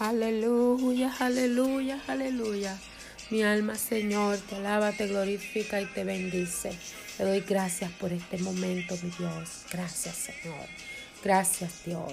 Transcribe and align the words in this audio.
Aleluya, 0.00 1.14
aleluya, 1.20 2.00
aleluya. 2.08 2.76
Mi 3.30 3.44
alma, 3.44 3.76
Señor, 3.76 4.38
te 4.38 4.56
alaba, 4.56 4.90
te 4.90 5.06
glorifica 5.06 5.80
y 5.80 5.86
te 5.86 6.02
bendice. 6.02 6.72
Te 7.16 7.22
doy 7.22 7.40
gracias 7.40 7.92
por 7.92 8.12
este 8.12 8.38
momento, 8.38 8.96
mi 9.02 9.10
Dios. 9.10 9.64
Gracias, 9.70 10.16
Señor. 10.16 10.66
Gracias, 11.22 11.84
Dios. 11.86 12.12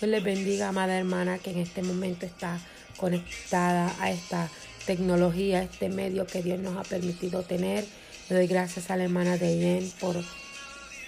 Dios 0.00 0.10
les 0.10 0.24
bendiga, 0.24 0.68
amada 0.68 0.96
hermana, 0.96 1.38
que 1.38 1.50
en 1.50 1.58
este 1.58 1.82
momento 1.82 2.24
está 2.24 2.58
conectada 2.96 3.94
a 4.00 4.10
esta 4.10 4.48
tecnología, 4.86 5.62
este 5.62 5.90
medio 5.90 6.26
que 6.26 6.42
Dios 6.42 6.58
nos 6.58 6.78
ha 6.78 6.82
permitido 6.82 7.42
tener. 7.42 7.84
Le 8.30 8.36
doy 8.36 8.46
gracias 8.46 8.90
a 8.90 8.96
la 8.96 9.04
hermana 9.04 9.36
de 9.36 9.86
por 10.00 10.16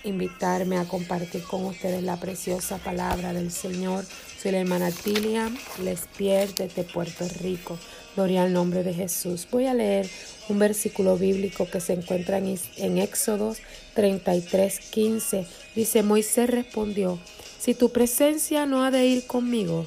invitarme 0.05 0.79
a 0.79 0.85
compartir 0.85 1.43
con 1.43 1.65
ustedes 1.65 2.03
la 2.03 2.17
preciosa 2.19 2.79
palabra 2.79 3.33
del 3.33 3.51
Señor. 3.51 4.05
Soy 4.41 4.53
la 4.53 4.61
hermana 4.61 4.91
Tilia 4.91 5.51
Les 5.83 6.09
desde 6.19 6.85
Puerto 6.85 7.27
Rico. 7.41 7.79
Gloria 8.17 8.43
al 8.43 8.53
nombre 8.53 8.83
de 8.83 8.95
Jesús. 8.95 9.47
Voy 9.51 9.67
a 9.67 9.75
leer 9.75 10.09
un 10.49 10.59
versículo 10.59 11.17
bíblico 11.17 11.69
que 11.71 11.81
se 11.81 11.93
encuentra 11.93 12.39
en, 12.39 12.59
en 12.77 12.99
Éxodos 12.99 13.59
33, 13.95 14.81
15. 14.91 15.47
Dice, 15.75 16.03
Moisés 16.03 16.51
respondió, 16.51 17.19
si 17.59 17.75
tu 17.75 17.91
presencia 17.91 18.67
no 18.67 18.85
ha 18.85 18.91
de 18.91 19.07
ir 19.07 19.27
conmigo, 19.27 19.87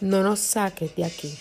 no 0.00 0.22
nos 0.22 0.40
saques 0.40 0.94
de 0.96 1.04
aquí. 1.04 1.34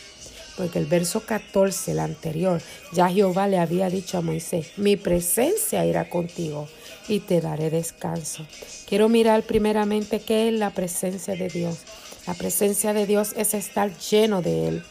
Porque 0.57 0.79
el 0.79 0.85
verso 0.85 1.21
14, 1.21 1.93
el 1.93 1.99
anterior, 1.99 2.61
ya 2.91 3.09
Jehová 3.09 3.47
le 3.47 3.57
había 3.57 3.89
dicho 3.89 4.17
a 4.17 4.21
Moisés, 4.21 4.67
mi 4.77 4.97
presencia 4.97 5.85
irá 5.85 6.09
contigo 6.09 6.67
y 7.07 7.19
te 7.19 7.41
daré 7.41 7.69
descanso. 7.69 8.45
Quiero 8.87 9.09
mirar 9.09 9.43
primeramente 9.43 10.19
qué 10.19 10.49
es 10.49 10.53
la 10.53 10.69
presencia 10.69 11.35
de 11.35 11.49
Dios. 11.49 11.79
La 12.27 12.33
presencia 12.35 12.93
de 12.93 13.05
Dios 13.05 13.33
es 13.35 13.53
estar 13.53 13.97
lleno 13.97 14.41
de 14.41 14.67
Él. 14.67 14.83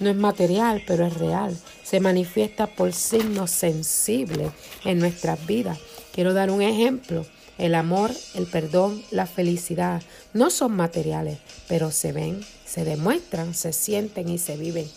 No 0.00 0.10
es 0.10 0.16
material, 0.16 0.82
pero 0.86 1.06
es 1.06 1.14
real. 1.14 1.56
Se 1.84 2.00
manifiesta 2.00 2.66
por 2.66 2.92
signos 2.92 3.50
sensibles 3.50 4.50
en 4.84 4.98
nuestras 4.98 5.46
vidas. 5.46 5.78
Quiero 6.12 6.34
dar 6.34 6.50
un 6.50 6.62
ejemplo. 6.62 7.24
El 7.56 7.76
amor, 7.76 8.10
el 8.34 8.46
perdón, 8.46 9.02
la 9.12 9.26
felicidad 9.26 10.02
no 10.32 10.50
son 10.50 10.72
materiales, 10.72 11.38
pero 11.68 11.92
se 11.92 12.10
ven, 12.10 12.44
se 12.66 12.84
demuestran, 12.84 13.54
se 13.54 13.72
sienten 13.72 14.28
y 14.28 14.38
se 14.38 14.56
viven. 14.56 14.90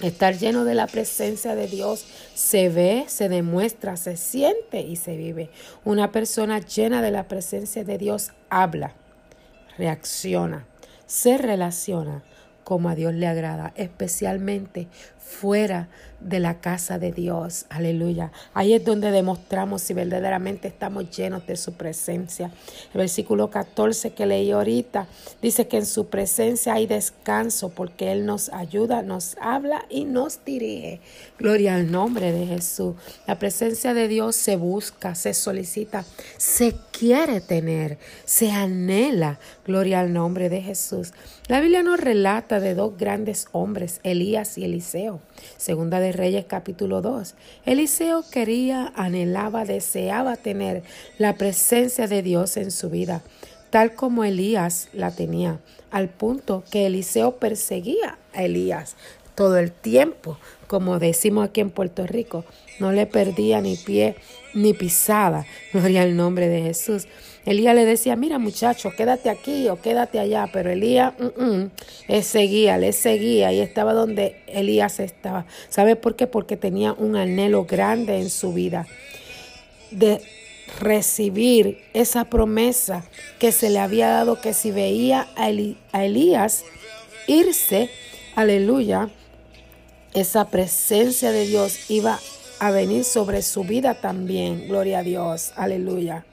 Estar 0.00 0.36
lleno 0.36 0.64
de 0.64 0.74
la 0.74 0.86
presencia 0.86 1.54
de 1.54 1.68
Dios 1.68 2.04
se 2.34 2.68
ve, 2.68 3.04
se 3.08 3.30
demuestra, 3.30 3.96
se 3.96 4.18
siente 4.18 4.80
y 4.80 4.96
se 4.96 5.16
vive. 5.16 5.48
Una 5.84 6.12
persona 6.12 6.58
llena 6.58 7.00
de 7.00 7.10
la 7.10 7.28
presencia 7.28 7.82
de 7.82 7.96
Dios 7.96 8.32
habla, 8.50 8.92
reacciona, 9.78 10.66
se 11.06 11.38
relaciona 11.38 12.22
como 12.62 12.88
a 12.88 12.94
Dios 12.94 13.14
le 13.14 13.26
agrada, 13.26 13.72
especialmente 13.76 14.88
fuera 15.18 15.88
de 16.26 16.40
la 16.40 16.60
casa 16.60 16.98
de 16.98 17.12
Dios. 17.12 17.66
Aleluya. 17.70 18.32
Ahí 18.52 18.74
es 18.74 18.84
donde 18.84 19.10
demostramos 19.10 19.82
si 19.82 19.94
verdaderamente 19.94 20.68
estamos 20.68 21.16
llenos 21.16 21.46
de 21.46 21.56
su 21.56 21.74
presencia. 21.74 22.50
El 22.92 22.98
versículo 22.98 23.50
14 23.50 24.10
que 24.10 24.26
leí 24.26 24.50
ahorita 24.50 25.06
dice 25.40 25.68
que 25.68 25.78
en 25.78 25.86
su 25.86 26.08
presencia 26.08 26.74
hay 26.74 26.86
descanso 26.86 27.70
porque 27.70 28.12
Él 28.12 28.26
nos 28.26 28.48
ayuda, 28.50 29.02
nos 29.02 29.36
habla 29.40 29.86
y 29.88 30.04
nos 30.04 30.44
dirige. 30.44 31.00
Gloria 31.38 31.76
al 31.76 31.90
nombre 31.90 32.32
de 32.32 32.46
Jesús. 32.46 32.96
La 33.26 33.38
presencia 33.38 33.94
de 33.94 34.08
Dios 34.08 34.34
se 34.36 34.56
busca, 34.56 35.14
se 35.14 35.32
solicita, 35.34 36.04
se 36.36 36.74
quiere 36.92 37.40
tener, 37.40 37.98
se 38.24 38.50
anhela. 38.50 39.38
Gloria 39.64 40.00
al 40.00 40.12
nombre 40.12 40.48
de 40.48 40.62
Jesús. 40.62 41.12
La 41.48 41.60
Biblia 41.60 41.82
nos 41.82 42.00
relata 42.00 42.58
de 42.58 42.74
dos 42.74 42.96
grandes 42.96 43.46
hombres, 43.52 44.00
Elías 44.02 44.58
y 44.58 44.64
Eliseo. 44.64 45.20
Segunda 45.56 46.00
de 46.00 46.12
Reyes 46.16 46.46
capítulo 46.46 47.02
2. 47.02 47.34
Eliseo 47.64 48.24
quería, 48.30 48.92
anhelaba, 48.96 49.64
deseaba 49.64 50.36
tener 50.36 50.82
la 51.18 51.34
presencia 51.34 52.08
de 52.08 52.22
Dios 52.22 52.56
en 52.56 52.70
su 52.70 52.90
vida, 52.90 53.22
tal 53.70 53.94
como 53.94 54.24
Elías 54.24 54.88
la 54.92 55.10
tenía, 55.10 55.60
al 55.90 56.08
punto 56.08 56.64
que 56.70 56.86
Eliseo 56.86 57.36
perseguía 57.36 58.18
a 58.32 58.44
Elías 58.44 58.96
todo 59.36 59.58
el 59.58 59.70
tiempo, 59.70 60.38
como 60.66 60.98
decimos 60.98 61.46
aquí 61.46 61.60
en 61.60 61.70
Puerto 61.70 62.06
Rico, 62.06 62.44
no 62.80 62.90
le 62.90 63.06
perdía 63.06 63.60
ni 63.60 63.76
pie 63.76 64.16
ni 64.54 64.72
pisada, 64.72 65.46
gloria 65.72 66.02
al 66.02 66.16
nombre 66.16 66.48
de 66.48 66.62
Jesús. 66.62 67.06
Elías 67.46 67.76
le 67.76 67.84
decía, 67.84 68.16
mira 68.16 68.40
muchacho, 68.40 68.90
quédate 68.96 69.30
aquí 69.30 69.68
o 69.68 69.80
quédate 69.80 70.18
allá, 70.18 70.50
pero 70.52 70.68
Elías 70.68 71.14
mm, 71.16 71.66
seguía, 72.20 72.76
le 72.76 72.92
seguía 72.92 73.52
y 73.52 73.60
estaba 73.60 73.94
donde 73.94 74.42
Elías 74.48 74.98
estaba. 74.98 75.46
¿Sabe 75.68 75.94
por 75.94 76.16
qué? 76.16 76.26
Porque 76.26 76.56
tenía 76.56 76.92
un 76.92 77.14
anhelo 77.14 77.64
grande 77.64 78.18
en 78.18 78.30
su 78.30 78.52
vida 78.52 78.88
de 79.92 80.20
recibir 80.80 81.78
esa 81.94 82.24
promesa 82.24 83.04
que 83.38 83.52
se 83.52 83.70
le 83.70 83.78
había 83.78 84.08
dado 84.08 84.40
que 84.40 84.52
si 84.52 84.72
veía 84.72 85.28
a 85.36 86.02
Elías 86.02 86.64
irse, 87.28 87.90
aleluya, 88.34 89.08
esa 90.14 90.50
presencia 90.50 91.30
de 91.30 91.46
Dios 91.46 91.90
iba 91.90 92.18
a 92.58 92.72
venir 92.72 93.04
sobre 93.04 93.42
su 93.42 93.62
vida 93.62 94.00
también. 94.00 94.66
Gloria 94.66 94.98
a 94.98 95.02
Dios, 95.04 95.52
aleluya 95.54 96.24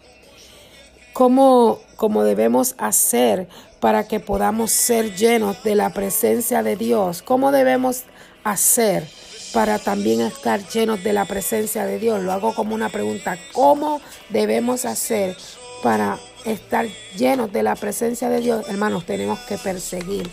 cómo, 1.14 1.80
debemos 2.24 2.76
hacer 2.78 3.48
para 3.80 4.08
que 4.08 4.20
podamos 4.20 4.72
ser 4.72 5.16
llenos 5.16 5.64
de 5.64 5.76
la 5.76 5.92
presencia 5.92 6.64
de 6.64 6.76
Dios, 6.76 7.22
cómo 7.22 7.52
debemos 7.52 8.04
hacer 8.44 9.08
para 9.54 9.78
también 9.78 10.22
estar 10.22 10.68
llenos 10.68 11.04
de 11.04 11.14
la 11.14 11.26
presencia 11.26 11.86
de 11.86 12.00
Dios. 12.00 12.22
Lo 12.24 12.32
hago 12.32 12.56
como 12.56 12.74
una 12.74 12.90
pregunta, 12.90 13.38
¿cómo 13.54 14.02
debemos 14.30 14.86
hacer 14.86 15.38
para 15.84 16.18
estar 16.46 16.88
llenos 17.18 17.54
de 17.54 17.64
la 17.64 17.76
presencia 17.76 18.30
de 18.30 18.42
Dios? 18.42 18.68
Hermanos, 18.68 19.06
tenemos 19.06 19.40
que 19.42 19.58
perseguir, 19.58 20.30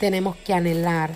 tenemos 0.00 0.36
que 0.36 0.54
anhelar 0.54 1.10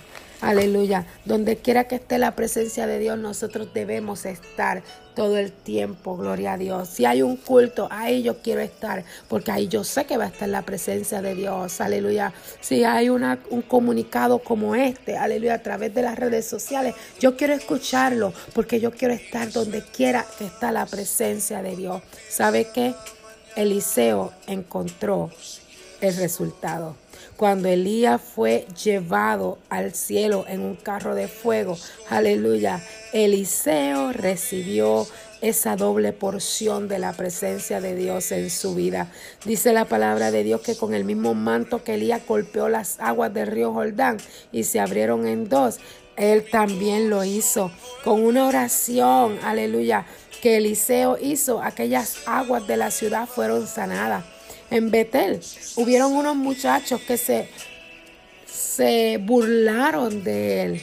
Aleluya. 0.46 1.06
Donde 1.24 1.56
quiera 1.56 1.84
que 1.84 1.96
esté 1.96 2.18
la 2.18 2.36
presencia 2.36 2.86
de 2.86 2.98
Dios, 2.98 3.18
nosotros 3.18 3.68
debemos 3.74 4.24
estar 4.26 4.82
todo 5.14 5.38
el 5.38 5.50
tiempo. 5.50 6.16
Gloria 6.16 6.52
a 6.52 6.58
Dios. 6.58 6.88
Si 6.88 7.04
hay 7.04 7.22
un 7.22 7.36
culto, 7.36 7.88
ahí 7.90 8.22
yo 8.22 8.42
quiero 8.42 8.60
estar, 8.60 9.04
porque 9.28 9.50
ahí 9.50 9.66
yo 9.66 9.82
sé 9.82 10.04
que 10.04 10.16
va 10.16 10.24
a 10.24 10.28
estar 10.28 10.48
la 10.48 10.62
presencia 10.62 11.20
de 11.22 11.34
Dios. 11.34 11.80
Aleluya. 11.80 12.32
Si 12.60 12.84
hay 12.84 13.08
un 13.08 13.62
comunicado 13.66 14.38
como 14.38 14.76
este, 14.76 15.16
aleluya, 15.16 15.54
a 15.54 15.62
través 15.62 15.92
de 15.94 16.02
las 16.02 16.16
redes 16.16 16.46
sociales, 16.46 16.94
yo 17.18 17.36
quiero 17.36 17.54
escucharlo, 17.54 18.32
porque 18.54 18.78
yo 18.78 18.92
quiero 18.92 19.14
estar 19.14 19.50
donde 19.50 19.82
quiera 19.82 20.24
que 20.38 20.46
está 20.46 20.70
la 20.70 20.86
presencia 20.86 21.62
de 21.62 21.74
Dios. 21.74 22.02
¿Sabe 22.28 22.68
qué? 22.72 22.94
Eliseo 23.56 24.32
encontró 24.46 25.30
el 26.00 26.14
resultado 26.16 26.94
cuando 27.36 27.68
Elías 27.68 28.20
fue 28.20 28.66
llevado 28.82 29.58
al 29.68 29.92
cielo 29.92 30.44
en 30.48 30.60
un 30.60 30.74
carro 30.74 31.14
de 31.14 31.28
fuego, 31.28 31.76
aleluya, 32.08 32.82
Eliseo 33.12 34.12
recibió 34.12 35.06
esa 35.42 35.76
doble 35.76 36.12
porción 36.12 36.88
de 36.88 36.98
la 36.98 37.12
presencia 37.12 37.80
de 37.80 37.94
Dios 37.94 38.32
en 38.32 38.48
su 38.48 38.74
vida. 38.74 39.12
Dice 39.44 39.72
la 39.72 39.84
palabra 39.84 40.30
de 40.30 40.44
Dios 40.44 40.62
que 40.62 40.76
con 40.76 40.94
el 40.94 41.04
mismo 41.04 41.34
manto 41.34 41.84
que 41.84 41.94
Elías 41.94 42.22
golpeó 42.26 42.68
las 42.68 42.98
aguas 43.00 43.32
del 43.34 43.48
río 43.48 43.72
Jordán 43.72 44.16
y 44.50 44.64
se 44.64 44.80
abrieron 44.80 45.26
en 45.26 45.48
dos, 45.48 45.78
él 46.16 46.46
también 46.50 47.10
lo 47.10 47.22
hizo 47.24 47.70
con 48.02 48.24
una 48.24 48.46
oración, 48.46 49.38
aleluya, 49.42 50.06
que 50.40 50.56
Eliseo 50.56 51.18
hizo. 51.20 51.62
Aquellas 51.62 52.16
aguas 52.26 52.66
de 52.66 52.78
la 52.78 52.90
ciudad 52.90 53.26
fueron 53.26 53.66
sanadas 53.66 54.24
en 54.70 54.90
Betel. 54.90 55.40
Hubieron 55.76 56.12
unos 56.12 56.36
muchachos 56.36 57.00
que 57.00 57.16
se, 57.16 57.48
se 58.46 59.18
burlaron 59.22 60.22
de 60.24 60.62
él 60.62 60.82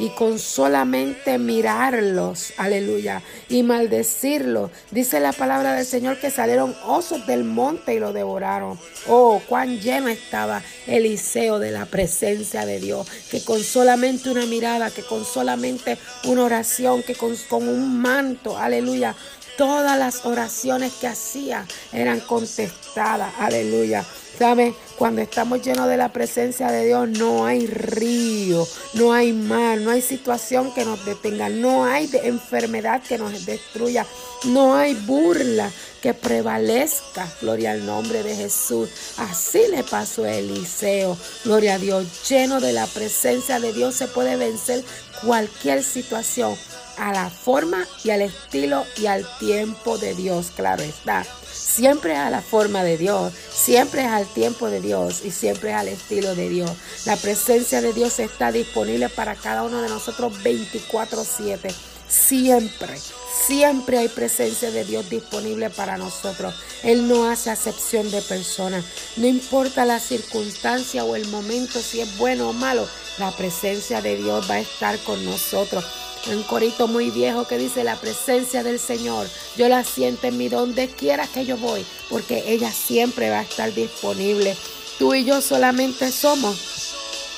y 0.00 0.08
con 0.10 0.38
solamente 0.38 1.38
mirarlos, 1.38 2.54
aleluya, 2.56 3.22
y 3.50 3.62
maldecirlos, 3.62 4.70
dice 4.90 5.20
la 5.20 5.32
palabra 5.32 5.74
del 5.74 5.84
Señor 5.84 6.18
que 6.18 6.30
salieron 6.30 6.74
osos 6.86 7.26
del 7.26 7.44
monte 7.44 7.94
y 7.94 7.98
lo 7.98 8.14
devoraron. 8.14 8.78
Oh, 9.08 9.42
cuán 9.46 9.78
lleno 9.78 10.08
estaba 10.08 10.62
Eliseo 10.86 11.58
de 11.58 11.70
la 11.70 11.84
presencia 11.84 12.64
de 12.64 12.80
Dios, 12.80 13.06
que 13.30 13.44
con 13.44 13.62
solamente 13.62 14.30
una 14.30 14.46
mirada, 14.46 14.90
que 14.90 15.02
con 15.02 15.24
solamente 15.24 15.98
una 16.24 16.44
oración, 16.44 17.02
que 17.02 17.14
con, 17.14 17.36
con 17.48 17.68
un 17.68 18.00
manto, 18.00 18.56
aleluya, 18.56 19.14
todas 19.60 19.98
las 19.98 20.24
oraciones 20.24 20.94
que 20.94 21.06
hacía 21.06 21.66
eran 21.92 22.20
contestadas. 22.20 23.30
Aleluya. 23.38 24.02
¿Sabe? 24.38 24.74
Cuando 24.96 25.20
estamos 25.20 25.60
llenos 25.60 25.86
de 25.86 25.98
la 25.98 26.10
presencia 26.14 26.70
de 26.70 26.86
Dios, 26.86 27.10
no 27.10 27.44
hay 27.44 27.66
río, 27.66 28.66
no 28.94 29.12
hay 29.12 29.34
mar, 29.34 29.76
no 29.76 29.90
hay 29.90 30.00
situación 30.00 30.72
que 30.72 30.86
nos 30.86 31.04
detenga, 31.04 31.50
no 31.50 31.84
hay 31.84 32.08
enfermedad 32.22 33.02
que 33.02 33.18
nos 33.18 33.44
destruya, 33.44 34.06
no 34.44 34.76
hay 34.76 34.94
burla 34.94 35.70
que 36.00 36.14
prevalezca. 36.14 37.30
Gloria 37.42 37.72
al 37.72 37.84
nombre 37.84 38.22
de 38.22 38.34
Jesús. 38.34 38.88
Así 39.18 39.60
le 39.70 39.84
pasó 39.84 40.24
a 40.24 40.32
Eliseo. 40.32 41.18
Gloria 41.44 41.74
a 41.74 41.78
Dios. 41.78 42.26
Lleno 42.26 42.60
de 42.60 42.72
la 42.72 42.86
presencia 42.86 43.60
de 43.60 43.74
Dios 43.74 43.94
se 43.94 44.08
puede 44.08 44.36
vencer 44.36 44.82
cualquier 45.22 45.82
situación 45.82 46.56
a 47.00 47.12
la 47.12 47.30
forma 47.30 47.86
y 48.04 48.10
al 48.10 48.20
estilo 48.20 48.84
y 48.98 49.06
al 49.06 49.26
tiempo 49.38 49.96
de 49.96 50.14
Dios, 50.14 50.52
claro 50.54 50.82
está. 50.82 51.24
Siempre 51.50 52.14
a 52.14 52.28
la 52.28 52.42
forma 52.42 52.84
de 52.84 52.98
Dios, 52.98 53.32
siempre 53.50 54.02
es 54.02 54.08
al 54.08 54.26
tiempo 54.26 54.68
de 54.68 54.80
Dios 54.80 55.22
y 55.24 55.30
siempre 55.30 55.70
es 55.70 55.76
al 55.76 55.88
estilo 55.88 56.34
de 56.34 56.50
Dios. 56.50 56.70
La 57.06 57.16
presencia 57.16 57.80
de 57.80 57.94
Dios 57.94 58.18
está 58.18 58.52
disponible 58.52 59.08
para 59.08 59.34
cada 59.34 59.62
uno 59.62 59.80
de 59.80 59.88
nosotros 59.88 60.42
24/7. 60.42 61.74
Siempre, 62.06 63.00
siempre 63.46 63.98
hay 63.98 64.08
presencia 64.08 64.70
de 64.70 64.84
Dios 64.84 65.08
disponible 65.08 65.70
para 65.70 65.96
nosotros. 65.96 66.54
Él 66.82 67.08
no 67.08 67.30
hace 67.30 67.50
acepción 67.50 68.10
de 68.10 68.20
personas. 68.20 68.84
No 69.16 69.26
importa 69.26 69.86
la 69.86 70.00
circunstancia 70.00 71.04
o 71.04 71.16
el 71.16 71.26
momento, 71.28 71.80
si 71.80 72.00
es 72.00 72.18
bueno 72.18 72.50
o 72.50 72.52
malo, 72.52 72.86
la 73.18 73.30
presencia 73.30 74.02
de 74.02 74.16
Dios 74.16 74.50
va 74.50 74.54
a 74.54 74.60
estar 74.60 74.98
con 75.04 75.24
nosotros 75.24 75.84
un 76.28 76.42
corito 76.42 76.86
muy 76.86 77.10
viejo 77.10 77.46
que 77.46 77.58
dice 77.58 77.84
la 77.84 77.96
presencia 77.96 78.62
del 78.62 78.78
Señor. 78.78 79.26
Yo 79.56 79.68
la 79.68 79.84
siento 79.84 80.26
en 80.26 80.36
mi 80.36 80.48
donde 80.48 80.88
quiera 80.88 81.26
que 81.26 81.44
yo 81.44 81.56
voy, 81.56 81.84
porque 82.08 82.44
ella 82.46 82.72
siempre 82.72 83.30
va 83.30 83.40
a 83.40 83.42
estar 83.42 83.72
disponible. 83.72 84.56
Tú 84.98 85.14
y 85.14 85.24
yo 85.24 85.40
solamente 85.40 86.12
somos 86.12 86.80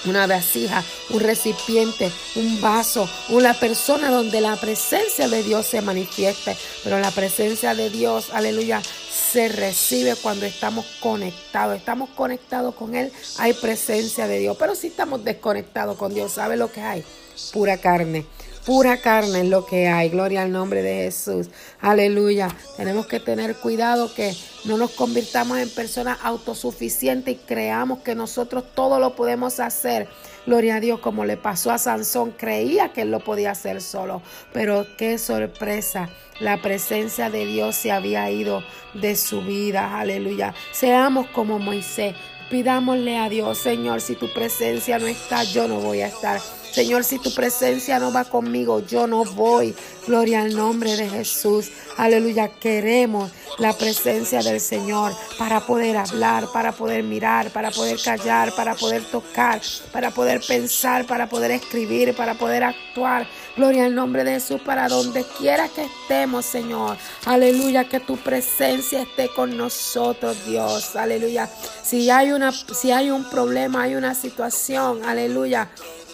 una 0.04 0.26
vasija, 0.26 0.82
un 1.10 1.20
recipiente, 1.20 2.10
un 2.34 2.60
vaso, 2.60 3.08
una 3.28 3.54
persona 3.54 4.10
donde 4.10 4.40
la 4.40 4.56
presencia 4.56 5.28
de 5.28 5.42
Dios 5.42 5.66
se 5.66 5.80
manifieste. 5.80 6.56
Pero 6.82 6.98
la 6.98 7.10
presencia 7.10 7.74
de 7.74 7.90
Dios, 7.90 8.30
aleluya, 8.32 8.82
se 8.82 9.48
recibe 9.48 10.16
cuando 10.16 10.46
estamos 10.46 10.86
conectados. 11.00 11.76
Estamos 11.76 12.10
conectados 12.10 12.74
con 12.74 12.94
Él, 12.94 13.12
hay 13.38 13.52
presencia 13.52 14.26
de 14.26 14.40
Dios. 14.40 14.56
Pero 14.58 14.74
si 14.74 14.88
estamos 14.88 15.24
desconectados 15.24 15.96
con 15.96 16.12
Dios, 16.12 16.32
¿sabe 16.32 16.56
lo 16.56 16.70
que 16.70 16.80
hay? 16.80 17.04
Pura 17.52 17.78
carne. 17.78 18.26
Pura 18.64 18.98
carne 18.98 19.40
es 19.40 19.48
lo 19.48 19.66
que 19.66 19.88
hay. 19.88 20.08
Gloria 20.08 20.42
al 20.42 20.52
nombre 20.52 20.82
de 20.82 21.04
Jesús. 21.04 21.48
Aleluya. 21.80 22.48
Tenemos 22.76 23.06
que 23.06 23.18
tener 23.18 23.56
cuidado 23.56 24.14
que 24.14 24.36
no 24.64 24.76
nos 24.76 24.92
convirtamos 24.92 25.58
en 25.58 25.68
personas 25.68 26.18
autosuficientes 26.22 27.34
y 27.34 27.38
creamos 27.38 28.00
que 28.00 28.14
nosotros 28.14 28.62
todo 28.72 29.00
lo 29.00 29.16
podemos 29.16 29.58
hacer. 29.58 30.06
Gloria 30.46 30.76
a 30.76 30.80
Dios, 30.80 31.00
como 31.00 31.24
le 31.24 31.36
pasó 31.36 31.72
a 31.72 31.78
Sansón, 31.78 32.30
creía 32.30 32.92
que 32.92 33.02
él 33.02 33.10
lo 33.10 33.18
podía 33.18 33.50
hacer 33.50 33.82
solo. 33.82 34.22
Pero 34.52 34.86
qué 34.96 35.18
sorpresa, 35.18 36.08
la 36.38 36.62
presencia 36.62 37.30
de 37.30 37.46
Dios 37.46 37.74
se 37.74 37.90
había 37.90 38.30
ido 38.30 38.62
de 38.94 39.16
su 39.16 39.42
vida. 39.42 39.98
Aleluya. 39.98 40.54
Seamos 40.70 41.26
como 41.28 41.58
Moisés. 41.58 42.14
Pidámosle 42.48 43.18
a 43.18 43.28
Dios, 43.28 43.58
Señor, 43.58 44.00
si 44.00 44.14
tu 44.14 44.32
presencia 44.32 45.00
no 45.00 45.08
está, 45.08 45.42
yo 45.42 45.66
no 45.66 45.80
voy 45.80 46.02
a 46.02 46.06
estar. 46.06 46.38
Señor, 46.72 47.04
si 47.04 47.18
tu 47.18 47.34
presencia 47.34 47.98
no 47.98 48.12
va 48.12 48.24
conmigo, 48.24 48.80
yo 48.80 49.06
no 49.06 49.24
voy. 49.24 49.74
Gloria 50.06 50.42
al 50.42 50.54
nombre 50.54 50.96
de 50.96 51.08
Jesús. 51.08 51.70
Aleluya. 51.96 52.48
Queremos 52.48 53.30
la 53.58 53.72
presencia 53.72 54.42
del 54.42 54.60
Señor 54.60 55.12
para 55.38 55.60
poder 55.60 55.96
hablar, 55.96 56.48
para 56.52 56.72
poder 56.72 57.04
mirar, 57.04 57.50
para 57.50 57.70
poder 57.70 57.98
callar, 58.02 58.52
para 58.54 58.74
poder 58.74 59.04
tocar, 59.04 59.60
para 59.92 60.10
poder 60.10 60.40
pensar, 60.46 61.06
para 61.06 61.28
poder 61.28 61.52
escribir, 61.52 62.16
para 62.16 62.34
poder 62.34 62.64
actuar. 62.64 63.28
Gloria 63.56 63.84
al 63.84 63.94
nombre 63.94 64.24
de 64.24 64.32
Jesús 64.32 64.60
para 64.62 64.88
donde 64.88 65.24
quiera 65.38 65.68
que 65.68 65.84
estemos, 65.84 66.46
Señor. 66.46 66.96
Aleluya, 67.24 67.88
que 67.88 68.00
tu 68.00 68.16
presencia 68.16 69.02
esté 69.02 69.28
con 69.28 69.56
nosotros, 69.56 70.36
Dios. 70.46 70.96
Aleluya. 70.96 71.48
Si 71.82 72.10
hay 72.10 72.32
una 72.32 72.50
si 72.52 72.90
hay 72.90 73.10
un 73.10 73.28
problema, 73.30 73.82
hay 73.82 73.94
una 73.94 74.14
situación, 74.14 75.04
aleluya 75.04 75.70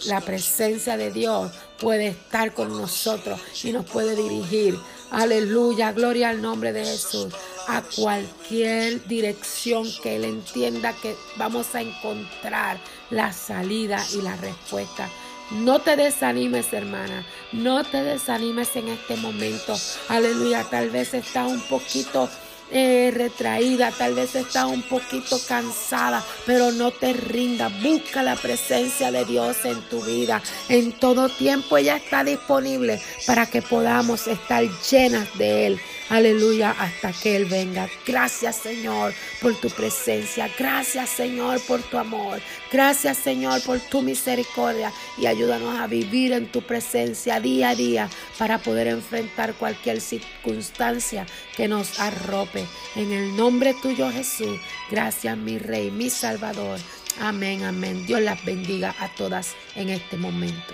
la 0.07 0.21
presencia 0.21 0.97
de 0.97 1.11
Dios 1.11 1.51
puede 1.81 2.09
estar 2.09 2.53
con 2.55 2.77
nosotros 2.77 3.41
y 3.65 3.73
nos 3.73 3.87
puede 3.87 4.15
dirigir. 4.15 4.79
Aleluya, 5.11 5.93
gloria 5.93 6.31
al 6.31 6.43
nombre 6.43 6.73
de 6.73 6.85
Jesús. 6.85 7.33
A 7.67 7.83
cualquier 7.83 9.07
dirección 9.07 9.87
que 10.03 10.17
Él 10.17 10.25
entienda 10.25 10.95
que 10.95 11.17
vamos 11.37 11.75
a 11.75 11.83
encontrar 11.83 12.79
la 13.11 13.33
salida 13.33 14.05
y 14.15 14.23
la 14.23 14.37
respuesta. 14.37 15.09
No 15.51 15.79
te 15.79 15.97
desanimes, 15.97 16.73
hermana. 16.73 17.27
No 17.53 17.85
te 17.85 18.03
desanimes 18.03 18.77
en 18.77 18.89
este 18.89 19.17
momento. 19.17 19.75
Aleluya. 20.09 20.65
Tal 20.65 20.91
vez 20.91 21.15
está 21.15 21.47
un 21.47 21.61
poquito 21.69 22.29
eh, 22.71 23.11
retraída, 23.15 23.91
tal 23.93 24.15
vez 24.15 24.35
está 24.35 24.67
un 24.67 24.83
poquito 24.83 25.39
cansada, 25.47 26.25
pero 26.47 26.73
no 26.73 26.91
te 26.91 27.13
rinda. 27.13 27.69
Busca 27.83 28.23
la 28.23 28.37
presencia 28.37 29.11
de 29.11 29.25
Dios 29.25 29.65
en 29.65 29.81
tu 29.89 30.03
vida. 30.03 30.43
En 30.69 30.93
todo 30.93 31.29
tiempo 31.29 31.77
ella 31.77 31.97
está 31.97 32.25
disponible 32.25 33.01
para 33.27 33.47
que 33.47 33.63
podamos 33.63 34.27
estar 34.27 34.65
llenas 34.91 35.29
de 35.39 35.67
Él. 35.67 35.81
Aleluya, 36.11 36.71
hasta 36.71 37.13
que 37.13 37.37
Él 37.37 37.45
venga. 37.45 37.87
Gracias 38.07 38.57
Señor 38.57 39.13
por 39.43 39.55
tu 39.61 39.69
presencia. 39.69 40.51
Gracias 40.59 41.11
Señor 41.11 41.61
por 41.67 41.83
tu 41.83 41.99
amor. 41.99 42.41
Gracias 42.73 43.19
Señor 43.19 43.63
por 43.63 43.79
tu 43.79 44.01
misericordia. 44.01 44.91
Y 45.19 45.27
ayúdanos 45.27 45.79
a 45.79 45.87
vivir 45.87 46.33
en 46.33 46.51
tu 46.51 46.63
presencia 46.63 47.41
día 47.41 47.71
a 47.71 47.75
día 47.75 48.09
para 48.39 48.59
poder 48.59 48.87
enfrentar 48.87 49.53
cualquier 49.55 50.01
circunstancia 50.01 51.27
que 51.55 51.69
nos 51.69 52.01
arrope. 52.01 52.65
En 52.97 53.13
el 53.13 53.37
nombre 53.37 53.75
tuyo 53.75 54.11
Jesús. 54.11 54.59
Gracias 54.91 55.37
mi 55.37 55.59
Rey, 55.59 55.91
mi 55.91 56.09
Salvador. 56.09 56.79
Amén, 57.21 57.65
amén. 57.65 58.07
Dios 58.07 58.23
las 58.23 58.43
bendiga 58.45 58.95
a 58.99 59.09
todas 59.15 59.55
en 59.75 59.91
este 59.91 60.17
momento. 60.17 60.73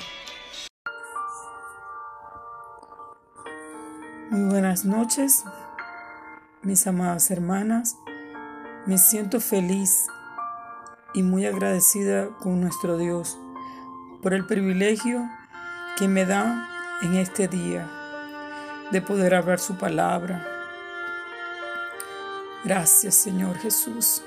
Muy 4.35 4.51
buenas 4.51 4.85
noches, 4.85 5.45
mis 6.63 6.89
amadas 6.89 7.31
hermanas. 7.31 7.99
Me 8.85 8.99
siento 8.99 9.39
feliz 9.39 10.09
y 11.13 11.23
muy 11.23 11.47
agradecida 11.47 12.31
con 12.41 12.61
nuestro 12.61 12.99
Dios 12.99 13.39
por 14.23 14.35
el 14.35 14.45
privilegio 14.45 15.31
que 15.97 16.09
me 16.09 16.25
da 16.25 16.69
en 17.03 17.15
este 17.15 17.47
día 17.47 17.89
de 18.91 19.01
poder 19.01 19.37
hablar 19.37 19.61
su 19.61 19.79
palabra. 19.79 20.45
Gracias, 22.65 23.15
Señor 23.15 23.57
Jesús. 23.59 24.25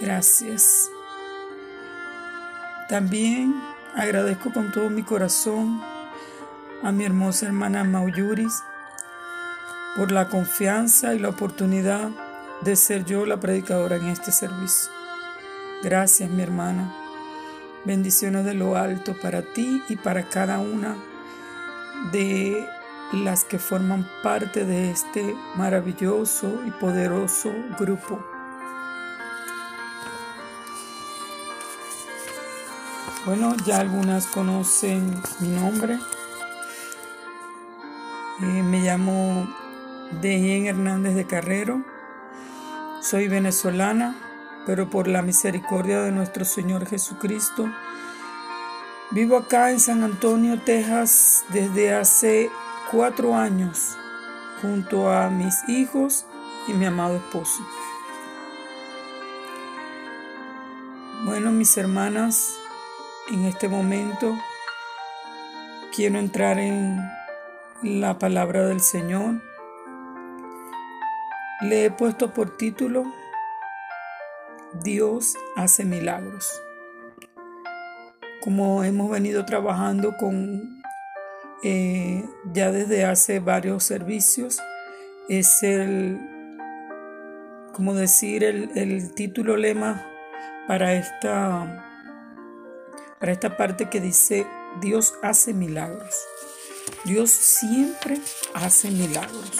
Gracias. 0.00 0.90
También 2.88 3.54
agradezco 3.94 4.52
con 4.52 4.72
todo 4.72 4.90
mi 4.90 5.04
corazón 5.04 5.97
a 6.82 6.92
mi 6.92 7.04
hermosa 7.04 7.46
hermana 7.46 7.84
Mauyuris 7.84 8.62
por 9.96 10.12
la 10.12 10.28
confianza 10.28 11.14
y 11.14 11.18
la 11.18 11.30
oportunidad 11.30 12.10
de 12.62 12.76
ser 12.76 13.04
yo 13.04 13.26
la 13.26 13.40
predicadora 13.40 13.96
en 13.96 14.06
este 14.06 14.32
servicio. 14.32 14.90
Gracias, 15.82 16.30
mi 16.30 16.42
hermana. 16.42 16.92
Bendiciones 17.84 18.44
de 18.44 18.54
lo 18.54 18.76
alto 18.76 19.14
para 19.20 19.42
ti 19.42 19.82
y 19.88 19.96
para 19.96 20.28
cada 20.28 20.58
una 20.58 20.96
de 22.12 22.68
las 23.12 23.44
que 23.44 23.58
forman 23.58 24.08
parte 24.22 24.64
de 24.64 24.90
este 24.90 25.34
maravilloso 25.56 26.62
y 26.66 26.70
poderoso 26.70 27.50
grupo. 27.78 28.24
Bueno, 33.24 33.54
ya 33.66 33.80
algunas 33.80 34.26
conocen 34.26 35.20
mi 35.40 35.48
nombre. 35.48 35.98
Eh, 38.40 38.62
me 38.62 38.78
llamo 38.78 39.48
Dejen 40.20 40.66
Hernández 40.66 41.16
de 41.16 41.26
Carrero. 41.26 41.82
Soy 43.02 43.26
venezolana, 43.26 44.14
pero 44.64 44.88
por 44.88 45.08
la 45.08 45.22
misericordia 45.22 46.02
de 46.02 46.12
nuestro 46.12 46.44
Señor 46.44 46.86
Jesucristo, 46.86 47.68
vivo 49.10 49.38
acá 49.38 49.72
en 49.72 49.80
San 49.80 50.04
Antonio, 50.04 50.60
Texas, 50.60 51.44
desde 51.48 51.92
hace 51.92 52.48
cuatro 52.92 53.34
años, 53.34 53.96
junto 54.62 55.10
a 55.10 55.30
mis 55.30 55.68
hijos 55.68 56.24
y 56.68 56.74
mi 56.74 56.86
amado 56.86 57.16
esposo. 57.16 57.66
Bueno, 61.24 61.50
mis 61.50 61.76
hermanas, 61.76 62.54
en 63.32 63.46
este 63.46 63.68
momento 63.68 64.38
quiero 65.92 66.20
entrar 66.20 66.60
en 66.60 67.17
la 67.82 68.18
palabra 68.18 68.66
del 68.66 68.80
Señor. 68.80 69.40
Le 71.60 71.86
he 71.86 71.90
puesto 71.90 72.32
por 72.32 72.56
título 72.56 73.04
Dios 74.82 75.36
hace 75.56 75.84
milagros. 75.84 76.60
Como 78.42 78.84
hemos 78.84 79.10
venido 79.10 79.44
trabajando 79.44 80.16
con 80.16 80.82
eh, 81.62 82.24
ya 82.52 82.70
desde 82.70 83.04
hace 83.04 83.40
varios 83.40 83.82
servicios, 83.84 84.60
es 85.28 85.62
el, 85.62 86.18
como 87.74 87.94
decir, 87.94 88.44
el, 88.44 88.70
el 88.76 89.14
título 89.14 89.56
lema 89.56 90.06
para 90.68 90.94
esta, 90.94 91.84
para 93.18 93.32
esta 93.32 93.56
parte 93.56 93.88
que 93.88 94.00
dice 94.00 94.46
Dios 94.80 95.14
hace 95.22 95.52
milagros. 95.52 96.14
Dios 97.04 97.30
siempre 97.30 98.18
hace 98.54 98.90
milagros. 98.90 99.52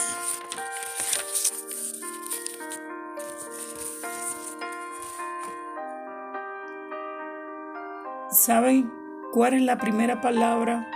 ¿Saben 8.31 8.91
cuál 9.31 9.53
es 9.53 9.61
la 9.61 9.77
primera 9.77 10.21
palabra 10.21 10.89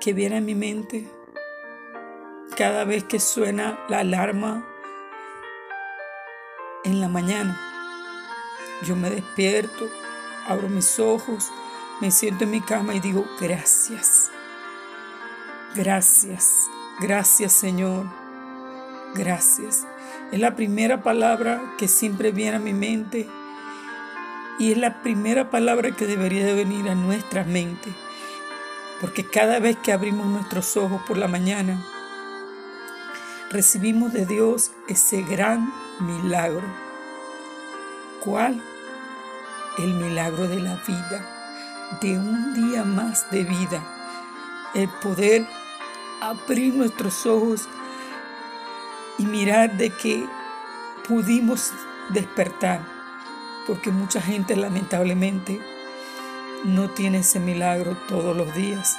que 0.00 0.12
viene 0.12 0.38
a 0.38 0.40
mi 0.40 0.54
mente 0.54 1.08
cada 2.56 2.84
vez 2.84 3.04
que 3.04 3.20
suena 3.20 3.78
la 3.88 4.00
alarma 4.00 4.66
en 6.84 7.00
la 7.00 7.08
mañana? 7.08 7.60
Yo 8.86 8.96
me 8.96 9.10
despierto, 9.10 9.90
abro 10.46 10.68
mis 10.68 10.98
ojos, 10.98 11.50
me 12.00 12.10
siento 12.10 12.44
en 12.44 12.52
mi 12.52 12.60
cama 12.62 12.94
y 12.94 13.00
digo, 13.00 13.26
gracias, 13.38 14.30
gracias, 15.74 16.68
gracias 17.00 17.52
Señor, 17.52 18.06
gracias. 19.14 19.86
Es 20.32 20.38
la 20.40 20.54
primera 20.54 21.02
palabra 21.02 21.60
que 21.78 21.88
siempre 21.88 22.30
viene 22.30 22.56
a 22.56 22.60
mi 22.60 22.72
mente 22.72 23.28
y 24.58 24.72
es 24.72 24.78
la 24.78 25.02
primera 25.02 25.50
palabra 25.50 25.90
que 25.92 26.06
debería 26.06 26.44
de 26.44 26.54
venir 26.54 26.88
a 26.88 26.94
nuestra 26.94 27.44
mente. 27.44 27.90
Porque 29.00 29.24
cada 29.24 29.58
vez 29.58 29.76
que 29.78 29.92
abrimos 29.92 30.26
nuestros 30.26 30.76
ojos 30.76 31.00
por 31.08 31.16
la 31.16 31.26
mañana, 31.26 31.82
recibimos 33.50 34.12
de 34.12 34.26
Dios 34.26 34.72
ese 34.88 35.22
gran 35.22 35.72
milagro. 36.00 36.68
¿Cuál? 38.22 38.62
El 39.78 39.94
milagro 39.94 40.46
de 40.46 40.60
la 40.60 40.74
vida 40.86 41.36
de 42.00 42.18
un 42.18 42.54
día 42.54 42.84
más 42.84 43.28
de 43.30 43.42
vida, 43.44 43.82
el 44.74 44.88
poder 45.02 45.44
abrir 46.20 46.74
nuestros 46.74 47.26
ojos 47.26 47.68
y 49.18 49.24
mirar 49.24 49.76
de 49.76 49.90
que 49.90 50.26
pudimos 51.06 51.72
despertar, 52.10 52.80
porque 53.66 53.90
mucha 53.90 54.20
gente 54.20 54.56
lamentablemente 54.56 55.60
no 56.64 56.90
tiene 56.90 57.18
ese 57.18 57.40
milagro 57.40 57.96
todos 58.08 58.36
los 58.36 58.54
días. 58.54 58.96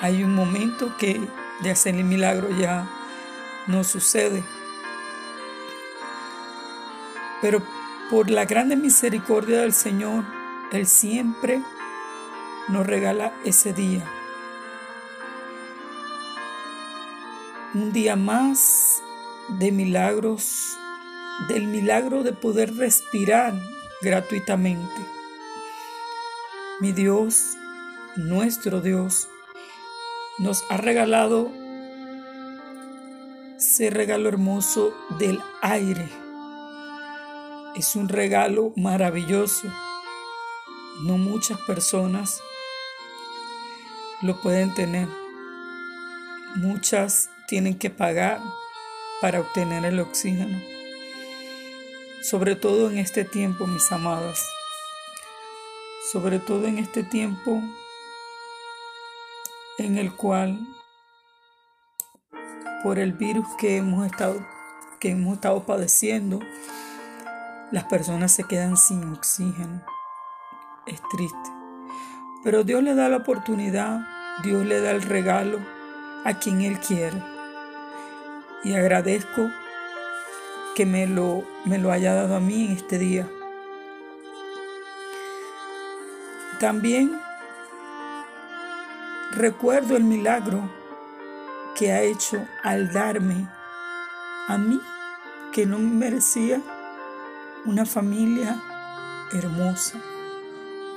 Hay 0.00 0.22
un 0.22 0.34
momento 0.34 0.96
que 0.98 1.28
de 1.60 1.70
hacer 1.70 1.94
el 1.94 2.04
milagro 2.04 2.50
ya 2.50 2.88
no 3.66 3.84
sucede. 3.84 4.44
Pero 7.40 7.62
por 8.10 8.30
la 8.30 8.44
grande 8.44 8.76
misericordia 8.76 9.60
del 9.60 9.72
Señor, 9.72 10.24
él 10.72 10.86
siempre 10.86 11.62
nos 12.68 12.86
regala 12.86 13.32
ese 13.44 13.72
día. 13.72 14.04
Un 17.74 17.92
día 17.92 18.16
más 18.16 19.02
de 19.48 19.72
milagros, 19.72 20.76
del 21.48 21.66
milagro 21.66 22.22
de 22.22 22.32
poder 22.32 22.74
respirar 22.76 23.52
gratuitamente. 24.00 25.00
Mi 26.80 26.92
Dios, 26.92 27.56
nuestro 28.16 28.80
Dios, 28.80 29.28
nos 30.38 30.64
ha 30.70 30.76
regalado 30.76 31.50
ese 33.58 33.90
regalo 33.90 34.28
hermoso 34.28 34.94
del 35.18 35.40
aire. 35.60 36.08
Es 37.76 37.96
un 37.96 38.08
regalo 38.08 38.72
maravilloso 38.76 39.68
no 41.00 41.18
muchas 41.18 41.58
personas 41.60 42.40
lo 44.22 44.40
pueden 44.40 44.72
tener. 44.74 45.08
Muchas 46.56 47.30
tienen 47.46 47.78
que 47.78 47.90
pagar 47.90 48.40
para 49.20 49.40
obtener 49.40 49.84
el 49.84 50.00
oxígeno. 50.00 50.60
Sobre 52.22 52.56
todo 52.56 52.90
en 52.90 52.98
este 52.98 53.24
tiempo, 53.24 53.66
mis 53.66 53.90
amadas. 53.92 54.46
Sobre 56.12 56.38
todo 56.38 56.66
en 56.66 56.78
este 56.78 57.02
tiempo 57.02 57.60
en 59.78 59.98
el 59.98 60.14
cual 60.14 60.58
por 62.82 62.98
el 62.98 63.12
virus 63.12 63.46
que 63.58 63.76
hemos 63.76 64.06
estado 64.06 64.46
que 65.00 65.10
hemos 65.10 65.34
estado 65.34 65.66
padeciendo, 65.66 66.40
las 67.70 67.84
personas 67.84 68.32
se 68.32 68.44
quedan 68.44 68.76
sin 68.76 69.12
oxígeno 69.12 69.84
es 70.86 71.00
triste. 71.10 71.50
Pero 72.42 72.64
Dios 72.64 72.82
le 72.82 72.94
da 72.94 73.08
la 73.08 73.18
oportunidad, 73.18 74.00
Dios 74.42 74.64
le 74.64 74.80
da 74.80 74.90
el 74.90 75.02
regalo 75.02 75.58
a 76.24 76.38
quien 76.38 76.60
Él 76.62 76.78
quiere. 76.78 77.33
Y 78.64 78.74
agradezco 78.74 79.50
que 80.74 80.86
me 80.86 81.06
lo, 81.06 81.44
me 81.64 81.78
lo 81.78 81.92
haya 81.92 82.14
dado 82.14 82.36
a 82.36 82.40
mí 82.40 82.66
en 82.66 82.72
este 82.72 82.98
día. 82.98 83.28
También 86.58 87.20
recuerdo 89.32 89.96
el 89.96 90.04
milagro 90.04 90.68
que 91.76 91.92
ha 91.92 92.02
hecho 92.02 92.46
al 92.62 92.92
darme 92.92 93.48
a 94.48 94.56
mí, 94.56 94.80
que 95.52 95.66
no 95.66 95.78
merecía, 95.78 96.60
una 97.66 97.84
familia 97.86 98.62
hermosa 99.32 99.98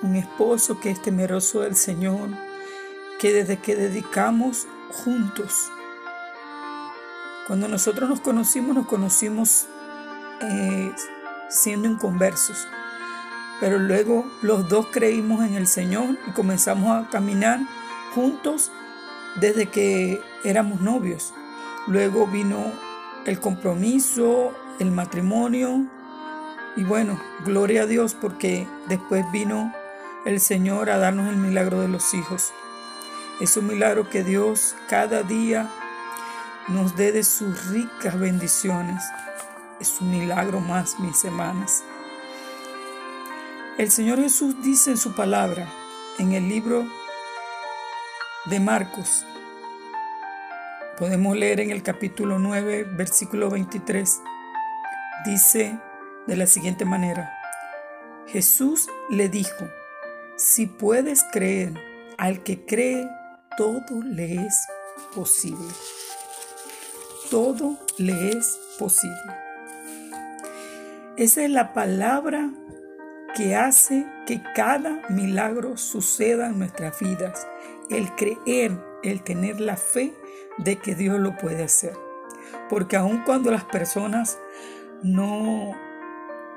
un 0.02 0.16
esposo 0.16 0.80
que 0.80 0.92
es 0.92 1.02
temeroso 1.02 1.62
del 1.62 1.76
Señor, 1.76 2.30
que 3.20 3.34
desde 3.34 3.58
que 3.58 3.76
dedicamos 3.76 4.68
juntos, 4.92 5.72
cuando 7.48 7.70
nosotros 7.70 8.10
nos 8.10 8.20
conocimos, 8.20 8.76
nos 8.76 8.88
conocimos 8.88 9.68
eh, 10.42 10.92
siendo 11.50 11.88
inconversos, 11.88 12.68
pero 13.62 13.80
luego 13.80 14.26
los 14.42 14.68
dos 14.68 14.88
creímos 14.92 15.46
en 15.46 15.56
el 15.56 15.66
Señor 15.66 16.18
y 16.28 16.32
comenzamos 16.32 16.92
a 16.92 17.10
caminar 17.10 17.62
juntos 18.14 18.70
desde 19.40 19.68
que 19.68 20.22
éramos 20.44 20.82
novios. 20.82 21.34
Luego 21.88 22.28
vino 22.28 22.72
el 23.26 23.40
compromiso, 23.40 24.54
el 24.80 24.92
matrimonio, 24.92 25.86
y 26.76 26.84
bueno, 26.84 27.20
gloria 27.46 27.84
a 27.84 27.86
Dios 27.86 28.14
porque 28.14 28.68
después 28.90 29.26
vino 29.32 29.74
el 30.26 30.42
Señor 30.42 30.90
a 30.90 30.98
darnos 30.98 31.30
el 31.30 31.38
milagro 31.38 31.80
de 31.80 31.88
los 31.88 32.14
hijos. 32.14 32.52
Es 33.40 33.56
un 33.56 33.68
milagro 33.68 34.10
que 34.10 34.24
Dios 34.24 34.76
cada 34.90 35.24
día 35.24 35.70
nos 36.68 36.96
dé 36.96 37.12
de 37.12 37.24
sus 37.24 37.68
ricas 37.68 38.20
bendiciones. 38.20 39.04
Es 39.80 40.02
un 40.02 40.12
milagro 40.12 40.60
más, 40.60 41.00
mis 41.00 41.24
hermanas. 41.24 41.84
El 43.78 43.92
Señor 43.92 44.20
Jesús 44.20 44.56
dice 44.64 44.92
en 44.92 44.98
su 44.98 45.14
palabra, 45.14 45.68
en 46.20 46.34
el 46.34 46.50
libro 46.50 46.86
de 48.46 48.60
Marcos, 48.60 49.26
podemos 50.98 51.38
leer 51.38 51.60
en 51.60 51.70
el 51.70 51.84
capítulo 51.84 52.40
9, 52.40 52.86
versículo 52.96 53.50
23, 53.50 54.20
dice 55.26 55.80
de 56.26 56.36
la 56.36 56.48
siguiente 56.48 56.86
manera, 56.86 57.34
Jesús 58.28 58.90
le 59.10 59.30
dijo, 59.30 59.70
si 60.36 60.66
puedes 60.66 61.24
creer, 61.32 61.74
al 62.18 62.42
que 62.44 62.66
cree, 62.66 63.08
todo 63.58 64.02
le 64.04 64.46
es 64.46 64.68
posible. 65.14 65.68
Todo 67.30 67.78
le 67.98 68.30
es 68.30 68.60
posible. 68.80 69.18
Esa 71.18 71.44
es 71.44 71.50
la 71.50 71.74
palabra 71.74 72.50
que 73.36 73.56
hace 73.56 74.06
que 74.26 74.42
cada 74.56 75.02
milagro 75.10 75.78
suceda 75.78 76.48
en 76.48 76.60
nuestras 76.60 77.00
vidas. 77.00 77.48
El 77.90 78.10
creer, 78.16 78.80
el 79.04 79.24
tener 79.24 79.60
la 79.60 79.78
fe 79.78 80.14
de 80.58 80.78
que 80.78 80.96
Dios 80.96 81.20
lo 81.20 81.36
puede 81.38 81.64
hacer. 81.64 81.94
Porque 82.70 82.96
aun 82.96 83.24
cuando 83.26 83.52
las 83.52 83.66
personas 83.66 84.40
no, 85.04 85.74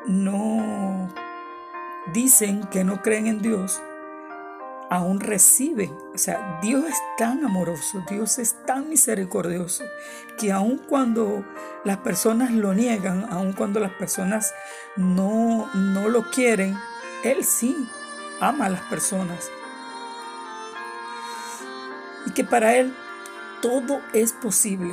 no 0.07 1.13
dicen 2.13 2.63
que 2.71 2.85
no 2.85 3.03
creen 3.03 3.27
en 3.27 3.43
Dios, 3.43 3.83
aún 4.91 5.21
reciben. 5.21 5.97
O 6.13 6.19
sea, 6.19 6.59
Dios 6.61 6.85
es 6.85 6.99
tan 7.17 7.45
amoroso, 7.45 8.05
Dios 8.11 8.39
es 8.39 8.57
tan 8.67 8.89
misericordioso, 8.89 9.85
que 10.37 10.53
aun 10.53 10.79
cuando 10.79 11.45
las 11.85 11.99
personas 11.99 12.51
lo 12.51 12.75
niegan, 12.75 13.27
aun 13.31 13.53
cuando 13.53 13.81
las 13.81 13.93
personas 13.93 14.53
no, 14.97 15.71
no 15.75 16.09
lo 16.09 16.29
quieren, 16.31 16.77
Él 17.25 17.45
sí 17.45 17.89
ama 18.41 18.67
a 18.67 18.71
las 18.71 18.83
personas. 18.83 19.49
Y 22.27 22.33
que 22.33 22.45
para 22.45 22.77
Él 22.77 22.95
todo 23.63 24.01
es 24.13 24.33
posible. 24.33 24.93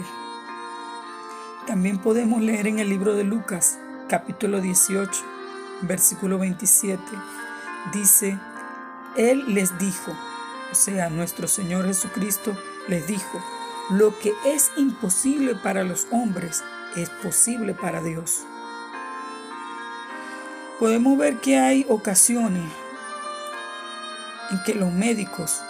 También 1.66 1.98
podemos 1.98 2.42
leer 2.42 2.68
en 2.68 2.80
el 2.80 2.90
libro 2.90 3.16
de 3.16 3.24
Lucas, 3.24 3.80
capítulo 4.08 4.62
18, 4.62 5.12
versículo 5.82 6.38
27. 6.38 7.02
Dice, 7.94 8.38
Él 9.18 9.44
les 9.48 9.78
dijo, 9.80 10.12
o 10.72 10.76
sea, 10.76 11.10
nuestro 11.10 11.48
Señor 11.48 11.86
Jesucristo 11.86 12.56
les 12.88 13.08
dijo, 13.08 13.44
lo 13.90 14.18
que 14.20 14.34
es 14.46 14.72
imposible 14.78 15.56
para 15.56 15.84
los 15.84 16.08
hombres 16.12 16.64
es 16.96 17.10
posible 17.10 17.74
para 17.74 18.02
Dios. 18.02 18.46
Podemos 20.80 21.18
ver 21.18 21.38
que 21.38 21.58
hay 21.58 21.86
ocasiones 21.90 22.72
en 24.52 24.62
que 24.64 24.76
los 24.76 24.92
médicos 24.92 25.62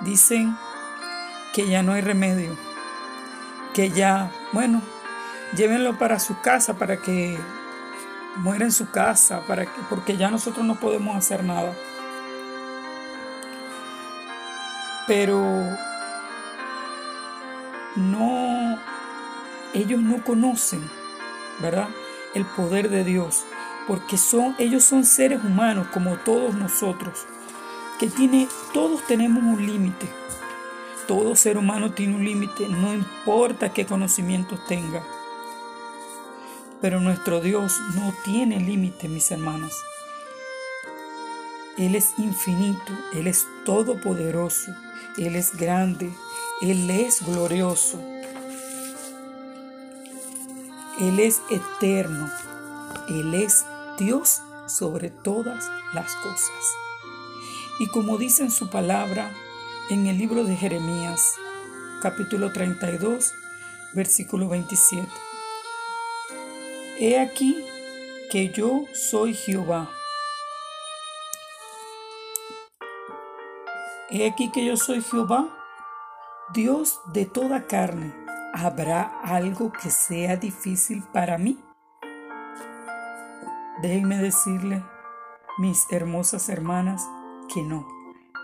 dicen 0.00 0.56
que 1.54 1.68
ya 1.68 1.82
no 1.82 1.92
hay 1.92 2.00
remedio, 2.00 2.56
que 3.72 3.90
ya, 3.90 4.32
bueno, 4.52 4.82
llévenlo 5.54 5.96
para 5.96 6.18
su 6.18 6.40
casa 6.40 6.74
para 6.74 6.96
que 6.96 7.38
muera 8.36 8.64
en 8.64 8.72
su 8.72 8.90
casa, 8.90 9.42
para 9.46 9.64
que, 9.64 9.80
porque 9.88 10.16
ya 10.16 10.30
nosotros 10.30 10.64
no 10.64 10.76
podemos 10.76 11.16
hacer 11.16 11.44
nada. 11.44 11.74
Pero 15.06 15.40
no, 17.96 18.78
ellos 19.72 20.00
no 20.00 20.22
conocen, 20.22 20.88
¿verdad? 21.60 21.88
El 22.34 22.44
poder 22.44 22.90
de 22.90 23.04
Dios, 23.04 23.44
porque 23.86 24.18
son, 24.18 24.54
ellos 24.58 24.84
son 24.84 25.04
seres 25.04 25.42
humanos 25.44 25.86
como 25.92 26.16
todos 26.16 26.54
nosotros, 26.54 27.26
que 27.98 28.08
tiene, 28.08 28.48
todos 28.72 29.06
tenemos 29.06 29.42
un 29.42 29.64
límite. 29.64 30.08
Todo 31.06 31.36
ser 31.36 31.56
humano 31.56 31.92
tiene 31.92 32.16
un 32.16 32.24
límite, 32.24 32.68
no 32.68 32.92
importa 32.92 33.72
qué 33.72 33.86
conocimientos 33.86 34.64
tenga. 34.66 35.02
Pero 36.80 37.00
nuestro 37.00 37.40
Dios 37.40 37.74
no 37.94 38.12
tiene 38.24 38.60
límite, 38.60 39.08
mis 39.08 39.30
hermanos. 39.30 39.72
Él 41.78 41.94
es 41.94 42.14
infinito, 42.18 42.92
Él 43.12 43.26
es 43.26 43.46
todopoderoso, 43.64 44.72
Él 45.18 45.36
es 45.36 45.54
grande, 45.56 46.10
Él 46.62 46.90
es 46.90 47.20
glorioso, 47.24 48.00
Él 51.00 51.20
es 51.20 51.42
eterno, 51.50 52.30
Él 53.08 53.34
es 53.34 53.66
Dios 53.98 54.40
sobre 54.66 55.10
todas 55.10 55.70
las 55.92 56.14
cosas. 56.16 56.64
Y 57.78 57.88
como 57.88 58.16
dice 58.16 58.42
en 58.42 58.50
su 58.50 58.70
palabra 58.70 59.30
en 59.90 60.06
el 60.06 60.16
libro 60.16 60.44
de 60.44 60.56
Jeremías, 60.56 61.34
capítulo 62.00 62.52
32, 62.52 63.32
versículo 63.92 64.48
27. 64.48 65.25
He 66.98 67.20
aquí 67.20 67.62
que 68.30 68.48
yo 68.48 68.84
soy 68.94 69.34
Jehová. 69.34 69.90
He 74.08 74.26
aquí 74.26 74.50
que 74.50 74.64
yo 74.64 74.78
soy 74.78 75.02
Jehová, 75.02 75.46
Dios 76.54 76.98
de 77.12 77.26
toda 77.26 77.66
carne. 77.66 78.14
¿Habrá 78.54 79.20
algo 79.22 79.72
que 79.72 79.90
sea 79.90 80.36
difícil 80.36 81.02
para 81.12 81.36
mí? 81.36 81.62
Déjenme 83.82 84.16
decirle, 84.16 84.82
mis 85.58 85.84
hermosas 85.90 86.48
hermanas, 86.48 87.06
que 87.52 87.62
no, 87.62 87.86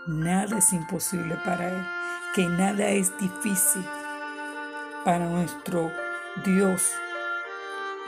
nada 0.07 0.59
es 0.59 0.73
imposible 0.73 1.37
para 1.43 1.69
Él, 1.69 1.87
que 2.35 2.45
nada 2.45 2.89
es 2.89 3.17
difícil 3.17 3.83
para 5.03 5.25
nuestro 5.25 5.91
Dios 6.45 6.91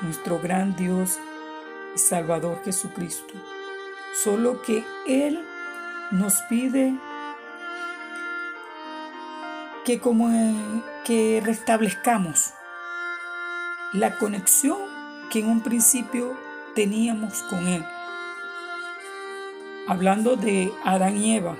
nuestro 0.01 0.39
gran 0.39 0.75
Dios 0.75 1.19
y 1.95 1.99
Salvador 1.99 2.61
Jesucristo. 2.63 3.33
Solo 4.13 4.61
que 4.61 4.83
Él 5.07 5.45
nos 6.11 6.41
pide 6.43 6.95
que 9.83 9.99
como 9.99 10.29
que 11.03 11.41
restablezcamos 11.45 12.53
la 13.93 14.17
conexión 14.17 14.77
que 15.31 15.39
en 15.39 15.49
un 15.49 15.61
principio 15.61 16.35
teníamos 16.73 17.43
con 17.43 17.67
Él. 17.67 17.85
Hablando 19.87 20.35
de 20.35 20.73
Adán 20.83 21.17
y 21.17 21.37
Eva. 21.37 21.55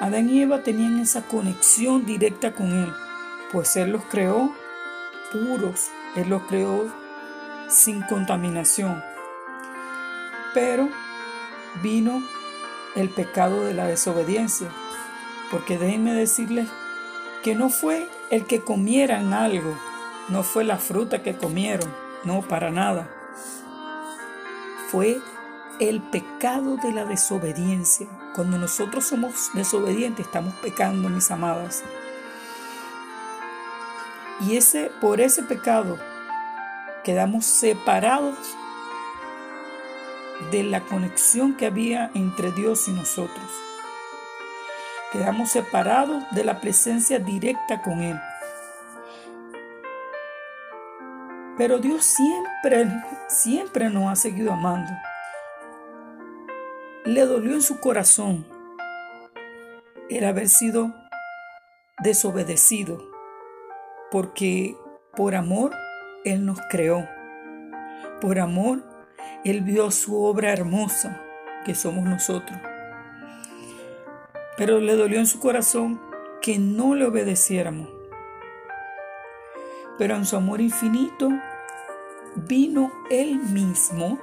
Adán 0.00 0.28
y 0.28 0.42
Eva 0.42 0.62
tenían 0.62 0.98
esa 0.98 1.22
conexión 1.22 2.04
directa 2.04 2.52
con 2.52 2.72
Él, 2.72 2.92
pues 3.52 3.76
Él 3.76 3.90
los 3.90 4.04
creó 4.04 4.54
puros, 5.32 5.88
Él 6.16 6.28
los 6.28 6.42
creó 6.42 6.92
sin 7.68 8.02
contaminación. 8.02 9.02
Pero 10.54 10.88
vino 11.82 12.22
el 12.96 13.10
pecado 13.10 13.64
de 13.64 13.74
la 13.74 13.86
desobediencia, 13.86 14.68
porque 15.50 15.78
déjenme 15.78 16.12
decirles 16.14 16.68
que 17.42 17.54
no 17.54 17.68
fue 17.68 18.08
el 18.30 18.46
que 18.46 18.60
comieran 18.60 19.32
algo, 19.32 19.78
no 20.28 20.42
fue 20.42 20.64
la 20.64 20.78
fruta 20.78 21.22
que 21.22 21.36
comieron, 21.36 21.92
no 22.24 22.42
para 22.42 22.70
nada. 22.70 23.08
Fue 24.90 25.20
el 25.80 26.00
pecado 26.02 26.76
de 26.76 26.92
la 26.92 27.04
desobediencia. 27.04 28.08
Cuando 28.34 28.58
nosotros 28.58 29.06
somos 29.06 29.50
desobedientes, 29.54 30.26
estamos 30.26 30.54
pecando, 30.54 31.08
mis 31.08 31.30
amadas. 31.30 31.82
Y 34.40 34.56
ese 34.56 34.90
por 35.00 35.20
ese 35.20 35.42
pecado 35.42 35.98
quedamos 37.08 37.46
separados 37.46 38.36
de 40.50 40.62
la 40.62 40.82
conexión 40.82 41.56
que 41.56 41.64
había 41.64 42.10
entre 42.12 42.52
Dios 42.52 42.86
y 42.86 42.90
nosotros. 42.90 43.50
Quedamos 45.10 45.52
separados 45.52 46.22
de 46.32 46.44
la 46.44 46.60
presencia 46.60 47.18
directa 47.18 47.80
con 47.80 48.02
Él. 48.02 48.20
Pero 51.56 51.78
Dios 51.78 52.04
siempre, 52.04 52.86
siempre 53.26 53.88
nos 53.88 54.12
ha 54.12 54.14
seguido 54.14 54.52
amando. 54.52 54.92
Le 57.06 57.24
dolió 57.24 57.54
en 57.54 57.62
su 57.62 57.80
corazón 57.80 58.46
el 60.10 60.26
haber 60.26 60.50
sido 60.50 60.94
desobedecido, 62.00 63.02
porque 64.10 64.76
por 65.16 65.34
amor 65.34 65.72
él 66.32 66.44
nos 66.44 66.58
creó. 66.70 67.08
Por 68.20 68.38
amor, 68.38 68.82
Él 69.44 69.62
vio 69.62 69.90
su 69.90 70.20
obra 70.22 70.52
hermosa, 70.52 71.22
que 71.64 71.74
somos 71.74 72.04
nosotros. 72.04 72.58
Pero 74.56 74.80
le 74.80 74.96
dolió 74.96 75.18
en 75.18 75.26
su 75.26 75.38
corazón 75.38 76.00
que 76.42 76.58
no 76.58 76.94
le 76.94 77.06
obedeciéramos. 77.06 77.88
Pero 79.98 80.16
en 80.16 80.26
su 80.26 80.36
amor 80.36 80.60
infinito 80.60 81.28
vino 82.34 82.92
Él 83.10 83.36
mismo, 83.36 84.18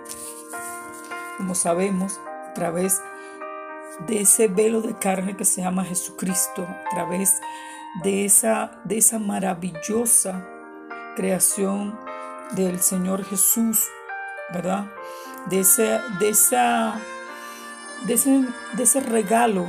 como 1.37 1.55
sabemos, 1.55 2.19
a 2.49 2.53
través 2.53 3.01
de 4.07 4.21
ese 4.21 4.47
velo 4.47 4.81
de 4.81 4.97
carne 4.97 5.37
que 5.37 5.45
se 5.45 5.61
llama 5.61 5.85
Jesucristo, 5.85 6.63
a 6.63 6.89
través 6.89 7.39
de 8.03 8.25
esa, 8.25 8.81
de 8.83 8.97
esa 8.97 9.19
maravillosa 9.19 10.54
creación 11.15 11.97
del 12.51 12.81
Señor 12.81 13.23
Jesús, 13.23 13.83
¿verdad? 14.53 14.85
De 15.47 15.61
ese, 15.61 15.99
de 16.19 16.29
esa, 16.29 16.99
de 18.05 18.13
ese, 18.13 18.45
de 18.73 18.83
ese 18.83 18.99
regalo 18.99 19.65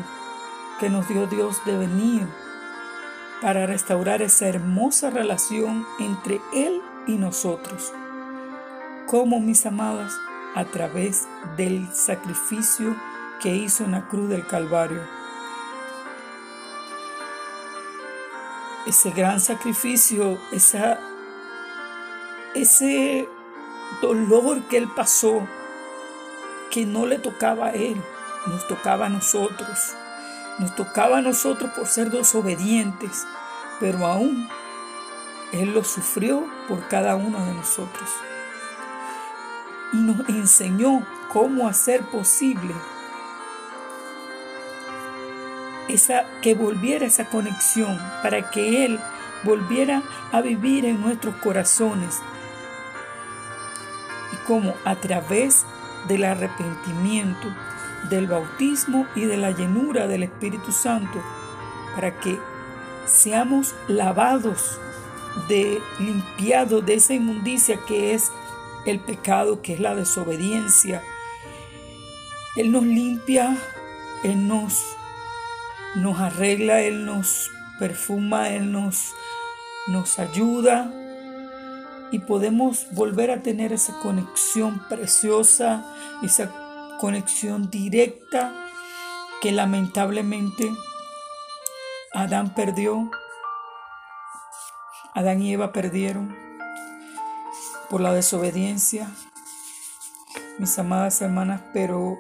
que 0.79 0.91
nos 0.91 1.09
dio 1.09 1.27
Dios 1.27 1.65
de 1.65 1.79
venir 1.79 2.27
para 3.41 3.67
restaurar 3.67 4.23
esa 4.23 4.49
hermosa 4.49 5.11
relación 5.11 5.87
entre 5.99 6.41
Él 6.53 6.83
y 7.07 7.17
nosotros. 7.17 7.93
Como 9.07 9.41
mis 9.41 9.65
amadas, 9.67 10.13
a 10.57 10.65
través 10.65 11.29
del 11.59 11.87
sacrificio 11.93 12.97
que 13.43 13.55
hizo 13.55 13.85
en 13.85 13.93
la 13.93 14.09
cruz 14.09 14.31
del 14.31 14.47
Calvario. 14.47 15.03
Ese 18.87 19.11
gran 19.11 19.39
sacrificio, 19.39 20.39
esa 20.53 20.99
ese 22.57 23.29
dolor 24.03 24.63
que 24.69 24.79
él 24.79 24.89
pasó, 24.95 25.47
que 26.71 26.85
no 26.87 27.07
le 27.07 27.19
tocaba 27.19 27.67
a 27.67 27.73
él, 27.73 28.01
nos 28.47 28.67
tocaba 28.67 29.07
a 29.07 29.09
nosotros. 29.09 29.95
Nos 30.59 30.75
tocaba 30.75 31.19
a 31.19 31.23
nosotros 31.23 31.71
por 31.73 31.87
ser 31.87 32.11
desobedientes, 32.11 33.27
pero 33.79 34.07
aún 34.07 34.49
Él 35.53 35.75
lo 35.75 35.85
sufrió 35.85 36.47
por 36.67 36.89
cada 36.89 37.15
uno 37.15 37.45
de 37.45 37.53
nosotros. 37.53 38.09
Y 39.93 39.99
nos 39.99 40.29
enseñó 40.31 41.07
cómo 41.31 41.69
hacer 41.69 42.03
posible 42.07 42.75
esa, 45.89 46.25
que 46.41 46.55
volviera 46.55 47.05
esa 47.05 47.27
conexión, 47.27 48.01
para 48.23 48.51
que 48.51 48.87
Él 48.87 48.99
volviera 49.45 50.03
a 50.33 50.41
vivir 50.41 50.87
en 50.87 51.03
nuestros 51.03 51.35
corazones. 51.37 52.21
Y 54.47 54.49
cómo 54.49 54.75
a 54.85 54.97
través 54.97 55.65
del 56.09 56.25
arrepentimiento, 56.25 57.49
del 58.11 58.27
bautismo 58.27 59.07
y 59.15 59.23
de 59.23 59.37
la 59.37 59.51
llenura 59.51 60.07
del 60.07 60.23
Espíritu 60.23 60.73
Santo, 60.73 61.23
para 61.95 62.19
que 62.21 62.39
seamos 63.07 63.75
lavados, 63.89 64.79
de 65.49 65.83
limpiados 65.99 66.85
de 66.87 66.95
esa 66.95 67.13
inmundicia 67.13 67.79
que 67.87 68.15
es 68.15 68.33
el 68.87 69.01
pecado, 69.01 69.61
que 69.61 69.75
es 69.75 69.81
la 69.81 69.95
desobediencia. 69.95 71.03
Él 72.57 72.73
nos 72.73 72.85
limpia, 72.85 73.57
Él 74.25 74.49
nos, 74.49 74.97
nos 75.95 76.19
arregla, 76.21 76.81
Él 76.81 77.05
nos 77.05 77.51
perfuma, 77.79 78.49
Él 78.49 78.73
nos, 78.73 79.15
nos 79.89 80.19
ayuda 80.19 80.91
y 82.13 82.21
podemos 82.21 82.87
volver 82.93 83.31
a 83.31 83.43
tener 83.43 83.73
esa 83.73 83.99
conexión 84.01 84.83
preciosa, 84.89 85.85
esa 86.23 86.51
conexión 87.01 87.71
directa 87.71 88.53
que 89.41 89.53
lamentablemente 89.53 90.75
Adán 92.13 92.55
perdió, 92.55 93.11
Adán 95.15 95.43
y 95.43 95.53
Eva 95.53 95.73
perdieron 95.73 96.37
por 97.91 98.01
la 98.01 98.13
desobediencia, 98.13 99.09
mis 100.59 100.79
amadas 100.79 101.21
hermanas, 101.21 101.61
pero 101.73 102.17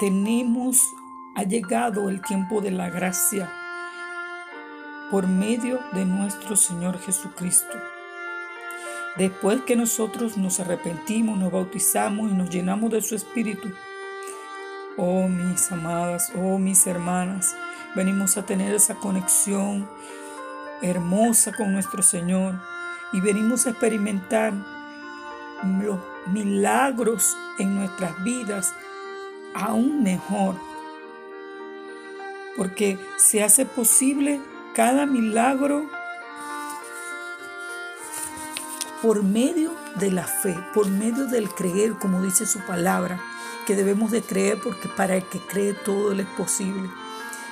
tenemos, 0.00 0.82
ha 1.36 1.42
llegado 1.42 2.08
el 2.08 2.22
tiempo 2.22 2.60
de 2.60 2.70
la 2.70 2.90
gracia 2.90 3.50
por 5.12 5.26
medio 5.26 5.78
de 5.92 6.06
nuestro 6.06 6.56
Señor 6.56 6.98
Jesucristo. 6.98 7.76
Después 9.18 9.60
que 9.60 9.76
nosotros 9.76 10.38
nos 10.38 10.58
arrepentimos, 10.58 11.38
nos 11.38 11.52
bautizamos 11.52 12.30
y 12.30 12.34
nos 12.34 12.48
llenamos 12.48 12.90
de 12.90 13.02
su 13.02 13.14
Espíritu, 13.14 13.70
oh 14.96 15.28
mis 15.28 15.70
amadas, 15.70 16.32
oh 16.34 16.56
mis 16.56 16.86
hermanas, 16.86 17.54
venimos 17.94 18.38
a 18.38 18.46
tener 18.46 18.74
esa 18.74 18.94
conexión 18.94 19.86
hermosa 20.80 21.52
con 21.52 21.74
nuestro 21.74 22.02
Señor 22.02 22.58
y 23.12 23.20
venimos 23.20 23.66
a 23.66 23.70
experimentar 23.70 24.54
los 25.82 25.98
milagros 26.28 27.36
en 27.58 27.74
nuestras 27.74 28.24
vidas 28.24 28.74
aún 29.54 30.02
mejor. 30.02 30.54
Porque 32.56 32.98
se 33.18 33.42
hace 33.42 33.66
posible 33.66 34.40
cada 34.74 35.04
milagro 35.04 35.86
por 39.02 39.22
medio 39.22 39.72
de 39.96 40.10
la 40.10 40.24
fe, 40.24 40.56
por 40.72 40.88
medio 40.88 41.26
del 41.26 41.50
creer, 41.50 41.94
como 41.94 42.22
dice 42.22 42.46
su 42.46 42.60
palabra, 42.60 43.20
que 43.66 43.76
debemos 43.76 44.10
de 44.10 44.22
creer 44.22 44.58
porque 44.62 44.88
para 44.88 45.16
el 45.16 45.24
que 45.24 45.40
cree 45.40 45.74
todo 45.74 46.14
le 46.14 46.22
es 46.22 46.28
posible. 46.30 46.88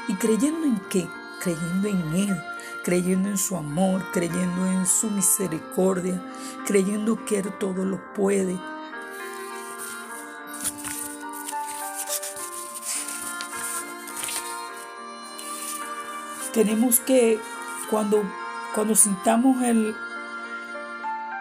¿Y 0.09 0.15
creyendo 0.15 0.67
en 0.67 0.81
qué? 0.89 1.09
Creyendo 1.43 1.89
en 1.89 2.15
Él, 2.15 2.43
creyendo 2.85 3.29
en 3.29 3.39
su 3.39 3.57
amor, 3.57 4.03
creyendo 4.13 4.67
en 4.67 4.87
su 4.87 5.11
misericordia, 5.11 6.23
creyendo 6.67 7.25
que 7.25 7.41
Él 7.41 7.53
todo 7.59 7.85
lo 7.85 8.01
puede. 8.15 8.59
Tenemos 16.53 17.01
que, 17.01 17.39
cuando, 17.91 18.23
cuando 18.75 18.95
sintamos 18.95 19.63
el 19.63 19.95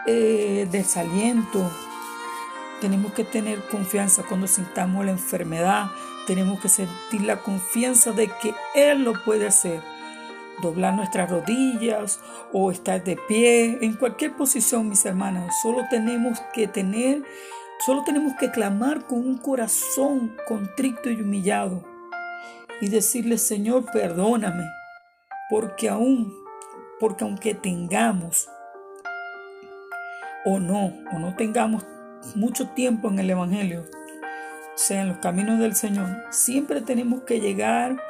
eh, 0.05 0.67
desaliento, 0.71 1.69
tenemos 2.79 3.13
que 3.13 3.23
tener 3.23 3.59
confianza. 3.67 4.23
Cuando 4.23 4.47
sintamos 4.47 5.05
la 5.05 5.11
enfermedad, 5.11 5.87
tenemos 6.27 6.59
que 6.59 6.69
sentir 6.69 7.21
la 7.21 7.37
confianza 7.37 8.11
de 8.11 8.27
que 8.27 8.53
Él 8.75 9.03
lo 9.03 9.13
puede 9.23 9.47
hacer. 9.47 9.81
Doblar 10.61 10.93
nuestras 10.93 11.29
rodillas 11.29 12.19
o 12.51 12.71
estar 12.71 13.03
de 13.03 13.17
pie, 13.27 13.79
en 13.81 13.93
cualquier 13.93 14.35
posición, 14.35 14.89
mis 14.89 15.05
hermanas. 15.05 15.55
Solo 15.61 15.85
tenemos 15.89 16.39
que 16.53 16.67
tener, 16.67 17.23
solo 17.85 18.03
tenemos 18.03 18.33
que 18.37 18.51
clamar 18.51 19.05
con 19.07 19.19
un 19.19 19.37
corazón 19.37 20.35
contrito 20.47 21.09
y 21.09 21.21
humillado 21.21 21.83
y 22.81 22.89
decirle, 22.89 23.37
Señor, 23.37 23.85
perdóname, 23.91 24.65
porque 25.49 25.89
aún, 25.89 26.37
porque 26.99 27.23
aunque 27.23 27.53
tengamos 27.53 28.49
o 30.45 30.59
no, 30.59 30.93
o 31.13 31.19
no 31.19 31.35
tengamos 31.35 31.85
mucho 32.35 32.69
tiempo 32.69 33.09
en 33.09 33.19
el 33.19 33.29
Evangelio, 33.29 33.85
sea, 34.79 35.01
en 35.01 35.09
los 35.09 35.17
caminos 35.17 35.59
del 35.59 35.75
Señor, 35.75 36.07
siempre 36.29 36.81
tenemos 36.81 37.23
que 37.23 37.41
llegar 37.41 38.01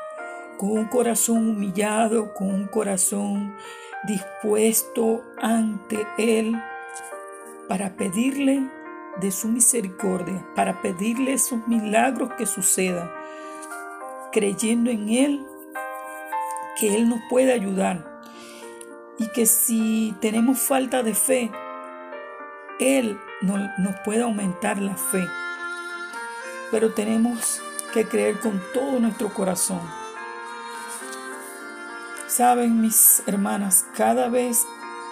con 0.58 0.72
un 0.72 0.86
corazón 0.86 1.50
humillado, 1.50 2.34
con 2.36 2.54
un 2.54 2.68
corazón 2.68 3.56
dispuesto 4.06 5.24
ante 5.42 6.06
Él 6.20 6.56
para 7.68 7.96
pedirle 7.96 8.70
de 9.20 9.32
su 9.32 9.48
misericordia, 9.48 10.46
para 10.56 10.82
pedirle 10.82 11.34
esos 11.34 11.68
milagros 11.68 12.34
que 12.38 12.46
sucedan, 12.46 13.10
creyendo 14.32 14.92
en 14.92 15.10
Él, 15.10 15.46
que 16.80 16.96
Él 16.96 17.10
nos 17.10 17.20
puede 17.30 17.54
ayudar 17.54 18.22
y 19.18 19.28
que 19.28 19.46
si 19.46 20.16
tenemos 20.22 20.60
falta 20.60 21.04
de 21.04 21.14
fe, 21.14 21.52
Él 22.80 23.20
nos 23.42 23.96
puede 24.06 24.24
aumentar 24.24 24.82
la 24.82 24.96
fe. 24.96 25.28
Pero 26.72 26.94
tenemos 26.94 27.62
que 27.94 28.06
creer 28.06 28.40
con 28.40 28.62
todo 28.74 29.00
nuestro 29.00 29.34
corazón 29.34 29.82
Saben 32.30 32.80
mis 32.80 33.24
hermanas, 33.26 33.88
cada 33.98 34.30
vez 34.30 34.66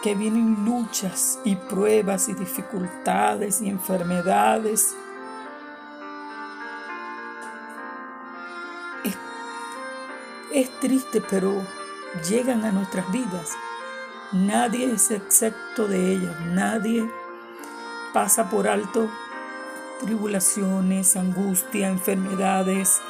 que 0.03 0.13
vienen 0.13 0.63
luchas 0.63 1.39
y 1.43 1.56
pruebas 1.56 2.30
y 2.30 2.36
dificultades 2.36 3.60
y 3.60 3.69
enfermedades, 3.69 4.95
es, 10.53 10.79
triste, 10.79 11.21
pero 11.29 11.65
llegan 12.27 12.65
a 12.65 12.71
nuestras 12.71 13.12
vidas. 13.12 13.51
Nadie 14.31 14.91
es 14.91 15.12
excepto 15.12 15.88
de 15.88 16.12
ellas, 16.12 16.36
nadie 16.47 17.10
pasa 18.13 18.49
por 18.49 18.67
alto 18.67 19.10
tribulaciones, 19.99 21.15
angustia, 21.15 21.89
enfermedades, 21.89 23.01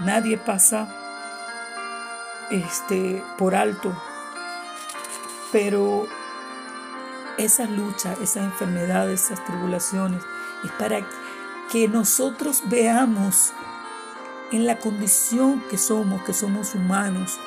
nadie 0.00 0.38
pasa 0.38 0.88
este, 2.50 3.22
por 3.36 3.54
alto. 3.54 3.92
Pero 5.52 6.06
esa 7.38 7.64
lucha, 7.64 8.14
esa 8.22 8.42
enfermedad, 8.42 9.10
esas 9.10 9.44
tribulaciones, 9.44 10.22
es 10.64 10.70
para 10.72 11.06
que 11.70 11.88
nosotros 11.88 12.62
veamos 12.66 13.52
en 14.52 14.66
la 14.66 14.78
condición 14.78 15.62
que 15.70 15.78
somos, 15.78 16.22
que 16.22 16.32
somos 16.32 16.74
humanos, 16.74 17.38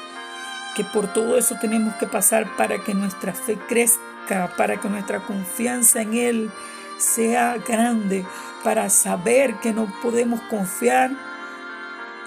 que 0.75 0.83
por 0.83 1.11
todo 1.11 1.37
eso 1.37 1.55
tenemos 1.59 1.95
que 1.95 2.07
pasar 2.07 2.55
para 2.55 2.83
que 2.83 2.93
nuestra 2.93 3.33
fe 3.33 3.57
crezca, 3.67 4.53
para 4.57 4.79
que 4.79 4.89
nuestra 4.89 5.19
confianza 5.19 6.01
en 6.01 6.13
Él 6.13 6.51
sea 6.97 7.57
grande, 7.57 8.25
para 8.63 8.89
saber 8.89 9.55
que 9.55 9.73
no 9.73 9.91
podemos 10.01 10.39
confiar 10.41 11.11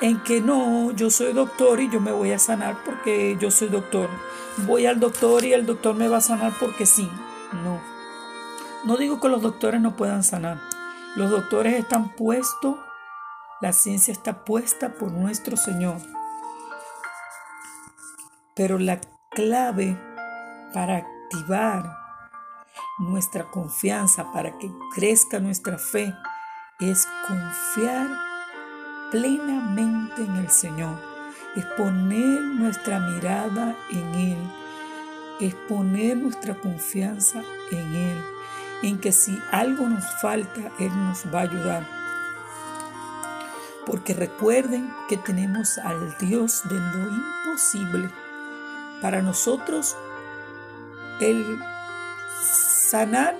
en 0.01 0.21
que 0.23 0.41
no, 0.41 0.91
yo 0.91 1.11
soy 1.11 1.33
doctor 1.33 1.81
y 1.81 1.89
yo 1.89 2.01
me 2.01 2.13
voy 2.13 2.33
a 2.33 2.39
sanar 2.39 2.77
porque 2.85 3.37
yo 3.41 3.51
soy 3.51 3.69
doctor. 3.69 4.11
Voy 4.67 4.87
al 4.87 5.01
doctor 5.01 5.45
y 5.45 5.53
el 5.53 5.67
doctor 5.67 5.95
me 5.95 6.09
va 6.09 6.19
a 6.19 6.21
sanar 6.21 6.53
porque 6.59 6.85
sí. 6.87 7.09
No. 7.65 7.81
No 8.85 8.97
digo 8.97 9.21
que 9.21 9.29
los 9.29 9.41
doctores 9.41 9.81
no 9.81 9.97
puedan 9.97 10.23
sanar. 10.23 10.61
Los 11.17 11.31
doctores 11.31 11.75
están 11.75 12.11
puestos, 12.11 12.77
la 13.65 13.73
ciencia 13.73 14.13
está 14.13 14.45
puesta 14.45 14.93
por 14.93 15.11
nuestro 15.11 15.57
Señor. 15.57 15.97
Pero 18.55 18.79
la 18.79 19.01
clave 19.31 19.99
para 20.75 20.99
activar 20.99 21.97
nuestra 22.99 23.51
confianza, 23.51 24.31
para 24.35 24.59
que 24.59 24.71
crezca 24.95 25.39
nuestra 25.39 25.79
fe, 25.79 26.15
es 26.79 27.09
confiar 27.27 28.07
plenamente 29.11 30.23
en 30.23 30.37
el 30.37 30.51
Señor, 30.51 31.01
es 31.57 31.65
poner 31.79 32.43
nuestra 32.43 33.01
mirada 33.01 33.75
en 33.91 34.15
Él, 34.15 34.53
es 35.41 35.55
poner 35.71 36.19
nuestra 36.19 36.55
confianza 36.61 37.43
en 37.71 37.95
Él, 37.95 38.25
en 38.83 39.01
que 39.01 39.11
si 39.11 39.39
algo 39.53 39.89
nos 39.89 40.05
falta, 40.21 40.71
Él 40.79 40.91
nos 41.07 41.25
va 41.33 41.39
a 41.39 41.45
ayudar. 41.45 42.04
Porque 43.87 44.15
recuerden 44.15 44.93
que 45.09 45.17
tenemos 45.17 45.79
al 45.79 46.17
Dios 46.19 46.63
de 46.65 46.77
lo 46.77 47.09
imposible. 47.09 48.09
Para 49.01 49.21
nosotros, 49.21 49.97
el 51.21 51.59
sanar 52.91 53.37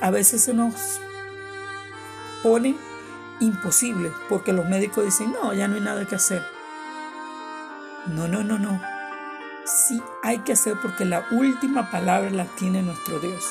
a 0.00 0.10
veces 0.10 0.44
se 0.44 0.54
nos 0.54 1.00
pone 2.42 2.76
imposible 3.40 4.12
porque 4.28 4.52
los 4.52 4.68
médicos 4.68 5.04
dicen, 5.04 5.32
no, 5.32 5.52
ya 5.52 5.68
no 5.68 5.74
hay 5.74 5.80
nada 5.80 6.04
que 6.04 6.14
hacer. 6.14 6.44
No, 8.06 8.28
no, 8.28 8.42
no, 8.42 8.58
no. 8.58 8.80
Sí 9.64 10.02
hay 10.22 10.38
que 10.38 10.52
hacer 10.52 10.76
porque 10.80 11.04
la 11.04 11.26
última 11.30 11.90
palabra 11.90 12.30
la 12.30 12.44
tiene 12.44 12.82
nuestro 12.82 13.18
Dios. 13.18 13.44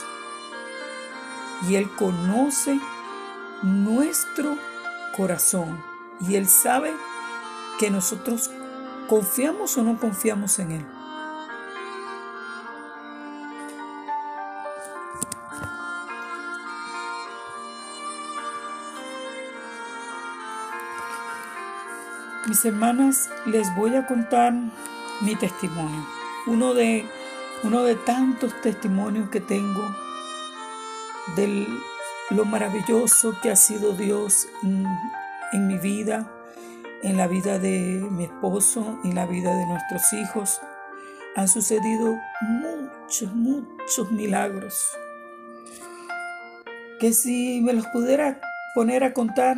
Y 1.68 1.76
Él 1.76 1.90
conoce 1.92 2.80
nuestro 3.62 4.58
corazón. 5.18 5.84
Y 6.22 6.36
Él 6.36 6.48
sabe 6.48 6.94
que 7.80 7.90
nosotros 7.90 8.52
confiamos 9.10 9.78
o 9.78 9.84
no 9.84 10.00
confiamos 10.00 10.60
en 10.60 10.72
Él. 10.72 10.86
Mis 22.48 22.64
hermanas, 22.64 23.30
les 23.46 23.76
voy 23.76 23.94
a 23.96 24.08
contar 24.08 24.54
mi 25.20 25.36
testimonio. 25.36 26.08
Uno 26.46 26.74
de, 26.74 27.06
uno 27.64 27.84
de 27.84 27.96
tantos 27.96 28.54
testimonios 28.62 29.30
que 29.30 29.42
tengo 29.42 29.84
de 31.36 31.68
lo 32.30 32.46
maravilloso 32.46 33.36
que 33.42 33.52
ha 33.52 33.56
sido 33.56 33.94
Dios 33.94 34.48
en, 34.64 35.68
mi 35.68 35.78
vida, 35.78 36.32
en 37.04 37.18
la 37.18 37.28
vida 37.28 37.60
de 37.60 38.06
mi 38.12 38.26
esposo, 38.26 39.00
en 39.04 39.16
la 39.16 39.26
vida 39.26 39.56
de 39.56 39.66
nuestros 39.66 40.14
hijos. 40.14 40.62
Han 41.36 41.48
sucedido 41.48 42.18
muchos, 42.42 43.34
muchos 43.34 44.12
milagros. 44.12 44.86
Que 47.00 47.14
si 47.14 47.62
me 47.62 47.74
los 47.74 47.86
pudiera 47.88 48.42
poner 48.74 49.04
a 49.04 49.14
contar, 49.14 49.58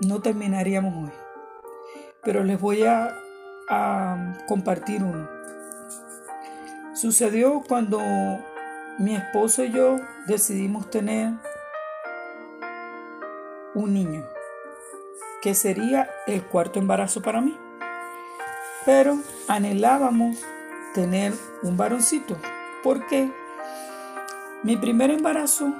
no 0.00 0.20
terminaríamos 0.20 1.04
hoy 1.04 1.26
pero 2.26 2.42
les 2.42 2.60
voy 2.60 2.82
a, 2.82 3.22
compartir 4.46 5.02
uno. 5.02 5.28
Sucedió 6.94 7.62
cuando 7.66 8.00
mi 8.98 9.16
esposo 9.16 9.64
y 9.64 9.72
yo 9.72 9.96
decidimos 10.26 10.88
tener 10.90 11.32
un 13.76 13.92
niño, 13.92 14.24
que 15.42 15.54
sería 15.54 16.08
el 16.26 16.42
cuarto 16.42 16.78
embarazo 16.78 17.20
para 17.20 17.42
mí. 17.42 17.56
Pero 18.86 19.18
anhelábamos 19.48 20.38
tener 20.94 21.34
un 21.62 21.76
varoncito, 21.76 22.38
porque 22.82 23.30
mi 24.62 24.78
primer 24.78 25.10
embarazo 25.10 25.74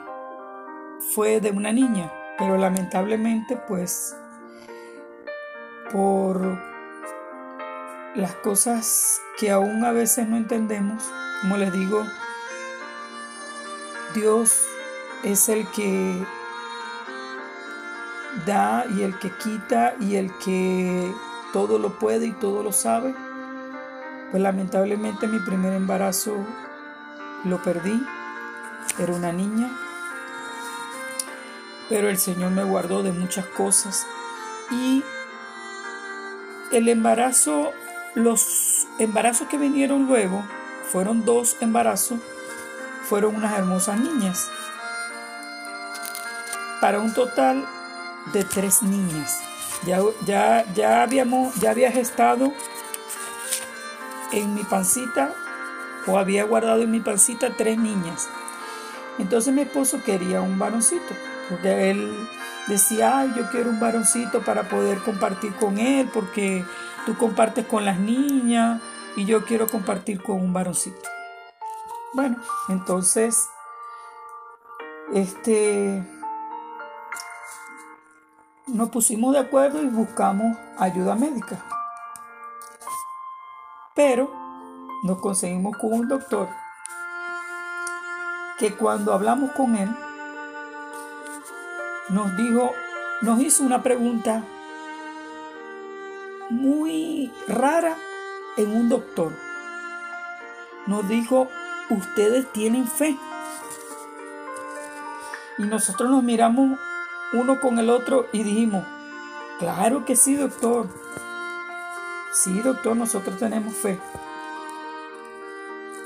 fue 1.14 1.40
de 1.40 1.50
una 1.50 1.72
niña, 1.72 2.12
pero 2.36 2.58
lamentablemente 2.58 3.56
pues 3.56 4.14
por 5.90 6.60
las 8.14 8.34
cosas 8.36 9.22
que 9.38 9.50
aún 9.50 9.84
a 9.86 9.92
veces 9.92 10.28
no 10.28 10.36
entendemos. 10.36 11.02
Como 11.40 11.56
les 11.56 11.72
digo, 11.72 12.04
Dios 14.14 14.66
es 15.22 15.48
el 15.48 15.66
que 15.70 16.26
da 18.44 18.84
y 18.94 19.02
el 19.02 19.18
que 19.18 19.30
quita 19.30 19.94
y 20.00 20.16
el 20.16 20.36
que 20.38 21.12
todo 21.52 21.78
lo 21.78 21.98
puede 21.98 22.26
y 22.26 22.32
todo 22.32 22.62
lo 22.62 22.72
sabe. 22.72 23.14
Pues 24.30 24.42
lamentablemente 24.42 25.26
mi 25.26 25.38
primer 25.38 25.72
embarazo 25.72 26.36
lo 27.44 27.62
perdí. 27.62 28.00
Era 28.98 29.12
una 29.12 29.32
niña. 29.32 29.70
Pero 31.88 32.08
el 32.08 32.18
Señor 32.18 32.50
me 32.50 32.64
guardó 32.64 33.02
de 33.02 33.12
muchas 33.12 33.46
cosas. 33.46 34.06
Y 34.70 35.04
el 36.72 36.88
embarazo, 36.88 37.72
los 38.14 38.86
embarazos 38.98 39.48
que 39.48 39.58
vinieron 39.58 40.06
luego, 40.06 40.44
fueron 40.90 41.24
dos 41.24 41.56
embarazos, 41.60 42.18
fueron 43.08 43.36
unas 43.36 43.56
hermosas 43.58 44.00
niñas. 44.00 44.50
Para 46.80 47.00
un 47.00 47.14
total 47.14 47.66
de 48.32 48.44
tres 48.44 48.82
niñas. 48.82 49.40
Ya, 49.84 50.00
ya, 50.24 50.64
ya, 50.74 51.02
habíamos, 51.02 51.54
ya 51.56 51.70
había 51.70 51.92
gestado 51.92 52.52
en 54.32 54.54
mi 54.54 54.64
pancita 54.64 55.34
o 56.06 56.18
había 56.18 56.44
guardado 56.44 56.82
en 56.82 56.90
mi 56.90 57.00
pancita 57.00 57.54
tres 57.56 57.78
niñas. 57.78 58.28
Entonces 59.18 59.52
mi 59.52 59.62
esposo 59.62 60.02
quería 60.04 60.40
un 60.40 60.58
varoncito, 60.58 61.14
porque 61.48 61.90
él 61.90 62.28
decía, 62.66 63.18
ay, 63.18 63.32
yo 63.36 63.50
quiero 63.50 63.70
un 63.70 63.80
varoncito 63.80 64.42
para 64.42 64.68
poder 64.68 64.98
compartir 64.98 65.54
con 65.54 65.78
él, 65.78 66.10
porque 66.12 66.64
tú 67.06 67.16
compartes 67.16 67.66
con 67.66 67.84
las 67.84 67.98
niñas 67.98 68.80
y 69.16 69.24
yo 69.24 69.44
quiero 69.44 69.66
compartir 69.68 70.22
con 70.22 70.40
un 70.40 70.52
varoncito. 70.52 71.08
Bueno, 72.12 72.36
entonces, 72.68 73.48
este, 75.12 76.02
nos 78.66 78.88
pusimos 78.90 79.32
de 79.32 79.38
acuerdo 79.38 79.82
y 79.82 79.86
buscamos 79.86 80.56
ayuda 80.78 81.14
médica. 81.14 81.64
Pero 83.94 84.30
nos 85.04 85.18
conseguimos 85.18 85.76
con 85.76 85.92
un 85.92 86.08
doctor 86.08 86.48
que 88.58 88.74
cuando 88.74 89.12
hablamos 89.12 89.52
con 89.52 89.76
él, 89.76 89.88
nos 92.08 92.36
dijo, 92.36 92.72
nos 93.22 93.40
hizo 93.40 93.64
una 93.64 93.82
pregunta 93.82 94.42
muy 96.50 97.32
rara 97.48 97.96
en 98.56 98.74
un 98.74 98.88
doctor. 98.88 99.32
Nos 100.86 101.08
dijo, 101.08 101.48
ustedes 101.90 102.50
tienen 102.52 102.86
fe. 102.86 103.16
Y 105.58 105.62
nosotros 105.62 106.10
nos 106.10 106.22
miramos 106.22 106.78
uno 107.38 107.60
con 107.60 107.78
el 107.78 107.90
otro 107.90 108.26
y 108.32 108.42
dijimos, 108.42 108.84
claro 109.58 110.04
que 110.04 110.16
sí, 110.16 110.34
doctor. 110.34 110.86
Sí, 112.32 112.60
doctor, 112.60 112.96
nosotros 112.96 113.38
tenemos 113.38 113.74
fe. 113.74 113.98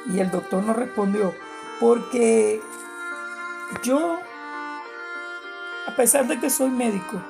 Y 0.07 0.21
el 0.21 0.31
doctor 0.31 0.63
nos 0.63 0.77
respondió, 0.77 1.35
porque 1.79 2.63
yo 3.83 4.19
a 5.87 5.97
pesar 5.97 6.27
de 6.27 6.39
que 6.39 6.51
soy 6.51 6.71
médico, 6.71 7.21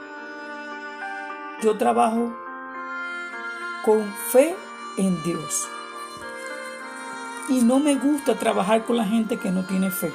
yo 1.62 1.76
trabajo 1.78 2.32
con 3.84 4.12
fe 4.30 4.54
en 4.96 5.22
Dios. 5.22 5.68
Y 7.48 7.62
no 7.62 7.80
me 7.80 7.96
gusta 7.96 8.34
trabajar 8.34 8.84
con 8.84 8.96
la 8.96 9.04
gente 9.04 9.38
que 9.38 9.50
no 9.50 9.64
tiene 9.64 9.90
fe. 9.90 10.12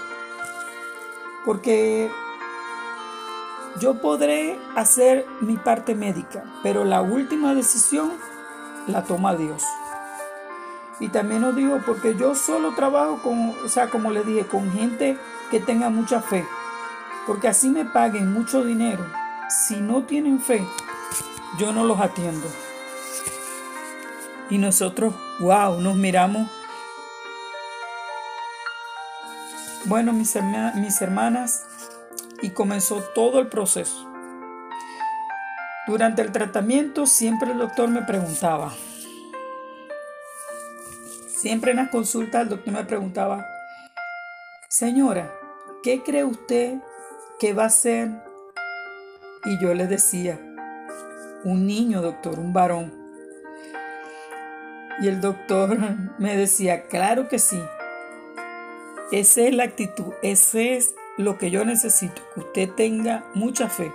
Porque 1.44 2.12
yo 3.80 3.96
podré 3.96 4.60
hacer 4.76 5.26
mi 5.42 5.58
parte 5.58 5.96
médica, 5.96 6.44
pero 6.64 6.86
la 6.86 7.02
última 7.02 7.54
decisión 7.54 8.12
la 8.88 9.04
toma 9.04 9.36
Dios. 9.36 9.64
Y 11.00 11.10
también 11.10 11.44
os 11.44 11.56
digo, 11.56 11.82
porque 11.86 12.16
yo 12.16 12.36
solo 12.36 12.74
trabajo 12.74 13.22
con, 13.22 13.50
o 13.66 13.68
sea, 13.68 13.90
como 13.90 14.12
le 14.12 14.24
dije, 14.24 14.46
con 14.46 14.72
gente 14.72 15.18
que 15.52 15.60
tenga 15.60 15.90
mucha 15.90 16.22
fe. 16.22 16.46
Porque 17.28 17.48
así 17.48 17.70
me 17.70 17.84
paguen 17.86 18.32
mucho 18.32 18.64
dinero. 18.64 19.06
Si 19.50 19.82
no 19.82 20.04
tienen 20.04 20.40
fe, 20.40 20.66
yo 21.58 21.74
no 21.74 21.84
los 21.84 22.00
atiendo. 22.00 22.48
Y 24.50 24.58
nosotros, 24.58 25.14
wow, 25.40 25.82
nos 25.82 25.96
miramos. 25.96 26.50
Bueno, 29.86 30.14
mis, 30.14 30.34
mis 30.76 31.02
hermanas, 31.02 31.68
y 32.42 32.50
comenzó 32.52 33.02
todo 33.14 33.40
el 33.40 33.48
proceso. 33.48 34.10
Durante 35.88 36.22
el 36.22 36.32
tratamiento 36.32 37.06
siempre 37.06 37.52
el 37.52 37.60
doctor 37.60 37.90
me 37.90 38.02
preguntaba, 38.02 38.74
siempre 41.28 41.72
en 41.72 41.78
las 41.78 41.90
consultas 41.90 42.44
el 42.44 42.50
doctor 42.50 42.74
me 42.74 42.84
preguntaba, 42.84 43.46
señora, 44.68 45.32
¿qué 45.84 46.02
cree 46.04 46.24
usted 46.24 46.80
¿qué 47.40 47.54
va 47.54 47.66
a 47.66 47.70
ser? 47.70 48.10
Y 49.46 49.60
yo 49.60 49.74
le 49.74 49.88
decía, 49.88 50.40
un 51.44 51.68
niño, 51.68 52.02
doctor, 52.02 52.40
un 52.40 52.54
varón. 52.54 52.94
Y 55.02 55.08
el 55.08 55.22
doctor 55.22 55.78
me 56.18 56.36
decía, 56.38 56.88
claro 56.88 57.28
que 57.28 57.40
sí. 57.40 57.62
Esa 59.12 59.42
es 59.42 59.54
la 59.54 59.66
actitud, 59.66 60.14
ese 60.24 60.78
es 60.78 60.96
lo 61.18 61.38
que 61.38 61.52
yo 61.52 61.66
necesito, 61.66 62.22
que 62.34 62.40
usted 62.42 62.70
tenga 62.72 63.26
mucha 63.34 63.70
fe. 63.70 63.94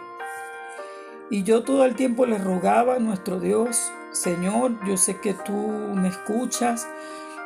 Y 1.29 1.43
yo 1.43 1.63
todo 1.63 1.85
el 1.85 1.95
tiempo 1.95 2.27
le 2.27 2.39
rogaba 2.39 2.97
a 2.97 2.99
nuestro 2.99 3.39
Dios, 3.39 3.93
Señor, 4.13 4.73
yo 4.87 4.97
sé 4.97 5.21
que 5.21 5.35
tú 5.35 5.53
me 5.53 6.09
escuchas, 6.09 6.89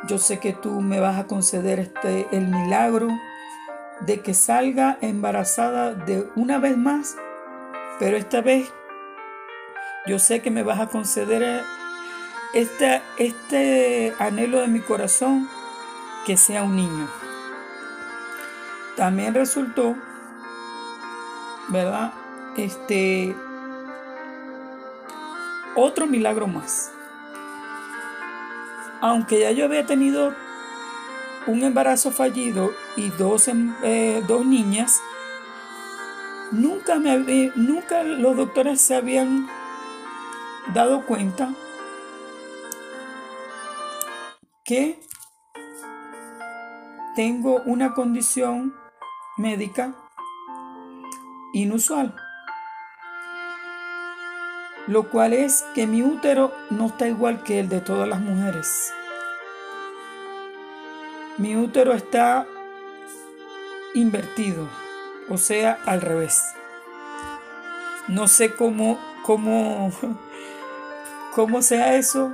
yo 0.08 0.18
sé 0.18 0.38
que 0.38 0.52
tú 0.52 0.80
me 0.80 1.00
vas 1.00 1.18
a 1.18 1.26
conceder 1.26 1.80
este 1.80 2.26
el 2.32 2.48
milagro 2.48 3.08
de 4.00 4.20
que 4.20 4.34
salga 4.34 4.98
embarazada 5.00 5.94
de 5.94 6.26
una 6.36 6.58
vez 6.58 6.76
más, 6.76 7.16
pero 7.98 8.16
esta 8.16 8.40
vez 8.40 8.72
yo 10.06 10.18
sé 10.18 10.40
que 10.40 10.50
me 10.50 10.62
vas 10.62 10.80
a 10.80 10.88
conceder 10.88 11.62
este, 12.54 13.02
este 13.18 14.14
anhelo 14.18 14.60
de 14.60 14.68
mi 14.68 14.80
corazón, 14.80 15.48
que 16.26 16.36
sea 16.36 16.62
un 16.62 16.76
niño. 16.76 17.23
También 18.96 19.34
resultó, 19.34 19.96
¿verdad? 21.68 22.12
Este, 22.56 23.34
otro 25.74 26.06
milagro 26.06 26.46
más. 26.46 26.92
Aunque 29.00 29.40
ya 29.40 29.50
yo 29.50 29.64
había 29.64 29.84
tenido 29.84 30.34
un 31.46 31.62
embarazo 31.62 32.10
fallido 32.10 32.72
y 32.96 33.10
dos, 33.10 33.48
em, 33.48 33.74
eh, 33.82 34.22
niñas, 34.44 35.02
nunca, 36.52 36.98
me, 36.98 37.52
nunca 37.56 38.02
los 38.02 38.36
doctores 38.36 38.80
se 38.80 38.94
habían 38.94 39.48
dado 40.72 41.04
cuenta 41.04 41.52
que 44.64 44.98
tengo 47.14 47.60
una 47.66 47.92
condición 47.92 48.74
médica 49.36 49.94
inusual, 51.52 52.14
lo 54.86 55.08
cual 55.10 55.32
es 55.32 55.64
que 55.74 55.86
mi 55.86 56.02
útero 56.02 56.52
no 56.70 56.86
está 56.86 57.08
igual 57.08 57.42
que 57.42 57.60
el 57.60 57.68
de 57.68 57.80
todas 57.80 58.08
las 58.08 58.20
mujeres. 58.20 58.92
Mi 61.38 61.56
útero 61.56 61.94
está 61.94 62.46
invertido, 63.94 64.68
o 65.28 65.36
sea, 65.36 65.78
al 65.84 66.00
revés. 66.00 66.42
No 68.06 68.28
sé 68.28 68.54
cómo, 68.54 69.00
cómo, 69.24 69.90
cómo 71.34 71.62
sea 71.62 71.96
eso, 71.96 72.32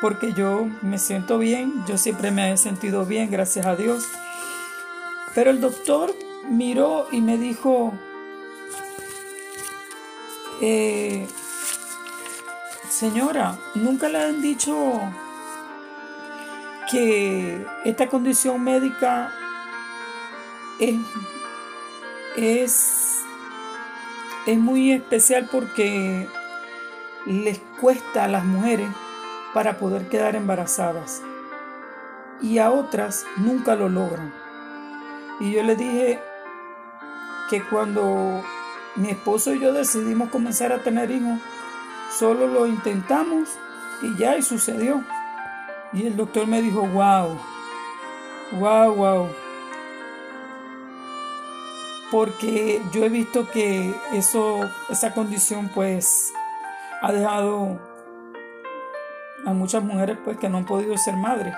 porque 0.00 0.34
yo 0.34 0.66
me 0.82 0.98
siento 0.98 1.38
bien, 1.38 1.84
yo 1.86 1.96
siempre 1.96 2.30
me 2.30 2.52
he 2.52 2.56
sentido 2.58 3.06
bien, 3.06 3.30
gracias 3.30 3.64
a 3.64 3.76
Dios. 3.76 4.06
Pero 5.34 5.50
el 5.50 5.60
doctor 5.60 6.14
miró 6.48 7.08
y 7.10 7.20
me 7.20 7.36
dijo, 7.38 7.92
eh, 10.60 11.26
señora, 12.88 13.58
nunca 13.74 14.08
le 14.08 14.22
han 14.22 14.40
dicho 14.40 15.00
que 16.90 17.66
esta 17.84 18.06
condición 18.08 18.62
médica 18.62 19.32
es, 20.78 21.00
es, 22.36 23.20
es 24.46 24.58
muy 24.58 24.92
especial 24.92 25.48
porque 25.50 26.28
les 27.26 27.58
cuesta 27.80 28.24
a 28.24 28.28
las 28.28 28.44
mujeres 28.44 28.88
para 29.52 29.78
poder 29.78 30.08
quedar 30.08 30.36
embarazadas 30.36 31.22
y 32.42 32.58
a 32.58 32.70
otras 32.70 33.24
nunca 33.36 33.74
lo 33.74 33.88
logran. 33.88 34.43
Y 35.40 35.52
yo 35.52 35.62
le 35.62 35.76
dije 35.76 36.20
que 37.50 37.62
cuando 37.62 38.42
mi 38.96 39.10
esposo 39.10 39.52
y 39.52 39.60
yo 39.60 39.72
decidimos 39.72 40.30
comenzar 40.30 40.72
a 40.72 40.82
tener 40.82 41.10
hijos, 41.10 41.40
solo 42.16 42.46
lo 42.46 42.66
intentamos 42.66 43.48
y 44.02 44.16
ya 44.16 44.36
y 44.36 44.42
sucedió. 44.42 45.02
Y 45.92 46.06
el 46.06 46.16
doctor 46.16 46.46
me 46.46 46.62
dijo, 46.62 46.86
wow, 46.86 47.38
wow, 48.58 48.94
wow. 48.94 49.28
Porque 52.10 52.80
yo 52.92 53.04
he 53.04 53.08
visto 53.08 53.50
que 53.50 53.94
eso, 54.12 54.60
esa 54.88 55.12
condición 55.12 55.68
pues 55.74 56.32
ha 57.02 57.12
dejado 57.12 57.80
a 59.44 59.52
muchas 59.52 59.82
mujeres 59.82 60.18
pues 60.24 60.38
que 60.38 60.48
no 60.48 60.58
han 60.58 60.64
podido 60.64 60.96
ser 60.96 61.16
madres. 61.16 61.54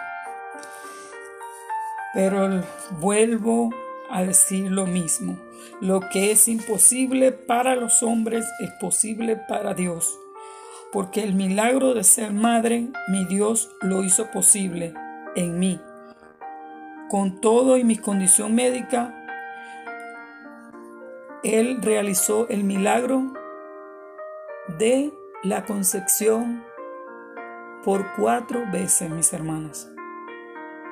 Pero 2.16 2.62
vuelvo 2.98 3.68
a 4.08 4.22
decir 4.22 4.72
lo 4.72 4.86
mismo. 4.86 5.38
Lo 5.82 6.00
que 6.00 6.30
es 6.30 6.48
imposible 6.48 7.30
para 7.30 7.76
los 7.76 8.02
hombres 8.02 8.46
es 8.58 8.70
posible 8.80 9.36
para 9.36 9.74
Dios. 9.74 10.18
Porque 10.92 11.22
el 11.22 11.34
milagro 11.34 11.92
de 11.92 12.04
ser 12.04 12.32
madre, 12.32 12.88
mi 13.08 13.26
Dios 13.26 13.70
lo 13.82 14.02
hizo 14.02 14.30
posible 14.30 14.94
en 15.34 15.58
mí. 15.58 15.78
Con 17.10 17.42
todo 17.42 17.76
y 17.76 17.84
mi 17.84 17.96
condición 17.96 18.54
médica, 18.54 19.14
Él 21.44 21.82
realizó 21.82 22.48
el 22.48 22.64
milagro 22.64 23.34
de 24.78 25.12
la 25.42 25.66
concepción 25.66 26.64
por 27.84 28.14
cuatro 28.16 28.64
veces, 28.72 29.10
mis 29.10 29.34
hermanas. 29.34 29.92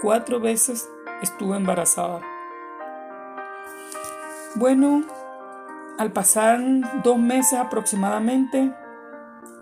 Cuatro 0.03 0.39
veces 0.39 0.87
estuve 1.23 1.57
embarazada. 1.57 2.21
Bueno, 4.57 5.03
al 5.99 6.13
pasar 6.13 6.61
dos 7.03 7.19
meses 7.19 7.59
aproximadamente, 7.59 8.73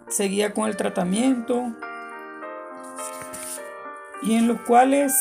seguía 0.09 0.53
con 0.53 0.69
el 0.69 0.77
tratamiento 0.77 1.73
y 4.23 4.37
en 4.37 4.49
los 4.49 4.61
cuales 4.61 5.15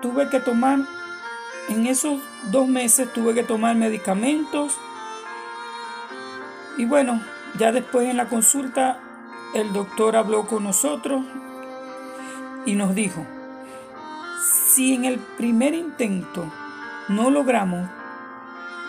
tuve 0.00 0.28
que 0.28 0.40
tomar, 0.40 0.80
en 1.68 1.86
esos 1.86 2.20
dos 2.50 2.66
meses 2.68 3.12
tuve 3.12 3.34
que 3.34 3.42
tomar 3.42 3.76
medicamentos 3.76 4.78
y 6.78 6.84
bueno, 6.84 7.22
ya 7.58 7.72
después 7.72 8.08
en 8.08 8.16
la 8.16 8.28
consulta 8.28 9.00
el 9.54 9.72
doctor 9.72 10.16
habló 10.16 10.46
con 10.46 10.64
nosotros 10.64 11.24
y 12.66 12.74
nos 12.74 12.94
dijo, 12.94 13.26
si 14.76 14.92
en 14.92 15.06
el 15.06 15.18
primer 15.18 15.72
intento 15.72 16.52
no 17.08 17.30
logramos 17.30 17.88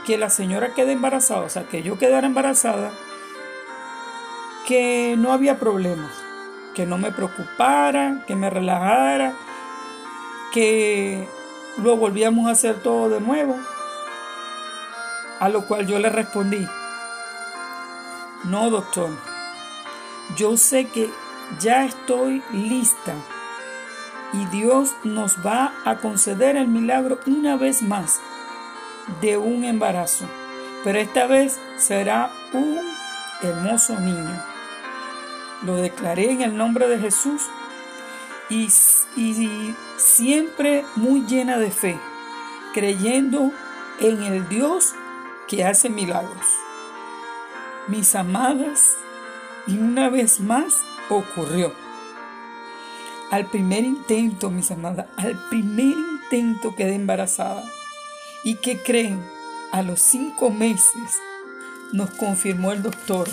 que 0.06 0.18
la 0.18 0.30
señora 0.30 0.74
quede 0.74 0.92
embarazada, 0.92 1.46
o 1.46 1.50
sea, 1.50 1.64
que 1.64 1.82
yo 1.82 1.98
quedara 1.98 2.28
embarazada, 2.28 2.92
que 4.68 5.16
no 5.18 5.32
había 5.32 5.60
problemas, 5.60 6.12
que 6.76 6.86
no 6.86 6.98
me 6.98 7.14
preocupara, 7.14 8.22
que 8.28 8.36
me 8.36 8.50
relajara, 8.50 9.34
que 10.52 11.26
lo 11.82 11.96
volvíamos 11.96 12.50
a 12.50 12.52
hacer 12.52 12.84
todo 12.84 13.08
de 13.08 13.22
nuevo. 13.22 13.58
A 15.40 15.48
lo 15.48 15.68
cual 15.68 15.88
yo 15.88 16.00
le 16.00 16.10
respondí, 16.10 16.68
no 18.44 18.70
doctor, 18.70 19.10
yo 20.36 20.58
sé 20.58 20.88
que 20.90 21.10
ya 21.62 21.86
estoy 21.86 22.44
lista 22.52 23.14
y 24.34 24.46
Dios 24.48 24.96
nos 25.04 25.46
va 25.46 25.74
a 25.86 25.96
conceder 25.98 26.56
el 26.58 26.68
milagro 26.68 27.20
una 27.26 27.56
vez 27.56 27.82
más 27.82 28.20
de 29.22 29.38
un 29.38 29.64
embarazo, 29.64 30.26
pero 30.84 31.00
esta 31.00 31.28
vez 31.28 31.60
será 31.78 32.32
un 32.54 32.80
hermoso 33.42 34.00
niño. 34.00 34.44
Lo 35.64 35.76
declaré 35.76 36.32
en 36.32 36.42
el 36.42 36.58
nombre 36.58 36.88
de 36.88 37.00
Jesús 37.00 37.44
y, 38.50 38.70
siempre 39.98 40.86
muy 40.96 41.26
llena 41.26 41.58
de 41.58 41.72
fe, 41.72 42.00
creyendo 42.74 43.52
en 44.00 44.22
el 44.24 44.48
Dios 44.48 44.94
que 45.48 45.66
hace 45.66 45.90
milagros. 45.90 46.46
Mis 47.88 48.14
amadas, 48.16 48.98
y 49.66 49.78
una 49.78 50.10
vez 50.10 50.40
más 50.40 50.82
ocurrió. 51.10 51.87
Al 53.30 53.48
primer 53.48 53.84
intento, 53.84 54.50
mis 54.50 54.72
amadas, 54.72 55.08
al 55.18 55.38
primer 55.50 55.98
intento 55.98 56.76
quedé 56.76 56.96
embarazada. 56.96 57.64
¿Y 58.44 58.56
qué 58.56 58.82
creen? 58.82 59.22
A 59.74 59.82
los 59.82 60.00
cinco 60.00 60.50
meses 60.50 61.20
nos 61.92 62.10
confirmó 62.12 62.72
el 62.72 62.84
doctor. 62.84 63.28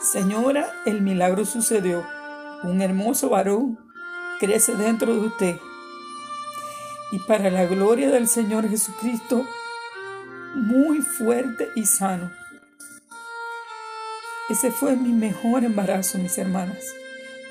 Señora, 0.00 0.72
el 0.86 1.02
milagro 1.02 1.44
sucedió. 1.44 2.06
Un 2.62 2.80
hermoso 2.80 3.28
varón 3.28 3.78
crece 4.38 4.74
dentro 4.74 5.14
de 5.14 5.20
usted. 5.26 5.60
Y 7.12 7.18
para 7.18 7.50
la 7.50 7.66
gloria 7.66 8.10
del 8.10 8.26
Señor 8.26 8.68
Jesucristo, 8.70 9.44
muy 10.54 11.02
fuerte 11.02 11.68
y 11.74 11.84
sano. 11.84 12.39
Ese 14.50 14.72
fue 14.72 14.96
mi 14.96 15.12
mejor 15.12 15.62
embarazo, 15.62 16.18
mis 16.18 16.36
hermanas, 16.36 16.84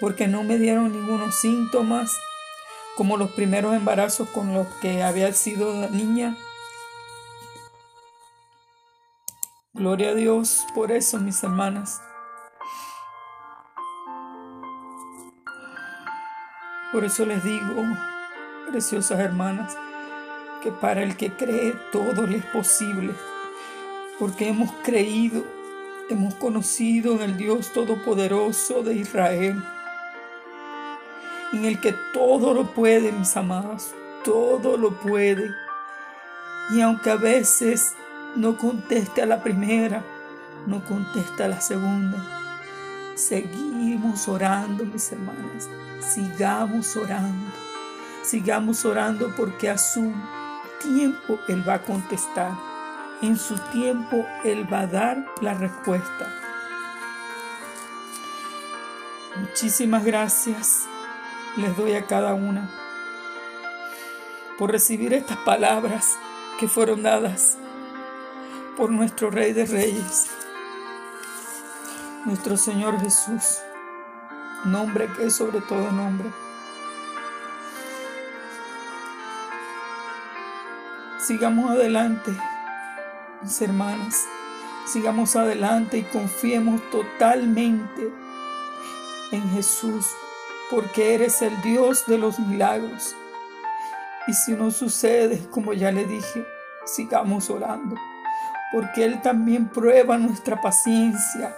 porque 0.02 0.28
no 0.28 0.44
me 0.44 0.58
dieron 0.58 0.92
ningunos 0.92 1.40
síntomas 1.40 2.12
como 2.98 3.16
los 3.16 3.32
primeros 3.32 3.74
embarazos 3.74 4.28
con 4.28 4.54
los 4.54 4.68
que 4.82 5.02
había 5.02 5.32
sido 5.32 5.90
niña. 5.92 6.36
Gloria 9.72 10.10
a 10.10 10.14
Dios 10.14 10.68
por 10.76 10.92
eso, 10.92 11.18
mis 11.20 11.42
hermanas. 11.42 12.02
Por 16.92 17.06
eso 17.06 17.26
les 17.26 17.42
digo, 17.42 17.82
preciosas 18.70 19.22
hermanas, 19.22 19.78
que 20.62 20.74
para 20.74 21.02
el 21.02 21.16
que 21.16 21.32
cree 21.32 21.72
todo 21.94 22.28
le 22.28 22.40
es 22.40 22.46
posible, 22.48 23.14
porque 24.20 24.50
hemos 24.50 24.70
creído, 24.84 25.46
hemos 26.10 26.34
conocido 26.36 27.14
en 27.14 27.22
el 27.22 27.38
Dios 27.38 27.72
Todopoderoso 27.72 28.82
de 28.82 28.96
Israel, 28.96 29.64
en 31.54 31.66
el 31.66 31.80
que 31.80 31.94
todo 32.14 32.54
lo 32.54 32.74
puede, 32.74 33.12
mis 33.12 33.38
amados, 33.38 33.92
todo 34.24 34.76
lo 34.78 35.00
puede. 35.00 35.52
Y 36.72 36.82
aunque 36.82 37.12
a 37.12 37.16
veces 37.16 37.94
no 38.36 38.58
conteste 38.58 39.22
a 39.22 39.26
la 39.28 39.44
primera, 39.44 40.04
no 40.66 40.84
conteste 40.84 41.44
a 41.44 41.48
la 41.48 41.62
segunda, 41.62 42.18
seguimos 43.16 44.28
orando, 44.28 44.86
mis 44.86 45.12
hermanas, 45.12 45.70
sigamos 46.02 46.96
orando, 46.96 47.52
sigamos 48.24 48.84
orando 48.84 49.34
porque 49.38 49.70
a 49.70 49.78
su 49.78 50.12
tiempo 50.82 51.40
Él 51.48 51.68
va 51.68 51.76
a 51.76 51.82
contestar. 51.84 52.69
En 53.22 53.38
su 53.38 53.58
tiempo 53.72 54.26
Él 54.44 54.72
va 54.72 54.82
a 54.82 54.88
dar 54.88 55.26
la 55.42 55.54
respuesta. 55.54 56.34
Muchísimas 59.40 60.04
gracias 60.06 60.86
les 61.58 61.76
doy 61.76 61.94
a 61.94 62.06
cada 62.06 62.34
una 62.34 62.70
por 64.58 64.72
recibir 64.72 65.14
estas 65.14 65.38
palabras 65.38 66.18
que 66.60 66.68
fueron 66.68 67.04
dadas 67.04 67.58
por 68.76 68.92
nuestro 68.92 69.30
Rey 69.30 69.54
de 69.54 69.66
Reyes, 69.66 70.28
nuestro 72.26 72.58
Señor 72.58 73.00
Jesús, 73.00 73.60
nombre 74.66 75.08
que 75.18 75.28
es 75.28 75.36
sobre 75.36 75.62
todo 75.62 75.92
nombre. 75.92 76.30
Sigamos 81.20 81.72
adelante, 81.72 82.32
mis 83.42 83.62
hermanas. 83.62 84.26
Sigamos 84.86 85.36
adelante 85.36 85.98
y 86.00 86.04
confiemos 86.04 86.82
totalmente 86.90 88.12
en 89.32 89.50
Jesús, 89.52 90.08
porque 90.72 91.14
eres 91.14 91.42
el 91.42 91.62
Dios 91.62 92.06
de 92.08 92.18
los 92.18 92.40
milagros. 92.40 93.16
Y 94.28 94.34
si 94.34 94.54
no 94.54 94.72
sucede, 94.72 95.48
como 95.52 95.74
ya 95.74 95.92
le 95.92 96.06
dije, 96.06 96.46
sigamos 96.86 97.50
orando, 97.50 97.96
porque 98.72 99.06
Él 99.06 99.22
también 99.22 99.70
prueba 99.70 100.18
nuestra 100.18 100.60
paciencia. 100.60 101.56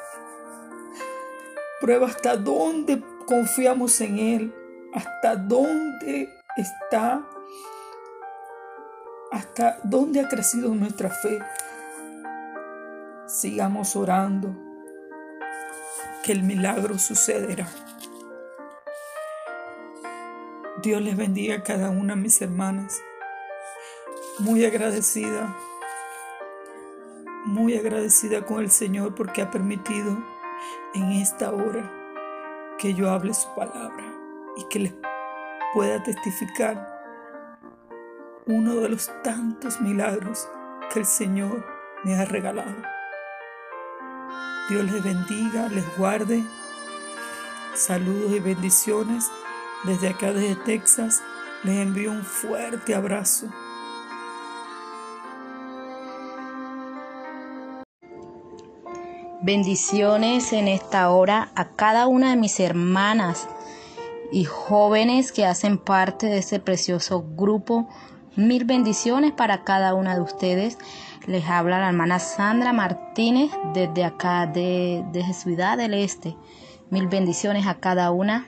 Prueba 1.80 2.08
hasta 2.08 2.36
dónde 2.36 3.02
confiamos 3.26 4.00
en 4.02 4.20
Él, 4.20 4.56
hasta 4.94 5.36
dónde 5.36 6.30
está 6.58 7.26
hasta 9.32 9.80
dónde 9.84 10.20
ha 10.20 10.28
crecido 10.28 10.76
nuestra 10.76 11.10
fe. 11.10 11.40
Sigamos 13.32 13.96
orando, 13.96 14.54
que 16.22 16.34
el 16.34 16.44
milagro 16.44 17.00
sucederá. 17.00 17.66
Dios 20.84 21.02
les 21.02 21.16
bendiga 21.16 21.56
a 21.56 21.64
cada 21.64 21.92
una, 21.92 22.18
mis 22.18 22.42
hermanas. 22.42 23.02
Muy 24.40 24.66
agradecida, 24.66 25.56
muy 27.46 27.78
agradecida 27.78 28.46
con 28.46 28.60
el 28.60 28.70
Señor 28.70 29.16
porque 29.16 29.42
ha 29.42 29.50
permitido 29.50 30.18
en 30.94 31.14
esta 31.14 31.54
hora 31.54 31.90
que 32.80 32.94
yo 32.94 33.10
hable 33.10 33.34
su 33.34 33.48
palabra 33.56 34.14
y 34.58 34.66
que 34.66 34.80
les 34.80 34.94
pueda 35.74 36.04
testificar 36.04 36.86
uno 38.46 38.76
de 38.76 38.90
los 38.90 39.10
tantos 39.24 39.80
milagros 39.80 40.50
que 40.92 41.00
el 41.00 41.06
Señor 41.06 41.66
me 42.04 42.16
ha 42.16 42.26
regalado. 42.26 43.01
Dios 44.70 44.86
les 44.86 45.04
bendiga, 45.04 45.68
les 45.68 45.86
guarde. 45.98 46.44
Saludos 47.76 48.32
y 48.32 48.40
bendiciones. 48.40 49.30
Desde 49.84 50.10
acá, 50.10 50.32
desde 50.32 50.56
Texas, 50.56 51.22
les 51.64 51.78
envío 51.78 52.12
un 52.12 52.24
fuerte 52.24 52.94
abrazo. 52.94 53.48
Bendiciones 59.42 60.54
en 60.54 60.68
esta 60.68 61.10
hora 61.10 61.52
a 61.56 61.70
cada 61.70 62.08
una 62.08 62.30
de 62.30 62.36
mis 62.38 62.60
hermanas 62.60 63.50
y 64.32 64.46
jóvenes 64.46 65.32
que 65.32 65.46
hacen 65.46 65.80
parte 65.80 66.28
de 66.28 66.38
este 66.38 66.60
precioso 66.60 67.26
grupo 67.36 67.90
Mil 68.38 68.64
bendiciones 68.64 69.34
para 69.34 69.66
cada 69.66 69.94
una 69.94 70.16
de 70.16 70.22
ustedes. 70.22 70.78
Les 71.28 71.46
habla 71.46 71.80
la 71.80 71.90
hermana 71.90 72.18
Sandra 72.18 72.74
Martínez 72.74 73.52
desde 73.74 74.04
acá 74.04 74.48
de, 74.48 75.06
de 75.12 75.34
Ciudad 75.34 75.78
del 75.78 75.94
Este. 75.94 76.36
Mil 76.90 77.08
bendiciones 77.08 77.68
a 77.68 77.76
cada 77.76 78.10
una. 78.10 78.48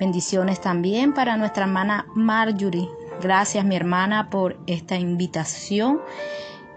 Bendiciones 0.00 0.60
también 0.60 1.14
para 1.14 1.36
nuestra 1.36 1.66
hermana 1.66 2.06
Marjorie. 2.16 2.88
Gracias 3.22 3.64
mi 3.64 3.76
hermana 3.76 4.28
por 4.28 4.58
esta 4.66 4.96
invitación. 4.96 6.00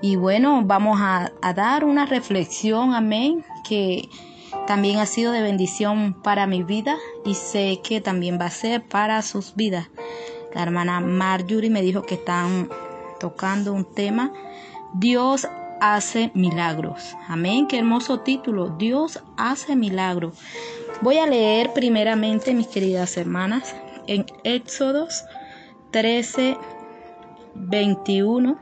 Y 0.02 0.18
bueno, 0.18 0.62
vamos 0.64 1.00
a, 1.02 1.32
a 1.42 1.54
dar 1.54 1.84
una 1.84 2.06
reflexión, 2.06 2.94
amén, 2.94 3.44
que 3.68 4.10
también 4.68 5.00
ha 5.00 5.08
sido 5.08 5.32
de 5.32 5.42
bendición 5.42 6.14
para 6.22 6.46
mi 6.46 6.62
vida 6.62 6.96
y 7.26 7.34
sé 7.34 7.82
que 7.84 8.02
también 8.02 8.38
va 8.40 8.46
a 8.46 8.52
ser 8.52 8.86
para 8.86 9.24
sus 9.24 9.56
vidas. 9.56 9.90
La 10.54 10.62
hermana 10.62 11.00
Marjorie 11.00 11.72
me 11.72 11.82
dijo 11.82 12.04
que 12.04 12.16
están 12.16 12.70
tocando 13.20 13.74
un 13.74 13.84
tema. 13.84 14.32
Dios 14.94 15.48
hace 15.80 16.32
milagros. 16.34 17.16
Amén. 17.28 17.68
Qué 17.68 17.78
hermoso 17.80 18.22
título. 18.22 18.70
Dios 18.78 19.22
hace 19.38 19.76
milagros. 19.76 20.38
Voy 21.02 21.18
a 21.18 21.28
leer 21.28 21.72
primeramente, 21.74 22.54
mis 22.54 22.68
queridas 22.68 23.18
hermanas, 23.18 23.76
en 24.08 24.26
Éxodos 24.44 25.26
13, 25.92 26.58
21 27.56 28.58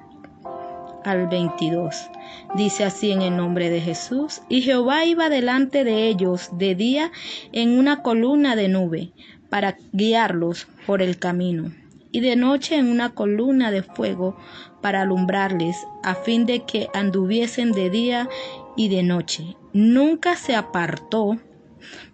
al 1.04 1.28
22. 1.28 2.10
Dice 2.56 2.84
así 2.84 3.12
en 3.12 3.22
el 3.22 3.38
nombre 3.38 3.70
de 3.70 3.82
Jesús. 3.82 4.42
Y 4.50 4.62
Jehová 4.62 5.06
iba 5.06 5.30
delante 5.30 5.84
de 5.84 6.08
ellos 6.08 6.50
de 6.54 6.76
día 6.76 7.12
en 7.52 7.78
una 7.78 8.02
columna 8.02 8.56
de 8.56 8.68
nube 8.68 9.12
para 9.50 9.78
guiarlos 9.94 10.68
por 10.86 11.02
el 11.02 11.20
camino 11.20 11.72
y 12.16 12.22
de 12.22 12.38
noche 12.38 12.78
en 12.78 12.90
una 12.90 13.10
columna 13.10 13.72
de 13.72 13.84
fuego 13.84 14.38
para 14.86 15.02
alumbrarles, 15.02 15.88
a 16.04 16.14
fin 16.14 16.46
de 16.46 16.64
que 16.64 16.90
anduviesen 16.94 17.72
de 17.72 17.90
día 17.90 18.30
y 18.76 18.90
de 18.90 19.02
noche. 19.02 19.58
Nunca 19.74 20.36
se 20.36 20.56
apartó 20.56 21.40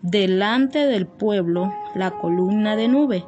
delante 0.01 0.85
del 0.85 1.05
pueblo 1.05 1.73
la 1.95 2.11
columna 2.11 2.77
de 2.77 2.87
nube, 2.87 3.25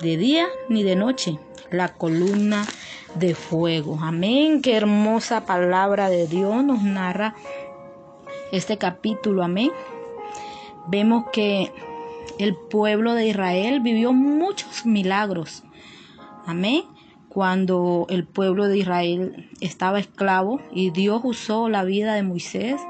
de 0.00 0.16
día 0.16 0.46
ni 0.68 0.84
de 0.84 0.94
noche, 0.94 1.40
la 1.72 1.88
columna 1.88 2.64
de 3.16 3.34
fuego. 3.34 3.98
Amén. 4.00 4.62
Qué 4.62 4.76
hermosa 4.76 5.44
palabra 5.44 6.08
de 6.08 6.28
Dios 6.28 6.62
nos 6.62 6.80
narra 6.84 7.34
este 8.52 8.78
capítulo. 8.78 9.42
Amén. 9.42 9.72
Vemos 10.86 11.24
que 11.32 11.72
el 12.38 12.54
pueblo 12.54 13.14
de 13.14 13.26
Israel 13.26 13.80
vivió 13.80 14.12
muchos 14.12 14.86
milagros 14.86 15.64
Amén. 16.48 16.84
Cuando 17.38 18.06
el 18.10 18.24
pueblo 18.24 18.66
de 18.66 18.78
Israel 18.78 19.48
estaba 19.60 20.00
esclavo 20.00 20.60
y 20.72 20.90
Dios 20.90 21.20
usó 21.22 21.68
la 21.68 21.84
vida 21.84 22.14
de 22.14 22.24
Moisés 22.24 22.80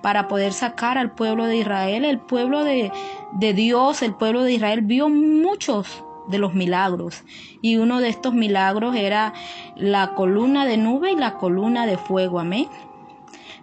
para 0.00 0.26
poder 0.26 0.54
sacar 0.54 0.96
al 0.96 1.14
pueblo 1.14 1.44
de 1.44 1.58
Israel, 1.58 2.06
el 2.06 2.18
pueblo 2.18 2.64
de, 2.64 2.90
de 3.32 3.52
Dios, 3.52 4.00
el 4.00 4.14
pueblo 4.14 4.42
de 4.42 4.54
Israel 4.54 4.80
vio 4.80 5.10
muchos 5.10 6.02
de 6.30 6.38
los 6.38 6.54
milagros. 6.54 7.24
Y 7.60 7.76
uno 7.76 8.00
de 8.00 8.08
estos 8.08 8.32
milagros 8.32 8.96
era 8.96 9.34
la 9.76 10.14
columna 10.14 10.64
de 10.64 10.78
nube 10.78 11.12
y 11.12 11.16
la 11.16 11.34
columna 11.34 11.84
de 11.84 11.98
fuego. 11.98 12.40
Amén. 12.40 12.68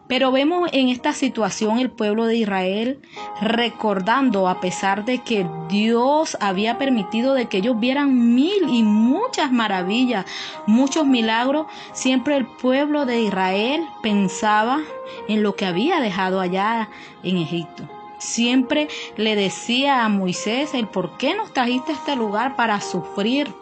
Pero 0.07 0.31
vemos 0.31 0.69
en 0.71 0.87
esta 0.89 1.11
situación 1.11 1.79
el 1.79 1.89
pueblo 1.89 2.25
de 2.25 2.37
Israel 2.37 3.01
recordando, 3.41 4.47
a 4.47 4.61
pesar 4.61 5.03
de 5.03 5.19
que 5.19 5.45
Dios 5.69 6.37
había 6.39 6.77
permitido 6.77 7.33
de 7.33 7.47
que 7.47 7.57
ellos 7.57 7.77
vieran 7.79 8.33
mil 8.33 8.69
y 8.69 8.83
muchas 8.83 9.51
maravillas, 9.51 10.25
muchos 10.65 11.05
milagros, 11.05 11.67
siempre 11.91 12.37
el 12.37 12.45
pueblo 12.45 13.05
de 13.05 13.21
Israel 13.21 13.85
pensaba 14.01 14.79
en 15.27 15.43
lo 15.43 15.55
que 15.55 15.65
había 15.65 15.99
dejado 15.99 16.39
allá 16.39 16.89
en 17.23 17.37
Egipto. 17.37 17.83
Siempre 18.17 18.87
le 19.17 19.35
decía 19.35 20.05
a 20.05 20.09
Moisés 20.09 20.73
el 20.73 20.87
por 20.87 21.17
qué 21.17 21.35
nos 21.35 21.53
trajiste 21.53 21.91
a 21.91 21.95
este 21.95 22.15
lugar 22.15 22.55
para 22.55 22.79
sufrir. 22.81 23.53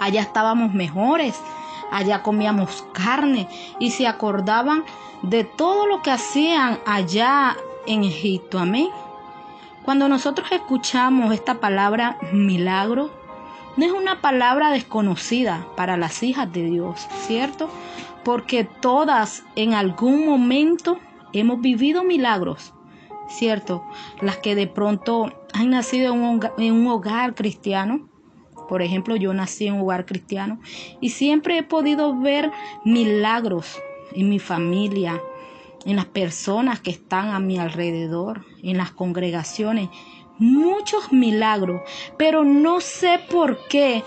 Allá 0.00 0.22
estábamos 0.22 0.72
mejores, 0.74 1.40
allá 1.92 2.22
comíamos 2.22 2.84
carne 2.92 3.48
y 3.78 3.90
se 3.90 4.06
acordaban 4.06 4.84
de 5.22 5.44
todo 5.44 5.86
lo 5.86 6.02
que 6.02 6.10
hacían 6.10 6.78
allá 6.86 7.56
en 7.86 8.04
Egipto. 8.04 8.58
Amén. 8.58 8.88
Cuando 9.84 10.08
nosotros 10.08 10.50
escuchamos 10.52 11.32
esta 11.32 11.60
palabra 11.60 12.18
milagro, 12.32 13.10
no 13.76 13.86
es 13.86 13.92
una 13.92 14.20
palabra 14.20 14.70
desconocida 14.70 15.66
para 15.76 15.96
las 15.96 16.22
hijas 16.22 16.52
de 16.52 16.64
Dios, 16.64 17.06
¿cierto? 17.26 17.70
Porque 18.24 18.64
todas 18.64 19.44
en 19.56 19.74
algún 19.74 20.26
momento 20.26 20.98
hemos 21.32 21.60
vivido 21.60 22.04
milagros, 22.04 22.74
¿cierto? 23.28 23.84
Las 24.20 24.36
que 24.38 24.54
de 24.54 24.66
pronto 24.66 25.32
han 25.54 25.70
nacido 25.70 26.12
en 26.12 26.20
un 26.22 26.48
en 26.58 26.74
un 26.74 26.86
hogar 26.88 27.34
cristiano. 27.34 28.08
Por 28.68 28.82
ejemplo, 28.82 29.16
yo 29.16 29.32
nací 29.32 29.68
en 29.68 29.74
un 29.74 29.80
hogar 29.80 30.04
cristiano 30.04 30.60
y 31.00 31.10
siempre 31.10 31.56
he 31.56 31.62
podido 31.62 32.14
ver 32.20 32.50
milagros 32.84 33.80
en 34.12 34.28
mi 34.28 34.38
familia, 34.38 35.20
en 35.84 35.96
las 35.96 36.06
personas 36.06 36.80
que 36.80 36.90
están 36.90 37.30
a 37.30 37.40
mi 37.40 37.58
alrededor, 37.58 38.44
en 38.62 38.76
las 38.76 38.90
congregaciones. 38.90 39.88
Muchos 40.38 41.12
milagros, 41.12 41.82
pero 42.16 42.44
no 42.44 42.80
sé 42.80 43.20
por 43.30 43.66
qué, 43.68 44.04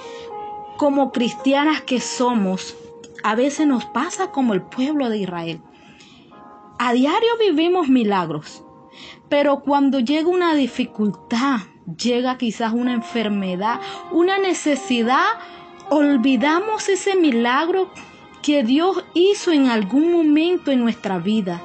como 0.78 1.12
cristianas 1.12 1.82
que 1.82 2.00
somos, 2.00 2.76
a 3.24 3.36
veces 3.36 3.68
nos 3.68 3.86
pasa 3.86 4.32
como 4.32 4.54
el 4.54 4.62
pueblo 4.62 5.10
de 5.10 5.20
Israel. 5.20 5.62
A 6.80 6.94
diario 6.94 7.30
vivimos 7.40 7.90
milagros, 7.90 8.64
pero 9.30 9.60
cuando 9.60 10.00
llega 10.00 10.28
una 10.28 10.56
dificultad, 10.56 11.60
llega 11.98 12.38
quizás 12.38 12.74
una 12.74 12.94
enfermedad, 12.94 13.80
una 14.12 14.40
necesidad, 14.40 15.26
olvidamos 15.90 16.90
ese 16.90 17.16
milagro 17.16 17.92
que 18.42 18.64
Dios 18.64 19.04
hizo 19.14 19.52
en 19.52 19.68
algún 19.68 20.12
momento 20.12 20.72
en 20.72 20.82
nuestra 20.82 21.20
vida 21.20 21.62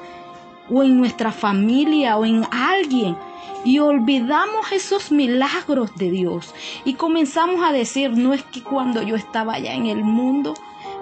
o 0.70 0.82
en 0.82 0.98
nuestra 0.98 1.32
familia 1.32 2.16
o 2.16 2.24
en 2.24 2.44
alguien 2.50 3.16
y 3.64 3.78
olvidamos 3.78 4.70
esos 4.72 5.10
milagros 5.10 5.94
de 5.96 6.10
Dios 6.10 6.54
y 6.84 6.94
comenzamos 6.94 7.62
a 7.62 7.72
decir, 7.72 8.12
no 8.16 8.32
es 8.32 8.42
que 8.44 8.62
cuando 8.62 9.02
yo 9.02 9.16
estaba 9.16 9.54
allá 9.54 9.74
en 9.74 9.86
el 9.86 10.04
mundo 10.04 10.54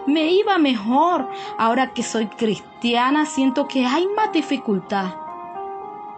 me 0.06 0.30
iba 0.32 0.58
mejor, 0.58 1.28
ahora 1.58 1.92
que 1.92 2.02
soy 2.02 2.26
cristiana 2.26 3.26
siento 3.26 3.68
que 3.68 3.86
hay 3.86 4.06
más 4.16 4.32
dificultad. 4.32 5.14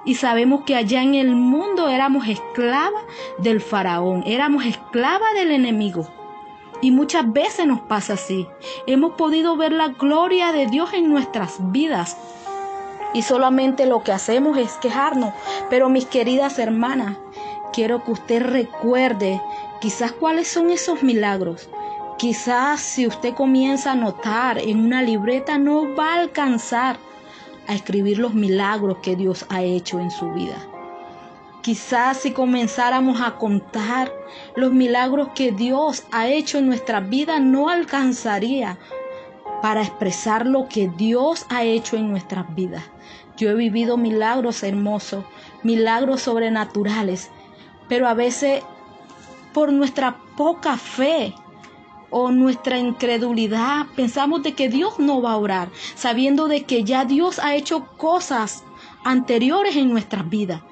Y 0.05 0.15
sabemos 0.15 0.63
que 0.65 0.77
allá 0.77 1.03
en 1.03 1.17
el 1.17 1.35
mundo 1.35 1.89
éramos 1.89 2.29
esclavas 2.29 3.03
del 3.39 3.61
faraón, 3.61 4.23
éramos 4.25 4.65
esclavas 4.65 5.35
del 5.35 5.51
enemigo. 5.51 6.07
Y 6.83 6.91
muchas 6.91 7.33
veces 7.33 7.67
nos 7.67 7.81
pasa 7.81 8.15
así. 8.15 8.47
Hemos 8.87 9.13
podido 9.15 9.57
ver 9.57 9.73
la 9.73 9.89
gloria 9.89 10.53
de 10.53 10.67
Dios 10.67 10.93
en 10.93 11.09
nuestras 11.09 11.57
vidas. 11.73 12.17
Y 13.15 13.23
solamente 13.23 13.87
lo 13.87 14.03
que 14.03 14.13
hacemos 14.13 14.59
es 14.59 14.73
quejarnos. 14.75 15.33
Pero 15.71 15.89
mis 15.89 16.07
queridas 16.07 16.59
hermanas, 16.59 17.17
quiero 17.73 18.05
que 18.05 18.13
usted 18.13 18.43
recuerde 18.43 19.41
quizás 19.81 20.13
cuáles 20.13 20.49
son 20.49 20.71
esos 20.71 21.03
milagros. 21.03 21.69
Quizás 22.19 22.81
si 22.81 23.07
usted 23.07 23.35
comienza 23.35 23.93
a 23.93 23.95
notar 23.95 24.59
en 24.59 24.85
una 24.85 25.03
libreta 25.03 25.59
no 25.59 25.95
va 25.95 26.15
a 26.15 26.21
alcanzar 26.21 26.97
a 27.69 27.75
escribir 27.75 28.19
los 28.19 28.33
milagros 28.33 28.99
que 29.03 29.17
Dios 29.17 29.45
ha 29.49 29.63
hecho 29.63 29.99
en 30.01 30.11
su 30.11 30.31
vida. 30.33 30.57
Quizás 31.67 32.19
si 32.19 32.31
comenzáramos 32.31 33.21
a 33.21 33.39
contar 33.39 34.13
los 34.55 34.73
milagros 34.73 35.31
que 35.35 35.51
Dios 35.51 36.05
ha 36.13 36.29
hecho 36.29 36.59
en 36.59 36.69
nuestra 36.69 37.01
vida, 37.01 37.41
no 37.41 37.71
alcanzaría 37.71 38.79
para 39.63 39.83
expresar 39.83 40.47
lo 40.47 40.69
que 40.69 40.87
Dios 40.87 41.45
ha 41.49 41.65
hecho 41.65 41.97
en 41.97 42.09
nuestras 42.09 42.55
vidas. 42.55 42.85
Yo 43.37 43.51
he 43.51 43.55
vivido 43.57 43.97
milagros 43.97 44.63
hermosos, 44.63 45.25
milagros 45.65 46.23
sobrenaturales, 46.23 47.33
pero 47.89 48.07
a 48.07 48.15
veces 48.15 48.63
por 49.53 49.73
nuestra 49.73 50.19
poca 50.37 50.77
fe 50.77 51.35
o 52.11 52.31
nuestra 52.31 52.79
incredulidad 52.79 53.87
pensamos 53.97 54.45
de 54.45 54.53
que 54.53 54.69
Dios 54.69 55.01
no 55.01 55.21
va 55.21 55.33
a 55.33 55.39
orar, 55.39 55.69
sabiendo 55.97 56.47
de 56.47 56.63
que 56.63 56.85
ya 56.85 57.05
Dios 57.05 57.41
ha 57.41 57.57
hecho 57.57 57.89
cosas 57.97 58.63
anteriores 59.03 59.75
en 59.75 59.91
nuestras 59.91 60.31
vidas. 60.31 60.63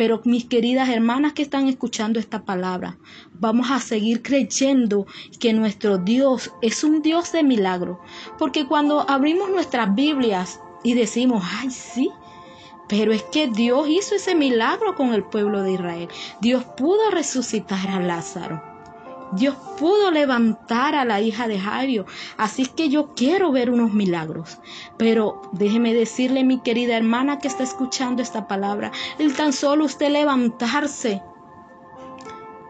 Pero 0.00 0.22
mis 0.24 0.46
queridas 0.46 0.88
hermanas 0.88 1.34
que 1.34 1.42
están 1.42 1.68
escuchando 1.68 2.18
esta 2.18 2.46
palabra, 2.46 2.96
vamos 3.34 3.70
a 3.70 3.80
seguir 3.80 4.22
creyendo 4.22 5.06
que 5.38 5.52
nuestro 5.52 5.98
Dios 5.98 6.50
es 6.62 6.84
un 6.84 7.02
Dios 7.02 7.32
de 7.32 7.42
milagro. 7.42 8.00
Porque 8.38 8.64
cuando 8.64 9.04
abrimos 9.10 9.50
nuestras 9.50 9.94
Biblias 9.94 10.58
y 10.82 10.94
decimos, 10.94 11.44
ay, 11.44 11.70
sí, 11.70 12.10
pero 12.88 13.12
es 13.12 13.24
que 13.24 13.48
Dios 13.48 13.90
hizo 13.90 14.14
ese 14.14 14.34
milagro 14.34 14.94
con 14.94 15.12
el 15.12 15.22
pueblo 15.22 15.62
de 15.62 15.72
Israel. 15.72 16.08
Dios 16.40 16.64
pudo 16.78 17.10
resucitar 17.10 17.86
a 17.90 18.00
Lázaro. 18.00 18.69
Dios 19.32 19.54
pudo 19.78 20.10
levantar 20.10 20.94
a 20.94 21.04
la 21.04 21.20
hija 21.20 21.48
de 21.48 21.58
Jairo. 21.58 22.06
Así 22.36 22.66
que 22.66 22.88
yo 22.88 23.14
quiero 23.14 23.52
ver 23.52 23.70
unos 23.70 23.92
milagros. 23.92 24.58
Pero 24.96 25.42
déjeme 25.52 25.94
decirle, 25.94 26.44
mi 26.44 26.60
querida 26.60 26.96
hermana 26.96 27.38
que 27.38 27.48
está 27.48 27.62
escuchando 27.62 28.22
esta 28.22 28.48
palabra, 28.48 28.92
el 29.18 29.34
tan 29.34 29.52
solo 29.52 29.84
usted 29.84 30.10
levantarse 30.10 31.22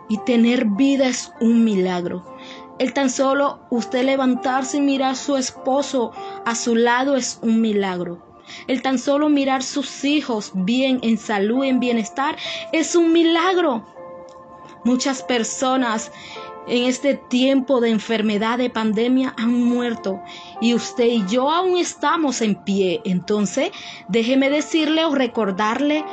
y 0.09 0.19
tener 0.19 0.65
vida 0.67 1.07
es 1.07 1.33
un 1.41 1.65
milagro. 1.65 2.37
El 2.79 2.93
tan 2.93 3.11
solo 3.11 3.61
usted 3.71 4.05
levantarse 4.05 4.79
y 4.79 4.81
mirar 4.81 5.13
a 5.13 5.15
su 5.15 5.37
esposo 5.37 6.13
a 6.45 6.55
su 6.55 6.75
lado 6.75 7.15
es 7.15 7.39
un 7.43 7.61
milagro. 7.61 8.31
El 8.67 8.83
tan 8.83 8.99
solo 8.99 9.29
mirar 9.29 9.63
sus 9.63 10.05
hijos 10.05 10.53
bien, 10.55 10.99
en 11.03 11.19
salud, 11.19 11.65
en 11.65 11.79
bienestar, 11.79 12.37
es 12.73 12.97
un 12.97 13.13
milagro. 13.13 13.87
Muchas 14.85 15.23
personas 15.23 16.11
en 16.71 16.85
este 16.85 17.14
tiempo 17.14 17.81
de 17.81 17.91
enfermedad, 17.91 18.57
de 18.57 18.71
pandemia, 18.71 19.35
han 19.37 19.53
muerto 19.53 20.21
y 20.61 20.75
usted 20.75 21.07
y 21.07 21.27
yo 21.27 21.51
aún 21.51 21.77
estamos 21.77 22.41
en 22.41 22.55
pie. 22.55 23.01
Entonces, 23.05 23.73
déjeme 24.09 24.51
decirle 24.51 25.05
o 25.05 25.14
recordarle 25.14 26.05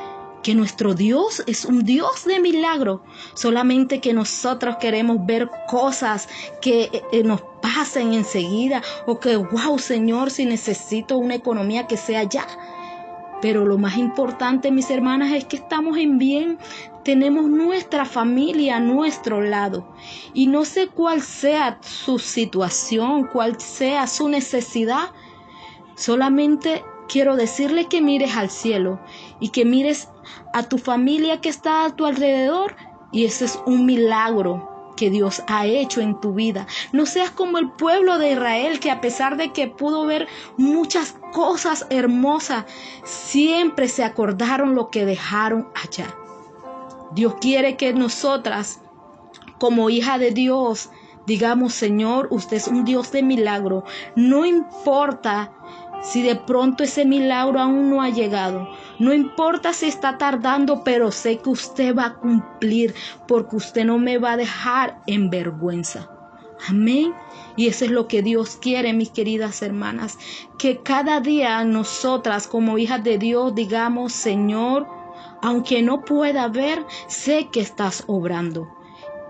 que 0.42 0.56
nuestro 0.56 0.96
Dios 0.96 1.44
es 1.46 1.64
un 1.64 1.84
Dios 1.84 2.26
de 2.26 2.40
milagro, 2.40 3.04
solamente 3.36 4.00
que 4.00 4.14
nosotros 4.14 4.78
queremos 4.78 5.26
ver 5.26 5.50
cosas 5.68 6.28
que 6.60 7.04
eh, 7.12 7.24
nos 7.24 7.42
pasen 7.62 8.14
enseguida 8.14 8.82
o 9.06 9.20
que, 9.20 9.36
wow, 9.36 9.78
Señor, 9.78 10.32
si 10.32 10.46
necesito 10.46 11.18
una 11.18 11.36
economía 11.36 11.86
que 11.86 11.98
sea 11.98 12.24
ya. 12.24 12.48
Pero 13.42 13.66
lo 13.66 13.78
más 13.78 13.98
importante, 13.98 14.72
mis 14.72 14.90
hermanas, 14.90 15.32
es 15.34 15.46
que 15.46 15.58
estamos 15.58 15.98
en 15.98 16.18
bien, 16.18 16.58
tenemos 17.08 17.46
nuestra 17.46 18.04
familia 18.04 18.76
a 18.76 18.80
nuestro 18.82 19.40
lado. 19.40 19.88
Y 20.34 20.48
no 20.48 20.66
sé 20.66 20.90
cuál 20.90 21.22
sea 21.22 21.80
su 21.82 22.20
situación, 22.20 23.30
cuál 23.32 23.62
sea 23.62 24.08
su 24.08 24.28
necesidad. 24.28 25.12
Solamente 25.96 26.84
quiero 27.08 27.38
decirle 27.38 27.86
que 27.86 28.02
mires 28.02 28.36
al 28.36 28.50
cielo 28.50 29.00
y 29.40 29.52
que 29.52 29.64
mires 29.64 30.10
a 30.54 30.64
tu 30.64 30.78
familia 30.80 31.40
que 31.40 31.48
está 31.48 31.86
a 31.86 31.96
tu 31.96 32.06
alrededor. 32.06 32.76
Y 33.14 33.24
ese 33.24 33.46
es 33.46 33.58
un 33.66 33.86
milagro 33.86 34.92
que 34.98 35.10
Dios 35.10 35.44
ha 35.48 35.66
hecho 35.66 36.02
en 36.02 36.20
tu 36.20 36.34
vida. 36.34 36.68
No 36.92 37.06
seas 37.06 37.32
como 37.32 37.58
el 37.58 37.72
pueblo 37.72 38.18
de 38.18 38.34
Israel 38.34 38.82
que 38.82 38.92
a 38.92 39.00
pesar 39.00 39.38
de 39.38 39.54
que 39.54 39.70
pudo 39.70 40.06
ver 40.06 40.28
muchas 40.58 41.16
cosas 41.32 41.88
hermosas, 41.90 42.66
siempre 43.06 43.88
se 43.88 44.04
acordaron 44.04 44.76
lo 44.76 44.90
que 44.90 45.06
dejaron 45.06 45.70
allá. 45.74 46.14
Dios 47.12 47.36
quiere 47.40 47.78
que 47.78 47.94
nosotras, 47.94 48.82
como 49.60 49.90
hija 49.90 50.18
de 50.18 50.32
Dios, 50.32 50.90
digamos, 51.26 51.74
Señor, 51.74 52.28
usted 52.32 52.58
es 52.58 52.68
un 52.68 52.86
Dios 52.86 53.12
de 53.12 53.24
milagro. 53.24 53.84
No 54.16 54.46
importa 54.46 55.52
si 56.02 56.22
de 56.22 56.36
pronto 56.36 56.84
ese 56.84 57.06
milagro 57.06 57.60
aún 57.60 57.90
no 57.90 58.02
ha 58.02 58.10
llegado. 58.10 58.68
No 59.00 59.14
importa 59.14 59.74
si 59.74 59.88
está 59.88 60.18
tardando, 60.18 60.84
pero 60.84 61.12
sé 61.12 61.40
que 61.40 61.50
usted 61.50 61.96
va 61.96 62.06
a 62.06 62.14
cumplir 62.16 62.96
porque 63.28 63.56
usted 63.56 63.86
no 63.86 63.98
me 63.98 64.18
va 64.18 64.32
a 64.32 64.38
dejar 64.38 65.02
en 65.08 65.30
vergüenza. 65.30 66.10
Amén. 66.68 67.14
Y 67.56 67.68
eso 67.68 67.86
es 67.86 67.92
lo 67.92 68.08
que 68.08 68.22
Dios 68.22 68.58
quiere, 68.60 68.94
mis 68.94 69.10
queridas 69.10 69.62
hermanas, 69.62 70.18
que 70.58 70.82
cada 70.82 71.20
día 71.20 71.64
nosotras 71.64 72.48
como 72.48 72.78
hijas 72.78 73.04
de 73.04 73.18
Dios 73.18 73.54
digamos, 73.54 74.14
Señor, 74.14 74.88
aunque 75.42 75.82
no 75.82 76.02
pueda 76.02 76.48
ver, 76.48 76.86
sé 77.08 77.50
que 77.52 77.62
estás 77.62 78.04
obrando. 78.08 78.68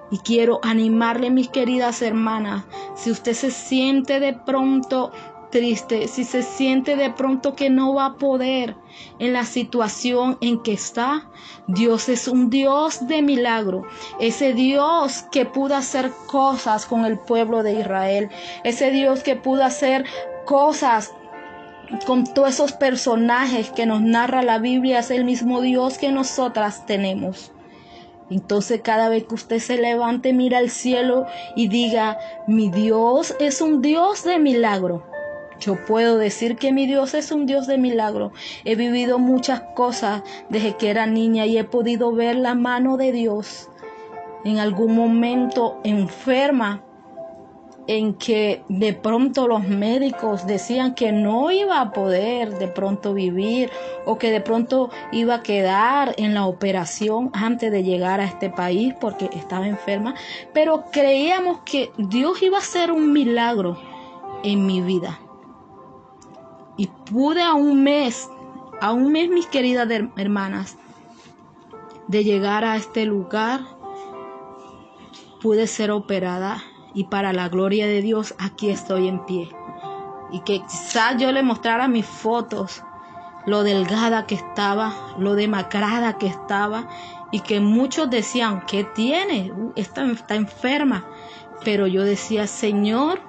Y 0.10 0.20
quiero 0.20 0.60
animarle, 0.64 1.30
mis 1.30 1.50
queridas 1.50 2.02
hermanas, 2.02 2.64
si 2.96 3.12
usted 3.12 3.34
se 3.34 3.52
siente 3.52 4.20
de 4.20 4.34
pronto 4.34 5.12
triste, 5.50 6.08
si 6.08 6.24
se 6.24 6.44
siente 6.44 6.96
de 6.96 7.10
pronto 7.10 7.56
que 7.56 7.70
no 7.70 7.94
va 7.94 8.06
a 8.06 8.16
poder 8.16 8.76
en 9.20 9.34
la 9.34 9.46
situación 9.46 10.38
en 10.42 10.62
que 10.62 10.74
está, 10.74 11.30
Dios 11.68 12.10
es 12.10 12.28
un 12.28 12.50
Dios 12.50 13.08
de 13.08 13.22
milagro. 13.22 13.84
Ese 14.20 14.54
Dios 14.54 15.26
que 15.32 15.46
pudo 15.46 15.76
hacer 15.76 16.12
cosas 16.28 16.86
con 16.86 17.06
el 17.06 17.20
pueblo 17.20 17.64
de 17.64 17.80
Israel. 17.80 18.30
Ese 18.64 18.92
Dios 18.92 19.24
que 19.24 19.36
pudo 19.36 19.64
hacer 19.64 20.06
cosas 20.46 21.14
con 22.06 22.26
todos 22.26 22.50
esos 22.50 22.74
personajes 22.74 23.70
que 23.72 23.86
nos 23.86 24.02
narra 24.02 24.42
la 24.44 24.60
Biblia. 24.60 25.00
Es 25.00 25.12
el 25.12 25.24
mismo 25.26 25.62
Dios 25.62 25.98
que 25.98 26.12
nosotras 26.12 26.86
tenemos. 26.86 27.52
Entonces 28.30 28.82
cada 28.84 29.10
vez 29.10 29.24
que 29.26 29.36
usted 29.36 29.60
se 29.60 29.78
levante, 29.78 30.34
mira 30.34 30.58
al 30.58 30.70
cielo 30.70 31.26
y 31.56 31.70
diga, 31.70 32.18
mi 32.46 32.70
Dios 32.70 33.36
es 33.40 33.62
un 33.62 33.82
Dios 33.82 34.24
de 34.24 34.40
milagro. 34.40 35.06
Yo 35.60 35.86
puedo 35.86 36.18
decir 36.18 36.58
que 36.58 36.72
mi 36.72 36.86
Dios 36.86 37.14
es 37.14 37.32
un 37.32 37.46
Dios 37.46 37.68
de 37.68 37.78
milagro. 37.78 38.32
He 38.64 38.76
vivido 38.76 39.18
muchas 39.18 39.62
cosas 39.76 40.22
desde 40.50 40.76
que 40.76 40.90
era 40.90 41.08
niña 41.08 41.46
y 41.46 41.58
he 41.58 41.64
podido 41.64 42.12
ver 42.12 42.36
la 42.36 42.54
mano 42.54 42.98
de 42.98 43.12
Dios 43.12 43.70
en 44.44 44.60
algún 44.60 44.96
momento 44.96 45.80
enferma 45.84 46.84
en 47.88 48.14
que 48.14 48.64
de 48.68 48.94
pronto 48.94 49.48
los 49.48 49.68
médicos 49.68 50.46
decían 50.46 50.94
que 50.94 51.14
no 51.14 51.52
iba 51.52 51.80
a 51.80 51.92
poder 51.92 52.58
de 52.60 52.68
pronto 52.68 53.14
vivir 53.14 53.72
o 54.06 54.18
que 54.18 54.30
de 54.30 54.42
pronto 54.42 54.90
iba 55.14 55.36
a 55.36 55.44
quedar 55.44 56.14
en 56.18 56.34
la 56.34 56.46
operación 56.46 57.30
antes 57.34 57.72
de 57.72 57.84
llegar 57.84 58.20
a 58.20 58.26
este 58.26 58.50
país 58.50 58.94
porque 59.00 59.30
estaba 59.34 59.68
enferma, 59.68 60.16
pero 60.54 60.86
creíamos 60.92 61.60
que 61.60 61.92
Dios 61.98 62.42
iba 62.44 62.58
a 62.58 62.62
hacer 62.62 62.92
un 62.92 63.14
milagro 63.14 63.78
en 64.44 64.66
mi 64.66 64.82
vida. 64.82 65.20
Y 66.76 66.88
pude 67.10 67.42
a 67.42 67.54
un 67.54 67.84
mes, 67.84 68.30
a 68.82 68.92
un 68.92 69.12
mes 69.12 69.30
mis 69.30 69.48
queridas 69.48 69.88
hermanas, 70.18 70.78
de 72.08 72.24
llegar 72.24 72.64
a 72.64 72.76
este 72.76 73.06
lugar, 73.06 73.62
pude 75.42 75.68
ser 75.68 75.92
operada 75.92 76.62
y 76.98 77.04
para 77.04 77.32
la 77.32 77.48
gloria 77.48 77.86
de 77.86 78.02
Dios 78.02 78.34
aquí 78.40 78.72
estoy 78.72 79.08
en 79.08 79.24
pie. 79.28 79.50
Y 80.32 80.40
que 80.40 80.62
quizás 80.62 81.18
yo 81.20 81.32
le 81.32 81.44
mostrara 81.44 81.88
mis 81.88 82.08
fotos, 82.08 82.84
lo 83.46 83.62
delgada 83.62 84.26
que 84.26 84.34
estaba, 84.34 84.96
lo 85.20 85.36
demacrada 85.36 86.18
que 86.18 86.26
estaba 86.26 86.88
y 87.32 87.42
que 87.42 87.60
muchos 87.60 88.10
decían, 88.10 88.64
¿qué 88.66 88.84
tiene? 88.84 89.52
Uh, 89.52 89.74
está, 89.76 90.12
está 90.12 90.34
enferma. 90.34 91.06
Pero 91.64 91.86
yo 91.86 92.04
decía, 92.04 92.48
Señor, 92.48 93.22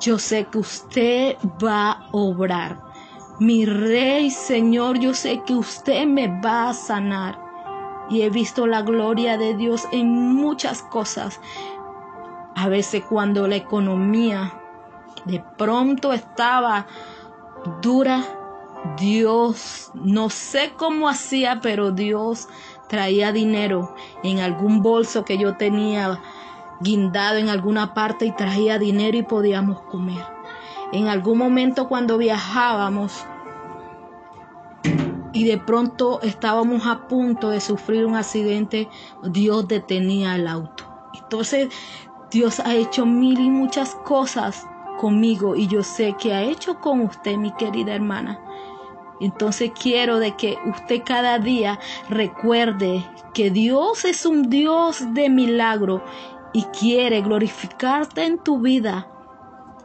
yo 0.00 0.18
sé 0.18 0.46
que 0.46 0.56
usted 0.56 1.36
va 1.62 1.90
a 1.90 2.08
obrar. 2.12 2.80
Mi 3.38 3.66
rey, 3.66 4.30
Señor, 4.30 4.98
yo 4.98 5.12
sé 5.12 5.42
que 5.44 5.52
usted 5.52 6.06
me 6.06 6.40
va 6.40 6.70
a 6.70 6.74
sanar. 6.74 7.38
Y 8.08 8.22
he 8.22 8.30
visto 8.30 8.66
la 8.66 8.80
gloria 8.80 9.36
de 9.36 9.54
Dios 9.54 9.86
en 9.92 10.08
muchas 10.08 10.82
cosas. 10.82 11.38
A 12.60 12.68
veces 12.68 13.02
cuando 13.08 13.48
la 13.48 13.56
economía 13.56 14.52
de 15.24 15.42
pronto 15.56 16.12
estaba 16.12 16.86
dura, 17.80 18.22
Dios, 18.98 19.90
no 19.94 20.28
sé 20.28 20.74
cómo 20.76 21.08
hacía, 21.08 21.60
pero 21.62 21.90
Dios 21.90 22.48
traía 22.86 23.32
dinero 23.32 23.94
en 24.22 24.40
algún 24.40 24.82
bolso 24.82 25.24
que 25.24 25.38
yo 25.38 25.56
tenía 25.56 26.20
guindado 26.80 27.38
en 27.38 27.48
alguna 27.48 27.94
parte 27.94 28.26
y 28.26 28.32
traía 28.32 28.78
dinero 28.78 29.16
y 29.16 29.22
podíamos 29.22 29.80
comer. 29.80 30.22
En 30.92 31.08
algún 31.08 31.38
momento 31.38 31.88
cuando 31.88 32.18
viajábamos, 32.18 33.24
y 35.32 35.44
de 35.44 35.56
pronto 35.56 36.20
estábamos 36.20 36.86
a 36.86 37.08
punto 37.08 37.48
de 37.48 37.62
sufrir 37.62 38.04
un 38.04 38.16
accidente, 38.16 38.90
Dios 39.22 39.66
detenía 39.66 40.34
el 40.34 40.46
auto. 40.46 40.84
Entonces 41.14 41.70
Dios 42.30 42.60
ha 42.60 42.74
hecho 42.74 43.06
mil 43.06 43.40
y 43.40 43.50
muchas 43.50 43.94
cosas 44.04 44.66
conmigo 44.98 45.56
y 45.56 45.66
yo 45.66 45.82
sé 45.82 46.14
que 46.18 46.32
ha 46.32 46.42
hecho 46.42 46.80
con 46.80 47.00
usted, 47.00 47.36
mi 47.36 47.52
querida 47.52 47.94
hermana. 47.94 48.38
Entonces 49.20 49.72
quiero 49.80 50.18
de 50.18 50.36
que 50.36 50.56
usted 50.66 51.02
cada 51.04 51.38
día 51.38 51.78
recuerde 52.08 53.04
que 53.34 53.50
Dios 53.50 54.04
es 54.04 54.24
un 54.24 54.48
Dios 54.48 55.12
de 55.14 55.28
milagro 55.28 56.02
y 56.52 56.64
quiere 56.64 57.20
glorificarte 57.20 58.24
en 58.24 58.38
tu 58.38 58.60
vida 58.60 59.06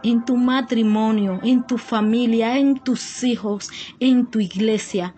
en 0.06 0.24
tu 0.24 0.38
matrimonio, 0.38 1.40
en 1.42 1.64
tu 1.64 1.80
familia, 1.80 2.60
en 2.60 2.78
tus 2.78 3.24
hijos, 3.24 3.72
en 4.00 4.28
tu 4.28 4.40
iglesia. 4.40 5.16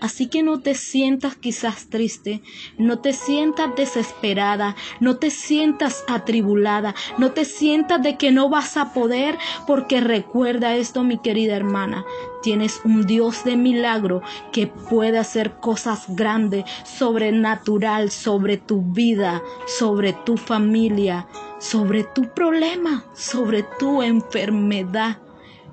Así 0.00 0.28
que 0.28 0.42
no 0.42 0.60
te 0.60 0.74
sientas 0.74 1.36
quizás 1.36 1.88
triste, 1.88 2.42
no 2.78 3.00
te 3.00 3.12
sientas 3.12 3.74
desesperada, 3.76 4.74
no 4.98 5.16
te 5.16 5.30
sientas 5.30 6.04
atribulada, 6.08 6.94
no 7.18 7.32
te 7.32 7.44
sientas 7.44 8.02
de 8.02 8.16
que 8.16 8.30
no 8.30 8.48
vas 8.48 8.76
a 8.76 8.92
poder, 8.94 9.36
porque 9.66 10.00
recuerda 10.00 10.74
esto, 10.76 11.04
mi 11.04 11.18
querida 11.18 11.54
hermana, 11.54 12.04
tienes 12.42 12.80
un 12.84 13.06
Dios 13.06 13.44
de 13.44 13.56
milagro 13.56 14.22
que 14.52 14.66
puede 14.66 15.18
hacer 15.18 15.56
cosas 15.60 16.04
grandes, 16.08 16.64
sobrenatural 16.84 18.10
sobre 18.10 18.56
tu 18.56 18.80
vida, 18.80 19.42
sobre 19.66 20.14
tu 20.14 20.36
familia, 20.38 21.26
sobre 21.58 22.04
tu 22.04 22.32
problema, 22.32 23.04
sobre 23.14 23.64
tu 23.78 24.02
enfermedad. 24.02 25.18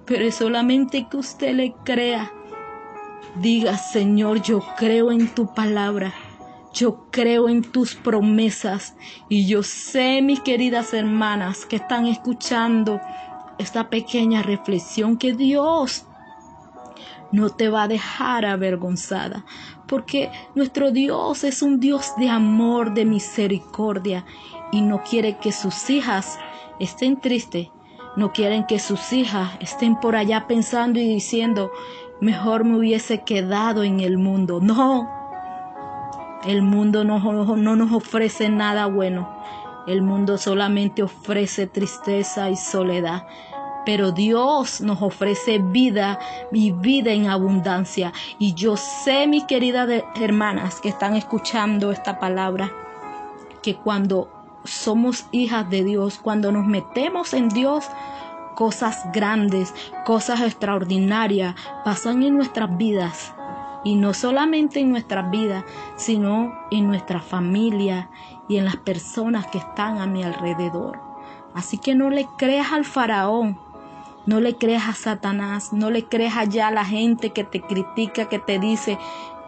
Pero 0.05 0.25
es 0.25 0.35
solamente 0.35 1.07
que 1.09 1.17
usted 1.17 1.53
le 1.53 1.73
crea 1.83 2.31
Diga, 3.35 3.77
Señor, 3.77 4.41
yo 4.41 4.63
creo 4.77 5.11
en 5.11 5.27
tu 5.33 5.53
palabra. 5.53 6.13
Yo 6.73 7.07
creo 7.11 7.49
en 7.49 7.63
tus 7.63 7.95
promesas 7.95 8.95
y 9.29 9.47
yo 9.47 9.63
sé, 9.63 10.21
mis 10.21 10.41
queridas 10.41 10.93
hermanas 10.93 11.65
que 11.65 11.77
están 11.77 12.05
escuchando 12.05 13.01
esta 13.57 13.89
pequeña 13.89 14.43
reflexión, 14.43 15.17
que 15.17 15.33
Dios 15.33 16.05
no 17.31 17.49
te 17.49 17.69
va 17.69 17.83
a 17.83 17.87
dejar 17.87 18.45
avergonzada, 18.45 19.43
porque 19.87 20.31
nuestro 20.55 20.91
Dios 20.91 21.43
es 21.43 21.61
un 21.61 21.79
Dios 21.79 22.11
de 22.17 22.29
amor, 22.29 22.93
de 22.93 23.05
misericordia 23.05 24.25
y 24.71 24.81
no 24.81 25.03
quiere 25.03 25.37
que 25.37 25.51
sus 25.51 25.89
hijas 25.89 26.37
estén 26.79 27.19
tristes, 27.19 27.69
no 28.15 28.31
quieren 28.31 28.65
que 28.65 28.79
sus 28.79 29.13
hijas 29.13 29.51
estén 29.59 29.99
por 29.99 30.15
allá 30.15 30.47
pensando 30.47 30.99
y 30.99 31.07
diciendo, 31.07 31.71
mejor 32.21 32.63
me 32.63 32.77
hubiese 32.77 33.23
quedado 33.23 33.83
en 33.83 33.99
el 33.99 34.17
mundo. 34.17 34.59
No, 34.61 35.09
el 36.45 36.61
mundo 36.61 37.03
no, 37.03 37.19
no, 37.19 37.75
nos 37.75 37.91
ofrece 37.91 38.49
nada 38.49 38.85
bueno. 38.87 39.29
El 39.87 40.01
mundo 40.01 40.37
solamente 40.37 41.03
ofrece 41.03 41.67
tristeza 41.67 42.49
y 42.49 42.55
soledad. 42.55 43.25
Pero 43.85 44.11
Dios 44.11 44.81
nos 44.81 45.01
ofrece 45.01 45.59
vida 45.59 46.19
y 46.51 46.71
vida 46.71 47.11
en 47.11 47.27
abundancia. 47.27 48.11
Y 48.37 48.53
yo 48.53 48.75
sé, 48.75 49.27
mis 49.27 49.45
queridas 49.45 49.89
hermanas 50.15 50.81
que 50.81 50.89
están 50.89 51.15
escuchando 51.15 51.91
esta 51.91 52.19
palabra, 52.19 52.71
que 53.61 53.75
cuando 53.75 54.29
somos 54.65 55.25
hijas 55.31 55.69
de 55.69 55.85
Dios, 55.85 56.19
cuando 56.21 56.51
nos 56.51 56.65
metemos 56.65 57.33
en 57.33 57.47
Dios, 57.47 57.85
cosas 58.57 59.05
grandes, 59.13 59.71
cosas 60.03 60.41
extraordinarias 60.41 61.53
pasan 61.85 62.23
en 62.23 62.35
nuestras 62.35 62.75
vidas. 62.75 63.35
Y 63.83 63.95
no 63.95 64.15
solamente 64.15 64.79
en 64.79 64.89
nuestras 64.89 65.29
vidas, 65.29 65.63
sino 65.95 66.51
en 66.71 66.87
nuestra 66.87 67.21
familia 67.21 68.09
y 68.49 68.57
en 68.57 68.65
las 68.65 68.75
personas 68.77 69.45
que 69.45 69.59
están 69.59 69.99
a 69.99 70.07
mi 70.07 70.23
alrededor. 70.23 70.99
Así 71.53 71.77
que 71.77 71.93
no 71.93 72.09
le 72.09 72.27
creas 72.39 72.73
al 72.73 72.83
faraón, 72.83 73.59
no 74.25 74.39
le 74.39 74.55
creas 74.55 74.89
a 74.89 74.93
Satanás, 74.93 75.71
no 75.71 75.91
le 75.91 76.05
creas 76.05 76.35
allá 76.35 76.69
a 76.69 76.71
la 76.71 76.83
gente 76.83 77.29
que 77.29 77.43
te 77.43 77.61
critica, 77.61 78.27
que 78.27 78.39
te 78.39 78.57
dice, 78.57 78.97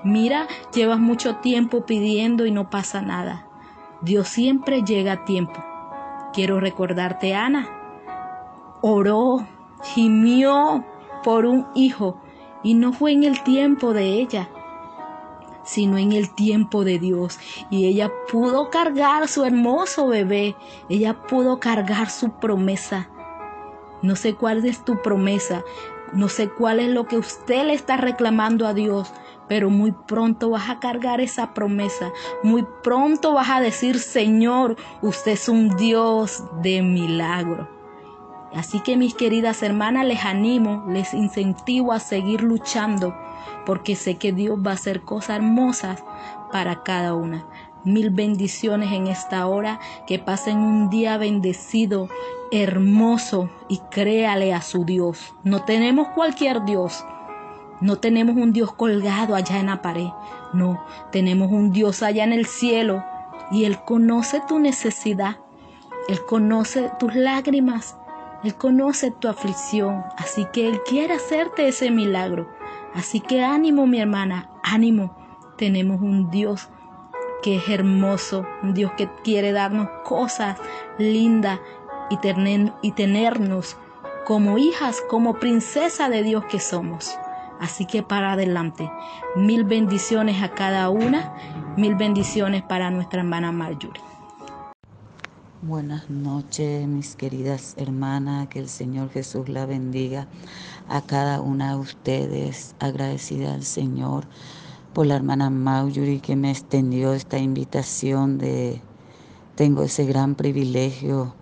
mira, 0.04 0.46
llevas 0.72 1.00
mucho 1.00 1.38
tiempo 1.38 1.84
pidiendo 1.84 2.46
y 2.46 2.52
no 2.52 2.70
pasa 2.70 3.02
nada. 3.02 3.48
Dios 4.02 4.28
siempre 4.28 4.84
llega 4.84 5.14
a 5.14 5.26
tiempo. 5.26 5.60
Quiero 6.32 6.60
recordarte, 6.60 7.34
Ana, 7.34 7.79
oró, 8.82 9.48
gimió 9.84 10.86
por 11.24 11.46
un 11.46 11.68
hijo 11.76 12.22
y 12.64 12.74
no 12.74 12.94
fue 12.94 13.12
en 13.12 13.24
el 13.24 13.44
tiempo 13.44 13.94
de 13.94 14.14
ella, 14.14 14.50
sino 15.64 15.98
en 15.98 16.12
el 16.12 16.34
tiempo 16.34 16.84
de 16.84 17.00
Dios. 17.00 17.40
Y 17.70 17.86
ella 17.86 18.12
pudo 18.32 18.70
cargar 18.70 19.28
su 19.28 19.46
hermoso 19.46 20.08
bebé, 20.08 20.56
ella 20.90 21.22
pudo 21.28 21.60
cargar 21.60 22.10
su 22.10 22.32
promesa. 22.32 23.10
No 24.02 24.16
sé 24.16 24.34
cuál 24.36 24.66
es 24.66 24.84
tu 24.84 25.02
promesa, 25.02 25.64
no 26.14 26.30
sé 26.30 26.50
cuál 26.50 26.80
es 26.80 26.90
lo 26.90 27.06
que 27.06 27.18
usted 27.18 27.66
le 27.66 27.74
está 27.74 27.98
reclamando 27.98 28.66
a 28.66 28.74
Dios, 28.74 29.12
pero 29.48 29.70
muy 29.70 29.92
pronto 29.92 30.52
vas 30.52 30.70
a 30.70 30.80
cargar 30.80 31.22
esa 31.22 31.54
promesa. 31.54 32.12
Muy 32.44 32.66
pronto 32.84 33.34
vas 33.34 33.50
a 33.50 33.62
decir, 33.62 34.00
Señor, 34.00 34.76
usted 35.02 35.34
es 35.34 35.50
un 35.50 35.76
Dios 35.76 36.44
de 36.62 36.82
milagro. 36.82 37.79
Así 38.54 38.80
que 38.80 38.98
mis 38.98 39.14
queridas 39.14 39.62
hermanas, 39.62 40.06
les 40.06 40.26
animo, 40.26 40.86
les 40.88 41.14
incentivo 41.14 41.94
a 41.94 42.00
seguir 42.00 42.42
luchando, 42.42 43.16
porque 43.66 43.96
sé 43.96 44.18
que 44.18 44.32
Dios 44.32 44.60
va 44.66 44.72
a 44.72 44.76
hacer 44.76 45.02
cosas 45.02 45.38
hermosas 45.38 46.04
para 46.52 46.84
cada 46.84 47.14
una. 47.14 47.46
Mil 47.84 48.10
bendiciones 48.10 48.92
en 48.92 49.08
esta 49.08 49.48
hora, 49.48 49.80
que 50.08 50.20
pasen 50.20 50.58
un 50.58 50.90
día 50.90 51.18
bendecido, 51.18 52.10
hermoso 52.52 53.50
y 53.68 53.80
créale 53.92 54.54
a 54.54 54.62
su 54.62 54.84
Dios. 54.84 55.34
No 55.44 55.64
tenemos 55.64 56.08
cualquier 56.10 56.66
Dios. 56.66 57.06
No 57.82 57.98
tenemos 57.98 58.36
un 58.36 58.52
Dios 58.52 58.74
colgado 58.74 59.36
allá 59.36 59.60
en 59.60 59.68
la 59.68 59.82
pared. 59.82 60.10
No, 60.54 60.84
tenemos 61.12 61.52
un 61.52 61.72
Dios 61.72 62.04
allá 62.04 62.24
en 62.24 62.34
el 62.34 62.46
cielo 62.46 63.04
y 63.52 63.64
Él 63.66 63.80
conoce 63.86 64.42
tu 64.48 64.60
necesidad. 64.60 65.38
Él 66.10 66.20
conoce 66.26 66.92
tus 67.00 67.16
lágrimas. 67.16 67.96
Él 68.44 68.56
conoce 68.56 69.12
tu 69.12 69.28
aflicción. 69.28 70.04
Así 70.18 70.46
que 70.52 70.68
Él 70.68 70.82
quiere 70.88 71.16
hacerte 71.16 71.68
ese 71.68 71.92
milagro. 71.92 72.50
Así 72.94 73.20
que 73.20 73.44
ánimo, 73.44 73.88
mi 73.88 74.00
hermana, 74.00 74.50
ánimo. 74.64 75.16
Tenemos 75.58 76.02
un 76.02 76.32
Dios 76.32 76.70
que 77.42 77.58
es 77.58 77.70
hermoso, 77.70 78.46
un 78.64 78.74
Dios 78.74 78.92
que 78.98 79.10
quiere 79.24 79.52
darnos 79.52 79.90
cosas 80.04 80.58
lindas 80.98 81.60
y, 82.10 82.18
y 82.82 82.92
tenernos 82.92 83.78
como 84.26 84.58
hijas, 84.58 85.02
como 85.10 85.36
princesa 85.36 86.10
de 86.10 86.24
Dios 86.24 86.46
que 86.46 86.60
somos. 86.60 87.18
Así 87.60 87.86
que 87.86 88.04
para 88.04 88.34
adelante. 88.34 88.90
Mil 89.36 89.66
bendiciones 89.66 90.42
a 90.42 90.50
cada 90.50 90.90
una. 90.90 91.34
Mil 91.76 91.96
bendiciones 91.96 92.64
para 92.64 92.90
nuestra 92.90 93.22
hermana 93.22 93.52
Marjorie. 93.52 94.02
Buenas 95.62 96.10
noches, 96.10 96.88
mis 96.88 97.18
queridas 97.18 97.74
hermanas. 97.76 98.48
Que 98.48 98.60
el 98.60 98.70
Señor 98.70 99.10
Jesús 99.10 99.50
la 99.50 99.66
bendiga 99.66 100.26
a 100.88 101.02
cada 101.02 101.42
una 101.42 101.72
de 101.72 101.80
ustedes. 101.80 102.76
Agradecida 102.80 103.56
al 103.56 103.66
Señor 103.66 104.24
por 104.94 105.06
la 105.06 105.18
hermana 105.18 105.50
Marjorie 105.50 106.22
que 106.22 106.38
me 106.38 106.50
extendió 106.50 107.12
esta 107.12 107.40
invitación 107.40 108.38
de... 108.38 108.82
Tengo 109.56 109.84
ese 109.84 110.06
gran 110.06 110.36
privilegio 110.36 111.36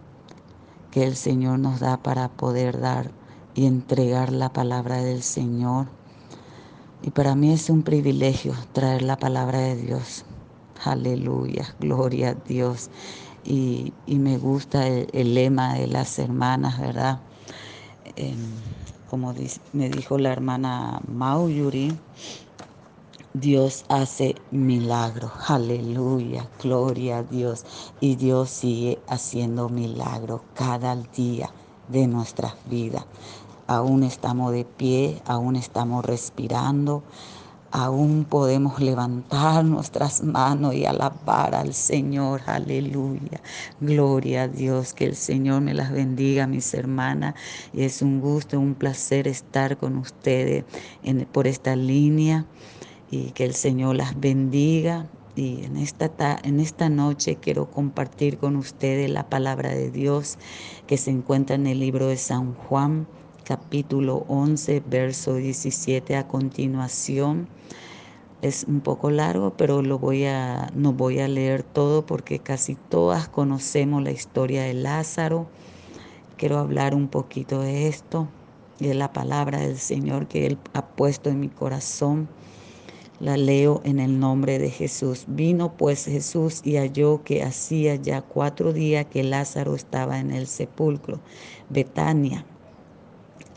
que 0.90 1.04
el 1.04 1.16
Señor 1.16 1.60
nos 1.60 1.80
da 1.80 1.98
para 1.98 2.28
poder 2.28 2.80
dar 2.80 3.12
y 3.54 3.68
entregar 3.68 4.32
la 4.32 4.52
palabra 4.52 4.98
del 4.98 5.22
Señor. 5.22 5.90
Y 7.04 7.12
para 7.12 7.36
mí 7.36 7.54
es 7.54 7.70
un 7.70 7.84
privilegio 7.84 8.56
traer 8.74 9.04
la 9.04 9.18
palabra 9.18 9.60
de 9.60 9.76
Dios. 9.76 10.26
Aleluya, 10.84 11.76
gloria 11.80 12.30
a 12.30 12.34
Dios. 12.34 12.90
Y, 13.50 13.94
me 14.08 14.38
gusta 14.38 14.88
el, 14.88 15.34
lema 15.34 15.76
de 15.76 15.88
las 15.88 16.20
hermanas, 16.20 16.80
¿verdad? 16.80 17.22
Em, 18.18 18.38
como 19.10 19.34
me 19.72 19.90
dijo 19.90 20.18
la 20.18 20.34
hermana 20.34 21.00
Mauyuri, 21.08 21.98
Dios 23.34 23.86
hace 23.88 24.36
milagros. 24.52 25.32
Aleluya, 25.48 26.50
gloria 26.62 27.20
a 27.20 27.24
Dios. 27.24 27.66
Y 28.02 28.16
Dios 28.16 28.50
sigue 28.50 29.00
haciendo 29.08 29.70
milagros 29.70 30.42
cada 30.54 30.96
día 30.96 31.50
de 31.88 32.08
nuestras 32.08 32.56
vidas. 32.70 33.06
Aún 33.68 34.04
estamos 34.04 34.52
de 34.52 34.66
pie, 34.66 35.22
aún 35.26 35.56
estamos 35.56 36.04
respirando, 36.04 37.04
aún 37.72 38.26
podemos 38.26 38.80
levantar 38.80 39.66
nuestras 39.66 40.24
manos 40.24 40.74
y 40.74 40.86
alabar 40.86 41.56
al 41.56 41.74
Señor. 41.74 42.42
Aleluya. 42.46 43.42
Gloria 43.80 44.44
a 44.44 44.48
Dios. 44.48 44.94
Que 44.94 45.06
el 45.06 45.16
Señor 45.16 45.62
me 45.62 45.74
las 45.74 45.92
bendiga, 45.92 46.48
mis 46.48 46.74
hermanas. 46.74 47.36
Y 47.74 47.84
es 47.84 48.02
un 48.02 48.22
gusto, 48.22 48.60
un 48.60 48.76
placer 48.76 49.28
estar 49.28 49.78
con 49.78 49.98
ustedes 49.98 50.66
por 51.32 51.48
esta 51.48 51.76
línea 51.76 52.46
y 53.12 53.32
que 53.32 53.46
el 53.46 53.54
Señor 53.54 53.96
las 53.96 54.20
bendiga. 54.20 55.08
Y 55.36 55.64
en 55.66 55.78
esta, 55.78 56.40
en 56.44 56.60
esta 56.60 56.90
noche 56.90 57.38
quiero 57.40 57.70
compartir 57.70 58.40
con 58.40 58.56
ustedes 58.56 59.10
la 59.10 59.30
palabra 59.30 59.70
de 59.70 59.92
Dios 59.92 60.40
que 60.88 60.98
se 60.98 61.12
encuentra 61.12 61.56
en 61.56 61.68
el 61.68 61.80
libro 61.80 62.08
de 62.08 62.18
San 62.18 62.56
Juan, 62.56 63.08
capítulo 63.48 64.26
11, 64.28 64.84
verso 64.90 65.36
17 65.36 66.18
a 66.18 66.28
continuación. 66.28 67.48
Es 68.42 68.66
un 68.68 68.82
poco 68.82 69.10
largo, 69.10 69.54
pero 69.56 69.82
lo 69.82 70.00
voy 70.00 70.26
a, 70.26 70.70
no 70.76 70.92
voy 70.92 71.20
a 71.20 71.30
leer 71.30 71.64
todo 71.64 72.06
porque 72.06 72.40
casi 72.40 72.76
todas 72.76 73.30
conocemos 73.30 74.04
la 74.04 74.12
historia 74.12 74.64
de 74.64 74.74
Lázaro. 74.74 75.48
Quiero 76.36 76.58
hablar 76.58 76.94
un 76.94 77.08
poquito 77.08 77.62
de 77.62 77.88
esto, 77.88 78.28
de 78.80 78.94
la 78.94 79.14
palabra 79.14 79.62
del 79.62 79.78
Señor 79.78 80.28
que 80.28 80.46
Él 80.46 80.58
ha 80.74 80.86
puesto 80.86 81.30
en 81.30 81.40
mi 81.40 81.48
corazón. 81.48 82.28
La 83.22 83.38
leo 83.38 83.80
en 83.86 84.02
el 84.02 84.20
nombre 84.20 84.60
de 84.60 84.70
Jesús. 84.70 85.24
Vino 85.26 85.78
pues 85.78 86.04
Jesús 86.04 86.60
y 86.66 86.76
halló 86.76 87.24
que 87.24 87.44
hacía 87.44 87.96
ya 87.96 88.22
cuatro 88.22 88.74
días 88.74 89.06
que 89.06 89.24
Lázaro 89.24 89.74
estaba 89.74 90.20
en 90.20 90.32
el 90.32 90.48
sepulcro. 90.48 91.22
Betania 91.70 92.46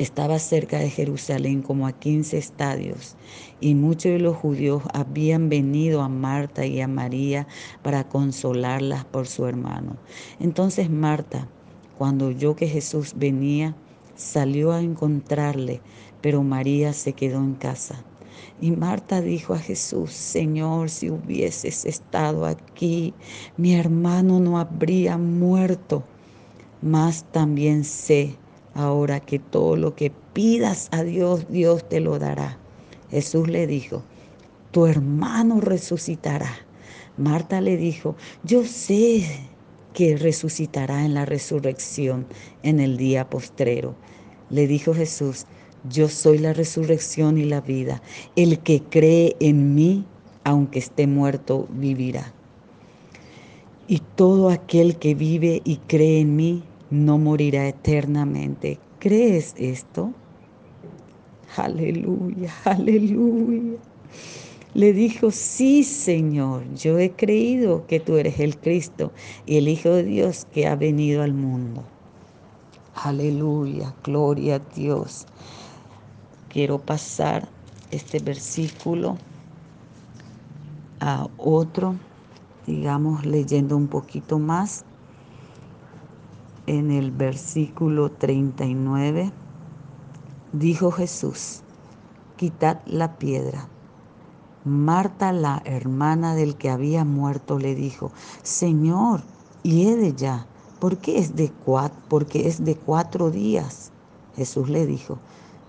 estaba 0.03 0.39
cerca 0.39 0.79
de 0.79 0.89
Jerusalén 0.89 1.61
como 1.61 1.87
a 1.87 1.93
quince 1.93 2.39
estadios, 2.39 3.17
y 3.61 3.75
muchos 3.75 4.13
de 4.13 4.19
los 4.19 4.35
judíos 4.35 4.83
habían 4.95 5.51
venido 5.51 6.01
a 6.01 6.09
Marta 6.09 6.65
y 6.65 6.81
a 6.81 6.89
María 6.89 7.47
para 7.83 8.09
consolarlas 8.09 9.05
por 9.05 9.27
su 9.27 9.47
hermano. 9.47 9.97
Entonces 10.39 10.89
Marta, 10.89 11.49
cuando 11.99 12.29
oyó 12.29 12.57
que 12.57 12.67
Jesús 12.67 13.13
venía, 13.15 13.77
salió 14.17 14.73
a 14.73 14.81
encontrarle, 14.81 15.83
pero 16.23 16.43
María 16.43 16.95
se 16.95 17.13
quedó 17.13 17.39
en 17.39 17.55
casa. 17.55 18.03
Y 18.59 18.71
Marta 18.71 19.21
dijo 19.21 19.53
a 19.53 19.59
Jesús, 19.59 20.13
Señor, 20.13 20.89
si 20.89 21.11
hubieses 21.11 21.85
estado 21.85 22.47
aquí, 22.47 23.13
mi 23.59 23.75
hermano 23.75 24.41
no 24.41 24.59
habría 24.59 25.19
muerto. 25.19 26.05
Mas 26.81 27.25
también 27.33 27.85
sé 27.85 28.40
ahora 28.75 29.21
que 29.21 29.39
todo 29.39 29.77
lo 29.77 29.95
que 29.95 30.13
pidas 30.33 30.89
a 30.93 31.03
Dios, 31.03 31.47
Dios 31.49 31.89
te 31.89 32.01
lo 32.01 32.19
dará. 32.19 32.59
Jesús 33.11 33.49
le 33.49 33.67
dijo, 33.67 34.03
tu 34.71 34.87
hermano 34.87 35.61
resucitará. 35.61 36.51
Marta 37.17 37.61
le 37.61 37.77
dijo, 37.77 38.17
yo 38.45 38.65
sé 38.65 39.27
que 39.93 40.17
resucitará 40.17 41.05
en 41.05 41.15
la 41.15 41.27
resurrección 41.27 42.27
en 42.63 42.81
el 42.81 42.97
día 42.97 43.29
postrero. 43.29 43.95
Le 44.49 44.67
dijo 44.67 44.95
Jesús, 44.95 45.47
yo 45.89 46.09
soy 46.09 46.39
la 46.39 46.53
resurrección 46.53 47.39
y 47.39 47.45
la 47.45 47.61
vida. 47.61 48.03
El 48.37 48.61
que 48.61 48.83
cree 48.83 49.37
en 49.41 49.75
mí, 49.75 50.05
aunque 50.45 50.79
esté 50.79 51.07
muerto, 51.07 51.67
vivirá. 51.71 52.33
Y 53.89 54.01
todo 54.15 54.51
aquel 54.51 54.97
que 54.97 55.15
vive 55.15 55.63
y 55.65 55.79
cree 55.79 56.21
en 56.21 56.37
mí, 56.37 56.63
no 56.91 57.19
morirá 57.19 57.69
eternamente. 57.69 58.79
¿Crees 58.99 59.55
esto? 59.57 60.13
Aleluya, 61.57 62.53
aleluya. 62.65 63.79
Le 64.75 64.93
dijo, 64.93 65.31
sí 65.31 65.83
Señor, 65.83 66.63
yo 66.75 66.99
he 66.99 67.11
creído 67.11 67.87
que 67.87 67.99
tú 67.99 68.17
eres 68.17 68.39
el 68.39 68.57
Cristo 68.57 69.13
y 69.47 69.57
el 69.57 69.69
Hijo 69.69 69.91
de 69.91 70.05
Dios 70.05 70.47
que 70.53 70.67
ha 70.67 70.77
venido 70.77 71.23
al 71.23 71.35
mundo. 71.35 71.83
Aleluya, 72.95 73.95
gloria 74.05 74.57
a 74.57 74.59
Dios 74.59 75.27
quiero 76.51 76.79
pasar 76.79 77.49
este 77.91 78.19
versículo 78.19 79.17
a 80.99 81.29
otro, 81.39 81.95
digamos, 82.67 83.25
leyendo 83.25 83.77
un 83.77 83.87
poquito 83.87 84.39
más. 84.39 84.85
En 86.73 86.93
el 86.93 87.11
versículo 87.11 88.13
39, 88.13 89.33
dijo 90.53 90.93
Jesús, 90.93 91.63
quitad 92.37 92.79
la 92.87 93.19
piedra. 93.19 93.67
Marta, 94.65 95.33
la 95.33 95.63
hermana 95.65 96.37
del 96.37 96.55
que 96.55 96.71
había 96.71 97.05
muerto, 97.05 97.59
le 97.59 97.75
dijo, 97.75 98.13
Señor, 98.45 99.23
hiede 99.65 100.15
ya, 100.15 100.47
porque 100.79 101.19
es 101.19 101.35
de 101.35 101.51
cuatro, 101.51 101.99
porque 102.07 102.47
es 102.47 102.65
de 102.65 102.77
cuatro 102.77 103.33
días. 103.33 103.91
Jesús 104.37 104.69
le 104.69 104.87
dijo, 104.87 105.19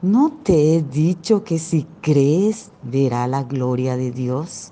¿No 0.03 0.31
te 0.43 0.75
he 0.75 0.83
dicho 0.83 1.43
que 1.43 1.57
si 1.57 1.87
crees 2.01 2.69
verá 2.83 3.25
la 3.25 3.41
gloria 3.41 3.97
de 3.97 4.11
Dios? 4.11 4.71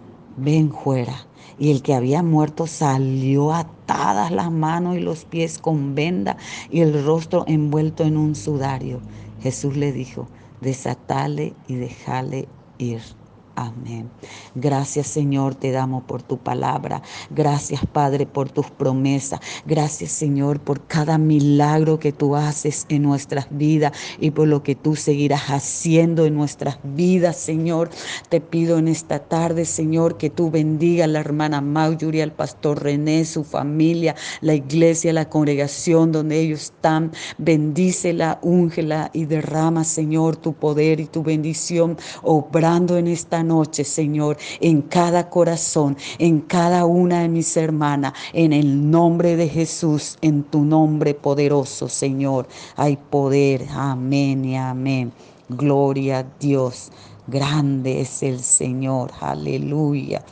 ven 0.37 0.71
fuera. 0.71 1.27
Y 1.59 1.71
el 1.71 1.81
que 1.81 1.93
había 1.93 2.23
muerto 2.23 2.67
salió 2.67 3.53
atadas 3.53 4.31
las 4.31 4.51
manos 4.51 4.97
y 4.97 4.99
los 4.99 5.25
pies 5.25 5.59
con 5.59 5.95
venda 5.95 6.37
y 6.69 6.81
el 6.81 7.05
rostro 7.05 7.43
envuelto 7.47 8.03
en 8.03 8.17
un 8.17 8.35
sudario. 8.35 9.01
Jesús 9.41 9.77
le 9.77 9.91
dijo, 9.91 10.27
desatale 10.61 11.53
y 11.67 11.75
déjale 11.75 12.47
ir. 12.77 13.01
Amén. 13.61 14.09
Gracias 14.55 15.05
Señor 15.05 15.53
te 15.53 15.71
damos 15.71 16.03
por 16.03 16.23
tu 16.23 16.37
palabra. 16.37 17.03
Gracias 17.29 17.85
Padre 17.85 18.25
por 18.25 18.49
tus 18.49 18.71
promesas. 18.71 19.39
Gracias 19.67 20.11
Señor 20.11 20.59
por 20.59 20.87
cada 20.87 21.19
milagro 21.19 21.99
que 21.99 22.11
tú 22.11 22.35
haces 22.35 22.87
en 22.89 23.03
nuestras 23.03 23.45
vidas 23.51 23.91
y 24.19 24.31
por 24.31 24.47
lo 24.47 24.63
que 24.63 24.73
tú 24.73 24.95
seguirás 24.95 25.43
haciendo 25.49 26.25
en 26.25 26.35
nuestras 26.35 26.79
vidas 26.83 27.37
Señor. 27.37 27.91
Te 28.29 28.41
pido 28.41 28.79
en 28.79 28.87
esta 28.87 29.19
tarde 29.19 29.65
Señor 29.65 30.17
que 30.17 30.31
tú 30.31 30.49
bendiga 30.49 31.05
a 31.05 31.07
la 31.07 31.19
hermana 31.19 31.61
Mauyuri, 31.61 32.21
al 32.21 32.31
pastor 32.31 32.81
René, 32.81 33.25
su 33.25 33.43
familia, 33.43 34.15
la 34.41 34.55
iglesia, 34.55 35.13
la 35.13 35.29
congregación 35.29 36.11
donde 36.11 36.39
ellos 36.39 36.63
están. 36.63 37.11
Bendícela, 37.37 38.39
úngela 38.41 39.11
y 39.13 39.25
derrama 39.25 39.83
Señor 39.83 40.35
tu 40.35 40.53
poder 40.53 40.99
y 40.99 41.05
tu 41.05 41.21
bendición 41.21 41.97
obrando 42.23 42.97
en 42.97 43.07
esta 43.07 43.43
noche, 43.43 43.50
Señor, 43.83 44.37
en 44.59 44.81
cada 44.81 45.29
corazón, 45.29 45.97
en 46.19 46.41
cada 46.41 46.85
una 46.85 47.21
de 47.21 47.29
mis 47.29 47.55
hermanas, 47.57 48.13
en 48.33 48.53
el 48.53 48.89
nombre 48.89 49.35
de 49.35 49.47
Jesús, 49.49 50.17
en 50.21 50.43
tu 50.43 50.63
nombre 50.63 51.13
poderoso, 51.13 51.87
Señor. 51.87 52.47
Hay 52.75 52.97
poder. 52.97 53.67
Amén 53.71 54.45
y 54.45 54.57
amén. 54.57 55.11
Gloria 55.49 56.19
a 56.19 56.25
Dios. 56.39 56.91
Grande 57.27 58.01
es 58.01 58.23
el 58.23 58.39
Señor. 58.39 59.11
Aleluya. 59.19 60.23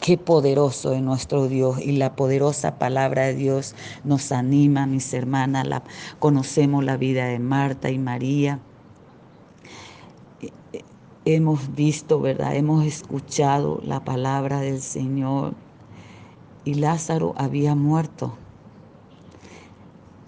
Qué 0.00 0.16
poderoso 0.16 0.94
es 0.94 1.02
nuestro 1.02 1.48
Dios 1.48 1.80
y 1.80 1.92
la 1.92 2.16
poderosa 2.16 2.78
palabra 2.78 3.26
de 3.26 3.34
Dios 3.34 3.74
nos 4.04 4.32
anima, 4.32 4.86
mis 4.86 5.12
hermanas. 5.12 5.66
Conocemos 6.18 6.82
la 6.84 6.96
vida 6.96 7.26
de 7.26 7.38
Marta 7.38 7.90
y 7.90 7.98
María 7.98 8.60
hemos 11.34 11.74
visto, 11.74 12.20
¿verdad? 12.20 12.56
Hemos 12.56 12.86
escuchado 12.86 13.80
la 13.84 14.02
palabra 14.02 14.60
del 14.60 14.80
Señor 14.80 15.54
y 16.64 16.74
Lázaro 16.74 17.34
había 17.36 17.74
muerto. 17.74 18.34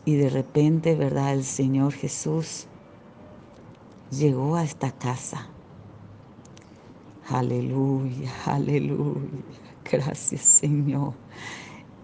Y 0.04 0.16
de 0.16 0.28
repente, 0.28 0.94
¿verdad? 0.94 1.32
El 1.32 1.44
Señor 1.44 1.94
Jesús 1.94 2.66
llegó 4.10 4.56
a 4.56 4.64
esta 4.64 4.92
casa. 4.92 5.48
Aleluya, 7.28 8.30
aleluya. 8.44 9.20
Gracias 9.90 10.42
Señor. 10.42 11.14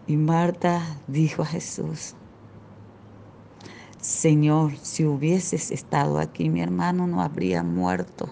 Y 0.06 0.16
Marta 0.16 0.80
dijo 1.06 1.42
a 1.42 1.46
Jesús, 1.46 2.14
Señor, 4.00 4.74
si 4.80 5.04
hubieses 5.04 5.70
estado 5.70 6.18
aquí, 6.18 6.48
mi 6.48 6.62
hermano 6.62 7.06
no 7.06 7.20
habría 7.20 7.62
muerto. 7.62 8.30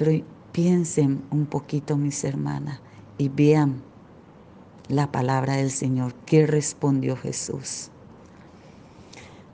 Pero 0.00 0.24
piensen 0.52 1.22
un 1.30 1.44
poquito, 1.44 1.98
mis 1.98 2.24
hermanas, 2.24 2.80
y 3.18 3.28
vean 3.28 3.82
la 4.88 5.12
palabra 5.12 5.56
del 5.56 5.70
Señor. 5.70 6.14
¿Qué 6.24 6.46
respondió 6.46 7.18
Jesús? 7.18 7.90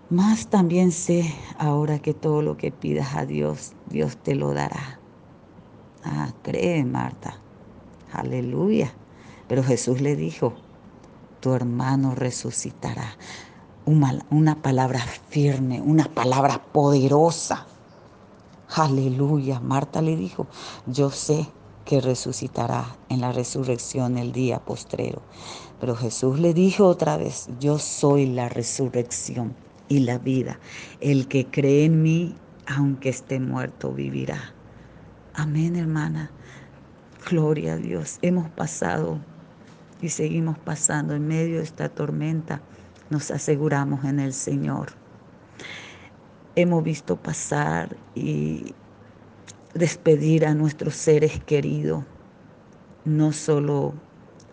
Más 0.08 0.46
también 0.46 0.92
sé 0.92 1.34
ahora 1.58 1.98
que 1.98 2.14
todo 2.14 2.42
lo 2.42 2.56
que 2.56 2.70
pidas 2.70 3.16
a 3.16 3.26
Dios, 3.26 3.72
Dios 3.90 4.18
te 4.18 4.36
lo 4.36 4.54
dará. 4.54 5.00
Ah, 6.04 6.32
cree, 6.44 6.84
Marta. 6.84 7.40
Aleluya. 8.12 8.94
Pero 9.48 9.64
Jesús 9.64 10.00
le 10.00 10.14
dijo, 10.14 10.52
tu 11.40 11.54
hermano 11.54 12.14
resucitará. 12.14 13.16
Una, 13.84 14.24
una 14.30 14.62
palabra 14.62 15.00
firme, 15.00 15.80
una 15.80 16.04
palabra 16.04 16.62
poderosa 16.62 17.66
Aleluya. 18.74 19.60
Marta 19.60 20.02
le 20.02 20.16
dijo, 20.16 20.46
yo 20.86 21.10
sé 21.10 21.46
que 21.84 22.00
resucitará 22.00 22.96
en 23.08 23.20
la 23.20 23.32
resurrección 23.32 24.18
el 24.18 24.32
día 24.32 24.58
postrero. 24.58 25.22
Pero 25.80 25.94
Jesús 25.94 26.40
le 26.40 26.52
dijo 26.52 26.86
otra 26.86 27.16
vez, 27.16 27.48
yo 27.60 27.78
soy 27.78 28.26
la 28.26 28.48
resurrección 28.48 29.54
y 29.88 30.00
la 30.00 30.18
vida. 30.18 30.58
El 31.00 31.28
que 31.28 31.46
cree 31.46 31.84
en 31.84 32.02
mí, 32.02 32.34
aunque 32.66 33.10
esté 33.10 33.38
muerto, 33.38 33.92
vivirá. 33.92 34.52
Amén, 35.34 35.76
hermana. 35.76 36.30
Gloria 37.30 37.74
a 37.74 37.76
Dios. 37.76 38.18
Hemos 38.22 38.50
pasado 38.50 39.20
y 40.02 40.08
seguimos 40.08 40.58
pasando 40.58 41.14
en 41.14 41.26
medio 41.26 41.58
de 41.58 41.64
esta 41.64 41.88
tormenta. 41.88 42.62
Nos 43.10 43.30
aseguramos 43.30 44.04
en 44.04 44.18
el 44.18 44.32
Señor 44.32 45.05
hemos 46.56 46.82
visto 46.82 47.16
pasar 47.16 47.96
y 48.14 48.74
despedir 49.74 50.46
a 50.46 50.54
nuestros 50.54 50.96
seres 50.96 51.38
queridos, 51.44 52.02
no 53.04 53.32
solo 53.32 53.92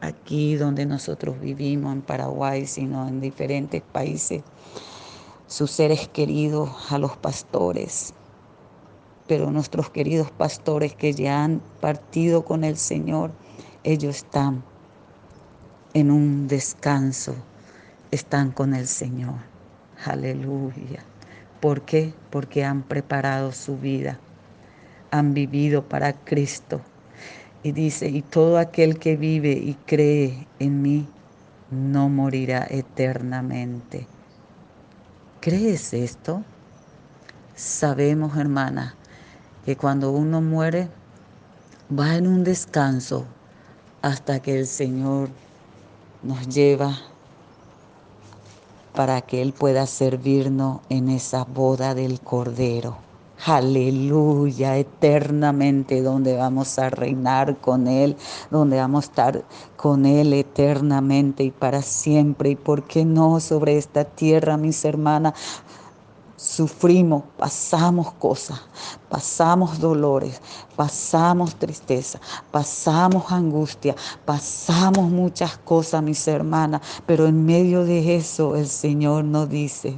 aquí 0.01 0.55
donde 0.55 0.85
nosotros 0.85 1.39
vivimos, 1.39 1.93
en 1.93 2.01
Paraguay, 2.01 2.67
sino 2.67 3.07
en 3.07 3.21
diferentes 3.21 3.81
países, 3.81 4.43
sus 5.47 5.71
seres 5.71 6.09
queridos, 6.09 6.69
a 6.91 6.97
los 6.97 7.15
pastores, 7.15 8.13
pero 9.25 9.49
nuestros 9.49 9.89
queridos 9.89 10.29
pastores 10.29 10.93
que 10.95 11.13
ya 11.13 11.45
han 11.45 11.61
partido 11.79 12.43
con 12.43 12.65
el 12.65 12.75
Señor, 12.75 13.31
ellos 13.85 14.17
están 14.17 14.61
en 15.93 16.11
un 16.11 16.49
descanso, 16.49 17.33
están 18.11 18.51
con 18.51 18.73
el 18.73 18.87
Señor. 18.87 19.35
Aleluya. 20.05 21.12
¿Por 21.63 21.83
qué? 21.83 22.13
Porque 22.29 22.65
han 22.65 22.83
preparado 22.83 23.53
su 23.53 23.77
vida, 23.77 24.19
han 25.11 25.33
vivido 25.33 25.87
para 25.87 26.11
Cristo. 26.11 26.81
Y 27.63 27.71
dice, 27.71 28.09
y 28.09 28.21
todo 28.21 28.57
aquel 28.57 28.99
que 28.99 29.15
vive 29.15 29.53
y 29.53 29.75
cree 29.85 30.45
en 30.59 30.81
mí 30.81 31.07
no 31.71 32.09
morirá 32.09 32.67
eternamente. 32.69 34.07
¿Crees 35.39 35.93
esto? 35.93 36.43
Sabemos, 37.55 38.35
hermana, 38.35 38.95
que 39.65 39.77
cuando 39.77 40.11
uno 40.11 40.41
muere, 40.41 40.89
va 41.97 42.17
en 42.17 42.27
un 42.27 42.43
descanso 42.43 43.25
hasta 44.01 44.41
que 44.41 44.59
el 44.59 44.67
Señor 44.67 45.29
nos 46.23 46.45
lleva 46.49 46.93
para 48.93 49.21
que 49.21 49.41
Él 49.41 49.53
pueda 49.53 49.85
servirnos 49.85 50.79
en 50.89 51.09
esa 51.09 51.43
boda 51.45 51.95
del 51.95 52.19
Cordero. 52.21 52.97
Aleluya, 53.45 54.77
eternamente, 54.77 56.01
donde 56.01 56.37
vamos 56.37 56.79
a 56.79 56.89
reinar 56.89 57.57
con 57.57 57.89
Él, 57.89 58.15
donde 58.49 58.77
vamos 58.77 59.03
a 59.03 59.07
estar 59.09 59.43
con 59.75 60.05
Él 60.05 60.31
eternamente 60.31 61.43
y 61.43 61.51
para 61.51 61.81
siempre. 61.81 62.51
Y 62.51 62.55
por 62.55 62.83
qué 62.83 63.03
no 63.03 63.41
sobre 63.41 63.77
esta 63.77 64.05
tierra, 64.05 64.55
mis 64.55 64.85
hermanas, 64.85 65.33
sufrimos, 66.43 67.23
pasamos 67.37 68.11
cosas, 68.15 68.59
pasamos 69.09 69.79
dolores, 69.79 70.41
pasamos 70.75 71.55
tristeza, 71.55 72.19
pasamos 72.51 73.31
angustia, 73.31 73.95
pasamos 74.25 75.09
muchas 75.09 75.57
cosas, 75.59 76.03
mis 76.03 76.27
hermanas, 76.27 76.81
pero 77.05 77.27
en 77.27 77.45
medio 77.45 77.85
de 77.85 78.17
eso 78.17 78.57
el 78.57 78.67
Señor 78.67 79.23
nos 79.23 79.49
dice 79.49 79.97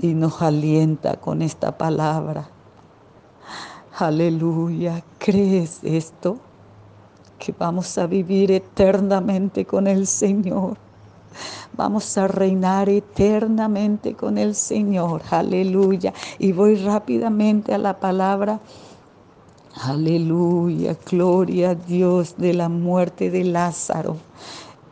y 0.00 0.14
nos 0.14 0.40
alienta 0.40 1.16
con 1.16 1.42
esta 1.42 1.76
palabra. 1.76 2.48
Aleluya, 3.98 5.04
¿crees 5.18 5.80
esto? 5.84 6.38
Que 7.38 7.54
vamos 7.56 7.98
a 7.98 8.06
vivir 8.06 8.50
eternamente 8.50 9.66
con 9.66 9.86
el 9.86 10.06
Señor. 10.06 10.78
Vamos 11.76 12.16
a 12.18 12.28
reinar 12.28 12.88
eternamente 12.88 14.14
con 14.14 14.38
el 14.38 14.54
Señor. 14.54 15.22
Aleluya. 15.30 16.12
Y 16.38 16.52
voy 16.52 16.76
rápidamente 16.76 17.74
a 17.74 17.78
la 17.78 17.98
palabra 17.98 18.60
Aleluya, 19.74 20.96
gloria 21.10 21.70
a 21.70 21.74
Dios 21.74 22.36
de 22.36 22.52
la 22.52 22.68
muerte 22.68 23.30
de 23.30 23.42
Lázaro. 23.42 24.18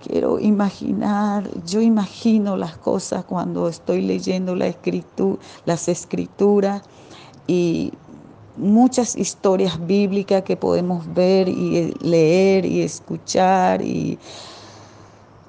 Quiero 0.03 0.41
imaginar, 0.41 1.47
yo 1.67 1.83
imagino 1.83 2.57
las 2.57 2.79
cosas 2.79 3.25
cuando 3.25 3.69
estoy 3.69 4.01
leyendo 4.01 4.57
la 4.57 4.75
las 5.67 5.89
escrituras 5.89 6.83
y 7.47 7.93
muchas 8.57 9.17
historias 9.17 9.87
bíblicas 9.87 10.43
que 10.45 10.57
podemos 10.57 11.13
ver 11.13 11.49
y 11.49 11.93
leer 12.01 12.65
y 12.65 12.81
escuchar 12.81 13.83
y, 13.83 14.19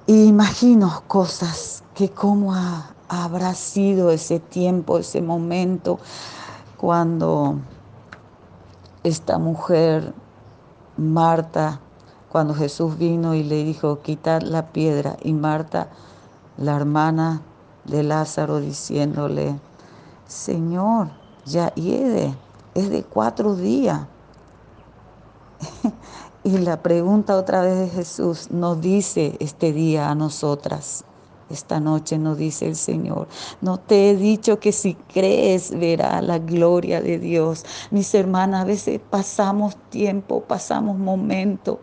imagino 0.06 1.02
cosas 1.06 1.84
que 1.94 2.10
cómo 2.10 2.54
habrá 3.08 3.54
sido 3.54 4.10
ese 4.10 4.40
tiempo, 4.40 4.98
ese 4.98 5.22
momento 5.22 5.98
cuando 6.76 7.60
esta 9.04 9.38
mujer, 9.38 10.14
Marta, 10.96 11.80
cuando 12.30 12.54
Jesús 12.54 12.98
vino 12.98 13.34
y 13.34 13.44
le 13.44 13.62
dijo, 13.62 14.00
quitad 14.00 14.42
la 14.42 14.68
piedra, 14.72 15.16
y 15.22 15.32
Marta, 15.32 15.88
la 16.56 16.74
hermana 16.74 17.42
de 17.84 18.02
Lázaro, 18.02 18.58
diciéndole, 18.60 19.60
Señor, 20.26 21.10
ya 21.44 21.74
hiede, 21.74 22.34
es 22.74 22.90
de 22.90 23.04
cuatro 23.04 23.54
días. 23.54 24.06
y 26.44 26.58
la 26.58 26.82
pregunta 26.82 27.36
otra 27.36 27.62
vez 27.62 27.78
de 27.78 27.88
Jesús 27.88 28.50
nos 28.50 28.80
dice 28.80 29.36
este 29.38 29.72
día 29.72 30.10
a 30.10 30.14
nosotras. 30.14 31.04
Esta 31.50 31.80
noche 31.80 32.18
nos 32.18 32.38
dice 32.38 32.66
el 32.66 32.76
Señor, 32.76 33.28
no 33.60 33.78
te 33.78 34.10
he 34.10 34.16
dicho 34.16 34.58
que 34.58 34.72
si 34.72 34.94
crees 34.94 35.70
verá 35.78 36.22
la 36.22 36.38
gloria 36.38 37.02
de 37.02 37.18
Dios. 37.18 37.64
Mis 37.90 38.14
hermanas, 38.14 38.62
a 38.62 38.64
veces 38.64 39.00
pasamos 39.10 39.76
tiempo, 39.90 40.42
pasamos 40.42 40.98
momentos 40.98 41.78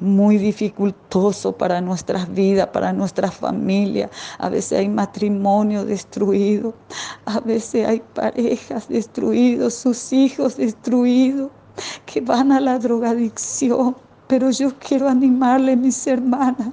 muy 0.00 0.36
dificultoso 0.36 1.52
para 1.52 1.80
nuestras 1.80 2.30
vidas, 2.32 2.68
para 2.68 2.92
nuestra 2.92 3.30
familia. 3.30 4.10
A 4.38 4.48
veces 4.48 4.80
hay 4.80 4.88
matrimonio 4.88 5.84
destruido, 5.84 6.74
a 7.24 7.40
veces 7.40 7.86
hay 7.86 8.02
parejas 8.14 8.88
destruidos, 8.88 9.74
sus 9.74 10.12
hijos 10.12 10.56
destruidos, 10.56 11.50
que 12.06 12.20
van 12.20 12.52
a 12.52 12.60
la 12.60 12.78
drogadicción. 12.78 13.96
Pero 14.28 14.50
yo 14.50 14.72
quiero 14.78 15.08
animarle, 15.08 15.76
mis 15.76 16.06
hermanas, 16.06 16.70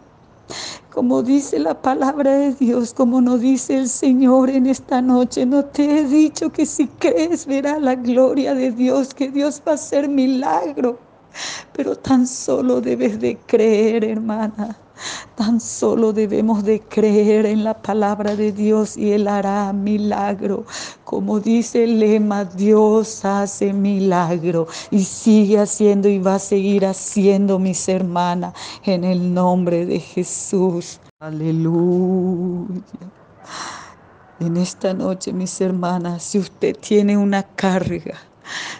como 0.91 1.23
dice 1.23 1.59
la 1.59 1.79
palabra 1.81 2.31
de 2.33 2.53
Dios, 2.53 2.93
como 2.93 3.21
nos 3.21 3.41
dice 3.41 3.77
el 3.77 3.89
Señor 3.89 4.49
en 4.49 4.67
esta 4.67 5.01
noche, 5.01 5.45
no 5.45 5.65
te 5.65 5.99
he 5.99 6.03
dicho 6.03 6.51
que 6.51 6.65
si 6.65 6.87
crees 6.87 7.45
verá 7.45 7.79
la 7.79 7.95
gloria 7.95 8.53
de 8.53 8.71
Dios, 8.71 9.13
que 9.13 9.29
Dios 9.29 9.61
va 9.67 9.73
a 9.73 9.75
hacer 9.75 10.07
milagro. 10.09 10.99
Pero 11.73 11.95
tan 11.95 12.27
solo 12.27 12.79
debes 12.79 13.19
de 13.19 13.37
creer, 13.47 14.03
hermana. 14.03 14.77
Tan 15.35 15.59
solo 15.59 16.13
debemos 16.13 16.63
de 16.63 16.79
creer 16.81 17.45
en 17.45 17.63
la 17.63 17.81
palabra 17.81 18.35
de 18.35 18.51
Dios 18.51 18.97
y 18.97 19.11
Él 19.11 19.27
hará 19.27 19.73
milagro. 19.73 20.65
Como 21.03 21.39
dice 21.39 21.83
el 21.83 21.99
lema, 21.99 22.45
Dios 22.45 23.25
hace 23.25 23.73
milagro 23.73 24.67
y 24.91 25.03
sigue 25.03 25.59
haciendo 25.59 26.07
y 26.09 26.19
va 26.19 26.35
a 26.35 26.39
seguir 26.39 26.85
haciendo, 26.85 27.59
mis 27.59 27.87
hermanas, 27.89 28.53
en 28.83 29.03
el 29.03 29.33
nombre 29.33 29.85
de 29.85 29.99
Jesús. 29.99 30.99
Aleluya. 31.19 32.81
En 34.39 34.57
esta 34.57 34.93
noche, 34.93 35.31
mis 35.31 35.61
hermanas, 35.61 36.23
si 36.23 36.39
usted 36.39 36.75
tiene 36.77 37.17
una 37.17 37.43
carga, 37.43 38.17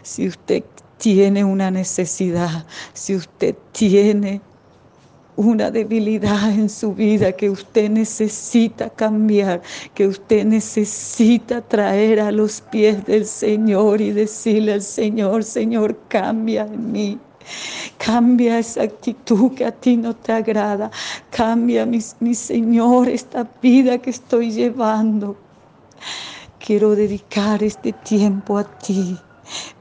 si 0.02 0.28
usted 0.28 0.64
tiene 0.98 1.44
una 1.44 1.72
necesidad, 1.72 2.66
si 2.94 3.16
usted 3.16 3.56
tiene 3.72 4.42
una 5.36 5.72
debilidad 5.72 6.52
en 6.52 6.70
su 6.70 6.94
vida 6.94 7.32
que 7.32 7.50
usted 7.50 7.90
necesita 7.90 8.90
cambiar, 8.90 9.62
que 9.94 10.08
usted 10.08 10.46
necesita 10.46 11.62
traer 11.62 12.20
a 12.20 12.32
los 12.32 12.62
pies 12.62 13.06
del 13.06 13.26
Señor 13.26 14.02
y 14.02 14.12
decirle 14.12 14.74
al 14.74 14.82
Señor, 14.82 15.44
Señor, 15.44 15.98
cambia 16.08 16.64
en 16.64 16.92
mí. 16.92 17.20
Cambia 17.98 18.60
esa 18.60 18.84
actitud 18.84 19.54
que 19.54 19.66
a 19.66 19.72
ti 19.72 19.98
no 19.98 20.16
te 20.16 20.32
agrada. 20.32 20.92
Cambia, 21.30 21.86
mi, 21.86 22.00
mi 22.20 22.36
Señor, 22.36 23.10
esta 23.10 23.48
vida 23.62 23.98
que 23.98 24.12
estoy 24.12 24.52
llevando. 24.52 25.36
Quiero 26.60 26.96
dedicar 26.96 27.62
este 27.64 27.92
tiempo 27.92 28.58
a 28.58 28.64
ti. 28.64 29.18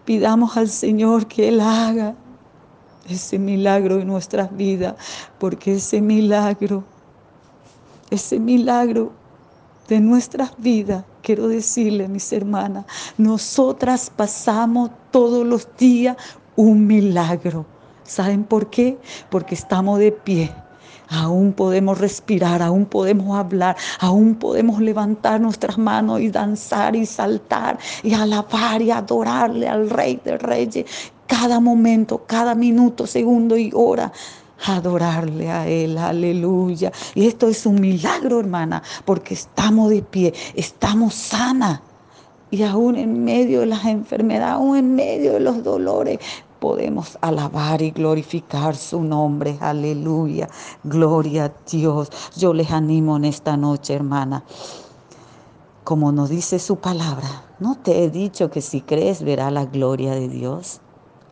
Pidamos 0.05 0.57
al 0.57 0.69
Señor 0.69 1.27
que 1.29 1.49
Él 1.49 1.61
haga 1.61 2.17
ese 3.09 3.39
milagro 3.39 4.01
en 4.01 4.07
nuestras 4.07 4.55
vidas, 4.57 4.95
porque 5.39 5.75
ese 5.75 6.01
milagro, 6.01 6.85
ese 8.11 8.39
milagro 8.39 9.13
de 9.89 10.01
nuestras 10.01 10.53
vidas, 10.59 11.05
quiero 11.23 11.49
decirle, 11.49 12.09
mis 12.09 12.33
hermanas, 12.33 12.87
nosotras 13.19 14.11
pasamos 14.15 14.91
todos 15.11 15.47
los 15.47 15.69
días 15.77 16.17
un 16.57 16.87
milagro. 16.87 17.67
¿Saben 18.05 18.45
por 18.45 18.71
qué? 18.71 18.99
Porque 19.31 19.55
estamos 19.55 19.99
de 19.99 20.13
pie 20.13 20.53
Aún 21.13 21.53
podemos 21.53 21.99
respirar, 21.99 22.63
aún 22.63 22.87
podemos 22.87 23.37
hablar, 23.37 23.77
aún 24.01 24.35
podemos 24.35 24.81
levantar 24.81 25.43
nuestras 25.43 25.77
manos 25.77 26.23
y 26.23 26.31
danzar 26.31 26.97
y 26.97 27.05
saltar 27.05 27.79
y 28.03 28.15
alabar 28.15 28.81
y 28.81 28.91
adorarle 28.91 29.69
al 29.69 29.91
Rey 29.91 30.19
de 30.25 30.39
Reyes 30.39 30.87
cada 31.33 31.61
momento, 31.61 32.27
cada 32.27 32.55
minuto, 32.55 33.07
segundo 33.07 33.57
y 33.57 33.71
hora 33.73 34.13
adorarle 34.67 35.51
a 35.51 35.67
Él, 35.67 35.97
aleluya. 35.97 36.93
Y 37.15 37.27
esto 37.27 37.49
es 37.49 37.65
un 37.65 37.81
milagro, 37.81 38.39
hermana, 38.39 38.83
porque 39.07 39.33
estamos 39.33 39.89
de 39.89 40.03
pie, 40.03 40.35
estamos 40.55 41.15
sana. 41.15 41.81
Y 42.51 42.63
aún 42.65 42.97
en 42.97 43.25
medio 43.25 43.61
de 43.61 43.67
las 43.67 43.87
enfermedades, 43.87 44.57
aún 44.57 44.77
en 44.77 44.95
medio 44.95 45.33
de 45.33 45.41
los 45.41 45.65
dolores, 45.65 46.19
podemos 46.61 47.17
alabar 47.23 47.81
y 47.81 47.93
glorificar 47.93 48.77
su 48.77 49.03
nombre. 49.03 49.57
Aleluya. 49.59 50.51
Gloria 50.85 51.47
a 51.47 51.53
Dios. 51.67 52.11
Yo 52.37 52.53
les 52.53 52.71
animo 52.73 53.17
en 53.17 53.25
esta 53.25 53.57
noche, 53.57 53.95
hermana. 53.95 54.45
Como 55.83 56.13
nos 56.13 56.29
dice 56.29 56.59
su 56.59 56.77
palabra, 56.77 57.43
no 57.59 57.79
te 57.79 58.05
he 58.05 58.11
dicho 58.11 58.51
que 58.51 58.61
si 58.61 58.83
crees 58.83 59.23
verá 59.23 59.51
la 59.51 59.65
gloria 59.65 60.13
de 60.13 60.29
Dios. 60.29 60.83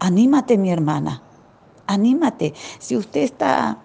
Anímate, 0.01 0.59
mi 0.59 0.71
hermana. 0.71 1.23
Anímate. 1.87 2.55
Si 2.79 2.97
usted 2.97 3.23
está 3.23 3.79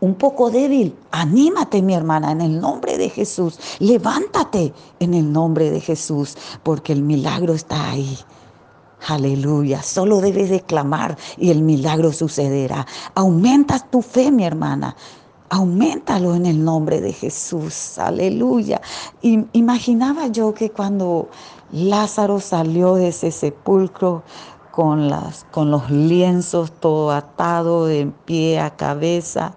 un 0.00 0.14
poco 0.14 0.50
débil, 0.50 0.94
anímate 1.10 1.80
mi 1.82 1.94
hermana 1.94 2.32
en 2.32 2.40
el 2.40 2.60
nombre 2.60 2.98
de 2.98 3.08
Jesús. 3.08 3.58
Levántate 3.78 4.72
en 5.00 5.14
el 5.14 5.32
nombre 5.32 5.70
de 5.70 5.80
Jesús, 5.80 6.36
porque 6.62 6.92
el 6.92 7.02
milagro 7.02 7.54
está 7.54 7.90
ahí. 7.90 8.18
Aleluya, 9.06 9.82
solo 9.82 10.20
debes 10.20 10.48
de 10.50 10.60
clamar 10.60 11.18
y 11.36 11.50
el 11.50 11.62
milagro 11.62 12.12
sucederá. 12.12 12.86
Aumentas 13.14 13.90
tu 13.90 14.00
fe, 14.02 14.30
mi 14.30 14.44
hermana. 14.44 14.96
Aumentalo 15.50 16.34
en 16.34 16.46
el 16.46 16.64
nombre 16.64 17.00
de 17.00 17.12
Jesús. 17.12 17.98
Aleluya. 17.98 18.80
Imaginaba 19.22 20.28
yo 20.28 20.54
que 20.54 20.70
cuando 20.70 21.28
Lázaro 21.72 22.40
salió 22.40 22.94
de 22.94 23.08
ese 23.08 23.30
sepulcro 23.30 24.22
con, 24.74 25.08
las, 25.08 25.46
con 25.52 25.70
los 25.70 25.88
lienzos 25.88 26.72
todo 26.72 27.12
atado 27.12 27.86
de 27.86 28.10
pie 28.24 28.58
a 28.58 28.74
cabeza, 28.74 29.54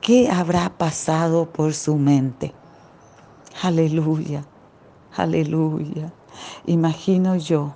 ¿qué 0.00 0.30
habrá 0.30 0.70
pasado 0.70 1.46
por 1.46 1.74
su 1.74 1.96
mente? 1.96 2.52
Aleluya, 3.64 4.44
aleluya. 5.16 6.12
Imagino 6.66 7.34
yo 7.34 7.74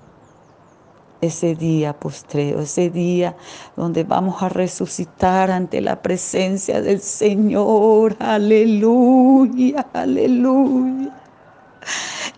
ese 1.20 1.57
día 1.57 1.99
postreo, 1.99 2.61
ese 2.61 2.88
día 2.88 3.36
donde 3.74 4.05
vamos 4.05 4.45
a 4.45 4.49
resucitar 4.49 5.51
ante 5.51 5.80
la 5.80 6.03
presencia 6.03 6.80
del 6.80 7.01
Señor. 7.01 8.14
Aleluya, 8.20 9.88
aleluya. 9.93 11.20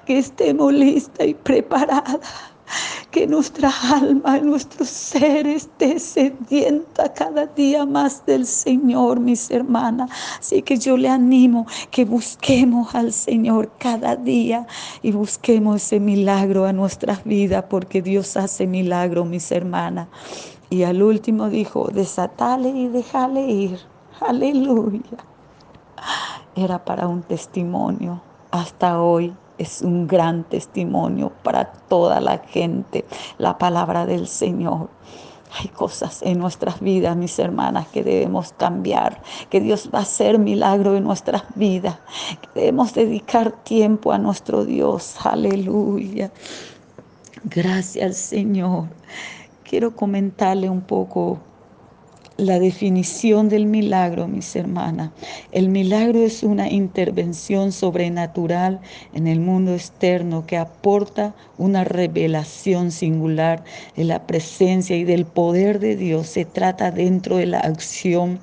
Que 0.06 0.18
estemos 0.18 0.72
listas 0.72 1.26
y 1.26 1.34
preparadas 1.34 2.51
que 3.12 3.26
nuestra 3.26 3.70
alma, 3.92 4.38
nuestro 4.38 4.84
ser 4.86 5.46
esté 5.46 6.00
sedienta 6.00 7.12
cada 7.12 7.46
día 7.46 7.84
más 7.84 8.24
del 8.24 8.46
Señor, 8.46 9.20
mis 9.20 9.50
hermanas. 9.50 10.10
Así 10.40 10.62
que 10.62 10.78
yo 10.78 10.96
le 10.96 11.08
animo 11.08 11.66
que 11.90 12.06
busquemos 12.06 12.94
al 12.94 13.12
Señor 13.12 13.70
cada 13.78 14.16
día 14.16 14.66
y 15.02 15.12
busquemos 15.12 15.76
ese 15.76 16.00
milagro 16.00 16.64
a 16.64 16.72
nuestras 16.72 17.22
vidas, 17.22 17.66
porque 17.68 18.00
Dios 18.00 18.36
hace 18.36 18.66
milagro, 18.66 19.26
mis 19.26 19.52
hermanas. 19.52 20.08
Y 20.70 20.84
al 20.84 21.02
último 21.02 21.50
dijo, 21.50 21.88
desatale 21.92 22.70
y 22.70 22.88
déjale 22.88 23.46
ir. 23.46 23.78
Aleluya. 24.20 25.18
Era 26.56 26.82
para 26.82 27.06
un 27.08 27.22
testimonio 27.22 28.22
hasta 28.50 29.02
hoy 29.02 29.34
es 29.58 29.82
un 29.82 30.06
gran 30.06 30.44
testimonio 30.44 31.32
para 31.42 31.72
toda 31.72 32.20
la 32.20 32.38
gente, 32.38 33.04
la 33.38 33.58
palabra 33.58 34.06
del 34.06 34.26
Señor. 34.26 34.88
Hay 35.58 35.68
cosas 35.68 36.22
en 36.22 36.38
nuestras 36.38 36.80
vidas, 36.80 37.14
mis 37.16 37.38
hermanas, 37.38 37.86
que 37.88 38.02
debemos 38.02 38.54
cambiar, 38.54 39.22
que 39.50 39.60
Dios 39.60 39.90
va 39.94 39.98
a 39.98 40.02
hacer 40.02 40.38
milagro 40.38 40.96
en 40.96 41.04
nuestras 41.04 41.44
vidas, 41.54 41.98
que 42.40 42.60
debemos 42.60 42.94
dedicar 42.94 43.52
tiempo 43.52 44.12
a 44.12 44.18
nuestro 44.18 44.64
Dios. 44.64 45.16
Aleluya. 45.24 46.30
Gracias, 47.44 48.16
Señor. 48.16 48.84
Quiero 49.62 49.94
comentarle 49.94 50.70
un 50.70 50.80
poco 50.80 51.38
la 52.42 52.58
definición 52.58 53.48
del 53.48 53.66
milagro, 53.66 54.28
mis 54.28 54.54
hermanas. 54.56 55.10
El 55.52 55.68
milagro 55.68 56.20
es 56.20 56.42
una 56.42 56.70
intervención 56.70 57.72
sobrenatural 57.72 58.80
en 59.14 59.26
el 59.26 59.40
mundo 59.40 59.74
externo 59.74 60.46
que 60.46 60.56
aporta 60.56 61.34
una 61.58 61.84
revelación 61.84 62.90
singular 62.90 63.64
de 63.96 64.04
la 64.04 64.26
presencia 64.26 64.96
y 64.96 65.04
del 65.04 65.24
poder 65.24 65.78
de 65.78 65.96
Dios. 65.96 66.26
Se 66.26 66.44
trata 66.44 66.90
dentro 66.90 67.36
de 67.36 67.46
la 67.46 67.60
acción 67.60 68.40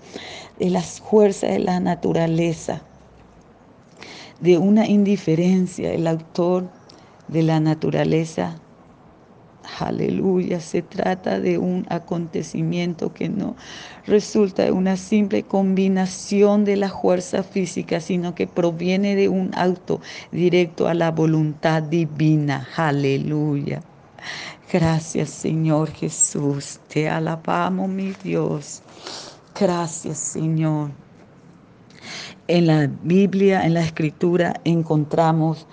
de 0.59 0.69
las 0.69 1.01
fuerzas 1.01 1.51
de 1.51 1.59
la 1.59 1.79
naturaleza, 1.79 2.81
de 4.39 4.57
una 4.57 4.87
indiferencia. 4.87 5.93
El 5.93 6.07
autor 6.07 6.69
de 7.27 7.43
la 7.43 7.59
naturaleza 7.59 8.59
Aleluya, 9.79 10.59
se 10.59 10.81
trata 10.81 11.39
de 11.39 11.57
un 11.57 11.85
acontecimiento 11.89 13.13
que 13.13 13.29
no 13.29 13.55
resulta 14.05 14.63
de 14.63 14.71
una 14.71 14.97
simple 14.97 15.43
combinación 15.43 16.65
de 16.65 16.75
la 16.75 16.89
fuerza 16.89 17.43
física, 17.43 17.99
sino 17.99 18.35
que 18.35 18.47
proviene 18.47 19.15
de 19.15 19.29
un 19.29 19.51
auto 19.55 20.01
directo 20.31 20.87
a 20.87 20.93
la 20.93 21.11
voluntad 21.11 21.83
divina. 21.83 22.67
Aleluya. 22.75 23.81
Gracias 24.71 25.29
Señor 25.29 25.91
Jesús, 25.91 26.79
te 26.87 27.09
alabamos 27.09 27.89
mi 27.89 28.13
Dios. 28.23 28.81
Gracias 29.59 30.17
Señor. 30.17 30.91
En 32.47 32.67
la 32.67 32.87
Biblia, 33.03 33.65
en 33.65 33.75
la 33.75 33.81
Escritura, 33.81 34.59
encontramos 34.63 35.67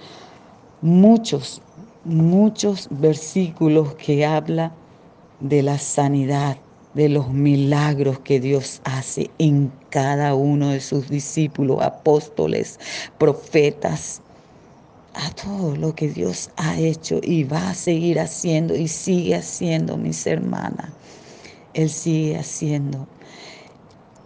muchos 0.82 1.62
muchos 2.06 2.88
versículos 2.90 3.94
que 3.94 4.24
habla 4.24 4.72
de 5.40 5.62
la 5.62 5.78
sanidad, 5.78 6.56
de 6.94 7.08
los 7.08 7.30
milagros 7.30 8.20
que 8.20 8.40
Dios 8.40 8.80
hace 8.84 9.30
en 9.38 9.70
cada 9.90 10.34
uno 10.34 10.70
de 10.70 10.80
sus 10.80 11.08
discípulos, 11.08 11.82
apóstoles, 11.82 12.78
profetas, 13.18 14.22
a 15.14 15.30
todo 15.30 15.74
lo 15.76 15.94
que 15.94 16.08
Dios 16.08 16.50
ha 16.56 16.78
hecho 16.78 17.20
y 17.22 17.44
va 17.44 17.70
a 17.70 17.74
seguir 17.74 18.20
haciendo 18.20 18.76
y 18.76 18.86
sigue 18.86 19.34
haciendo, 19.34 19.96
mis 19.96 20.26
hermanas. 20.26 20.90
Él 21.72 21.88
sigue 21.90 22.38
haciendo. 22.38 23.06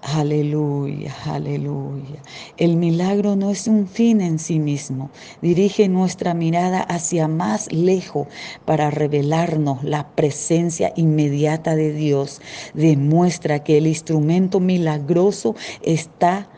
Aleluya, 0.03 1.15
aleluya. 1.27 2.23
El 2.57 2.77
milagro 2.77 3.37
no 3.37 3.51
es 3.51 3.67
un 3.67 3.87
fin 3.87 4.23
en 4.23 4.39
sí 4.39 4.59
mismo. 4.59 5.11
Dirige 5.43 5.89
nuestra 5.89 6.33
mirada 6.33 6.81
hacia 6.81 7.29
más 7.29 7.71
lejos 7.71 8.27
para 8.65 8.91
revelarnos 8.91 9.85
la 9.85 10.09
presencia 10.09 10.95
inmediata 10.97 11.77
de 11.77 11.93
Dios. 11.93 12.41
Demuestra 12.73 13.63
que 13.63 13.77
el 13.77 13.87
instrumento 13.87 14.59
milagroso 14.59 15.55
está 15.83 16.49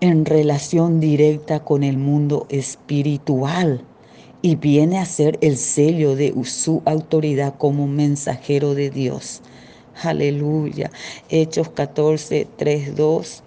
en 0.00 0.24
relación 0.24 0.98
directa 0.98 1.60
con 1.60 1.84
el 1.84 1.98
mundo 1.98 2.46
espiritual 2.50 3.84
y 4.42 4.56
viene 4.56 4.98
a 4.98 5.04
ser 5.04 5.38
el 5.40 5.56
sello 5.56 6.16
de 6.16 6.34
su 6.44 6.82
autoridad 6.84 7.54
como 7.56 7.86
mensajero 7.86 8.74
de 8.74 8.90
Dios. 8.90 9.40
Aleluya. 10.00 10.90
Hechos 11.28 11.68
14, 11.68 12.48
3, 12.56 12.96
2. 12.96 13.42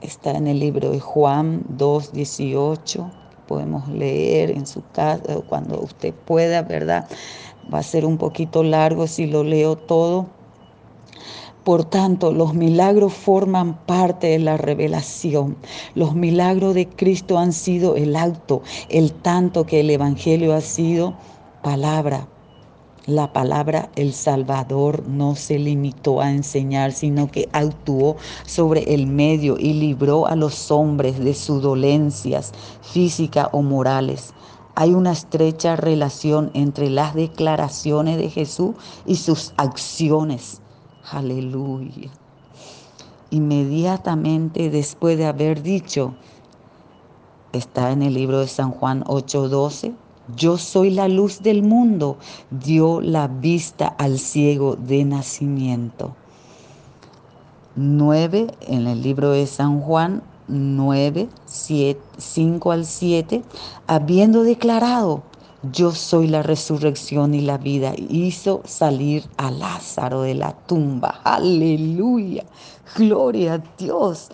Está 0.00 0.30
en 0.30 0.46
el 0.46 0.60
libro 0.60 0.90
de 0.90 1.00
Juan 1.00 1.62
2, 1.68 2.12
18. 2.12 3.10
Podemos 3.48 3.88
leer 3.88 4.50
en 4.50 4.66
su 4.66 4.82
casa 4.92 5.40
cuando 5.48 5.80
usted 5.80 6.14
pueda, 6.14 6.62
¿verdad? 6.62 7.08
Va 7.72 7.80
a 7.80 7.82
ser 7.82 8.06
un 8.06 8.18
poquito 8.18 8.62
largo 8.62 9.06
si 9.08 9.26
lo 9.26 9.42
leo 9.42 9.76
todo. 9.76 10.26
Por 11.64 11.84
tanto, 11.84 12.32
los 12.32 12.54
milagros 12.54 13.12
forman 13.12 13.84
parte 13.84 14.28
de 14.28 14.38
la 14.38 14.56
revelación. 14.56 15.56
Los 15.94 16.14
milagros 16.14 16.74
de 16.74 16.88
Cristo 16.88 17.36
han 17.36 17.52
sido 17.52 17.96
el 17.96 18.16
auto, 18.16 18.62
el 18.88 19.12
tanto 19.12 19.66
que 19.66 19.80
el 19.80 19.90
Evangelio 19.90 20.54
ha 20.54 20.60
sido 20.60 21.14
palabra 21.62 22.28
la 23.08 23.32
palabra 23.32 23.88
el 23.96 24.12
Salvador 24.12 25.08
no 25.08 25.34
se 25.34 25.58
limitó 25.58 26.20
a 26.20 26.30
enseñar, 26.30 26.92
sino 26.92 27.30
que 27.30 27.48
actuó 27.52 28.16
sobre 28.44 28.92
el 28.92 29.06
medio 29.06 29.56
y 29.58 29.72
libró 29.72 30.26
a 30.26 30.36
los 30.36 30.70
hombres 30.70 31.18
de 31.18 31.32
sus 31.32 31.62
dolencias 31.62 32.52
físicas 32.82 33.48
o 33.52 33.62
morales. 33.62 34.34
Hay 34.74 34.92
una 34.92 35.12
estrecha 35.12 35.74
relación 35.74 36.50
entre 36.52 36.90
las 36.90 37.14
declaraciones 37.14 38.18
de 38.18 38.28
Jesús 38.28 38.74
y 39.06 39.16
sus 39.16 39.54
acciones. 39.56 40.60
Aleluya. 41.10 42.10
Inmediatamente 43.30 44.68
después 44.68 45.16
de 45.16 45.24
haber 45.24 45.62
dicho, 45.62 46.14
está 47.54 47.90
en 47.90 48.02
el 48.02 48.12
libro 48.12 48.40
de 48.40 48.48
San 48.48 48.70
Juan 48.70 49.02
8:12, 49.06 49.94
yo 50.36 50.58
soy 50.58 50.90
la 50.90 51.08
luz 51.08 51.42
del 51.42 51.62
mundo, 51.62 52.18
dio 52.50 53.00
la 53.00 53.28
vista 53.28 53.88
al 53.88 54.18
ciego 54.18 54.76
de 54.76 55.04
nacimiento. 55.04 56.14
9 57.76 58.48
en 58.62 58.86
el 58.86 59.02
libro 59.02 59.30
de 59.30 59.46
San 59.46 59.80
Juan 59.80 60.22
9, 60.48 61.28
5 61.46 62.72
al 62.72 62.86
7, 62.86 63.42
habiendo 63.86 64.42
declarado, 64.42 65.22
yo 65.72 65.92
soy 65.92 66.28
la 66.28 66.42
resurrección 66.42 67.34
y 67.34 67.40
la 67.40 67.58
vida, 67.58 67.92
hizo 67.96 68.62
salir 68.64 69.24
a 69.36 69.50
Lázaro 69.50 70.22
de 70.22 70.34
la 70.34 70.52
tumba. 70.52 71.20
Aleluya, 71.24 72.44
gloria 72.96 73.54
a 73.54 73.62
Dios. 73.76 74.28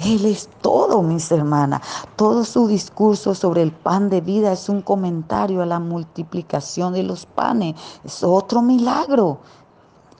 Él 0.00 0.26
es 0.26 0.48
todo, 0.60 1.02
mis 1.02 1.30
hermanas. 1.32 1.80
Todo 2.16 2.44
su 2.44 2.68
discurso 2.68 3.34
sobre 3.34 3.62
el 3.62 3.72
pan 3.72 4.10
de 4.10 4.20
vida 4.20 4.52
es 4.52 4.68
un 4.68 4.82
comentario 4.82 5.62
a 5.62 5.66
la 5.66 5.78
multiplicación 5.78 6.92
de 6.92 7.02
los 7.02 7.24
panes. 7.24 7.76
Es 8.04 8.22
otro 8.22 8.60
milagro. 8.60 9.38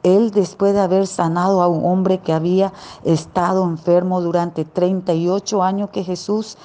Él, 0.02 0.30
después 0.30 0.72
de 0.72 0.80
haber 0.80 1.06
sanado 1.06 1.62
a 1.62 1.68
un 1.68 1.84
hombre 1.84 2.18
que 2.18 2.32
había 2.32 2.72
estado 3.04 3.64
enfermo 3.64 4.20
durante 4.20 4.64
38 4.64 5.62
años, 5.62 5.90
que 5.90 6.04
Jesús, 6.04 6.56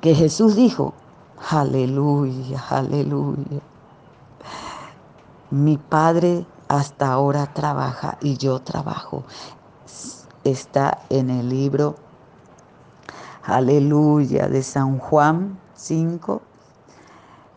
que 0.00 0.14
Jesús 0.14 0.56
dijo, 0.56 0.92
aleluya, 1.50 2.62
aleluya. 2.68 3.60
Mi 5.50 5.78
Padre 5.78 6.44
hasta 6.68 7.12
ahora 7.12 7.52
trabaja 7.52 8.18
y 8.20 8.36
yo 8.36 8.60
trabajo 8.60 9.24
está 10.44 11.02
en 11.10 11.30
el 11.30 11.48
libro 11.48 11.96
Aleluya 13.42 14.48
de 14.48 14.62
San 14.62 14.98
Juan 14.98 15.58
5, 15.74 16.42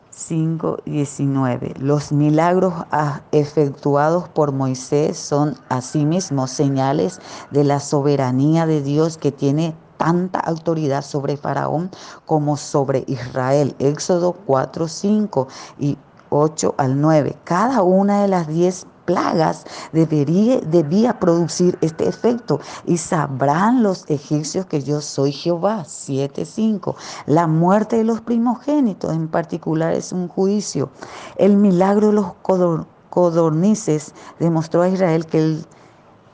5, 0.10 0.78
19. 0.86 1.74
Los 1.78 2.12
milagros 2.12 2.74
ah, 2.92 3.22
efectuados 3.32 4.30
por 4.30 4.54
Moisés 4.54 5.18
son 5.18 5.56
asimismo 5.70 6.48
señales 6.48 7.20
de 7.52 7.64
la 7.64 7.80
soberanía 7.80 8.66
de 8.66 8.82
Dios 8.82 9.18
que 9.18 9.32
tiene 9.32 9.76
tanta 9.98 10.40
autoridad 10.40 11.04
sobre 11.04 11.38
Faraón 11.38 11.92
como 12.26 12.58
sobre 12.58 13.04
Israel. 13.08 13.76
Éxodo 13.80 14.34
4, 14.46 14.88
5 14.88 15.48
y 15.80 15.98
8 16.30 16.76
al 16.78 17.00
9. 17.00 17.38
Cada 17.44 17.84
una 17.84 18.22
de 18.22 18.28
las 18.28 18.48
diez 18.48 18.88
plagas 19.06 19.66
debería, 19.92 20.60
debía 20.62 21.20
producir 21.20 21.78
este 21.82 22.08
efecto. 22.08 22.60
Y 22.86 22.98
sabrán 22.98 23.84
los 23.84 24.10
egipcios 24.10 24.66
que 24.66 24.82
yo 24.82 25.02
soy 25.02 25.32
Jehová. 25.32 25.84
7.5. 25.86 26.96
La 27.26 27.48
muerte 27.48 27.98
de 27.98 28.04
los 28.04 28.22
primogénitos 28.22 29.14
en 29.14 29.28
particular 29.28 29.94
es 29.94 30.12
un 30.12 30.28
juicio. 30.28 30.90
El 31.38 31.58
milagro 31.58 32.08
de 32.08 32.14
los 32.14 32.34
codornices 33.10 34.14
demostró 34.40 34.82
a 34.82 34.90
Israel 34.90 35.26
que 35.26 35.38
el, 35.40 35.66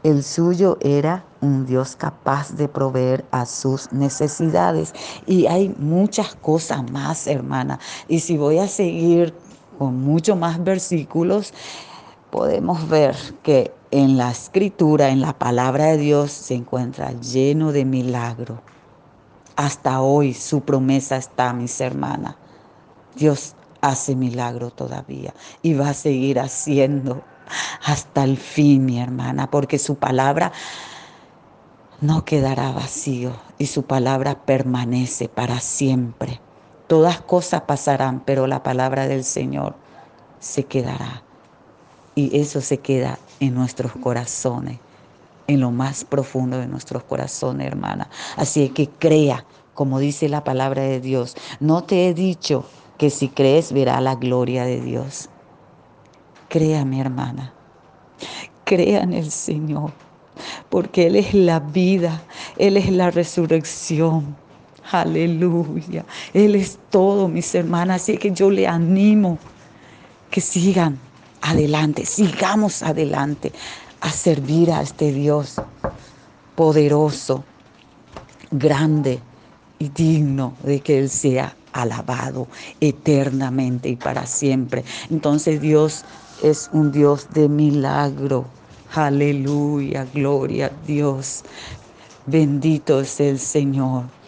el 0.03 0.23
suyo 0.23 0.77
era 0.81 1.25
un 1.41 1.65
Dios 1.65 1.95
capaz 1.95 2.53
de 2.55 2.67
proveer 2.67 3.25
a 3.31 3.45
sus 3.45 3.91
necesidades. 3.91 4.93
Y 5.25 5.47
hay 5.47 5.75
muchas 5.77 6.35
cosas 6.35 6.89
más, 6.91 7.27
hermana. 7.27 7.79
Y 8.07 8.19
si 8.19 8.37
voy 8.37 8.59
a 8.59 8.67
seguir 8.67 9.33
con 9.77 10.01
muchos 10.01 10.37
más 10.37 10.61
versículos, 10.63 11.53
podemos 12.31 12.87
ver 12.89 13.15
que 13.43 13.73
en 13.91 14.17
la 14.17 14.31
escritura, 14.31 15.09
en 15.09 15.21
la 15.21 15.37
palabra 15.37 15.85
de 15.85 15.97
Dios, 15.97 16.31
se 16.31 16.55
encuentra 16.55 17.11
lleno 17.19 17.71
de 17.71 17.85
milagro. 17.85 18.61
hasta 19.55 20.01
hoy 20.01 20.33
su 20.33 20.61
promesa 20.61 21.17
está, 21.17 21.51
mis 21.51 21.81
hermanas. 21.81 22.35
Dios 23.15 23.55
hace 23.81 24.15
milagro 24.15 24.71
todavía 24.71 25.33
y 25.61 25.73
va 25.73 25.89
a 25.89 25.93
seguir 25.93 26.39
haciendo 26.39 27.23
hasta 27.83 28.23
el 28.23 28.37
fin, 28.37 28.85
mi 28.85 28.99
hermana, 28.99 29.49
porque 29.51 29.79
su 29.79 29.95
palabra 29.95 30.51
no 32.01 32.23
quedará 32.23 32.71
vacío 32.71 33.33
y 33.57 33.65
su 33.65 33.83
palabra 33.83 34.45
permanece 34.45 35.27
para 35.27 35.59
siempre. 35.59 36.39
Todas 36.87 37.21
cosas 37.21 37.63
pasarán, 37.63 38.21
pero 38.21 38.47
la 38.47 38.63
palabra 38.63 39.07
del 39.07 39.23
Señor 39.23 39.75
se 40.39 40.63
quedará. 40.63 41.23
Y 42.19 42.37
eso 42.37 42.59
se 42.59 42.79
queda 42.79 43.17
en 43.39 43.55
nuestros 43.55 43.93
corazones, 43.93 44.77
en 45.47 45.61
lo 45.61 45.71
más 45.71 46.03
profundo 46.03 46.57
de 46.57 46.67
nuestros 46.67 47.01
corazones, 47.03 47.65
hermana. 47.65 48.09
Así 48.35 48.67
que 48.67 48.89
crea, 48.89 49.45
como 49.73 49.99
dice 49.99 50.27
la 50.27 50.43
palabra 50.43 50.81
de 50.81 50.99
Dios. 50.99 51.37
No 51.61 51.85
te 51.85 52.09
he 52.09 52.13
dicho 52.13 52.65
que 52.97 53.09
si 53.09 53.29
crees 53.29 53.71
verá 53.71 54.01
la 54.01 54.15
gloria 54.15 54.65
de 54.65 54.81
Dios. 54.81 55.29
Crea, 56.49 56.83
mi 56.83 56.99
hermana. 56.99 57.53
Crea 58.65 58.99
en 59.03 59.13
el 59.13 59.31
Señor, 59.31 59.93
porque 60.67 61.07
Él 61.07 61.15
es 61.15 61.33
la 61.33 61.61
vida, 61.61 62.21
Él 62.57 62.75
es 62.75 62.91
la 62.91 63.11
resurrección. 63.11 64.35
Aleluya. 64.91 66.03
Él 66.33 66.55
es 66.55 66.79
todo, 66.89 67.29
mis 67.29 67.55
hermanas. 67.55 68.01
Así 68.01 68.17
que 68.17 68.31
yo 68.31 68.51
le 68.51 68.67
animo 68.67 69.37
que 70.29 70.41
sigan 70.41 70.99
adelante, 71.41 72.05
sigamos 72.05 72.83
adelante 72.83 73.51
a 74.01 74.11
servir 74.11 74.71
a 74.71 74.81
este 74.81 75.11
Dios 75.11 75.55
poderoso, 76.55 77.43
grande 78.51 79.19
y 79.77 79.89
digno 79.89 80.53
de 80.63 80.81
que 80.81 80.99
Él 80.99 81.09
sea 81.09 81.55
alabado 81.71 82.47
eternamente 82.81 83.89
y 83.89 83.95
para 83.95 84.25
siempre. 84.25 84.83
Entonces 85.09 85.61
Dios 85.61 86.03
es 86.43 86.69
un 86.73 86.91
Dios 86.91 87.27
de 87.33 87.47
milagro. 87.47 88.45
Aleluya, 88.93 90.05
gloria 90.13 90.67
a 90.67 90.85
Dios. 90.85 91.43
Bendito 92.25 93.01
es 93.01 93.19
el 93.19 93.39
Señor 93.39 94.18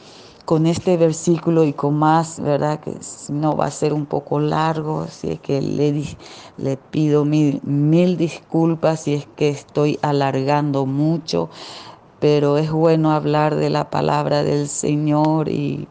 con 0.46 0.66
este 0.66 0.98
versículo 0.98 1.64
y 1.64 1.74
con 1.74 1.96
más, 1.96 2.40
¿verdad? 2.40 2.80
Que 2.80 2.94
no 3.30 3.56
va 3.56 3.66
a 3.66 3.72
ser 3.72 3.94
un 3.94 4.06
poco 4.06 4.40
largo, 4.40 5.02
así 5.02 5.38
que 5.38 5.62
le, 5.62 6.04
le 6.58 6.78
pido 6.78 7.26
mil, 7.26 7.62
mil 7.64 8.18
disculpas 8.18 9.02
si 9.02 9.14
es 9.14 9.28
que 9.36 9.50
estoy 9.50 10.00
alargando 10.02 10.86
mucho, 10.86 11.50
pero 12.20 12.58
es 12.58 12.72
bueno 12.72 13.12
hablar 13.12 13.56
de 13.56 13.70
la 13.70 13.90
palabra 13.90 14.44
del 14.44 14.68
Señor 14.68 15.50
y 15.50 15.88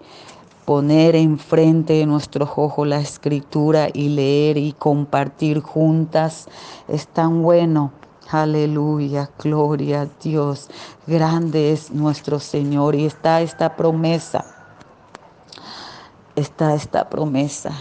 poner 0.65 1.17
enfrente 1.17 1.95
de 1.95 2.07
nuestros 2.07 2.51
ojos 2.57 2.87
la 2.87 3.01
escritura 3.01 3.89
y 3.93 4.11
leer 4.11 4.57
y 4.57 4.73
compartir 4.73 5.61
juntas. 5.61 6.49
Es 6.87 7.09
tan 7.09 7.43
bueno. 7.43 7.93
Aleluya, 8.33 9.29
gloria 9.43 10.03
a 10.03 10.07
Dios. 10.07 10.71
Grande 11.05 11.73
es 11.73 11.91
nuestro 11.91 12.39
Señor 12.39 12.95
y 12.95 13.05
está 13.05 13.41
esta 13.41 13.75
promesa. 13.75 14.45
Está 16.37 16.75
esta 16.75 17.11
promesa. 17.11 17.73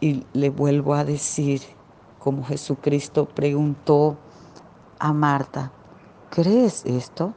Y 0.00 0.24
le 0.32 0.50
vuelvo 0.50 0.94
a 0.94 1.02
decir, 1.02 1.60
como 2.20 2.44
Jesucristo 2.44 3.26
preguntó 3.26 4.16
a 5.00 5.12
Marta, 5.12 5.72
¿crees 6.30 6.84
esto? 6.84 7.34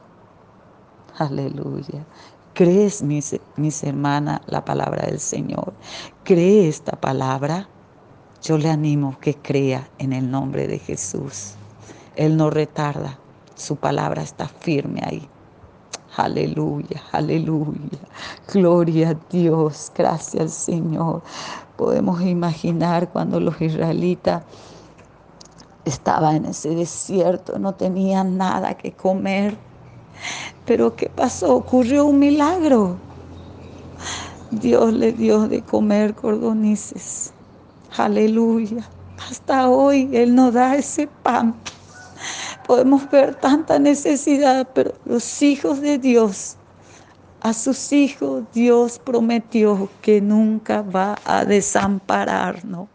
Aleluya. 1.18 2.06
¿Crees, 2.54 3.02
mis, 3.02 3.34
mis 3.56 3.82
la 3.82 4.64
palabra 4.64 5.06
del 5.06 5.18
Señor? 5.18 5.72
¿Cree 6.22 6.68
esta 6.68 6.92
palabra? 6.92 7.68
Yo 8.42 8.58
le 8.58 8.70
animo 8.70 9.18
que 9.20 9.34
crea 9.34 9.88
en 9.98 10.12
el 10.12 10.30
nombre 10.30 10.68
de 10.68 10.78
Jesús. 10.78 11.56
Él 12.20 12.36
no 12.36 12.50
retarda, 12.50 13.16
su 13.54 13.76
palabra 13.76 14.20
está 14.20 14.46
firme 14.46 15.00
ahí. 15.02 15.26
Aleluya, 16.18 17.02
aleluya. 17.12 17.98
Gloria 18.52 19.08
a 19.08 19.14
Dios, 19.34 19.90
gracias 19.96 20.42
al 20.42 20.50
Señor. 20.50 21.22
Podemos 21.78 22.20
imaginar 22.20 23.08
cuando 23.08 23.40
los 23.40 23.58
israelitas 23.62 24.42
estaban 25.86 26.36
en 26.36 26.44
ese 26.44 26.74
desierto, 26.74 27.58
no 27.58 27.72
tenían 27.72 28.36
nada 28.36 28.74
que 28.74 28.92
comer. 28.92 29.56
Pero 30.66 30.94
¿qué 30.94 31.08
pasó? 31.08 31.54
Ocurrió 31.54 32.04
un 32.04 32.18
milagro. 32.18 32.98
Dios 34.50 34.92
le 34.92 35.14
dio 35.14 35.48
de 35.48 35.62
comer 35.62 36.14
cordonices. 36.14 37.32
Aleluya. 37.96 38.86
Hasta 39.26 39.70
hoy 39.70 40.10
Él 40.12 40.34
nos 40.34 40.52
da 40.52 40.74
ese 40.74 41.06
pan 41.06 41.54
podemos 42.70 43.10
ver 43.10 43.34
tanta 43.34 43.80
necesidad, 43.80 44.68
pero 44.72 44.94
los 45.04 45.42
hijos 45.42 45.80
de 45.80 45.98
Dios, 45.98 46.56
a 47.40 47.52
sus 47.52 47.92
hijos 47.92 48.44
Dios 48.52 49.00
prometió 49.00 49.88
que 50.00 50.20
nunca 50.20 50.80
va 50.82 51.18
a 51.24 51.44
desampararnos. 51.44 52.86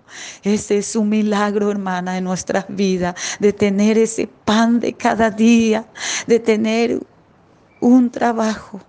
Ese 0.43 0.77
es 0.77 0.95
un 0.95 1.09
milagro, 1.09 1.69
hermana, 1.69 2.17
en 2.17 2.23
nuestras 2.23 2.65
vidas, 2.69 3.15
de 3.41 3.51
tener 3.51 3.97
ese 3.97 4.29
pan 4.45 4.79
de 4.79 4.93
cada 4.93 5.29
día, 5.29 5.85
de 6.25 6.39
tener 6.39 7.01
un 7.81 8.09
trabajo 8.09 8.79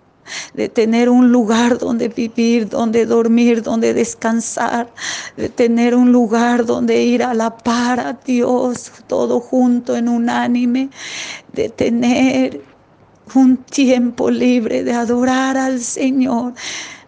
de 0.55 0.69
tener 0.69 1.09
un 1.09 1.33
lugar 1.33 1.79
donde 1.79 2.09
vivir, 2.09 2.69
donde 2.69 3.07
dormir, 3.07 3.63
donde 3.63 3.95
descansar, 3.95 4.93
de 5.37 5.49
tener 5.49 5.95
un 5.95 6.13
lugar 6.13 6.67
donde 6.67 7.03
ir 7.03 7.23
a 7.23 7.35
la 7.35 7.57
par 7.57 8.01
a 8.01 8.13
Dios, 8.15 8.93
todo 9.07 9.41
junto 9.41 9.97
en 9.97 10.09
unánime, 10.09 10.91
de 11.53 11.69
tener 11.69 12.61
un 13.35 13.57
tiempo 13.57 14.31
libre 14.31 14.85
de 14.85 14.93
adorar 14.93 15.57
al 15.57 15.81
Señor. 15.81 16.55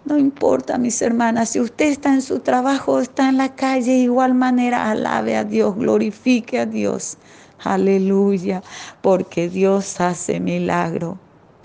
No 0.05 0.17
importa, 0.17 0.79
mis 0.79 1.01
hermanas, 1.03 1.51
si 1.51 1.61
usted 1.61 1.87
está 1.87 2.15
en 2.15 2.23
su 2.23 2.41
trabajo, 2.41 3.01
está 3.01 3.29
en 3.29 3.37
la 3.37 3.55
calle, 3.55 3.93
de 3.93 3.99
igual 3.99 4.35
manera 4.35 4.91
alabe 4.91 5.37
a 5.37 5.45
Dios, 5.45 5.77
glorifique 5.77 6.59
a 6.59 6.67
Dios. 6.67 7.19
Aleluya, 7.63 8.63
porque 9.03 9.49
Dios 9.49 10.01
hace 10.01 10.41
milagro. 10.41 11.19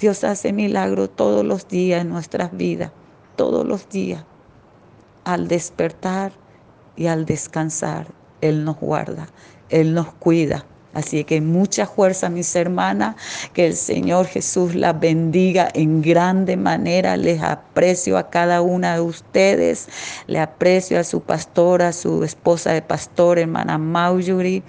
Dios 0.04 0.26
hace 0.26 0.52
milagro 0.52 1.10
todos 1.10 1.46
los 1.46 1.70
días 1.70 2.02
en 2.02 2.10
nuestras 2.10 2.52
vidas, 2.52 2.92
todos 3.38 3.66
los 3.66 3.88
días. 3.88 4.26
Al 5.24 5.48
despertar 5.48 6.34
y 6.98 7.08
al 7.08 7.24
descansar, 7.26 8.08
Él 8.42 8.66
nos 8.66 8.78
guarda, 8.82 9.30
Él 9.70 9.94
nos 9.94 10.14
cuida. 10.16 10.66
Así 10.94 11.24
que 11.24 11.40
mucha 11.40 11.86
fuerza, 11.86 12.30
mis 12.30 12.54
hermanas, 12.54 13.16
que 13.54 13.66
el 13.66 13.78
Señor 13.78 14.26
Jesús 14.26 14.76
las 14.76 15.00
bendiga 15.00 15.70
en 15.74 16.02
grande 16.02 16.58
manera. 16.58 17.16
Les 17.16 17.42
aprecio 17.42 18.18
a 18.18 18.30
cada 18.30 18.62
una 18.62 18.96
de 18.96 19.02
ustedes. 19.02 19.88
Le 20.28 20.40
aprecio 20.40 21.00
a 21.00 21.06
su 21.06 21.22
pastora, 21.22 21.88
a 21.88 21.94
su 21.94 22.26
esposa 22.26 22.74
de 22.74 22.82
pastor, 22.82 23.40
hermana 23.40 23.78
Mauyuri 23.78 24.64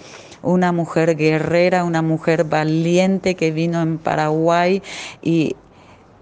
una 0.44 0.72
mujer 0.72 1.16
guerrera, 1.16 1.84
una 1.84 2.02
mujer 2.02 2.44
valiente 2.44 3.34
que 3.34 3.50
vino 3.50 3.82
en 3.82 3.98
Paraguay 3.98 4.82
y 5.22 5.56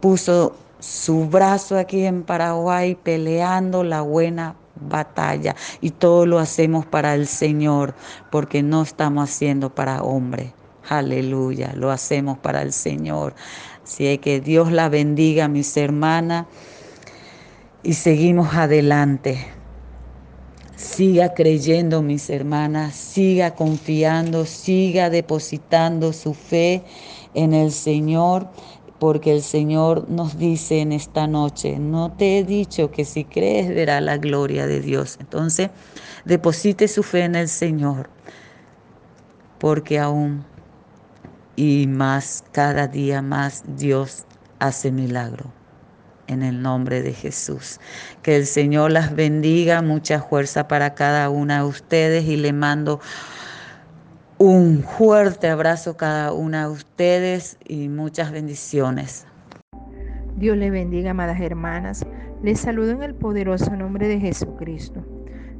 puso 0.00 0.56
su 0.78 1.26
brazo 1.26 1.78
aquí 1.78 2.04
en 2.04 2.22
Paraguay 2.22 2.96
peleando 2.96 3.84
la 3.84 4.00
buena 4.00 4.56
batalla 4.74 5.54
y 5.80 5.90
todo 5.90 6.26
lo 6.26 6.38
hacemos 6.38 6.86
para 6.86 7.14
el 7.14 7.26
Señor 7.26 7.94
porque 8.30 8.62
no 8.62 8.82
estamos 8.82 9.30
haciendo 9.30 9.70
para 9.70 10.02
hombre. 10.02 10.52
Aleluya, 10.88 11.72
lo 11.76 11.90
hacemos 11.90 12.38
para 12.38 12.62
el 12.62 12.72
Señor. 12.72 13.34
Así 13.84 14.18
que 14.18 14.40
Dios 14.40 14.72
la 14.72 14.88
bendiga, 14.88 15.48
mis 15.48 15.76
hermanas, 15.76 16.46
y 17.82 17.94
seguimos 17.94 18.54
adelante. 18.54 19.46
Siga 20.82 21.32
creyendo, 21.32 22.02
mis 22.02 22.28
hermanas, 22.28 22.96
siga 22.96 23.54
confiando, 23.54 24.44
siga 24.44 25.10
depositando 25.10 26.12
su 26.12 26.34
fe 26.34 26.82
en 27.34 27.54
el 27.54 27.70
Señor, 27.70 28.48
porque 28.98 29.32
el 29.32 29.42
Señor 29.42 30.10
nos 30.10 30.36
dice 30.36 30.80
en 30.80 30.90
esta 30.90 31.28
noche, 31.28 31.78
no 31.78 32.10
te 32.12 32.38
he 32.38 32.44
dicho 32.44 32.90
que 32.90 33.04
si 33.04 33.24
crees 33.24 33.68
verá 33.68 34.00
la 34.00 34.18
gloria 34.18 34.66
de 34.66 34.80
Dios. 34.80 35.18
Entonces, 35.20 35.70
deposite 36.24 36.88
su 36.88 37.04
fe 37.04 37.24
en 37.24 37.36
el 37.36 37.48
Señor, 37.48 38.10
porque 39.58 40.00
aún 40.00 40.44
y 41.54 41.86
más, 41.86 42.42
cada 42.50 42.88
día 42.88 43.22
más, 43.22 43.62
Dios 43.76 44.24
hace 44.58 44.90
milagro 44.90 45.61
en 46.26 46.42
el 46.42 46.62
nombre 46.62 47.02
de 47.02 47.12
Jesús. 47.12 47.80
Que 48.22 48.36
el 48.36 48.46
Señor 48.46 48.90
las 48.90 49.14
bendiga, 49.14 49.82
mucha 49.82 50.20
fuerza 50.20 50.68
para 50.68 50.94
cada 50.94 51.30
una 51.30 51.58
de 51.58 51.64
ustedes 51.64 52.24
y 52.24 52.36
le 52.36 52.52
mando 52.52 53.00
un 54.38 54.82
fuerte 54.82 55.48
abrazo 55.48 55.90
a 55.90 55.96
cada 55.96 56.32
una 56.32 56.66
de 56.66 56.72
ustedes 56.72 57.58
y 57.66 57.88
muchas 57.88 58.32
bendiciones. 58.32 59.26
Dios 60.36 60.56
les 60.56 60.72
bendiga, 60.72 61.12
amadas 61.12 61.40
hermanas. 61.40 62.04
Les 62.42 62.58
saludo 62.58 62.90
en 62.90 63.02
el 63.02 63.14
poderoso 63.14 63.76
nombre 63.76 64.08
de 64.08 64.18
Jesucristo. 64.18 65.04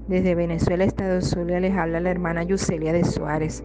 Desde 0.09 0.35
Venezuela, 0.35 0.83
Estado 0.83 1.21
Zulia, 1.21 1.61
les 1.61 1.77
habla 1.77 2.01
la 2.01 2.11
hermana 2.11 2.43
Yuselia 2.43 2.93
de 2.93 3.05
Suárez, 3.05 3.63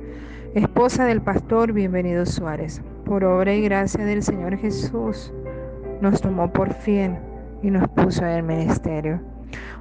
esposa 0.53 1.05
del 1.05 1.21
pastor. 1.21 1.73
Bienvenido 1.73 2.25
Suárez. 2.27 2.81
Por 3.05 3.23
obra 3.23 3.55
y 3.55 3.63
gracia 3.63 4.05
del 4.05 4.21
Señor 4.21 4.55
Jesús, 4.57 5.33
nos 6.01 6.21
tomó 6.21 6.51
por 6.51 6.73
fiel 6.73 7.15
y 7.61 7.71
nos 7.71 7.87
puso 7.89 8.25
en 8.25 8.31
el 8.31 8.43
ministerio. 8.43 9.19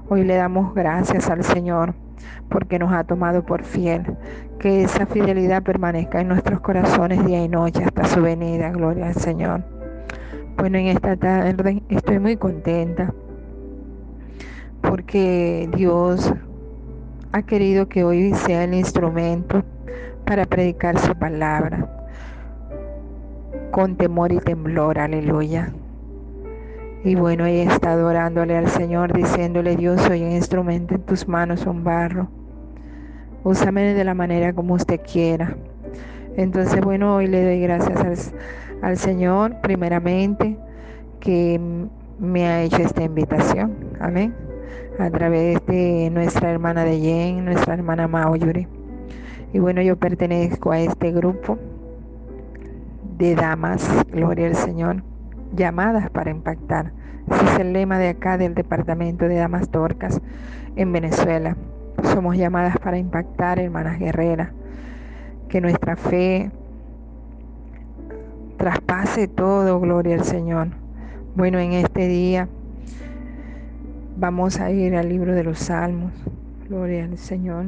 Hoy 0.08 0.24
le 0.24 0.36
damos 0.36 0.74
gracias 0.74 1.28
al 1.30 1.42
Señor 1.44 1.94
porque 2.48 2.78
nos 2.78 2.92
ha 2.92 3.04
tomado 3.04 3.44
por 3.44 3.64
fiel. 3.64 4.16
Que 4.58 4.82
esa 4.82 5.06
fidelidad 5.06 5.62
permanezca 5.62 6.20
en 6.20 6.28
nuestros 6.28 6.60
corazones 6.60 7.24
día 7.26 7.42
y 7.42 7.48
noche 7.48 7.84
hasta 7.84 8.04
su 8.04 8.22
venida. 8.22 8.70
Gloria 8.70 9.08
al 9.08 9.14
Señor. 9.14 9.64
Bueno, 10.56 10.78
en 10.78 10.86
esta 10.86 11.16
tarde 11.16 11.82
estoy 11.88 12.18
muy 12.18 12.36
contenta 12.36 13.12
porque 14.80 15.68
Dios 15.74 16.32
ha 17.32 17.42
querido 17.42 17.88
que 17.88 18.04
hoy 18.04 18.32
sea 18.32 18.64
el 18.64 18.74
instrumento 18.74 19.64
para 20.24 20.46
predicar 20.46 20.98
su 20.98 21.14
palabra 21.14 21.88
con 23.70 23.96
temor 23.96 24.32
y 24.32 24.38
temblor, 24.38 24.98
aleluya. 24.98 25.70
Y 27.06 27.14
bueno, 27.14 27.46
he 27.46 27.62
estado 27.62 28.08
orándole 28.08 28.56
al 28.56 28.66
Señor, 28.66 29.12
diciéndole, 29.12 29.76
Dios, 29.76 30.00
soy 30.00 30.24
un 30.24 30.32
instrumento 30.32 30.96
en 30.96 31.02
tus 31.02 31.28
manos, 31.28 31.64
un 31.64 31.84
barro. 31.84 32.26
Úsame 33.44 33.94
de 33.94 34.02
la 34.02 34.12
manera 34.12 34.52
como 34.52 34.74
usted 34.74 35.00
quiera. 35.00 35.56
Entonces, 36.36 36.80
bueno, 36.80 37.14
hoy 37.14 37.28
le 37.28 37.44
doy 37.44 37.60
gracias 37.60 38.34
al, 38.82 38.96
Señor, 38.96 39.60
primeramente, 39.62 40.56
que 41.20 41.60
me 42.18 42.48
ha 42.48 42.64
hecho 42.64 42.78
esta 42.78 43.04
invitación. 43.04 43.72
Amén. 44.00 44.34
A 44.98 45.08
través 45.08 45.64
de 45.66 46.10
nuestra 46.12 46.50
hermana 46.50 46.82
de 46.82 46.98
Yen, 46.98 47.44
nuestra 47.44 47.74
hermana 47.74 48.08
Maoyuri. 48.08 48.66
Y 49.52 49.60
bueno, 49.60 49.80
yo 49.80 49.94
pertenezco 49.94 50.72
a 50.72 50.80
este 50.80 51.12
grupo 51.12 51.56
de 53.16 53.36
damas, 53.36 53.88
gloria 54.10 54.48
al 54.48 54.56
Señor, 54.56 55.04
llamadas 55.54 56.10
para 56.10 56.30
impactar. 56.30 56.92
Ese 57.30 57.44
es 57.44 57.58
el 57.60 57.72
lema 57.72 57.98
de 57.98 58.08
acá 58.08 58.38
del 58.38 58.54
departamento 58.54 59.26
de 59.26 59.36
Damas 59.36 59.68
Torcas 59.68 60.20
en 60.76 60.92
Venezuela. 60.92 61.56
Somos 62.02 62.36
llamadas 62.36 62.78
para 62.78 62.98
impactar, 62.98 63.58
hermanas 63.58 63.98
guerreras, 63.98 64.50
que 65.48 65.60
nuestra 65.60 65.96
fe 65.96 66.50
traspase 68.56 69.28
todo, 69.28 69.80
gloria 69.80 70.14
al 70.14 70.24
Señor. 70.24 70.68
Bueno, 71.34 71.58
en 71.58 71.72
este 71.72 72.06
día 72.08 72.48
vamos 74.16 74.60
a 74.60 74.70
ir 74.70 74.96
al 74.96 75.08
libro 75.08 75.34
de 75.34 75.44
los 75.44 75.58
Salmos, 75.58 76.12
gloria 76.68 77.04
al 77.04 77.18
Señor, 77.18 77.66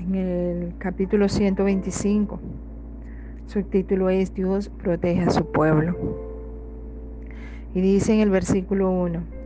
en 0.00 0.14
el 0.14 0.74
capítulo 0.78 1.28
125. 1.28 2.40
Su 3.46 3.62
título 3.62 4.10
es 4.10 4.34
Dios 4.34 4.68
protege 4.68 5.22
a 5.22 5.30
su 5.30 5.50
pueblo. 5.50 6.27
Y 7.74 7.80
dice 7.80 8.14
en 8.14 8.20
el 8.20 8.30
versículo 8.30 8.90
1, 8.90 9.38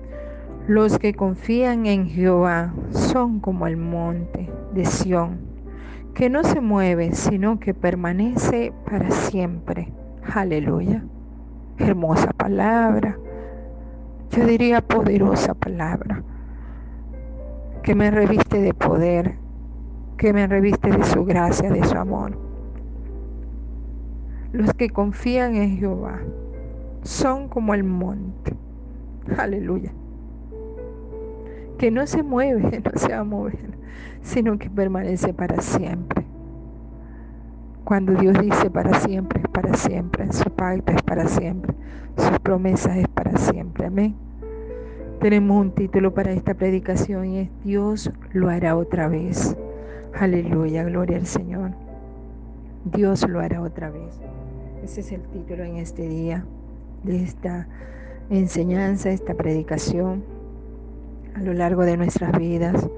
los 0.68 0.98
que 1.00 1.12
confían 1.12 1.86
en 1.86 2.06
Jehová 2.06 2.72
son 2.90 3.40
como 3.40 3.66
el 3.66 3.76
monte 3.76 4.48
de 4.72 4.84
Sión, 4.84 5.40
que 6.14 6.30
no 6.30 6.44
se 6.44 6.60
mueve, 6.60 7.14
sino 7.14 7.58
que 7.58 7.74
permanece 7.74 8.72
para 8.84 9.10
siempre. 9.10 9.92
Aleluya. 10.32 11.02
Hermosa 11.78 12.30
palabra. 12.36 13.18
Yo 14.30 14.46
diría 14.46 14.80
poderosa 14.82 15.54
palabra. 15.54 16.22
Que 17.82 17.96
me 17.96 18.12
reviste 18.12 18.62
de 18.62 18.72
poder, 18.72 19.34
que 20.16 20.32
me 20.32 20.46
reviste 20.46 20.92
de 20.92 21.02
su 21.04 21.24
gracia, 21.24 21.70
de 21.70 21.82
su 21.82 21.98
amor. 21.98 22.38
Los 24.52 24.72
que 24.74 24.90
confían 24.90 25.56
en 25.56 25.76
Jehová 25.78 26.20
son 27.02 27.48
como 27.48 27.74
el 27.74 27.84
monte. 27.84 28.54
Aleluya. 29.36 29.92
Que 31.78 31.90
no 31.90 32.06
se 32.06 32.22
mueve, 32.22 32.80
no 32.84 32.98
se 32.98 33.12
va 33.12 33.18
a 33.18 33.24
mover, 33.24 33.76
sino 34.22 34.58
que 34.58 34.70
permanece 34.70 35.34
para 35.34 35.60
siempre. 35.60 36.24
Cuando 37.84 38.14
Dios 38.14 38.38
dice 38.40 38.70
para 38.70 38.94
siempre, 39.00 39.40
es 39.42 39.48
para 39.48 39.74
siempre. 39.74 40.32
Su 40.32 40.48
pacto 40.50 40.92
es 40.92 41.02
para 41.02 41.26
siempre. 41.26 41.74
Sus 42.16 42.38
promesas 42.38 42.96
es 42.96 43.08
para 43.08 43.36
siempre. 43.36 43.86
Amén. 43.86 44.14
Tenemos 45.20 45.60
un 45.60 45.72
título 45.72 46.14
para 46.14 46.32
esta 46.32 46.54
predicación 46.54 47.26
y 47.26 47.38
es 47.40 47.48
Dios 47.64 48.12
lo 48.32 48.48
hará 48.48 48.76
otra 48.76 49.08
vez. 49.08 49.56
Aleluya, 50.18 50.84
gloria 50.84 51.16
al 51.16 51.26
Señor. 51.26 51.72
Dios 52.84 53.28
lo 53.28 53.40
hará 53.40 53.60
otra 53.60 53.90
vez. 53.90 54.20
Ese 54.82 55.00
es 55.00 55.12
el 55.12 55.22
título 55.22 55.64
en 55.64 55.76
este 55.76 56.08
día 56.08 56.44
de 57.02 57.22
esta 57.22 57.66
enseñanza, 58.30 59.10
esta 59.10 59.34
predicación. 59.34 60.24
A 61.34 61.40
lo 61.40 61.52
largo 61.54 61.84
de 61.84 61.96
nuestras 61.96 62.32
vidas 62.38 62.88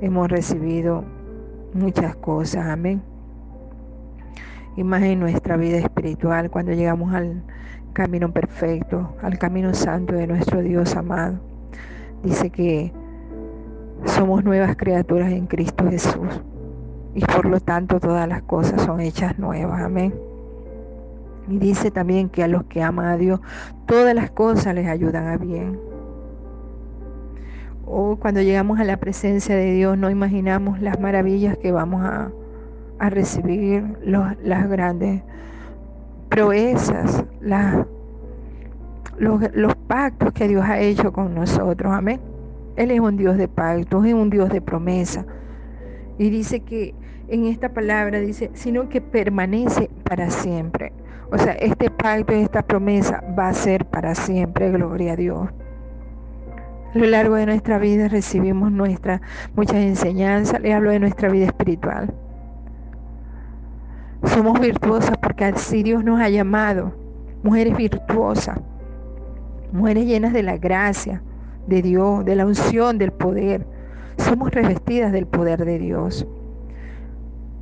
hemos 0.00 0.28
recibido 0.28 1.04
muchas 1.74 2.16
cosas, 2.16 2.66
amén. 2.66 3.02
Y 4.76 4.84
más 4.84 5.02
en 5.02 5.20
nuestra 5.20 5.56
vida 5.56 5.78
espiritual, 5.78 6.50
cuando 6.50 6.72
llegamos 6.72 7.12
al 7.14 7.42
camino 7.92 8.32
perfecto, 8.32 9.14
al 9.22 9.38
camino 9.38 9.74
santo 9.74 10.14
de 10.14 10.26
nuestro 10.26 10.62
Dios 10.62 10.96
amado. 10.96 11.38
Dice 12.22 12.50
que 12.50 12.92
somos 14.04 14.44
nuevas 14.44 14.76
criaturas 14.76 15.32
en 15.32 15.46
Cristo 15.46 15.88
Jesús. 15.90 16.42
Y 17.14 17.20
por 17.26 17.44
lo 17.44 17.60
tanto 17.60 18.00
todas 18.00 18.26
las 18.26 18.42
cosas 18.42 18.80
son 18.82 19.00
hechas 19.00 19.38
nuevas. 19.38 19.82
Amén. 19.82 20.31
Y 21.48 21.58
dice 21.58 21.90
también 21.90 22.28
que 22.28 22.42
a 22.42 22.48
los 22.48 22.64
que 22.64 22.82
aman 22.82 23.06
a 23.06 23.16
Dios, 23.16 23.40
todas 23.86 24.14
las 24.14 24.30
cosas 24.30 24.74
les 24.74 24.86
ayudan 24.86 25.26
a 25.26 25.36
bien. 25.36 25.78
O 27.84 28.16
cuando 28.16 28.40
llegamos 28.40 28.78
a 28.78 28.84
la 28.84 28.96
presencia 28.96 29.56
de 29.56 29.72
Dios, 29.72 29.98
no 29.98 30.08
imaginamos 30.08 30.80
las 30.80 31.00
maravillas 31.00 31.58
que 31.58 31.72
vamos 31.72 32.02
a, 32.04 32.30
recibir, 33.00 33.98
las 34.04 34.68
grandes 34.68 35.22
proezas, 36.28 37.24
los, 39.18 39.52
los 39.54 39.74
pactos 39.74 40.32
que 40.32 40.46
Dios 40.46 40.64
ha 40.64 40.78
hecho 40.78 41.12
con 41.12 41.34
nosotros. 41.34 41.92
Amén. 41.92 42.20
Él 42.76 42.92
es 42.92 43.00
un 43.00 43.16
Dios 43.16 43.36
de 43.36 43.48
pactos, 43.48 44.06
es 44.06 44.14
un 44.14 44.30
Dios 44.30 44.48
de 44.50 44.60
promesa. 44.60 45.26
Y 46.18 46.30
dice 46.30 46.60
que 46.60 46.94
en 47.28 47.46
esta 47.46 47.70
palabra 47.74 48.20
dice, 48.20 48.50
sino 48.54 48.88
que 48.88 49.00
permanece 49.00 49.90
para 50.04 50.30
siempre. 50.30 50.92
O 51.32 51.38
sea, 51.38 51.52
este 51.52 51.90
pacto 51.90 52.34
y 52.34 52.40
esta 52.40 52.60
promesa 52.60 53.24
va 53.38 53.48
a 53.48 53.54
ser 53.54 53.86
para 53.86 54.14
siempre, 54.14 54.70
gloria 54.70 55.14
a 55.14 55.16
Dios. 55.16 55.48
A 56.94 56.98
lo 56.98 57.06
largo 57.06 57.36
de 57.36 57.46
nuestra 57.46 57.78
vida 57.78 58.08
recibimos 58.08 58.70
nuestra, 58.70 59.22
muchas 59.56 59.76
enseñanzas, 59.76 60.60
le 60.60 60.74
hablo 60.74 60.90
de 60.90 61.00
nuestra 61.00 61.30
vida 61.30 61.46
espiritual. 61.46 62.12
Somos 64.24 64.60
virtuosas 64.60 65.16
porque 65.16 65.46
así 65.46 65.82
Dios 65.82 66.04
nos 66.04 66.20
ha 66.20 66.28
llamado, 66.28 66.92
mujeres 67.42 67.78
virtuosas, 67.78 68.60
mujeres 69.72 70.04
llenas 70.04 70.34
de 70.34 70.42
la 70.42 70.58
gracia 70.58 71.22
de 71.66 71.80
Dios, 71.80 72.26
de 72.26 72.36
la 72.36 72.44
unción, 72.44 72.98
del 72.98 73.10
poder. 73.10 73.66
Somos 74.18 74.50
revestidas 74.50 75.12
del 75.12 75.26
poder 75.26 75.64
de 75.64 75.78
Dios. 75.78 76.26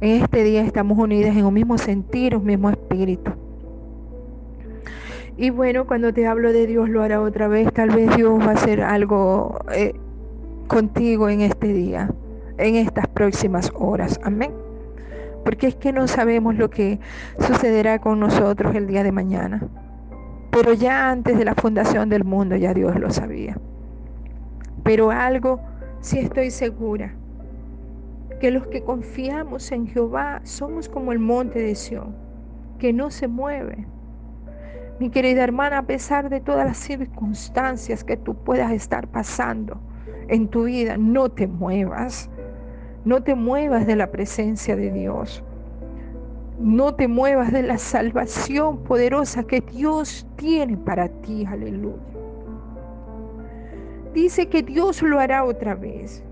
En 0.01 0.23
este 0.23 0.43
día 0.43 0.63
estamos 0.63 0.99
unidas 0.99 1.37
en 1.37 1.45
un 1.45 1.55
mismo 1.55 1.79
sentir, 1.79 2.37
un 2.37 2.45
mismo 2.45 2.69
espíritu. 2.69 3.31
Y 5.41 5.49
bueno, 5.49 5.87
cuando 5.87 6.13
te 6.13 6.27
hablo 6.27 6.53
de 6.53 6.67
Dios 6.67 6.91
lo 6.91 7.03
hará 7.03 7.23
otra 7.23 7.49
vez, 7.49 7.73
tal 7.73 7.89
vez 7.89 8.15
Dios 8.15 8.39
va 8.39 8.51
a 8.51 8.53
hacer 8.53 8.83
algo 8.83 9.59
eh, 9.73 9.95
contigo 10.67 11.31
en 11.31 11.41
este 11.41 11.69
día, 11.69 12.11
en 12.59 12.77
estas 12.77 13.09
próximas 13.09 13.73
horas. 13.75 14.21
Amén. 14.23 14.53
Porque 15.43 15.69
es 15.69 15.77
que 15.77 15.95
no 15.95 16.07
sabemos 16.09 16.57
lo 16.57 16.69
que 16.69 17.01
sucederá 17.39 18.01
con 18.01 18.21
nosotros 18.21 18.75
el 18.75 18.87
día 18.87 19.03
de 19.03 19.13
mañana. 19.13 19.67
Pero 20.51 20.75
ya 20.75 21.09
antes 21.11 21.39
de 21.39 21.47
la 21.47 21.55
fundación 21.55 22.11
del 22.11 22.25
mundo 22.25 22.57
ya 22.57 22.75
Dios 22.75 23.01
lo 23.01 23.09
sabía. 23.09 23.57
Pero 24.83 25.11
algo 25.11 25.59
sí 26.01 26.19
estoy 26.19 26.51
segura, 26.51 27.15
que 28.41 28.51
los 28.51 28.67
que 28.67 28.83
confiamos 28.83 29.73
en 29.73 29.87
Jehová 29.87 30.43
somos 30.45 30.91
como 30.91 31.13
el 31.13 31.19
monte 31.19 31.61
de 31.61 31.75
Sión, 31.75 32.15
que 32.79 32.93
no 32.93 33.11
se 33.11 33.27
mueve 33.27 33.87
mi 35.01 35.09
querida 35.09 35.43
hermana, 35.43 35.79
a 35.79 35.83
pesar 35.87 36.29
de 36.29 36.41
todas 36.41 36.67
las 36.67 36.77
circunstancias 36.77 38.05
que 38.05 38.19
tú 38.19 38.35
puedas 38.35 38.71
estar 38.71 39.09
pasando 39.09 39.81
en 40.29 40.47
tu 40.47 40.65
vida, 40.65 40.99
no 40.99 41.31
te 41.31 41.47
muevas. 41.47 42.29
No 43.07 43.23
te 43.23 43.35
muevas 43.35 43.87
de 43.87 43.97
la 43.97 44.11
presencia 44.11 44.77
de 44.77 44.93
Dios. 44.93 45.43
No 46.59 46.95
te 46.95 47.09
muevas 47.09 47.51
de 47.51 47.63
la 47.63 47.79
salvación 47.79 48.85
poderosa 48.85 49.43
que 49.43 49.63
Dios 49.63 50.27
tiene 50.37 50.77
para 50.77 51.09
ti. 51.09 51.47
Aleluya. 51.47 51.97
Dice 54.13 54.51
que 54.51 54.63
Dios 54.63 55.01
lo 55.01 55.19
hará 55.19 55.45
otra 55.45 55.75
vez. 55.75 56.23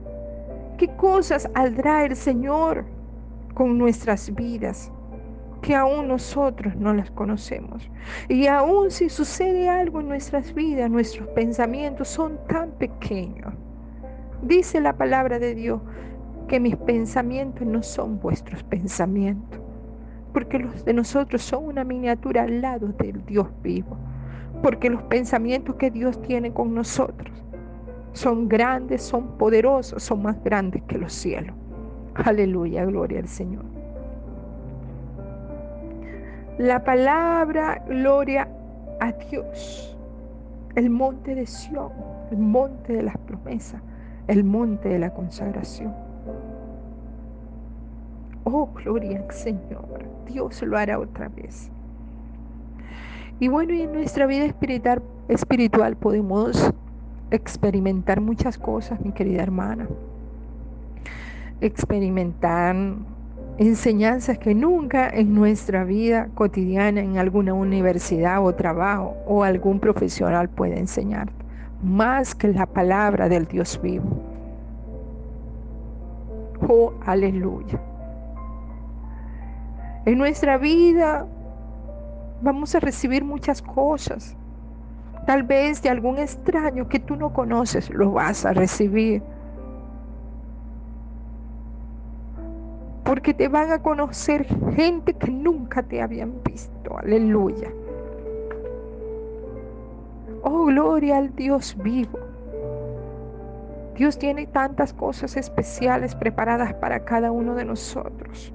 ¿Qué 0.77 0.89
cosas 0.97 1.49
hará 1.55 2.05
el 2.05 2.15
Señor 2.15 2.85
con 3.55 3.79
nuestras 3.79 4.35
vidas? 4.35 4.93
Que 5.63 5.75
aún 5.75 6.09
nosotros 6.09 6.77
no 6.77 6.95
las 6.95 7.11
conocemos. 7.11 7.91
Y 8.29 8.47
aún 8.47 8.91
si 8.91 9.09
sucede 9.09 9.69
algo 9.69 10.01
en 10.01 10.09
nuestras 10.09 10.55
vidas, 10.55 10.91
nuestros 10.91 11.29
pensamientos 11.29 12.09
son 12.09 12.39
tan 12.49 12.71
pequeños. 12.73 13.53
Dice 14.43 14.81
la 14.81 14.97
palabra 14.97 15.39
de 15.39 15.55
Dios 15.55 15.81
que 16.47 16.61
mis 16.61 16.77
pensamientos 16.77 17.67
no 17.67 17.83
son 17.83 18.21
vuestros 18.21 18.63
pensamientos 18.63 19.61
porque 20.33 20.59
los 20.59 20.85
de 20.85 20.95
nosotros 20.95 21.43
son 21.43 21.65
una 21.65 21.85
miniatura 21.85 22.43
al 22.43 22.61
lado 22.61 22.89
del 22.99 23.25
Dios 23.27 23.49
vivo, 23.63 23.97
porque 24.63 24.91
los 24.91 25.03
pensamientos 25.05 25.77
que 25.77 25.91
Dios 25.91 26.21
tiene 26.23 26.53
con 26.53 26.75
nosotros 26.75 27.33
son 28.13 28.49
grandes, 28.49 29.03
son 29.03 29.37
poderosos, 29.39 30.03
son 30.03 30.23
más 30.23 30.43
grandes 30.45 30.83
que 30.85 30.99
los 30.99 31.13
cielos. 31.13 31.55
Aleluya, 32.15 32.85
gloria 32.85 33.21
al 33.21 33.29
Señor. 33.29 33.78
La 36.59 36.83
palabra 36.83 37.85
gloria 37.87 38.49
a 38.99 39.13
Dios, 39.13 39.97
el 40.75 40.91
monte 40.91 41.37
de 41.37 41.47
Sión, 41.47 41.93
el 42.33 42.39
monte 42.39 42.95
de 42.95 43.05
las 43.05 43.17
promesas, 43.17 43.81
el 44.27 44.43
monte 44.43 44.89
de 44.89 44.99
la 44.99 45.11
consagración. 45.11 45.95
Oh, 48.43 48.69
gloria 48.75 49.21
al 49.21 49.31
Señor. 49.31 50.05
Dios 50.27 50.61
lo 50.63 50.77
hará 50.77 50.99
otra 50.99 51.29
vez. 51.29 51.71
Y 53.39 53.47
bueno, 53.47 53.73
y 53.73 53.83
en 53.83 53.93
nuestra 53.93 54.27
vida 54.27 54.45
espiritual, 54.45 55.01
espiritual 55.29 55.95
podemos 55.95 56.73
experimentar 57.31 58.21
muchas 58.21 58.59
cosas, 58.59 59.01
mi 59.01 59.13
querida 59.13 59.45
hermana. 59.45 59.87
Experimentar 61.61 62.75
enseñanzas 63.59 64.39
que 64.39 64.55
nunca 64.55 65.09
en 65.09 65.35
nuestra 65.35 65.85
vida 65.85 66.29
cotidiana, 66.35 67.01
en 67.01 67.19
alguna 67.19 67.55
universidad 67.55 68.45
o 68.45 68.55
trabajo 68.55 69.17
o 69.27 69.43
algún 69.43 69.81
profesional 69.81 70.49
puede 70.49 70.79
enseñar, 70.79 71.29
más 71.83 72.35
que 72.35 72.49
la 72.49 72.67
palabra 72.67 73.29
del 73.29 73.47
Dios 73.47 73.81
vivo. 73.83 74.09
Oh, 76.69 76.93
aleluya. 77.05 77.81
En 80.07 80.19
nuestra 80.19 80.57
vida 80.57 81.27
vamos 82.41 82.75
a 82.75 82.81
recibir 82.81 83.25
muchas 83.25 83.61
cosas. 83.61 84.37
Tal 85.27 85.43
vez 85.43 85.83
de 85.83 85.91
algún 85.91 86.19
extraño 86.19 86.89
que 86.89 87.01
tú 87.01 87.17
no 87.17 87.33
conoces, 87.33 87.91
lo 87.91 88.13
vas 88.13 88.47
a 88.47 88.53
recibir. 88.53 89.23
Porque 93.09 93.33
te 93.33 93.49
van 93.49 93.73
a 93.73 93.79
conocer 93.79 94.45
gente 94.77 95.15
que 95.15 95.31
nunca 95.31 95.83
te 95.83 96.03
habían 96.03 96.43
visto. 96.45 96.99
Aleluya. 96.99 97.73
Oh, 100.43 100.67
gloria 100.67 101.17
al 101.17 101.35
Dios 101.35 101.75
vivo. 101.83 102.19
Dios 103.97 104.19
tiene 104.19 104.47
tantas 104.47 104.93
cosas 104.93 105.39
especiales 105.39 106.15
preparadas 106.15 106.75
para 106.75 107.07
cada 107.07 107.33
uno 107.33 107.55
de 107.55 107.65
nosotros. 107.65 108.53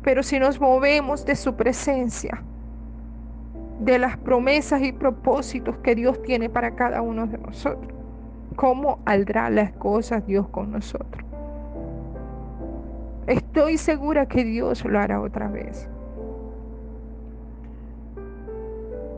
Pero 0.00 0.22
si 0.22 0.38
nos 0.38 0.60
movemos 0.60 1.26
de 1.26 1.34
su 1.34 1.56
presencia, 1.56 2.40
de 3.80 3.98
las 3.98 4.16
promesas 4.16 4.80
y 4.80 4.92
propósitos 4.92 5.76
que 5.78 5.96
Dios 5.96 6.22
tiene 6.22 6.48
para 6.48 6.76
cada 6.76 7.02
uno 7.02 7.26
de 7.26 7.38
nosotros, 7.38 7.92
¿cómo 8.54 9.00
aldrá 9.06 9.50
las 9.50 9.72
cosas 9.72 10.24
Dios 10.24 10.46
con 10.50 10.70
nosotros? 10.70 11.35
Estoy 13.26 13.76
segura 13.76 14.26
que 14.26 14.44
Dios 14.44 14.84
lo 14.84 14.98
hará 14.98 15.20
otra 15.20 15.48
vez. 15.48 15.88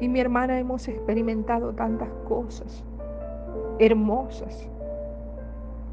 Y 0.01 0.09
mi 0.09 0.20
hermana 0.20 0.59
hemos 0.59 0.89
experimentado 0.89 1.72
tantas 1.74 2.09
cosas 2.26 2.85
hermosas, 3.78 4.68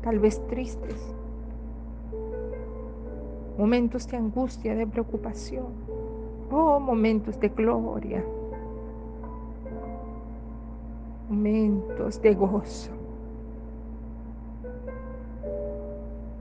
tal 0.01 0.19
vez 0.19 0.41
tristes, 0.47 1.13
momentos 3.57 4.07
de 4.07 4.17
angustia, 4.17 4.75
de 4.75 4.87
preocupación, 4.87 5.67
oh, 6.51 6.79
momentos 6.79 7.39
de 7.39 7.49
gloria, 7.49 8.23
momentos 11.29 12.21
de 12.21 12.33
gozo. 12.33 12.94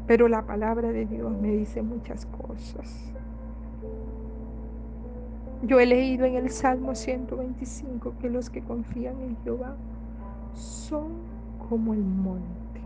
Pero 0.06 0.28
la 0.28 0.42
palabra 0.42 0.92
de 0.92 1.06
Dios 1.06 1.32
me 1.40 1.52
dice 1.52 1.82
muchas 1.82 2.26
cosas. 2.26 3.12
Yo 5.62 5.80
he 5.80 5.86
leído 5.86 6.26
en 6.26 6.34
el 6.34 6.50
Salmo 6.50 6.94
125 6.94 8.14
que 8.20 8.28
los 8.28 8.50
que 8.50 8.62
confían 8.62 9.18
en 9.22 9.36
Jehová 9.44 9.76
son 10.52 11.12
como 11.68 11.94
el 11.94 12.04
monte, 12.04 12.80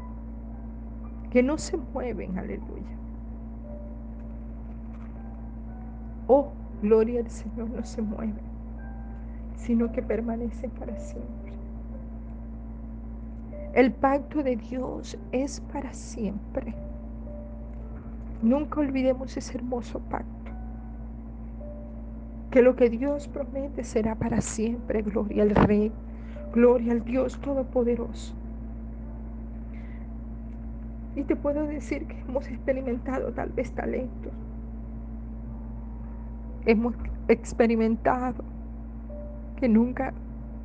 que 1.31 1.43
no 1.43 1.59
se 1.59 1.77
mueven, 1.77 2.39
aleluya 2.39 2.99
Oh, 6.31 6.53
gloria 6.83 7.21
al 7.21 7.31
Señor 7.31 7.71
no 7.71 7.83
se 7.83 8.03
mueve, 8.03 8.41
sino 9.57 9.91
que 9.91 10.03
permanece 10.03 10.69
para 10.69 10.95
siempre. 10.99 11.55
El 13.73 13.93
pacto 13.93 14.43
de 14.43 14.57
Dios 14.57 15.19
es 15.33 15.61
para 15.73 15.91
siempre. 15.95 16.75
Nunca 18.43 18.81
olvidemos 18.81 19.37
ese 19.37 19.59
hermoso 19.59 20.01
pacto. 20.01 20.53
Que 22.51 22.63
lo 22.63 22.77
que 22.77 22.89
Dios 22.89 23.29
promete 23.29 23.85
será 23.85 24.15
para 24.15 24.41
siempre. 24.41 25.03
Gloria 25.03 25.43
al 25.43 25.55
Rey. 25.55 25.93
Gloria 26.53 26.93
al 26.93 27.05
Dios 27.05 27.39
Todopoderoso. 27.41 28.35
Y 31.19 31.25
te 31.25 31.35
puedo 31.35 31.67
decir 31.67 32.07
que 32.07 32.17
hemos 32.21 32.47
experimentado 32.47 33.33
tal 33.33 33.49
vez 33.49 33.73
talentos, 33.73 34.33
hemos 36.65 36.95
experimentado, 37.27 38.45
que 39.57 39.69
nunca 39.69 40.15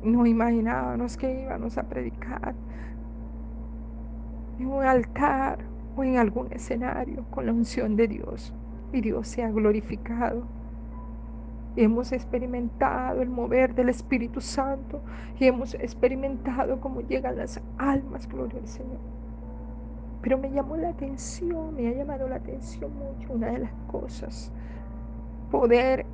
nos 0.04 0.28
imaginábamos 0.28 1.16
que 1.16 1.42
íbamos 1.42 1.76
a 1.76 1.82
predicar 1.82 2.54
en 4.60 4.66
un 4.68 4.84
altar 4.84 5.58
o 5.96 6.04
en 6.04 6.18
algún 6.18 6.52
escenario 6.52 7.24
con 7.30 7.46
la 7.46 7.52
unción 7.52 7.96
de 7.96 8.08
Dios 8.08 8.52
y 8.92 9.00
Dios 9.00 9.28
se 9.28 9.42
ha 9.42 9.50
glorificado. 9.50 10.42
hemos 11.76 12.12
experimentado 12.12 13.20
el 13.20 13.28
mover 13.28 13.74
del 13.74 13.88
Espíritu 13.88 14.40
Santo 14.40 15.02
y 15.40 15.46
hemos 15.46 15.74
experimentado 15.74 16.80
cómo 16.80 17.00
llegan 17.00 17.36
las 17.36 17.60
almas, 17.78 18.28
gloria 18.28 18.60
al 18.60 18.68
Señor. 18.68 19.00
Pero 20.22 20.38
me 20.38 20.52
llamó 20.52 20.76
la 20.76 20.90
atención, 20.90 21.74
me 21.74 21.88
ha 21.88 21.92
llamado 21.92 22.28
la 22.28 22.36
atención 22.36 22.92
mucho 22.94 23.32
una 23.32 23.48
de 23.48 23.58
las 23.58 23.72
cosas 23.88 24.52
poder 25.54 26.04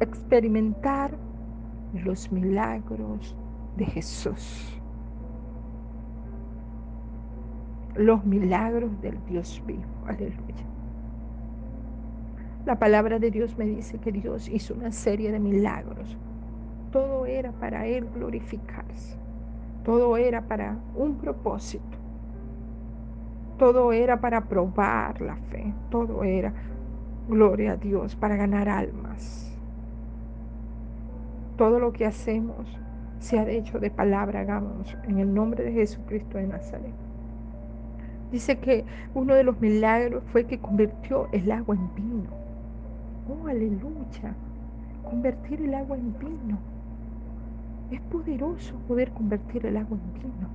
experimentar 0.00 1.16
los 2.04 2.30
milagros 2.30 3.34
de 3.76 3.86
Jesús. 3.86 4.73
Los 7.96 8.24
milagros 8.24 9.00
del 9.00 9.18
Dios 9.26 9.62
vivo. 9.66 9.82
Aleluya. 10.06 10.64
La 12.66 12.78
palabra 12.78 13.18
de 13.18 13.30
Dios 13.30 13.56
me 13.58 13.66
dice 13.66 13.98
que 13.98 14.10
Dios 14.10 14.48
hizo 14.48 14.74
una 14.74 14.90
serie 14.90 15.30
de 15.30 15.38
milagros. 15.38 16.16
Todo 16.90 17.26
era 17.26 17.52
para 17.52 17.86
Él 17.86 18.06
glorificarse. 18.14 19.16
Todo 19.84 20.16
era 20.16 20.42
para 20.42 20.78
un 20.96 21.16
propósito. 21.16 21.98
Todo 23.58 23.92
era 23.92 24.20
para 24.20 24.48
probar 24.48 25.20
la 25.20 25.36
fe. 25.36 25.72
Todo 25.90 26.24
era 26.24 26.52
Gloria 27.28 27.72
a 27.72 27.76
Dios 27.76 28.14
para 28.16 28.36
ganar 28.36 28.68
almas. 28.68 29.50
Todo 31.56 31.78
lo 31.78 31.92
que 31.92 32.04
hacemos, 32.04 32.78
sea 33.18 33.46
de 33.46 33.56
hecho 33.56 33.78
de 33.78 33.90
palabra, 33.90 34.40
hagamos 34.40 34.94
en 35.04 35.18
el 35.18 35.32
nombre 35.32 35.64
de 35.64 35.72
Jesucristo 35.72 36.36
de 36.36 36.48
Nazaret. 36.48 37.03
Dice 38.34 38.58
que 38.58 38.84
uno 39.14 39.32
de 39.36 39.44
los 39.44 39.60
milagros 39.60 40.24
fue 40.32 40.44
que 40.44 40.58
convirtió 40.58 41.28
el 41.30 41.52
agua 41.52 41.76
en 41.76 41.94
vino. 41.94 42.30
Oh, 43.28 43.46
aleluya. 43.46 44.34
Convertir 45.08 45.62
el 45.62 45.72
agua 45.72 45.96
en 45.96 46.18
vino. 46.18 46.58
Es 47.92 48.00
poderoso 48.00 48.74
poder 48.88 49.12
convertir 49.12 49.64
el 49.66 49.76
agua 49.76 49.96
en 49.96 50.20
vino. 50.20 50.48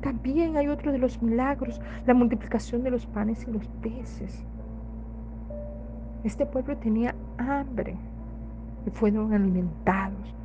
También 0.00 0.56
hay 0.56 0.68
otro 0.68 0.92
de 0.92 0.98
los 0.98 1.20
milagros, 1.20 1.80
la 2.06 2.14
multiplicación 2.14 2.84
de 2.84 2.92
los 2.92 3.04
panes 3.06 3.44
y 3.48 3.50
los 3.50 3.66
peces. 3.82 4.46
Este 6.22 6.46
pueblo 6.46 6.76
tenía 6.76 7.16
hambre 7.38 7.96
y 8.86 8.90
fueron 8.90 9.34
alimentados. 9.34 10.36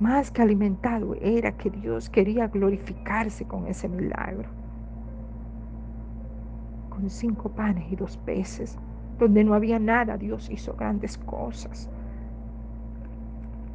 Más 0.00 0.30
que 0.30 0.40
alimentado 0.40 1.14
era 1.20 1.52
que 1.52 1.68
Dios 1.68 2.08
quería 2.08 2.48
glorificarse 2.48 3.44
con 3.44 3.66
ese 3.66 3.86
milagro. 3.86 4.48
Con 6.88 7.10
cinco 7.10 7.50
panes 7.50 7.84
y 7.92 7.96
dos 7.96 8.16
peces, 8.24 8.78
donde 9.18 9.44
no 9.44 9.52
había 9.52 9.78
nada, 9.78 10.16
Dios 10.16 10.48
hizo 10.50 10.72
grandes 10.72 11.18
cosas. 11.18 11.90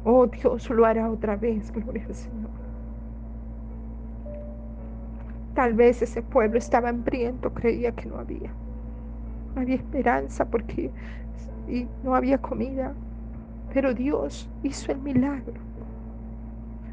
Oh, 0.02 0.26
Dios 0.26 0.68
lo 0.68 0.84
hará 0.84 1.08
otra 1.08 1.36
vez, 1.36 1.70
gloria 1.70 2.04
al 2.06 2.14
Señor. 2.14 2.50
Tal 5.54 5.74
vez 5.74 6.02
ese 6.02 6.22
pueblo 6.22 6.58
estaba 6.58 6.88
hambriento, 6.88 7.54
creía 7.54 7.92
que 7.92 8.06
no 8.06 8.18
había. 8.18 8.50
No 9.54 9.62
había 9.62 9.76
esperanza 9.76 10.44
porque 10.44 10.90
y 11.68 11.86
no 12.02 12.16
había 12.16 12.38
comida. 12.38 12.94
Pero 13.72 13.94
Dios 13.94 14.50
hizo 14.64 14.90
el 14.90 14.98
milagro. 14.98 15.54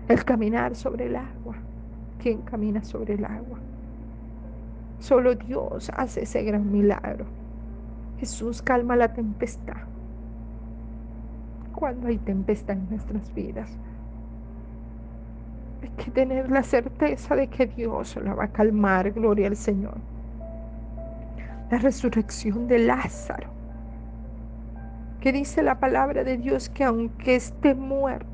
El 0.08 0.26
caminar 0.26 0.76
sobre 0.76 1.06
el 1.06 1.16
agua. 1.16 1.56
¿Quién 2.20 2.42
camina 2.42 2.84
sobre 2.84 3.14
el 3.14 3.24
agua? 3.24 3.60
Solo 5.00 5.36
Dios 5.36 5.92
hace 5.96 6.24
ese 6.24 6.44
gran 6.44 6.72
milagro. 6.72 7.26
Jesús 8.20 8.62
calma 8.62 8.96
la 8.96 9.14
tempestad. 9.14 9.78
Cuando 11.74 12.08
hay 12.08 12.18
tempestad 12.18 12.78
en 12.78 12.90
nuestras 12.90 13.34
vidas, 13.34 13.70
hay 15.82 15.90
que 15.90 16.12
tener 16.12 16.52
la 16.52 16.64
certeza 16.64 17.36
de 17.36 17.48
que 17.48 17.68
Dios 17.68 18.16
la 18.24 18.34
va 18.34 18.46
a 18.46 18.52
calmar, 18.52 19.12
gloria 19.12 19.48
al 19.48 19.56
Señor. 19.56 19.96
La 21.72 21.78
resurrección 21.80 22.68
de 22.68 22.80
Lázaro, 22.80 23.50
que 25.20 25.32
dice 25.32 25.64
la 25.64 25.80
palabra 25.80 26.24
de 26.24 26.38
Dios 26.38 26.70
que 26.70 26.84
aunque 26.84 27.36
esté 27.36 27.74
muerto, 27.74 28.33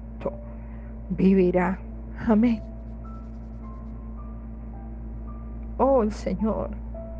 vivirá. 1.10 1.80
Amén. 2.28 2.62
Oh, 5.78 6.04
el 6.04 6.12
Señor 6.12 6.72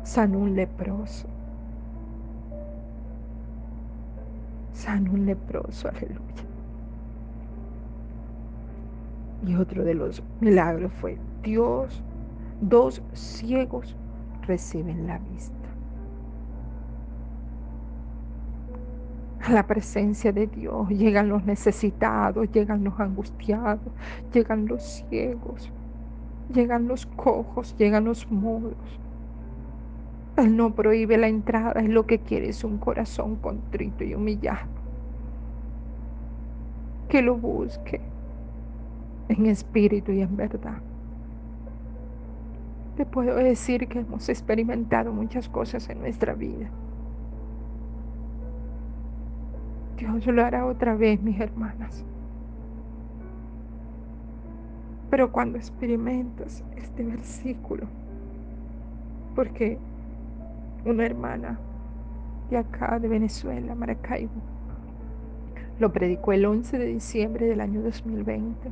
sanó 0.02 0.38
un 0.38 0.54
leproso. 0.54 1.26
Sanó 4.72 5.12
un 5.12 5.26
leproso, 5.26 5.88
aleluya. 5.88 6.20
Y 9.46 9.54
otro 9.56 9.84
de 9.84 9.94
los 9.94 10.22
milagros 10.40 10.92
fue 11.00 11.18
Dios, 11.42 12.02
dos 12.60 13.02
ciegos 13.14 13.96
reciben 14.46 15.06
la 15.06 15.18
vista. 15.18 15.59
La 19.50 19.66
presencia 19.66 20.30
de 20.30 20.46
Dios 20.46 20.88
llegan 20.90 21.28
los 21.28 21.44
necesitados, 21.44 22.52
llegan 22.52 22.84
los 22.84 23.00
angustiados, 23.00 23.80
llegan 24.32 24.66
los 24.66 25.02
ciegos, 25.08 25.72
llegan 26.54 26.86
los 26.86 27.04
cojos, 27.06 27.74
llegan 27.76 28.04
los 28.04 28.30
mudos. 28.30 28.76
Él 30.36 30.56
no 30.56 30.72
prohíbe 30.72 31.18
la 31.18 31.26
entrada, 31.26 31.80
es 31.80 31.88
lo 31.88 32.06
que 32.06 32.20
quiere 32.20 32.48
es 32.48 32.62
un 32.62 32.78
corazón 32.78 33.34
contrito 33.36 34.04
y 34.04 34.14
humillado. 34.14 34.68
Que 37.08 37.20
lo 37.20 37.34
busque 37.36 38.00
en 39.28 39.46
espíritu 39.46 40.12
y 40.12 40.22
en 40.22 40.36
verdad. 40.36 40.78
Te 42.96 43.04
puedo 43.04 43.34
decir 43.34 43.88
que 43.88 43.98
hemos 43.98 44.28
experimentado 44.28 45.12
muchas 45.12 45.48
cosas 45.48 45.88
en 45.88 45.98
nuestra 45.98 46.34
vida. 46.34 46.70
Dios 50.00 50.26
lo 50.26 50.44
hará 50.44 50.64
otra 50.64 50.94
vez, 50.94 51.20
mis 51.22 51.38
hermanas. 51.38 52.04
Pero 55.10 55.30
cuando 55.30 55.58
experimentas 55.58 56.64
este 56.76 57.04
versículo, 57.04 57.86
porque 59.34 59.78
una 60.86 61.04
hermana 61.04 61.58
de 62.48 62.56
acá, 62.56 62.98
de 62.98 63.08
Venezuela, 63.08 63.74
Maracaibo, 63.74 64.32
lo 65.78 65.92
predicó 65.92 66.32
el 66.32 66.46
11 66.46 66.78
de 66.78 66.86
diciembre 66.86 67.46
del 67.46 67.60
año 67.60 67.82
2020 67.82 68.70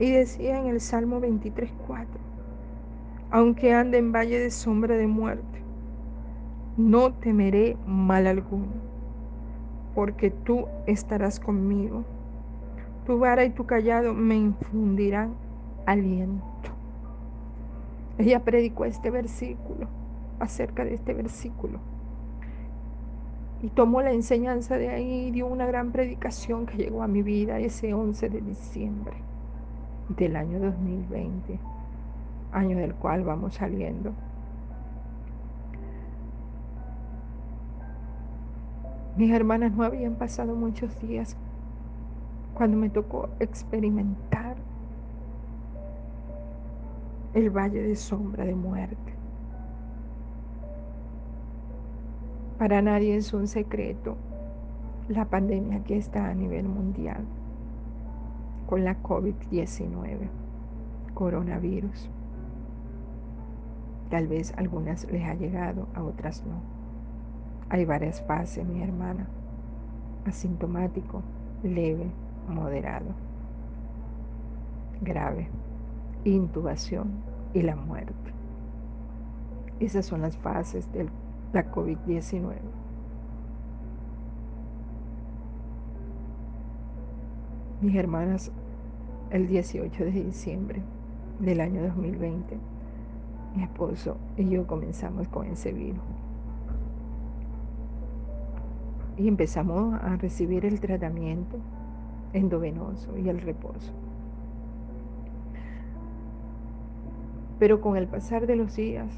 Y 0.00 0.12
decía 0.12 0.58
en 0.58 0.66
el 0.66 0.80
Salmo 0.80 1.20
23.4, 1.20 2.06
aunque 3.30 3.74
ande 3.74 3.98
en 3.98 4.12
valle 4.12 4.38
de 4.38 4.50
sombra 4.50 4.96
de 4.96 5.06
muerte, 5.06 5.59
no 6.76 7.12
temeré 7.12 7.76
mal 7.86 8.26
alguno, 8.26 8.72
porque 9.94 10.30
tú 10.30 10.66
estarás 10.86 11.40
conmigo. 11.40 12.04
Tu 13.06 13.18
vara 13.18 13.44
y 13.44 13.50
tu 13.50 13.66
callado 13.66 14.14
me 14.14 14.36
infundirán 14.36 15.34
aliento. 15.86 16.40
Ella 18.18 18.44
predicó 18.44 18.84
este 18.84 19.10
versículo, 19.10 19.88
acerca 20.38 20.84
de 20.84 20.94
este 20.94 21.14
versículo. 21.14 21.78
Y 23.62 23.68
tomó 23.68 24.00
la 24.02 24.12
enseñanza 24.12 24.76
de 24.76 24.88
ahí 24.88 25.26
y 25.26 25.30
dio 25.30 25.46
una 25.46 25.66
gran 25.66 25.92
predicación 25.92 26.66
que 26.66 26.78
llegó 26.78 27.02
a 27.02 27.08
mi 27.08 27.22
vida 27.22 27.58
ese 27.58 27.92
11 27.92 28.30
de 28.30 28.40
diciembre 28.40 29.14
del 30.16 30.36
año 30.36 30.58
2020, 30.60 31.58
año 32.52 32.76
del 32.76 32.94
cual 32.94 33.22
vamos 33.22 33.54
saliendo. 33.54 34.12
Mis 39.20 39.32
hermanas 39.32 39.76
no 39.76 39.84
habían 39.84 40.14
pasado 40.14 40.54
muchos 40.54 40.98
días 40.98 41.36
cuando 42.54 42.78
me 42.78 42.88
tocó 42.88 43.28
experimentar 43.38 44.56
el 47.34 47.50
valle 47.50 47.82
de 47.82 47.96
sombra 47.96 48.46
de 48.46 48.54
muerte. 48.54 49.12
Para 52.58 52.80
nadie 52.80 53.14
es 53.14 53.34
un 53.34 53.46
secreto 53.46 54.16
la 55.10 55.26
pandemia 55.26 55.84
que 55.84 55.98
está 55.98 56.30
a 56.30 56.32
nivel 56.32 56.66
mundial 56.66 57.22
con 58.66 58.84
la 58.84 59.02
COVID-19, 59.02 60.30
coronavirus. 61.12 62.08
Tal 64.08 64.28
vez 64.28 64.54
algunas 64.56 65.06
les 65.12 65.28
ha 65.28 65.34
llegado, 65.34 65.88
a 65.94 66.04
otras 66.04 66.42
no. 66.46 66.69
Hay 67.70 67.84
varias 67.84 68.20
fases, 68.22 68.66
mi 68.66 68.82
hermana. 68.82 69.28
Asintomático, 70.26 71.22
leve, 71.62 72.10
moderado, 72.48 73.14
grave, 75.00 75.48
intubación 76.24 77.12
y 77.54 77.62
la 77.62 77.76
muerte. 77.76 78.12
Esas 79.78 80.04
son 80.04 80.22
las 80.22 80.36
fases 80.36 80.92
de 80.92 81.08
la 81.52 81.70
COVID-19. 81.70 82.56
Mis 87.80 87.94
hermanas, 87.94 88.50
el 89.30 89.46
18 89.46 90.04
de 90.04 90.10
diciembre 90.10 90.82
del 91.38 91.60
año 91.60 91.82
2020, 91.82 92.58
mi 93.54 93.62
esposo 93.62 94.16
y 94.36 94.50
yo 94.50 94.66
comenzamos 94.66 95.28
con 95.28 95.46
ese 95.46 95.72
virus. 95.72 96.19
Y 99.20 99.28
empezamos 99.28 100.00
a 100.02 100.16
recibir 100.16 100.64
el 100.64 100.80
tratamiento 100.80 101.58
endovenoso 102.32 103.18
y 103.18 103.28
el 103.28 103.38
reposo. 103.42 103.92
Pero 107.58 107.82
con 107.82 107.98
el 107.98 108.06
pasar 108.06 108.46
de 108.46 108.56
los 108.56 108.74
días 108.76 109.12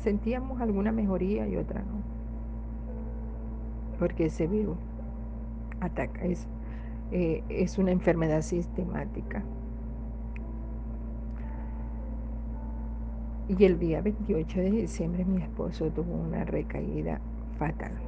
sentíamos 0.00 0.62
alguna 0.62 0.90
mejoría 0.90 1.46
y 1.46 1.58
otra 1.58 1.80
no. 1.80 2.00
Porque 3.98 4.24
ese 4.24 4.46
virus 4.46 4.78
ataca, 5.80 6.24
eso. 6.24 6.48
Eh, 7.12 7.44
es 7.50 7.76
una 7.76 7.90
enfermedad 7.90 8.40
sistemática. 8.40 9.42
Y 13.50 13.64
el 13.66 13.78
día 13.78 14.00
28 14.00 14.60
de 14.60 14.70
diciembre 14.70 15.26
mi 15.26 15.42
esposo 15.42 15.90
tuvo 15.90 16.14
una 16.14 16.44
recaída 16.44 17.20
fatal. 17.58 18.05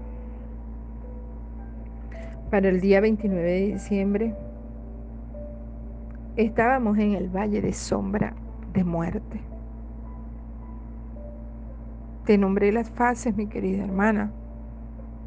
Para 2.51 2.71
el 2.71 2.81
día 2.81 3.03
29 3.03 3.43
de 3.43 3.67
diciembre 3.75 4.35
estábamos 6.37 6.97
en 6.97 7.13
el 7.13 7.29
valle 7.29 7.61
de 7.61 7.75
sombra 7.75 8.35
de 8.73 8.85
muerte. 8.85 9.39
Te 12.25 12.39
nombré 12.39 12.73
las 12.73 12.89
fases, 12.89 13.37
mi 13.37 13.49
querida 13.49 13.85
hermana. 13.85 14.31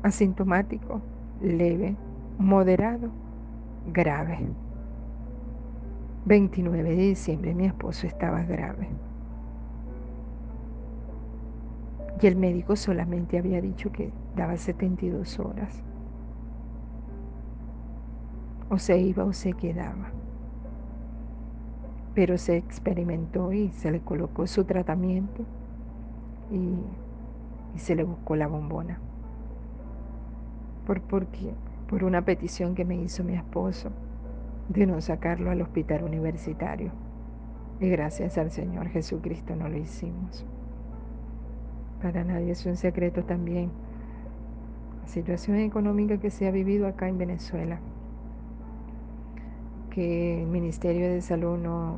Asintomático, 0.02 0.99
leve, 1.41 1.95
moderado 2.39 3.11
grave. 3.93 4.39
29 6.26 6.89
de 6.89 6.95
diciembre 6.95 7.53
mi 7.53 7.68
esposo 7.68 8.07
estaba 8.07 8.41
grave. 8.41 8.88
Y 12.19 12.26
el 12.26 12.35
médico 12.35 12.76
solamente 12.76 13.38
había 13.38 13.61
dicho 13.61 13.91
que 13.91 14.11
daba 14.35 14.57
72 14.57 15.39
horas. 15.39 15.84
O 18.72 18.77
se 18.77 18.98
iba 18.98 19.26
o 19.26 19.34
se 19.34 19.52
quedaba. 19.52 20.11
Pero 22.15 22.38
se 22.38 22.56
experimentó 22.56 23.52
y 23.52 23.69
se 23.72 23.91
le 23.91 23.99
colocó 23.99 24.48
su 24.48 24.64
tratamiento 24.64 25.43
y, 26.49 26.77
se 27.77 27.95
le 27.95 28.06
buscó 28.06 28.38
la 28.38 28.48
bombona. 28.48 28.99
Por, 30.88 31.02
por 31.02 32.03
una 32.06 32.23
petición 32.23 32.73
que 32.73 32.85
me 32.85 32.95
hizo 32.95 33.26
mi 33.26 33.34
esposo 33.34 33.91
de 34.69 34.85
no 34.85 35.02
sacarlo 35.02 35.52
al 35.52 35.61
hospital 35.61 36.06
universitario. 36.06 36.91
Y 37.81 37.89
gracias 37.89 38.38
al 38.38 38.52
Señor 38.52 38.88
Jesucristo 38.88 39.53
no 39.57 39.68
lo 39.68 39.77
hicimos. 39.77 40.45
Para 42.02 42.23
nadie 42.23 42.52
es 42.52 42.65
un 42.65 42.77
secreto 42.77 43.26
también 43.26 43.69
la 45.02 45.07
situación 45.10 45.57
económica 45.57 46.18
que 46.19 46.30
se 46.30 46.48
ha 46.48 46.52
vivido 46.52 46.88
acá 46.88 47.10
en 47.10 47.18
Venezuela, 47.18 47.81
que 49.91 50.41
el 50.41 50.47
Ministerio 50.47 51.09
de 51.09 51.22
Salud 51.22 51.57
no 51.57 51.97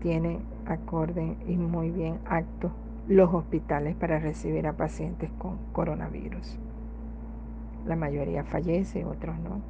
tiene 0.00 0.38
acorde 0.66 1.36
y 1.48 1.56
muy 1.56 1.90
bien 1.90 2.18
acto 2.26 2.70
los 3.08 3.32
hospitales 3.34 3.96
para 3.96 4.18
recibir 4.18 4.66
a 4.66 4.74
pacientes 4.74 5.30
con 5.38 5.56
coronavirus. 5.72 6.58
La 7.86 7.96
mayoría 7.96 8.44
fallece, 8.44 9.04
otros 9.04 9.38
no. 9.40 9.60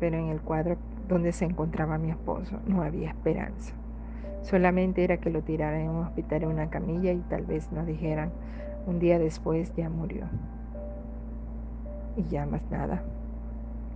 Pero 0.00 0.16
en 0.16 0.28
el 0.28 0.40
cuadro 0.40 0.76
donde 1.08 1.32
se 1.32 1.44
encontraba 1.44 1.98
mi 1.98 2.10
esposo 2.10 2.58
no 2.66 2.82
había 2.82 3.10
esperanza. 3.10 3.74
Solamente 4.42 5.02
era 5.04 5.18
que 5.18 5.30
lo 5.30 5.42
tiraran 5.42 5.80
en 5.80 5.90
un 5.90 6.04
hospital 6.04 6.44
en 6.44 6.50
una 6.50 6.70
camilla 6.70 7.12
y 7.12 7.18
tal 7.28 7.44
vez 7.44 7.70
nos 7.72 7.86
dijeran 7.86 8.30
un 8.86 8.98
día 8.98 9.18
después 9.18 9.74
ya 9.76 9.90
murió. 9.90 10.26
Y 12.16 12.22
ya 12.30 12.46
más 12.46 12.62
nada. 12.70 13.02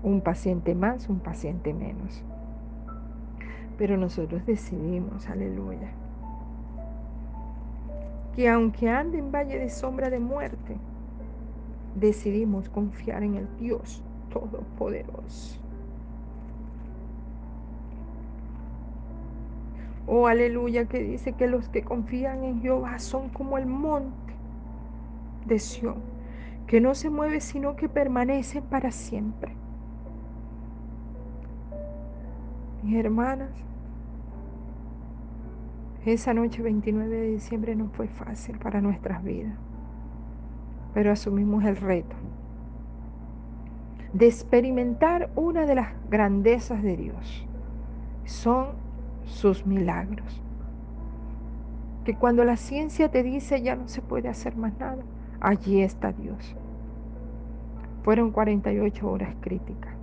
Un 0.02 0.20
paciente 0.20 0.74
más, 0.74 1.09
un 1.09 1.20
paciente 1.20 1.72
menos. 1.72 2.22
Pero 3.82 3.96
nosotros 3.96 4.46
decidimos, 4.46 5.28
aleluya, 5.28 5.90
que 8.32 8.48
aunque 8.48 8.88
ande 8.88 9.18
en 9.18 9.32
valle 9.32 9.59
de 9.59 9.70
sombra 9.70 10.09
de 10.09 10.20
muerte, 10.20 10.76
decidimos 11.96 12.68
confiar 12.68 13.24
en 13.24 13.34
el 13.34 13.48
Dios 13.59 14.00
Todopoderoso. 14.32 15.59
Oh, 20.06 20.28
aleluya, 20.28 20.84
que 20.84 21.00
dice 21.00 21.32
que 21.32 21.48
los 21.48 21.68
que 21.68 21.82
confían 21.82 22.44
en 22.44 22.62
Jehová 22.62 23.00
son 23.00 23.30
como 23.30 23.59
el 23.59 23.66
monte 23.66 24.32
de 25.46 25.59
Sión, 25.59 25.96
que 26.68 26.80
no 26.80 26.94
se 26.94 27.10
mueve 27.10 27.40
sino 27.40 27.74
que 27.74 27.88
permanece 27.88 28.62
para 28.62 28.92
siempre. 28.92 29.56
Mis 32.84 32.96
hermanas, 32.96 33.50
esa 36.04 36.34
noche 36.34 36.62
29 36.62 37.08
de 37.08 37.28
diciembre 37.28 37.76
no 37.76 37.88
fue 37.90 38.08
fácil 38.08 38.58
para 38.58 38.80
nuestras 38.80 39.22
vidas, 39.22 39.54
pero 40.94 41.12
asumimos 41.12 41.64
el 41.64 41.76
reto 41.76 42.16
de 44.12 44.26
experimentar 44.26 45.30
una 45.36 45.64
de 45.64 45.74
las 45.74 45.88
grandezas 46.10 46.82
de 46.82 46.96
Dios. 46.96 47.46
Son 48.24 48.68
sus 49.24 49.66
milagros. 49.66 50.42
Que 52.04 52.14
cuando 52.14 52.44
la 52.44 52.56
ciencia 52.56 53.10
te 53.10 53.22
dice 53.22 53.62
ya 53.62 53.76
no 53.76 53.88
se 53.88 54.02
puede 54.02 54.28
hacer 54.28 54.56
más 54.56 54.78
nada, 54.78 55.02
allí 55.40 55.82
está 55.82 56.12
Dios. 56.12 56.56
Fueron 58.02 58.32
48 58.32 59.08
horas 59.08 59.34
críticas. 59.40 59.94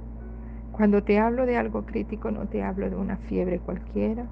Cuando 0.72 1.04
te 1.04 1.20
hablo 1.20 1.46
de 1.46 1.58
algo 1.58 1.86
crítico, 1.86 2.32
no 2.32 2.48
te 2.48 2.64
hablo 2.64 2.90
de 2.90 2.96
una 2.96 3.18
fiebre 3.18 3.60
cualquiera, 3.60 4.26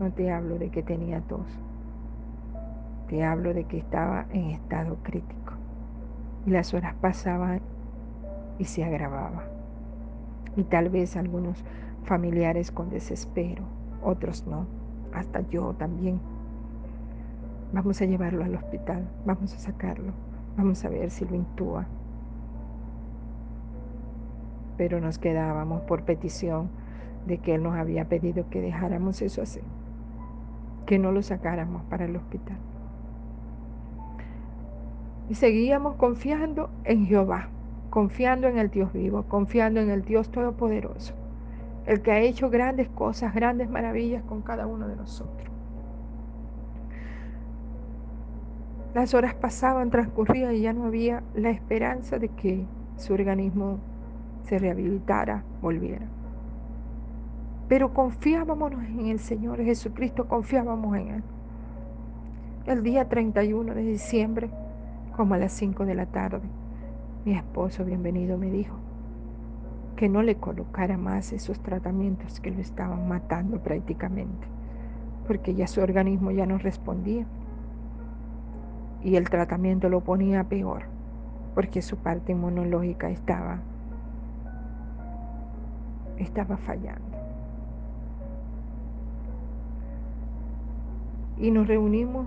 no 0.00 0.10
te 0.12 0.30
hablo 0.32 0.58
de 0.58 0.70
que 0.70 0.82
tenía 0.82 1.20
tos. 1.20 1.46
Te 3.08 3.24
hablo 3.24 3.54
de 3.54 3.64
que 3.64 3.78
estaba 3.78 4.26
en 4.32 4.50
estado 4.50 4.96
crítico. 5.02 5.54
Y 6.46 6.50
las 6.50 6.74
horas 6.74 6.94
pasaban 7.00 7.60
y 8.58 8.64
se 8.64 8.84
agravaba. 8.84 9.44
Y 10.56 10.64
tal 10.64 10.88
vez 10.88 11.16
algunos 11.16 11.64
familiares 12.04 12.70
con 12.70 12.90
desespero, 12.90 13.64
otros 14.02 14.46
no, 14.46 14.66
hasta 15.12 15.40
yo 15.48 15.74
también. 15.74 16.20
Vamos 17.72 18.00
a 18.00 18.04
llevarlo 18.04 18.44
al 18.44 18.54
hospital, 18.54 19.08
vamos 19.24 19.54
a 19.54 19.58
sacarlo, 19.58 20.12
vamos 20.56 20.84
a 20.84 20.88
ver 20.88 21.10
si 21.10 21.24
lo 21.24 21.34
intúa. 21.34 21.86
Pero 24.76 25.00
nos 25.00 25.18
quedábamos 25.18 25.82
por 25.82 26.02
petición 26.02 26.68
de 27.26 27.38
que 27.38 27.54
Él 27.54 27.62
nos 27.62 27.74
había 27.76 28.08
pedido 28.08 28.48
que 28.50 28.60
dejáramos 28.60 29.22
eso 29.22 29.42
así, 29.42 29.60
que 30.86 30.98
no 30.98 31.12
lo 31.12 31.22
sacáramos 31.22 31.82
para 31.84 32.04
el 32.04 32.16
hospital. 32.16 32.56
Y 35.28 35.34
seguíamos 35.34 35.96
confiando 35.96 36.70
en 36.84 37.06
Jehová, 37.06 37.48
confiando 37.90 38.48
en 38.48 38.58
el 38.58 38.70
Dios 38.70 38.92
vivo, 38.92 39.24
confiando 39.24 39.80
en 39.80 39.90
el 39.90 40.04
Dios 40.04 40.30
todopoderoso 40.30 41.14
el 41.86 42.00
que 42.00 42.12
ha 42.12 42.20
hecho 42.20 42.50
grandes 42.50 42.88
cosas, 42.88 43.34
grandes 43.34 43.68
maravillas 43.68 44.22
con 44.24 44.42
cada 44.42 44.66
uno 44.66 44.88
de 44.88 44.96
nosotros. 44.96 45.48
Las 48.94 49.12
horas 49.12 49.34
pasaban, 49.34 49.90
transcurrían 49.90 50.54
y 50.54 50.60
ya 50.60 50.72
no 50.72 50.84
había 50.84 51.22
la 51.34 51.50
esperanza 51.50 52.18
de 52.18 52.28
que 52.28 52.64
su 52.96 53.12
organismo 53.12 53.78
se 54.44 54.58
rehabilitara, 54.58 55.42
volviera. 55.60 56.06
Pero 57.68 57.94
confiábamos 57.94 58.72
en 58.72 59.06
el 59.06 59.18
Señor 59.18 59.62
Jesucristo, 59.62 60.28
confiábamos 60.28 60.96
en 60.96 61.08
Él. 61.08 61.22
El 62.66 62.82
día 62.82 63.08
31 63.08 63.74
de 63.74 63.82
diciembre, 63.82 64.50
como 65.16 65.34
a 65.34 65.38
las 65.38 65.52
5 65.52 65.86
de 65.86 65.94
la 65.94 66.06
tarde, 66.06 66.42
mi 67.24 67.32
esposo, 67.32 67.84
bienvenido, 67.84 68.36
me 68.36 68.50
dijo, 68.50 68.76
que 69.96 70.08
no 70.08 70.22
le 70.22 70.36
colocara 70.36 70.98
más 70.98 71.32
esos 71.32 71.60
tratamientos 71.60 72.40
que 72.40 72.50
lo 72.50 72.60
estaban 72.60 73.08
matando 73.08 73.60
prácticamente, 73.60 74.46
porque 75.26 75.54
ya 75.54 75.66
su 75.66 75.80
organismo 75.80 76.32
ya 76.32 76.44
no 76.44 76.58
respondía. 76.58 77.24
Y 79.02 79.16
el 79.16 79.28
tratamiento 79.30 79.88
lo 79.88 80.00
ponía 80.00 80.44
peor, 80.44 80.84
porque 81.54 81.80
su 81.80 81.96
parte 81.96 82.32
inmunológica 82.32 83.08
estaba, 83.08 83.60
estaba 86.18 86.56
fallando. 86.56 87.13
Y 91.38 91.50
nos 91.50 91.66
reunimos 91.66 92.26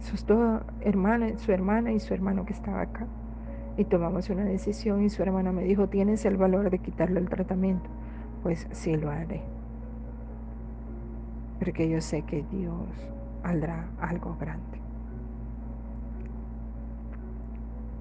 sus 0.00 0.26
dos 0.26 0.62
hermanas, 0.80 1.40
su 1.40 1.52
hermana 1.52 1.92
y 1.92 2.00
su 2.00 2.14
hermano 2.14 2.46
que 2.46 2.52
estaba 2.52 2.80
acá 2.82 3.06
y 3.76 3.84
tomamos 3.84 4.30
una 4.30 4.44
decisión 4.44 5.02
y 5.02 5.10
su 5.10 5.22
hermana 5.22 5.52
me 5.52 5.62
dijo, 5.64 5.88
¿tienes 5.88 6.24
el 6.24 6.36
valor 6.36 6.70
de 6.70 6.78
quitarle 6.78 7.20
el 7.20 7.28
tratamiento? 7.28 7.88
Pues 8.42 8.66
sí 8.72 8.96
lo 8.96 9.10
haré. 9.10 9.42
Porque 11.58 11.88
yo 11.88 12.00
sé 12.00 12.22
que 12.22 12.44
Dios 12.50 12.88
hará 13.42 13.88
algo 14.00 14.36
grande. 14.40 14.80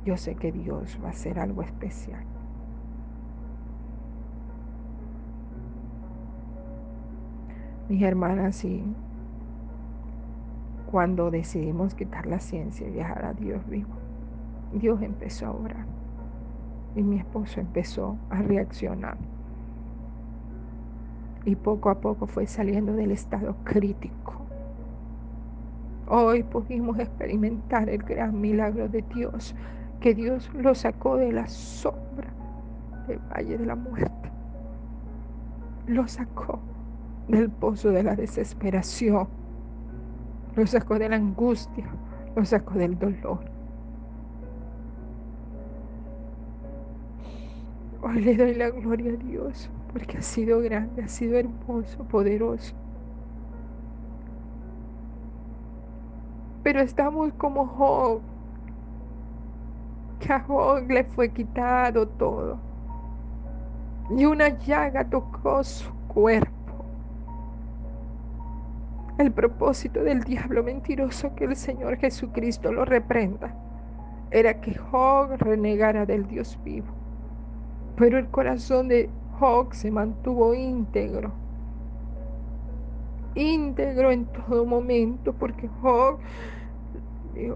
Yo 0.05 0.17
sé 0.17 0.35
que 0.35 0.51
Dios 0.51 0.99
va 1.03 1.07
a 1.07 1.11
hacer 1.11 1.39
algo 1.39 1.61
especial. 1.61 2.23
Mis 7.89 8.01
hermanas, 8.01 8.63
y 8.63 8.83
cuando 10.95 11.29
decidimos 11.29 11.93
quitar 11.93 12.25
la 12.25 12.39
ciencia 12.39 12.87
y 12.87 12.91
dejar 12.91 13.25
a 13.25 13.33
Dios 13.33 13.67
vivo, 13.67 13.95
Dios 14.71 15.01
empezó 15.01 15.47
a 15.47 15.51
orar 15.51 15.85
y 16.95 17.03
mi 17.03 17.17
esposo 17.17 17.59
empezó 17.59 18.15
a 18.29 18.41
reaccionar. 18.41 19.17
Y 21.43 21.57
poco 21.57 21.89
a 21.89 21.99
poco 21.99 22.27
fue 22.27 22.47
saliendo 22.47 22.93
del 22.93 23.11
estado 23.11 23.57
crítico. 23.65 24.35
Hoy 26.07 26.43
pudimos 26.43 26.97
experimentar 26.97 27.89
el 27.89 28.01
gran 28.01 28.39
milagro 28.39 28.87
de 28.87 29.03
Dios, 29.13 29.53
que 29.99 30.15
Dios 30.15 30.49
lo 30.53 30.73
sacó 30.75 31.17
de 31.17 31.33
la 31.33 31.45
sombra 31.49 32.29
del 33.05 33.19
valle 33.33 33.57
de 33.57 33.65
la 33.65 33.75
muerte. 33.75 34.31
Lo 35.87 36.07
sacó 36.07 36.61
del 37.27 37.49
pozo 37.49 37.89
de 37.89 38.03
la 38.03 38.15
desesperación. 38.15 39.27
Lo 40.55 40.65
sacó 40.67 40.97
de 40.99 41.09
la 41.09 41.17
angustia. 41.17 41.85
Lo 42.35 42.45
sacó 42.45 42.75
del 42.75 42.97
dolor. 42.97 43.39
Hoy 48.01 48.21
le 48.21 48.35
doy 48.35 48.53
la 48.55 48.69
gloria 48.69 49.13
a 49.13 49.17
Dios 49.17 49.69
porque 49.95 50.17
ha 50.17 50.21
sido 50.21 50.59
grande, 50.59 51.03
ha 51.03 51.07
sido 51.07 51.37
hermoso, 51.39 52.03
poderoso. 52.09 52.75
Pero 56.63 56.81
estamos 56.81 57.31
como 57.37 57.65
Job, 57.65 58.19
que 60.19 60.33
a 60.33 60.41
Job 60.41 60.89
le 60.89 61.05
fue 61.05 61.29
quitado 61.29 62.09
todo. 62.09 62.59
Y 64.09 64.25
una 64.25 64.49
llaga 64.49 65.09
tocó 65.09 65.63
su 65.63 65.89
cuerpo. 66.09 66.54
El 69.17 69.31
propósito 69.31 70.03
del 70.03 70.23
diablo 70.23 70.61
mentiroso 70.61 71.33
que 71.35 71.45
el 71.45 71.55
Señor 71.55 71.95
Jesucristo 71.97 72.73
lo 72.73 72.83
reprenda 72.83 73.55
era 74.29 74.59
que 74.59 74.75
Job 74.75 75.37
renegara 75.37 76.05
del 76.05 76.27
Dios 76.27 76.59
vivo. 76.65 76.87
Pero 77.95 78.17
el 78.17 78.27
corazón 78.27 78.89
de 78.89 79.09
Job 79.39 79.73
se 79.73 79.89
mantuvo 79.89 80.53
íntegro. 80.53 81.31
Íntegro 83.35 84.11
en 84.11 84.25
todo 84.25 84.65
momento, 84.65 85.31
porque 85.33 85.69
Job 85.81 86.19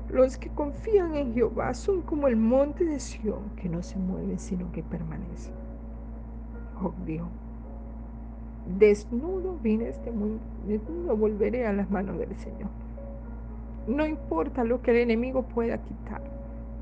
los 0.09 0.37
que 0.37 0.49
confían 0.49 1.15
en 1.15 1.33
Jehová 1.33 1.73
son 1.73 2.01
como 2.01 2.27
el 2.27 2.35
monte 2.35 2.85
de 2.85 2.99
Sión, 2.99 3.49
que 3.55 3.69
no 3.69 3.81
se 3.81 3.97
mueve, 3.97 4.37
sino 4.37 4.71
que 4.71 4.83
permanece. 4.83 5.51
Job 6.75 6.93
dijo, 7.05 7.27
desnudo 8.77 9.57
vine 9.61 9.89
este 9.89 10.11
mundo, 10.11 10.39
desnudo 10.67 11.17
volveré 11.17 11.65
a 11.65 11.73
las 11.73 11.89
manos 11.89 12.19
del 12.19 12.35
Señor. 12.37 12.69
No 13.87 14.05
importa 14.05 14.63
lo 14.63 14.81
que 14.81 14.91
el 14.91 14.97
enemigo 14.97 15.43
pueda 15.43 15.79
quitar. 15.79 16.21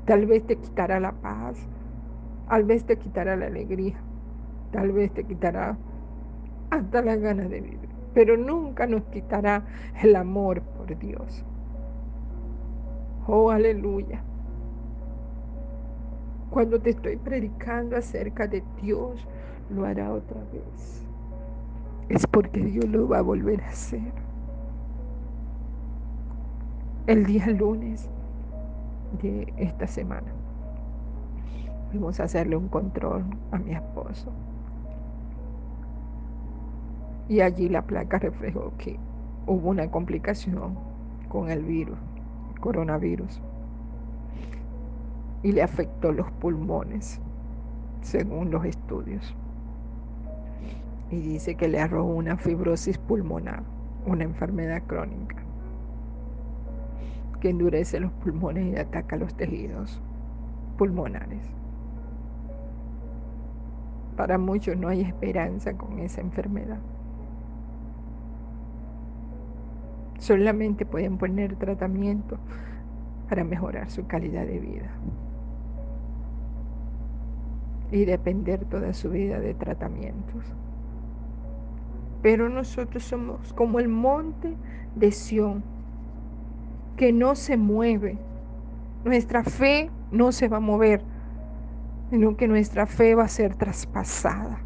Tal 0.04 0.26
vez 0.26 0.46
te 0.46 0.56
quitará 0.56 1.00
la 1.00 1.12
paz, 1.12 1.58
tal 2.48 2.64
vez 2.64 2.84
te 2.84 2.96
quitará 2.96 3.36
la 3.36 3.46
alegría, 3.46 3.96
tal 4.72 4.92
vez 4.92 5.12
te 5.12 5.24
quitará 5.24 5.76
hasta 6.70 7.02
las 7.02 7.20
ganas 7.20 7.48
de 7.48 7.60
vivir, 7.60 7.88
pero 8.12 8.36
nunca 8.36 8.86
nos 8.86 9.02
quitará 9.04 9.64
el 10.02 10.16
amor 10.16 10.60
por 10.62 10.98
Dios. 10.98 11.44
Oh, 13.26 13.50
aleluya. 13.50 14.22
Cuando 16.50 16.80
te 16.80 16.90
estoy 16.90 17.16
predicando 17.16 17.96
acerca 17.96 18.46
de 18.46 18.62
Dios, 18.80 19.26
lo 19.70 19.84
hará 19.84 20.12
otra 20.12 20.40
vez. 20.52 21.07
Es 22.08 22.26
porque 22.26 22.60
Dios 22.60 22.86
lo 22.86 23.08
va 23.08 23.18
a 23.18 23.22
volver 23.22 23.62
a 23.62 23.68
hacer. 23.68 24.12
El 27.06 27.26
día 27.26 27.46
lunes 27.48 28.08
de 29.22 29.52
esta 29.56 29.86
semana 29.86 30.32
fuimos 31.90 32.20
a 32.20 32.24
hacerle 32.24 32.56
un 32.56 32.68
control 32.68 33.24
a 33.52 33.58
mi 33.58 33.72
esposo. 33.72 34.30
Y 37.28 37.40
allí 37.40 37.68
la 37.68 37.82
placa 37.82 38.18
reflejó 38.18 38.72
que 38.78 38.98
hubo 39.46 39.68
una 39.68 39.90
complicación 39.90 40.76
con 41.28 41.50
el 41.50 41.62
virus 41.62 41.98
coronavirus 42.60 43.40
y 45.42 45.52
le 45.52 45.62
afectó 45.62 46.12
los 46.12 46.30
pulmones, 46.32 47.20
según 48.02 48.50
los 48.50 48.64
estudios. 48.64 49.34
Y 51.10 51.20
dice 51.20 51.54
que 51.54 51.68
le 51.68 51.80
arrojó 51.80 52.08
una 52.08 52.36
fibrosis 52.36 52.98
pulmonar, 52.98 53.62
una 54.06 54.24
enfermedad 54.24 54.82
crónica 54.86 55.36
que 57.40 57.50
endurece 57.50 58.00
los 58.00 58.12
pulmones 58.12 58.66
y 58.66 58.76
ataca 58.76 59.16
los 59.16 59.34
tejidos 59.34 60.00
pulmonares. 60.76 61.42
Para 64.16 64.38
muchos 64.38 64.76
no 64.76 64.88
hay 64.88 65.02
esperanza 65.02 65.74
con 65.74 66.00
esa 66.00 66.20
enfermedad. 66.20 66.78
Solamente 70.18 70.84
pueden 70.84 71.16
poner 71.16 71.54
tratamiento 71.56 72.38
para 73.28 73.44
mejorar 73.44 73.88
su 73.88 74.06
calidad 74.06 74.46
de 74.46 74.58
vida 74.58 74.90
y 77.92 78.04
depender 78.04 78.64
toda 78.64 78.92
su 78.92 79.10
vida 79.10 79.38
de 79.38 79.54
tratamientos. 79.54 80.44
Pero 82.22 82.48
nosotros 82.48 83.04
somos 83.04 83.52
como 83.52 83.78
el 83.78 83.88
monte 83.88 84.56
de 84.94 85.12
Sión, 85.12 85.62
que 86.96 87.12
no 87.12 87.34
se 87.34 87.56
mueve. 87.56 88.18
Nuestra 89.04 89.44
fe 89.44 89.90
no 90.10 90.32
se 90.32 90.48
va 90.48 90.56
a 90.56 90.60
mover, 90.60 91.02
sino 92.10 92.36
que 92.36 92.48
nuestra 92.48 92.86
fe 92.86 93.14
va 93.14 93.24
a 93.24 93.28
ser 93.28 93.54
traspasada 93.54 94.60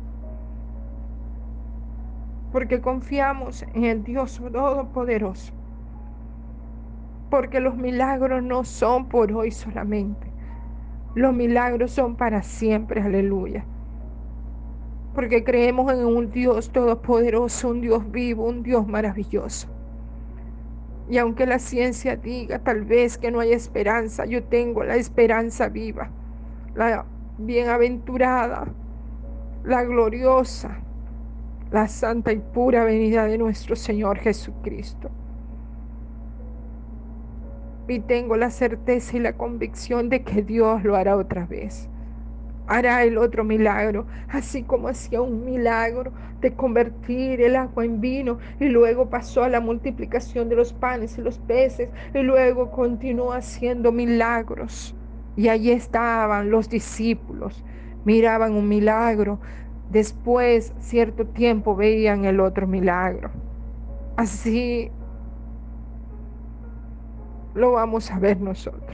porque 2.53 2.83
confiamos 2.83 3.65
en 3.75 3.85
el 3.85 4.05
Dios 4.05 4.41
Todopoderoso. 4.53 5.55
Porque 7.31 7.61
los 7.61 7.77
milagros 7.77 8.43
no 8.43 8.63
son 8.63 9.09
por 9.09 9.33
hoy 9.33 9.51
solamente. 9.51 10.31
Los 11.15 11.35
milagros 11.35 11.93
son 11.93 12.15
para 12.17 12.43
siempre, 12.43 13.01
aleluya. 13.01 13.65
Porque 15.15 15.45
creemos 15.45 15.93
en 15.93 16.07
un 16.07 16.31
Dios 16.31 16.71
todopoderoso, 16.71 17.69
un 17.69 17.81
Dios 17.81 18.11
vivo, 18.11 18.47
un 18.47 18.63
Dios 18.63 18.87
maravilloso. 18.87 19.69
Y 21.09 21.19
aunque 21.19 21.47
la 21.47 21.59
ciencia 21.59 22.17
diga 22.17 22.59
tal 22.61 22.85
vez 22.85 23.19
que 23.19 23.31
no 23.31 23.41
hay 23.41 23.53
esperanza, 23.53 24.25
yo 24.25 24.43
tengo 24.45 24.85
la 24.85 24.97
esperanza 24.97 25.69
viva, 25.69 26.11
la 26.75 27.05
bienaventurada, 27.39 28.67
la 29.65 29.83
gloriosa, 29.83 30.79
la 31.71 31.89
santa 31.89 32.33
y 32.33 32.39
pura 32.39 32.85
venida 32.85 33.27
de 33.27 33.39
nuestro 33.39 33.77
Señor 33.77 34.19
Jesucristo. 34.19 35.11
Y 37.89 38.01
tengo 38.01 38.37
la 38.37 38.51
certeza 38.51 39.17
y 39.17 39.21
la 39.21 39.35
convicción 39.35 40.09
de 40.09 40.23
que 40.23 40.43
Dios 40.43 40.83
lo 40.83 40.97
hará 40.97 41.17
otra 41.17 41.45
vez. 41.45 41.91
Hará 42.67 43.05
el 43.05 43.19
otro 43.19 43.45
milagro, 43.45 44.07
así 44.29 44.63
como 44.63 44.89
hacía 44.89 45.21
un 45.21 45.45
milagro 45.45 46.13
de 46.41 46.55
convertir 46.55 47.41
el 47.41 47.57
agua 47.57 47.85
en 47.85 48.01
vino 48.01 48.39
y 48.61 48.67
luego 48.69 49.11
pasó 49.11 49.45
a 49.45 49.49
la 49.49 49.61
multiplicación 49.61 50.49
de 50.49 50.57
los 50.57 50.73
panes 50.73 51.19
y 51.19 51.23
los 51.23 51.39
peces 51.39 51.91
y 52.15 52.19
luego 52.23 52.71
continuó 52.71 53.33
haciendo 53.33 53.93
milagros. 53.93 54.95
Y 55.37 55.49
allí 55.49 55.71
estaban 55.71 56.51
los 56.51 56.69
discípulos, 56.69 57.65
miraban 58.05 58.55
un 58.55 58.69
milagro, 58.69 59.39
Después, 59.93 60.73
cierto 60.79 61.27
tiempo, 61.27 61.77
veían 61.77 62.25
el 62.25 62.41
otro 62.41 62.67
milagro. 62.67 63.31
Así 64.17 64.91
lo 67.55 67.73
vamos 67.73 68.11
a 68.11 68.19
ver 68.19 68.41
nosotros. 68.41 68.92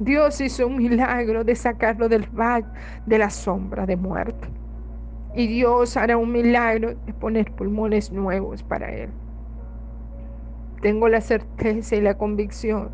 Dios 0.00 0.40
hizo 0.40 0.66
un 0.66 0.76
milagro 0.76 1.44
de 1.44 1.54
sacarlo 1.54 2.08
del 2.08 2.26
valle 2.28 2.66
de 3.06 3.18
la 3.18 3.30
sombra 3.30 3.86
de 3.86 3.96
muerte. 3.96 4.48
Y 5.34 5.46
Dios 5.46 5.96
hará 5.96 6.16
un 6.16 6.32
milagro 6.32 6.94
de 7.06 7.12
poner 7.12 7.52
pulmones 7.52 8.10
nuevos 8.10 8.62
para 8.64 8.92
él. 8.92 9.10
Tengo 10.82 11.08
la 11.08 11.20
certeza 11.20 11.94
y 11.94 12.00
la 12.00 12.18
convicción. 12.18 12.90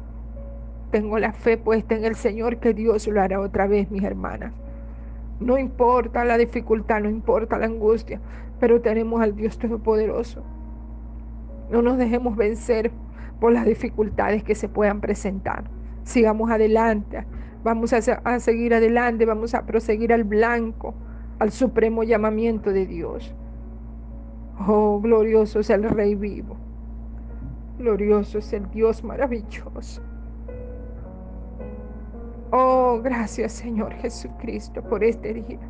Tengo 0.90 1.18
la 1.18 1.32
fe 1.32 1.56
puesta 1.56 1.94
en 1.94 2.04
el 2.04 2.16
Señor 2.16 2.58
que 2.58 2.74
Dios 2.74 3.06
lo 3.08 3.20
hará 3.20 3.40
otra 3.40 3.66
vez, 3.66 3.90
mis 3.90 4.02
hermanas. 4.02 4.52
No 5.40 5.58
importa 5.58 6.24
la 6.26 6.36
dificultad, 6.36 7.00
no 7.00 7.08
importa 7.08 7.56
la 7.56 7.66
angustia, 7.66 8.20
pero 8.58 8.82
tenemos 8.82 9.22
al 9.22 9.34
Dios 9.34 9.58
Todopoderoso. 9.58 10.42
No 11.70 11.80
nos 11.80 11.96
dejemos 11.96 12.36
vencer 12.36 12.90
por 13.40 13.52
las 13.52 13.64
dificultades 13.64 14.44
que 14.44 14.54
se 14.54 14.68
puedan 14.68 15.00
presentar. 15.00 15.64
Sigamos 16.04 16.50
adelante, 16.50 17.24
vamos 17.62 17.92
a, 17.92 18.40
seguir 18.40 18.74
adelante, 18.74 19.26
vamos 19.26 19.54
a 19.54 19.64
proseguir 19.66 20.12
al 20.12 20.24
blanco, 20.24 20.94
al 21.38 21.50
supremo 21.50 22.02
llamamiento 22.02 22.70
de 22.70 22.86
Dios. 22.86 23.34
Oh, 24.66 25.00
glorioso 25.00 25.60
es 25.60 25.70
el 25.70 25.84
Rey 25.84 26.14
vivo. 26.14 26.56
Glorioso 27.78 28.38
es 28.38 28.52
el 28.52 28.70
Dios 28.70 29.02
maravilloso. 29.02 30.02
Oh, 32.52 33.00
gracias 33.02 33.52
Señor 33.52 33.92
Jesucristo 33.94 34.82
por 34.82 35.04
este 35.04 35.34
día. 35.34 35.60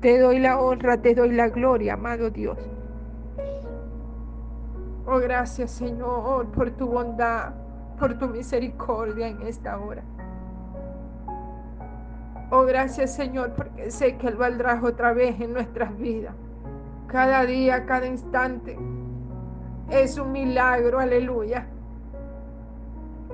Te 0.00 0.20
doy 0.20 0.38
la 0.38 0.60
honra, 0.60 1.02
te 1.02 1.14
doy 1.14 1.32
la 1.32 1.48
gloria, 1.48 1.94
amado 1.94 2.30
Dios. 2.30 2.58
Oh, 5.06 5.18
gracias 5.18 5.72
Señor 5.72 6.46
por 6.52 6.70
tu 6.70 6.86
bondad, 6.86 7.52
por 7.98 8.18
tu 8.18 8.28
misericordia 8.28 9.28
en 9.28 9.42
esta 9.42 9.78
hora. 9.78 10.02
Oh, 12.50 12.62
gracias 12.62 13.14
Señor 13.14 13.54
porque 13.54 13.90
sé 13.90 14.16
que 14.18 14.28
Él 14.28 14.36
valdrá 14.36 14.80
otra 14.82 15.12
vez 15.12 15.40
en 15.40 15.52
nuestras 15.52 15.96
vidas. 15.98 16.34
Cada 17.08 17.44
día, 17.44 17.86
cada 17.86 18.06
instante. 18.06 18.78
Es 19.90 20.18
un 20.18 20.32
milagro, 20.32 20.98
aleluya. 20.98 21.66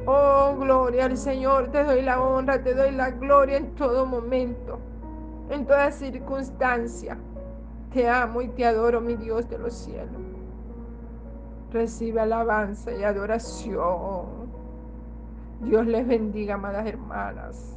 Oh, 0.07 0.57
gloria 0.59 1.05
al 1.05 1.17
Señor, 1.17 1.69
te 1.71 1.85
doy 1.85 2.03
la 2.03 2.21
honra, 2.21 2.63
te 2.63 2.75
doy 2.75 2.91
la 2.91 3.11
gloria 3.11 3.59
en 3.59 3.75
todo 3.75 4.05
momento, 4.05 4.79
en 5.51 5.67
toda 5.67 5.93
circunstancia. 5.93 7.17
Te 7.93 8.09
amo 8.09 8.43
y 8.43 8.49
te 8.49 8.65
adoro, 8.65 9.01
mi 9.01 9.15
Dios 9.15 9.49
de 9.49 9.59
los 9.59 9.75
cielos. 9.75 10.09
Recibe 11.71 12.21
alabanza 12.21 12.93
y 12.93 13.05
adoración. 13.05 14.42
Dios 15.65 15.87
les 15.87 16.05
bendiga, 16.05 16.55
amadas 16.55 16.85
hermanas. 16.87 17.77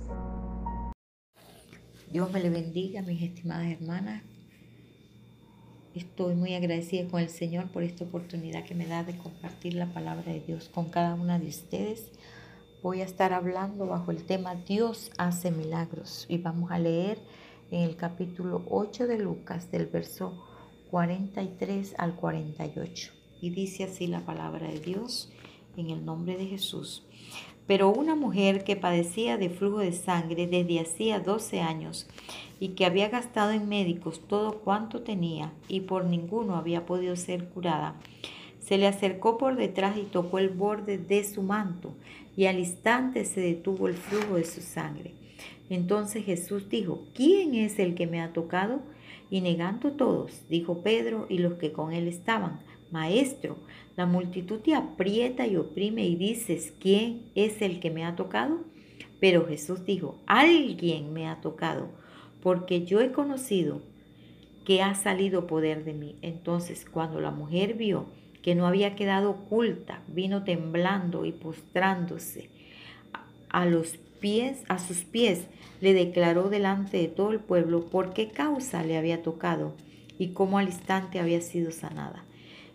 Dios 2.11 2.31
me 2.31 2.39
le 2.39 2.49
bendiga, 2.49 3.03
mis 3.03 3.21
estimadas 3.21 3.67
hermanas. 3.67 4.23
Estoy 5.93 6.33
muy 6.33 6.55
agradecida 6.55 7.07
con 7.07 7.21
el 7.21 7.29
Señor 7.29 7.71
por 7.71 7.83
esta 7.83 8.03
oportunidad 8.03 8.65
que 8.65 8.73
me 8.73 8.87
da 8.87 9.03
de 9.03 9.15
compartir 9.15 9.75
la 9.75 9.93
palabra 9.93 10.33
de 10.33 10.39
Dios 10.39 10.67
con 10.67 10.89
cada 10.89 11.13
una 11.13 11.37
de 11.37 11.47
ustedes. 11.47 12.11
Voy 12.81 13.01
a 13.01 13.05
estar 13.05 13.33
hablando 13.33 13.85
bajo 13.85 14.09
el 14.09 14.23
tema 14.23 14.55
Dios 14.55 15.11
hace 15.19 15.51
milagros 15.51 16.25
y 16.27 16.39
vamos 16.39 16.71
a 16.71 16.79
leer 16.79 17.19
en 17.69 17.81
el 17.81 17.95
capítulo 17.95 18.65
8 18.67 19.05
de 19.05 19.19
Lucas 19.19 19.69
del 19.69 19.85
verso 19.85 20.43
43 20.89 21.93
al 21.99 22.15
48. 22.15 23.13
Y 23.41 23.51
dice 23.51 23.83
así 23.83 24.07
la 24.07 24.21
palabra 24.21 24.67
de 24.67 24.79
Dios 24.79 25.31
en 25.77 25.91
el 25.91 26.03
nombre 26.03 26.35
de 26.35 26.47
Jesús. 26.47 27.05
Pero 27.67 27.89
una 27.89 28.15
mujer 28.15 28.63
que 28.63 28.75
padecía 28.75 29.37
de 29.37 29.49
flujo 29.49 29.79
de 29.79 29.91
sangre 29.91 30.47
desde 30.47 30.79
hacía 30.79 31.19
12 31.19 31.61
años 31.61 32.07
y 32.59 32.69
que 32.69 32.85
había 32.85 33.09
gastado 33.09 33.51
en 33.51 33.67
médicos 33.67 34.21
todo 34.27 34.59
cuanto 34.59 35.01
tenía 35.01 35.51
y 35.67 35.81
por 35.81 36.05
ninguno 36.05 36.55
había 36.55 36.85
podido 36.85 37.15
ser 37.15 37.49
curada, 37.49 37.95
se 38.59 38.77
le 38.77 38.87
acercó 38.87 39.37
por 39.37 39.55
detrás 39.55 39.97
y 39.97 40.03
tocó 40.03 40.39
el 40.39 40.49
borde 40.49 40.97
de 40.97 41.23
su 41.23 41.43
manto 41.43 41.93
y 42.35 42.45
al 42.45 42.59
instante 42.59 43.25
se 43.25 43.41
detuvo 43.41 43.87
el 43.87 43.95
flujo 43.95 44.35
de 44.35 44.45
su 44.45 44.61
sangre. 44.61 45.13
Entonces 45.69 46.25
Jesús 46.25 46.69
dijo, 46.69 47.05
¿quién 47.13 47.55
es 47.55 47.79
el 47.79 47.95
que 47.95 48.07
me 48.07 48.21
ha 48.21 48.33
tocado? 48.33 48.81
Y 49.29 49.41
negando 49.41 49.91
todos, 49.91 50.43
dijo 50.49 50.81
Pedro 50.81 51.25
y 51.29 51.39
los 51.39 51.55
que 51.55 51.71
con 51.71 51.93
él 51.93 52.07
estaban, 52.07 52.59
Maestro, 52.91 53.57
la 53.95 54.05
multitud 54.05 54.59
te 54.59 54.76
aprieta 54.76 55.47
y 55.47 55.55
oprime 55.55 56.05
y 56.05 56.15
dices, 56.15 56.73
¿quién 56.80 57.23
es 57.34 57.61
el 57.61 57.80
que 57.80 57.91
me 57.91 58.03
ha 58.03 58.15
tocado? 58.15 58.59
Pero 59.19 59.47
Jesús 59.47 59.85
dijo, 59.85 60.19
alguien 60.26 61.13
me 61.13 61.27
ha 61.27 61.39
tocado, 61.41 61.89
porque 62.41 62.85
yo 62.85 62.99
he 62.99 63.11
conocido 63.11 63.81
que 64.65 64.81
ha 64.81 64.95
salido 64.95 65.47
poder 65.47 65.85
de 65.85 65.93
mí. 65.93 66.15
Entonces, 66.22 66.85
cuando 66.85 67.22
la 67.22 67.31
mujer 67.31 67.76
vio 67.76 68.07
que 68.41 68.55
no 68.55 68.67
había 68.67 68.95
quedado 68.95 69.31
oculta, 69.31 70.01
vino 70.07 70.43
temblando 70.43 71.26
y 71.26 71.31
postrándose 71.31 72.49
a 73.49 73.65
los 73.65 73.97
pies, 74.19 74.63
a 74.67 74.80
sus 74.80 75.03
pies, 75.05 75.45
le 75.81 75.93
declaró 75.93 76.49
delante 76.49 76.97
de 76.97 77.07
todo 77.07 77.31
el 77.31 77.39
pueblo 77.39 77.85
por 77.85 78.13
qué 78.13 78.30
causa 78.30 78.84
le 78.84 78.97
había 78.97 79.23
tocado 79.23 79.73
y 80.17 80.30
cómo 80.30 80.57
al 80.57 80.67
instante 80.67 81.19
había 81.19 81.41
sido 81.41 81.72
sanada. 81.72 82.26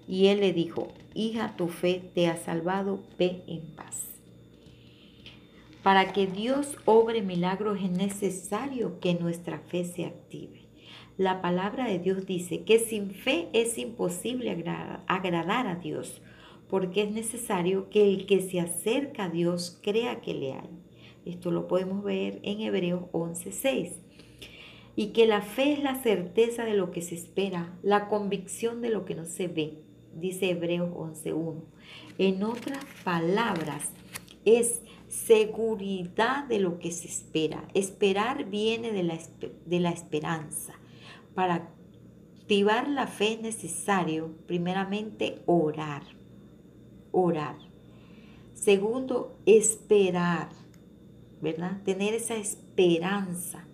Y 0.08 0.26
él 0.28 0.40
le 0.40 0.52
dijo, 0.52 0.88
hija, 1.14 1.54
tu 1.56 1.68
fe 1.68 2.10
te 2.14 2.28
ha 2.28 2.36
salvado, 2.36 3.02
ve 3.18 3.42
en 3.46 3.62
paz. 3.74 4.06
Para 5.82 6.12
que 6.12 6.26
Dios 6.26 6.76
obre 6.84 7.22
milagros 7.22 7.78
es 7.82 7.90
necesario 7.90 9.00
que 9.00 9.14
nuestra 9.14 9.58
fe 9.58 9.84
se 9.84 10.04
active. 10.04 10.60
La 11.16 11.40
palabra 11.40 11.88
de 11.88 11.98
Dios 11.98 12.26
dice 12.26 12.64
que 12.64 12.78
sin 12.78 13.10
fe 13.10 13.48
es 13.52 13.78
imposible 13.78 14.50
agradar 15.06 15.66
a 15.66 15.76
Dios, 15.76 16.20
porque 16.68 17.02
es 17.02 17.10
necesario 17.10 17.88
que 17.90 18.08
el 18.08 18.26
que 18.26 18.40
se 18.40 18.60
acerca 18.60 19.24
a 19.24 19.28
Dios 19.30 19.78
crea 19.82 20.20
que 20.20 20.34
le 20.34 20.52
hay. 20.52 20.68
Esto 21.24 21.50
lo 21.50 21.66
podemos 21.66 22.04
ver 22.04 22.40
en 22.42 22.60
Hebreos 22.60 23.04
11:6. 23.12 23.92
Y 24.96 25.08
que 25.08 25.26
la 25.26 25.40
fe 25.40 25.72
es 25.72 25.82
la 25.82 26.02
certeza 26.02 26.64
de 26.64 26.74
lo 26.74 26.90
que 26.90 27.00
se 27.00 27.14
espera, 27.14 27.78
la 27.82 28.08
convicción 28.08 28.80
de 28.80 28.90
lo 28.90 29.04
que 29.04 29.14
no 29.14 29.24
se 29.24 29.48
ve 29.48 29.89
dice 30.14 30.50
Hebreos 30.50 30.90
11.1. 30.90 31.62
En 32.18 32.42
otras 32.42 32.84
palabras, 33.04 33.90
es 34.44 34.80
seguridad 35.08 36.44
de 36.44 36.60
lo 36.60 36.78
que 36.78 36.92
se 36.92 37.08
espera. 37.08 37.68
Esperar 37.74 38.44
viene 38.46 38.92
de 38.92 39.02
la, 39.02 39.18
de 39.66 39.80
la 39.80 39.90
esperanza. 39.90 40.74
Para 41.34 41.70
activar 42.40 42.88
la 42.88 43.06
fe 43.06 43.34
es 43.34 43.40
necesario, 43.42 44.34
primeramente, 44.46 45.42
orar. 45.46 46.02
Orar. 47.12 47.56
Segundo, 48.54 49.38
esperar, 49.46 50.50
¿verdad? 51.40 51.82
Tener 51.84 52.14
esa 52.14 52.36
esperanza 52.36 53.66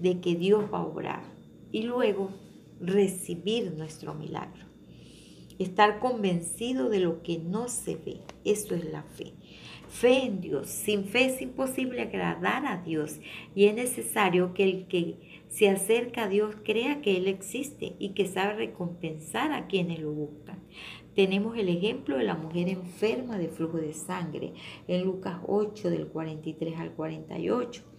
de 0.00 0.20
que 0.20 0.34
Dios 0.34 0.64
va 0.72 0.78
a 0.78 0.86
obrar. 0.86 1.22
Y 1.72 1.82
luego, 1.82 2.30
recibir 2.80 3.72
nuestro 3.72 4.14
milagro. 4.14 4.65
Estar 5.58 5.98
convencido 5.98 6.88
de 6.88 7.00
lo 7.00 7.22
que 7.22 7.38
no 7.38 7.68
se 7.68 7.96
ve. 7.96 8.20
Eso 8.44 8.74
es 8.74 8.84
la 8.84 9.02
fe. 9.02 9.32
Fe 9.88 10.24
en 10.24 10.40
Dios. 10.40 10.68
Sin 10.68 11.04
fe 11.04 11.26
es 11.26 11.40
imposible 11.40 12.02
agradar 12.02 12.66
a 12.66 12.82
Dios 12.82 13.20
y 13.54 13.66
es 13.66 13.74
necesario 13.74 14.52
que 14.52 14.64
el 14.64 14.86
que 14.86 15.42
se 15.48 15.68
acerca 15.68 16.24
a 16.24 16.28
Dios 16.28 16.54
crea 16.64 17.00
que 17.00 17.16
Él 17.16 17.28
existe 17.28 17.94
y 17.98 18.10
que 18.10 18.26
sabe 18.26 18.54
recompensar 18.54 19.52
a 19.52 19.66
quienes 19.66 20.00
lo 20.00 20.12
buscan. 20.12 20.58
Tenemos 21.14 21.56
el 21.56 21.70
ejemplo 21.70 22.18
de 22.18 22.24
la 22.24 22.34
mujer 22.34 22.68
enferma 22.68 23.38
de 23.38 23.48
flujo 23.48 23.78
de 23.78 23.94
sangre 23.94 24.52
en 24.86 25.04
Lucas 25.04 25.38
8 25.46 25.88
del 25.88 26.08
43 26.08 26.78
al 26.78 26.92
48. 26.92 27.95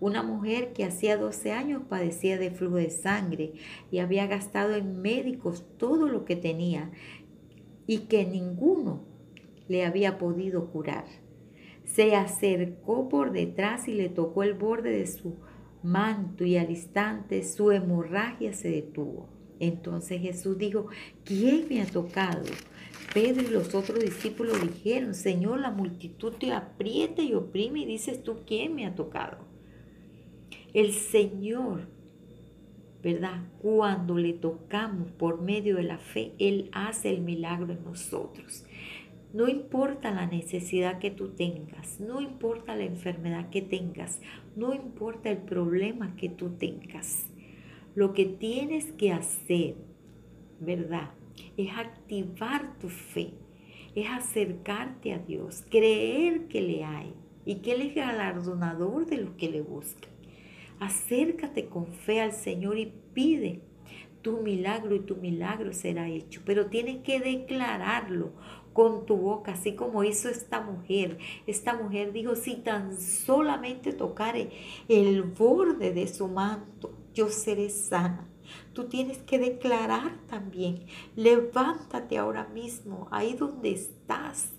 Una 0.00 0.22
mujer 0.22 0.72
que 0.72 0.84
hacía 0.84 1.16
12 1.16 1.52
años 1.52 1.82
padecía 1.88 2.38
de 2.38 2.52
flujo 2.52 2.76
de 2.76 2.90
sangre 2.90 3.52
y 3.90 3.98
había 3.98 4.26
gastado 4.26 4.74
en 4.74 5.02
médicos 5.02 5.64
todo 5.76 6.08
lo 6.08 6.24
que 6.24 6.36
tenía 6.36 6.92
y 7.86 8.00
que 8.00 8.24
ninguno 8.24 9.02
le 9.66 9.84
había 9.84 10.18
podido 10.18 10.70
curar. 10.70 11.06
Se 11.84 12.14
acercó 12.14 13.08
por 13.08 13.32
detrás 13.32 13.88
y 13.88 13.94
le 13.94 14.08
tocó 14.08 14.44
el 14.44 14.54
borde 14.54 14.90
de 14.90 15.06
su 15.06 15.36
manto 15.82 16.44
y 16.44 16.56
al 16.56 16.70
instante 16.70 17.42
su 17.42 17.72
hemorragia 17.72 18.52
se 18.52 18.70
detuvo. 18.70 19.28
Entonces 19.58 20.20
Jesús 20.20 20.58
dijo, 20.58 20.86
¿quién 21.24 21.66
me 21.68 21.82
ha 21.82 21.86
tocado? 21.86 22.44
Pedro 23.12 23.42
y 23.42 23.50
los 23.50 23.74
otros 23.74 23.98
discípulos 23.98 24.60
dijeron, 24.60 25.14
Señor, 25.14 25.60
la 25.60 25.70
multitud 25.70 26.34
te 26.34 26.52
aprieta 26.52 27.22
y 27.22 27.34
oprime 27.34 27.80
y 27.80 27.86
dices 27.86 28.22
tú, 28.22 28.36
¿quién 28.46 28.74
me 28.74 28.86
ha 28.86 28.94
tocado? 28.94 29.47
El 30.74 30.92
Señor, 30.92 31.88
¿verdad? 33.02 33.42
Cuando 33.62 34.18
le 34.18 34.34
tocamos 34.34 35.10
por 35.12 35.40
medio 35.40 35.76
de 35.76 35.82
la 35.82 35.96
fe, 35.96 36.32
Él 36.38 36.68
hace 36.72 37.08
el 37.08 37.22
milagro 37.22 37.72
en 37.72 37.82
nosotros. 37.84 38.66
No 39.32 39.48
importa 39.48 40.10
la 40.10 40.26
necesidad 40.26 40.98
que 40.98 41.10
tú 41.10 41.30
tengas, 41.30 42.00
no 42.00 42.20
importa 42.20 42.76
la 42.76 42.84
enfermedad 42.84 43.48
que 43.48 43.62
tengas, 43.62 44.20
no 44.56 44.74
importa 44.74 45.30
el 45.30 45.38
problema 45.38 46.16
que 46.16 46.28
tú 46.28 46.50
tengas. 46.50 47.26
Lo 47.94 48.12
que 48.12 48.26
tienes 48.26 48.92
que 48.92 49.12
hacer, 49.12 49.74
¿verdad? 50.60 51.10
Es 51.56 51.70
activar 51.78 52.78
tu 52.78 52.90
fe, 52.90 53.32
es 53.94 54.06
acercarte 54.10 55.14
a 55.14 55.18
Dios, 55.18 55.64
creer 55.70 56.46
que 56.48 56.60
le 56.60 56.84
hay 56.84 57.14
y 57.46 57.56
que 57.56 57.72
Él 57.72 57.82
es 57.82 57.94
galardonador 57.94 59.06
de 59.06 59.16
los 59.16 59.30
que 59.30 59.50
le 59.50 59.62
buscan. 59.62 60.17
Acércate 60.80 61.68
con 61.68 61.86
fe 61.86 62.20
al 62.20 62.32
Señor 62.32 62.78
y 62.78 62.92
pide 63.14 63.62
tu 64.22 64.42
milagro 64.42 64.94
y 64.94 65.00
tu 65.00 65.16
milagro 65.16 65.72
será 65.72 66.08
hecho. 66.08 66.42
Pero 66.44 66.66
tienes 66.66 66.98
que 66.98 67.20
declararlo 67.20 68.32
con 68.72 69.06
tu 69.06 69.16
boca, 69.16 69.52
así 69.52 69.74
como 69.74 70.04
hizo 70.04 70.28
esta 70.28 70.60
mujer. 70.60 71.18
Esta 71.46 71.74
mujer 71.74 72.12
dijo, 72.12 72.36
si 72.36 72.56
tan 72.56 73.00
solamente 73.00 73.92
tocare 73.92 74.50
el 74.88 75.22
borde 75.22 75.92
de 75.92 76.06
su 76.06 76.28
manto, 76.28 76.96
yo 77.14 77.28
seré 77.28 77.70
sana. 77.70 78.28
Tú 78.72 78.84
tienes 78.84 79.18
que 79.18 79.38
declarar 79.38 80.18
también, 80.26 80.86
levántate 81.16 82.18
ahora 82.18 82.46
mismo, 82.48 83.08
ahí 83.10 83.34
donde 83.34 83.72
estás, 83.72 84.52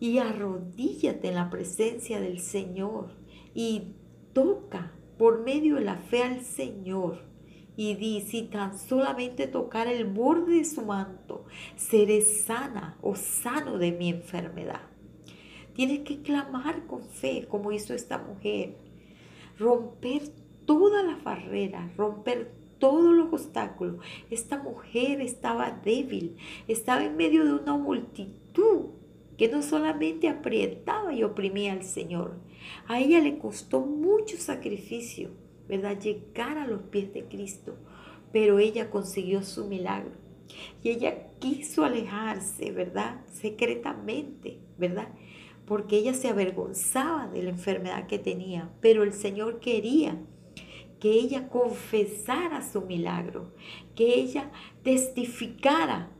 y 0.00 0.18
arrodíllate 0.18 1.28
en 1.28 1.34
la 1.34 1.50
presencia 1.50 2.20
del 2.20 2.40
Señor 2.40 3.14
y 3.54 3.96
toca 4.32 4.92
por 5.18 5.42
medio 5.42 5.76
de 5.76 5.82
la 5.82 5.96
fe 5.96 6.22
al 6.22 6.42
Señor 6.42 7.30
y 7.76 7.94
di, 7.94 8.20
si 8.20 8.42
tan 8.42 8.78
solamente 8.78 9.46
tocar 9.46 9.86
el 9.86 10.04
borde 10.04 10.56
de 10.56 10.64
su 10.64 10.82
manto, 10.82 11.46
seré 11.76 12.20
sana 12.20 12.98
o 13.00 13.14
sano 13.14 13.78
de 13.78 13.92
mi 13.92 14.10
enfermedad. 14.10 14.82
Tienes 15.74 16.00
que 16.00 16.20
clamar 16.20 16.86
con 16.86 17.02
fe 17.02 17.46
como 17.48 17.72
hizo 17.72 17.94
esta 17.94 18.18
mujer, 18.18 18.76
romper 19.58 20.22
todas 20.66 21.04
las 21.04 21.22
barreras, 21.22 21.96
romper 21.96 22.52
todos 22.78 23.14
los 23.14 23.32
obstáculos. 23.32 24.04
Esta 24.30 24.58
mujer 24.58 25.20
estaba 25.20 25.70
débil, 25.70 26.36
estaba 26.68 27.04
en 27.04 27.16
medio 27.16 27.44
de 27.44 27.54
una 27.54 27.76
multitud 27.76 28.90
que 29.38 29.48
no 29.48 29.62
solamente 29.62 30.28
aprietaba 30.28 31.14
y 31.14 31.22
oprimía 31.22 31.72
al 31.72 31.84
Señor, 31.84 32.34
a 32.86 33.00
ella 33.00 33.20
le 33.20 33.38
costó 33.38 33.80
mucho 33.80 34.36
sacrificio, 34.36 35.30
¿verdad? 35.68 35.98
Llegar 35.98 36.58
a 36.58 36.66
los 36.66 36.82
pies 36.82 37.12
de 37.12 37.24
Cristo, 37.24 37.76
pero 38.32 38.58
ella 38.58 38.90
consiguió 38.90 39.42
su 39.42 39.66
milagro. 39.66 40.12
Y 40.82 40.90
ella 40.90 41.28
quiso 41.38 41.84
alejarse, 41.84 42.72
¿verdad? 42.72 43.24
Secretamente, 43.28 44.58
¿verdad? 44.78 45.08
porque 45.70 45.98
ella 45.98 46.14
se 46.14 46.26
avergonzaba 46.26 47.28
de 47.28 47.44
la 47.44 47.50
enfermedad 47.50 48.08
que 48.08 48.18
tenía, 48.18 48.72
pero 48.80 49.04
el 49.04 49.12
Señor 49.12 49.60
quería 49.60 50.18
que 50.98 51.12
ella 51.12 51.48
confesara 51.48 52.68
su 52.68 52.80
milagro, 52.80 53.54
que 53.94 54.18
ella 54.18 54.50
testificara 54.82 56.10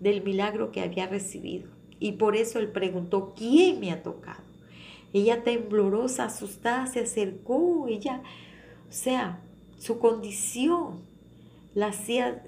del 0.00 0.22
milagro 0.22 0.72
que 0.72 0.80
había 0.80 1.06
recibido. 1.06 1.68
Y 2.00 2.12
por 2.12 2.36
eso 2.36 2.58
él 2.58 2.72
preguntó, 2.72 3.34
¿quién 3.36 3.80
me 3.80 3.92
ha 3.92 4.02
tocado? 4.02 4.45
Ella 5.16 5.42
temblorosa, 5.42 6.26
asustada, 6.26 6.86
se 6.86 7.00
acercó, 7.00 7.86
ella, 7.88 8.22
o 8.86 8.92
sea, 8.92 9.40
su 9.78 9.98
condición 9.98 11.00
la 11.72 11.86
hacía 11.86 12.44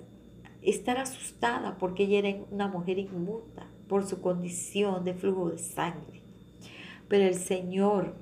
estar 0.60 0.98
asustada 0.98 1.78
porque 1.78 2.02
ella 2.02 2.18
era 2.18 2.44
una 2.50 2.68
mujer 2.68 2.98
inmunda 2.98 3.66
por 3.88 4.04
su 4.04 4.20
condición 4.20 5.02
de 5.02 5.14
flujo 5.14 5.48
de 5.48 5.56
sangre. 5.56 6.20
Pero 7.08 7.24
el 7.24 7.36
Señor 7.36 8.16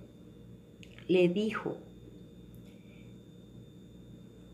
le 1.09 1.29
dijo, 1.29 1.79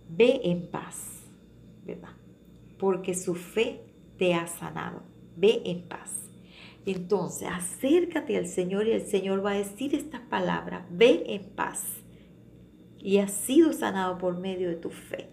ve 0.08 0.40
en 0.42 0.70
paz, 0.70 1.20
¿verdad? 1.84 2.16
Porque 2.78 3.12
su 3.12 3.34
fe 3.34 3.82
te 4.16 4.32
ha 4.32 4.46
sanado, 4.46 5.02
ve 5.36 5.60
en 5.66 5.82
paz. 5.86 6.31
Entonces, 6.84 7.48
acércate 7.48 8.36
al 8.36 8.46
Señor 8.46 8.88
y 8.88 8.92
el 8.92 9.02
Señor 9.02 9.44
va 9.44 9.52
a 9.52 9.58
decir 9.58 9.94
estas 9.94 10.22
palabras, 10.22 10.84
ve 10.90 11.22
en 11.26 11.44
paz. 11.44 11.84
Y 12.98 13.18
has 13.18 13.32
sido 13.32 13.72
sanado 13.72 14.18
por 14.18 14.38
medio 14.38 14.68
de 14.68 14.76
tu 14.76 14.90
fe. 14.90 15.28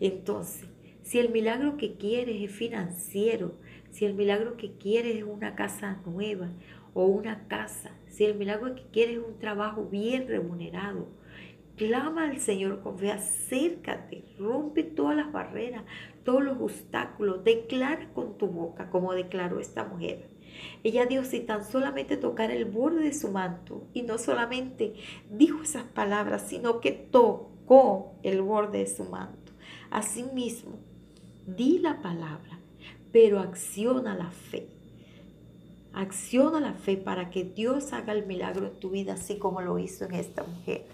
Entonces, 0.00 0.68
si 1.02 1.18
el 1.18 1.30
milagro 1.30 1.76
que 1.76 1.96
quieres 1.96 2.42
es 2.42 2.50
financiero, 2.50 3.54
si 3.90 4.04
el 4.04 4.14
milagro 4.14 4.56
que 4.56 4.72
quieres 4.72 5.16
es 5.16 5.22
una 5.22 5.54
casa 5.54 6.00
nueva 6.06 6.50
o 6.92 7.06
una 7.06 7.46
casa, 7.46 7.92
si 8.08 8.24
el 8.24 8.36
milagro 8.36 8.74
que 8.74 8.84
quieres 8.90 9.18
es 9.18 9.22
un 9.24 9.38
trabajo 9.38 9.84
bien 9.84 10.28
remunerado, 10.28 11.08
clama 11.76 12.30
al 12.30 12.40
Señor 12.40 12.80
con 12.82 12.98
fe, 12.98 13.10
acércate, 13.10 14.24
rompe 14.38 14.82
todas 14.82 15.16
las 15.16 15.32
barreras, 15.32 15.84
todos 16.24 16.42
los 16.42 16.60
obstáculos, 16.60 17.44
declara 17.44 18.12
con 18.12 18.38
tu 18.38 18.46
boca, 18.46 18.90
como 18.90 19.12
declaró 19.12 19.60
esta 19.60 19.84
mujer. 19.84 20.33
Ella 20.82 21.06
dijo, 21.06 21.24
si 21.24 21.40
tan 21.40 21.64
solamente 21.64 22.16
tocar 22.16 22.50
el 22.50 22.64
borde 22.64 23.04
de 23.04 23.14
su 23.14 23.30
manto, 23.30 23.86
y 23.92 24.02
no 24.02 24.18
solamente 24.18 24.94
dijo 25.30 25.62
esas 25.62 25.84
palabras, 25.84 26.44
sino 26.48 26.80
que 26.80 26.92
tocó 26.92 28.14
el 28.22 28.42
borde 28.42 28.78
de 28.78 28.86
su 28.86 29.04
manto. 29.04 29.52
Asimismo, 29.90 30.78
di 31.46 31.78
la 31.78 32.02
palabra, 32.02 32.58
pero 33.12 33.40
acciona 33.40 34.14
la 34.14 34.30
fe. 34.30 34.68
Acciona 35.92 36.58
la 36.60 36.74
fe 36.74 36.96
para 36.96 37.30
que 37.30 37.44
Dios 37.44 37.92
haga 37.92 38.12
el 38.12 38.26
milagro 38.26 38.66
en 38.66 38.80
tu 38.80 38.90
vida, 38.90 39.14
así 39.14 39.38
como 39.38 39.60
lo 39.60 39.78
hizo 39.78 40.04
en 40.04 40.14
esta 40.14 40.42
mujer. 40.42 40.86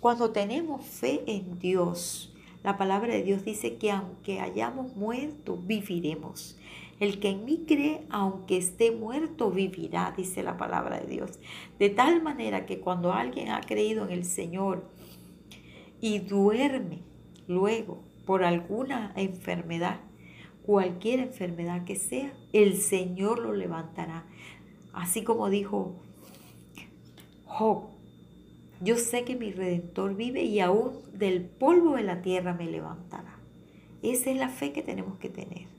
Cuando 0.00 0.30
tenemos 0.30 0.84
fe 0.84 1.24
en 1.26 1.58
Dios, 1.58 2.32
la 2.62 2.76
palabra 2.76 3.14
de 3.14 3.22
Dios 3.22 3.44
dice 3.44 3.76
que 3.76 3.90
aunque 3.90 4.40
hayamos 4.40 4.94
muerto, 4.96 5.56
viviremos. 5.56 6.56
El 7.00 7.20
que 7.20 7.30
en 7.30 7.44
mí 7.44 7.64
cree, 7.66 8.06
aunque 8.10 8.56
esté 8.56 8.90
muerto, 8.90 9.50
vivirá, 9.50 10.12
dice 10.16 10.42
la 10.42 10.56
palabra 10.56 10.98
de 10.98 11.06
Dios. 11.06 11.38
De 11.78 11.90
tal 11.90 12.22
manera 12.22 12.66
que 12.66 12.80
cuando 12.80 13.12
alguien 13.12 13.50
ha 13.50 13.60
creído 13.60 14.04
en 14.04 14.10
el 14.10 14.24
Señor 14.24 14.90
y 16.00 16.18
duerme 16.18 17.02
luego 17.46 18.02
por 18.26 18.42
alguna 18.42 19.12
enfermedad, 19.16 20.00
cualquier 20.64 21.20
enfermedad 21.20 21.84
que 21.84 21.96
sea, 21.96 22.32
el 22.52 22.76
Señor 22.76 23.38
lo 23.38 23.52
levantará. 23.52 24.26
Así 24.92 25.22
como 25.22 25.48
dijo 25.50 25.94
Job, 27.44 27.84
yo 28.80 28.96
sé 28.96 29.24
que 29.24 29.36
mi 29.36 29.52
redentor 29.52 30.14
vive 30.14 30.42
y 30.42 30.60
aún 30.60 30.92
del 31.12 31.44
polvo 31.44 31.96
de 31.96 32.02
la 32.02 32.22
tierra 32.22 32.54
me 32.54 32.66
levantará. 32.66 33.38
Esa 34.02 34.30
es 34.30 34.36
la 34.36 34.48
fe 34.48 34.72
que 34.72 34.82
tenemos 34.82 35.18
que 35.18 35.28
tener. 35.28 35.77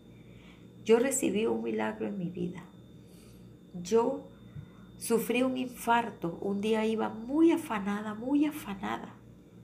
Yo 0.89 0.97
recibí 0.97 1.45
un 1.45 1.61
milagro 1.61 2.07
en 2.07 2.17
mi 2.17 2.31
vida. 2.31 2.63
Yo 3.79 4.27
sufrí 4.97 5.43
un 5.43 5.55
infarto. 5.55 6.39
Un 6.41 6.61
día 6.61 6.83
iba 6.83 7.09
muy 7.09 7.51
afanada, 7.51 8.15
muy 8.15 8.47
afanada 8.47 9.13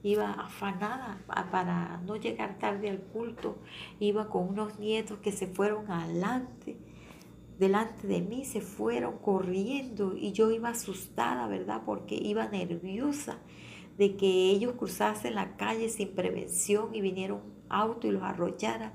iba 0.04 0.30
afanada 0.30 1.18
para 1.50 2.00
no 2.06 2.14
llegar 2.14 2.60
tarde 2.60 2.90
al 2.90 3.00
culto, 3.00 3.58
iba 3.98 4.28
con 4.28 4.50
unos 4.50 4.78
nietos 4.78 5.18
que 5.18 5.32
se 5.32 5.48
fueron 5.48 5.90
adelante, 5.90 6.76
delante 7.58 8.06
de 8.06 8.20
mí, 8.20 8.44
se 8.44 8.60
fueron 8.60 9.18
corriendo 9.18 10.16
y 10.16 10.30
yo 10.30 10.52
iba 10.52 10.68
asustada, 10.68 11.48
¿verdad? 11.48 11.82
Porque 11.84 12.14
iba 12.14 12.46
nerviosa 12.46 13.38
de 13.98 14.16
que 14.16 14.50
ellos 14.50 14.74
cruzasen 14.74 15.34
la 15.34 15.56
calle 15.56 15.88
sin 15.88 16.14
prevención 16.14 16.94
y 16.94 17.00
vinieron 17.00 17.56
auto 17.68 18.06
y 18.06 18.12
los 18.12 18.22
arrollara. 18.22 18.94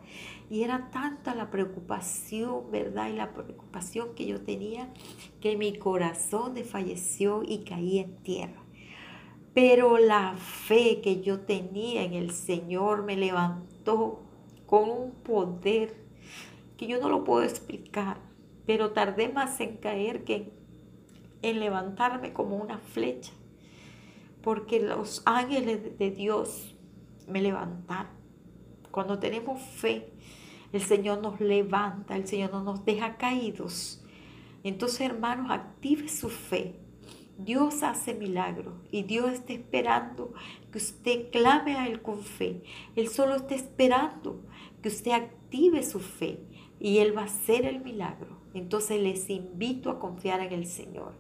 Y 0.52 0.64
era 0.65 0.90
tanta 0.91 1.34
la 1.34 1.49
preocupación, 1.49 2.69
¿verdad? 2.72 3.07
Y 3.07 3.14
la 3.14 3.34
preocupación 3.34 4.14
que 4.15 4.26
yo 4.26 4.41
tenía 4.41 4.90
que 5.40 5.56
mi 5.56 5.78
corazón 5.78 6.56
desfalleció 6.56 7.41
y 7.41 7.60
caí 7.60 7.99
en 7.99 8.18
tierra. 8.18 8.61
Pero 9.53 9.98
la 9.98 10.36
fe 10.36 10.99
que 10.99 11.22
yo 11.22 11.40
tenía 11.40 12.03
en 12.03 12.11
el 12.11 12.32
Señor 12.32 13.03
me 13.03 13.15
levantó 13.15 14.23
con 14.65 14.90
un 14.90 15.11
poder 15.11 15.95
que 16.76 16.86
yo 16.86 16.99
no 16.99 17.07
lo 17.07 17.23
puedo 17.23 17.44
explicar, 17.44 18.18
pero 18.65 18.91
tardé 18.91 19.30
más 19.30 19.57
en 19.61 19.78
caer 19.78 20.26
que 20.26 20.52
en 21.44 21.61
levantarme 21.61 22.34
como 22.34 22.57
una 22.57 22.78
flecha, 22.78 23.32
porque 24.41 24.82
los 24.82 25.22
ángeles 25.26 25.98
de 25.98 26.11
Dios 26.11 26.76
me 27.26 27.41
levantaron. 27.41 28.19
Cuando 28.91 29.19
tenemos 29.19 29.61
fe, 29.61 30.11
el 30.73 30.81
Señor 30.81 31.22
nos 31.22 31.39
levanta, 31.39 32.15
el 32.15 32.27
Señor 32.27 32.52
no 32.52 32.64
nos 32.64 32.85
deja 32.85 33.18
caídos. 33.18 34.03
Entonces, 34.64 35.02
hermanos, 35.02 35.49
active 35.49 36.07
su 36.07 36.30
fe 36.30 36.81
Dios 37.43 37.81
hace 37.81 38.14
milagros 38.14 38.76
y 38.91 39.03
Dios 39.03 39.31
está 39.31 39.53
esperando 39.53 40.34
que 40.72 40.77
usted 40.77 41.31
clame 41.31 41.76
a 41.76 41.88
Él 41.88 42.02
con 42.02 42.22
fe. 42.22 42.61
Él 42.95 43.07
solo 43.07 43.35
está 43.35 43.56
esperando 43.56 44.41
que 44.81 44.89
usted 44.89 45.11
active 45.11 45.84
su 45.84 45.99
fe 45.99 46.39
y 46.80 46.99
Él 46.99 47.15
va 47.18 47.22
a 47.22 47.26
hacer 47.26 47.65
el 47.65 47.84
milagro. 47.84 48.38
Entonces 48.53 49.02
les 49.02 49.30
invito 49.30 49.89
a 49.89 49.99
confiar 49.99 50.41
en 50.41 50.53
el 50.53 50.68
Señor. 50.68 51.14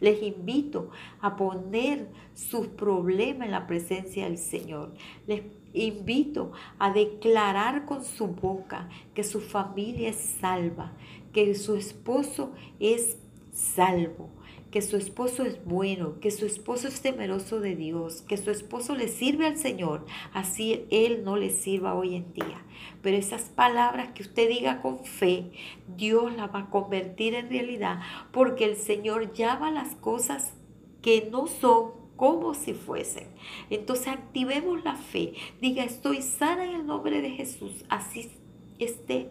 Les 0.00 0.22
invito 0.22 0.90
a 1.20 1.36
poner 1.36 2.08
sus 2.32 2.68
problemas 2.68 3.46
en 3.46 3.52
la 3.52 3.66
presencia 3.66 4.24
del 4.24 4.38
Señor. 4.38 4.94
Les 5.26 5.42
invito 5.84 6.52
a 6.78 6.92
declarar 6.92 7.84
con 7.86 8.04
su 8.04 8.28
boca 8.28 8.88
que 9.14 9.24
su 9.24 9.40
familia 9.40 10.10
es 10.10 10.36
salva, 10.40 10.92
que 11.32 11.54
su 11.54 11.74
esposo 11.74 12.52
es 12.78 13.18
salvo 13.52 14.30
que 14.70 14.82
su 14.82 14.96
esposo 14.96 15.44
es 15.44 15.64
bueno, 15.64 16.20
que 16.20 16.30
su 16.30 16.44
esposo 16.44 16.88
es 16.88 17.00
temeroso 17.00 17.60
de 17.60 17.74
Dios, 17.74 18.22
que 18.22 18.36
su 18.36 18.50
esposo 18.50 18.94
le 18.94 19.08
sirve 19.08 19.46
al 19.46 19.56
Señor, 19.56 20.04
así 20.34 20.84
Él 20.90 21.24
no 21.24 21.36
le 21.36 21.50
sirva 21.50 21.94
hoy 21.94 22.16
en 22.16 22.32
día. 22.34 22.64
Pero 23.02 23.16
esas 23.16 23.44
palabras 23.44 24.10
que 24.12 24.22
usted 24.22 24.48
diga 24.48 24.82
con 24.82 25.04
fe, 25.04 25.50
Dios 25.96 26.34
las 26.36 26.54
va 26.54 26.60
a 26.60 26.70
convertir 26.70 27.34
en 27.34 27.48
realidad, 27.48 28.00
porque 28.30 28.64
el 28.64 28.76
Señor 28.76 29.32
llama 29.32 29.70
las 29.70 29.94
cosas 29.94 30.52
que 31.00 31.28
no 31.30 31.46
son 31.46 31.97
como 32.18 32.52
si 32.52 32.74
fuesen. 32.74 33.28
Entonces 33.70 34.08
activemos 34.08 34.84
la 34.84 34.96
fe. 34.96 35.34
Diga, 35.62 35.84
estoy 35.84 36.20
sana 36.20 36.64
en 36.64 36.74
el 36.80 36.86
nombre 36.86 37.22
de 37.22 37.30
Jesús. 37.30 37.84
Así 37.88 38.30
esté 38.78 39.30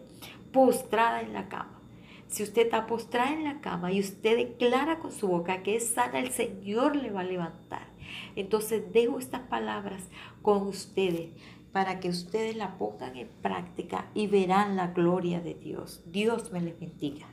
postrada 0.52 1.20
en 1.20 1.34
la 1.34 1.48
cama. 1.48 1.80
Si 2.28 2.42
usted 2.42 2.62
está 2.62 2.86
postrada 2.86 3.32
en 3.32 3.44
la 3.44 3.60
cama 3.60 3.92
y 3.92 4.00
usted 4.00 4.36
declara 4.36 4.98
con 4.98 5.12
su 5.12 5.28
boca 5.28 5.62
que 5.62 5.76
es 5.76 5.90
sana, 5.90 6.18
el 6.18 6.30
Señor 6.30 6.96
le 6.96 7.10
va 7.10 7.20
a 7.20 7.24
levantar. 7.24 7.86
Entonces 8.36 8.90
dejo 8.92 9.18
estas 9.18 9.42
palabras 9.42 10.08
con 10.40 10.66
ustedes 10.66 11.30
para 11.72 12.00
que 12.00 12.08
ustedes 12.08 12.56
la 12.56 12.78
pongan 12.78 13.16
en 13.16 13.28
práctica 13.42 14.10
y 14.14 14.28
verán 14.28 14.76
la 14.76 14.88
gloria 14.88 15.40
de 15.40 15.54
Dios. 15.54 16.02
Dios 16.06 16.52
me 16.52 16.62
les 16.62 16.80
bendiga. 16.80 17.26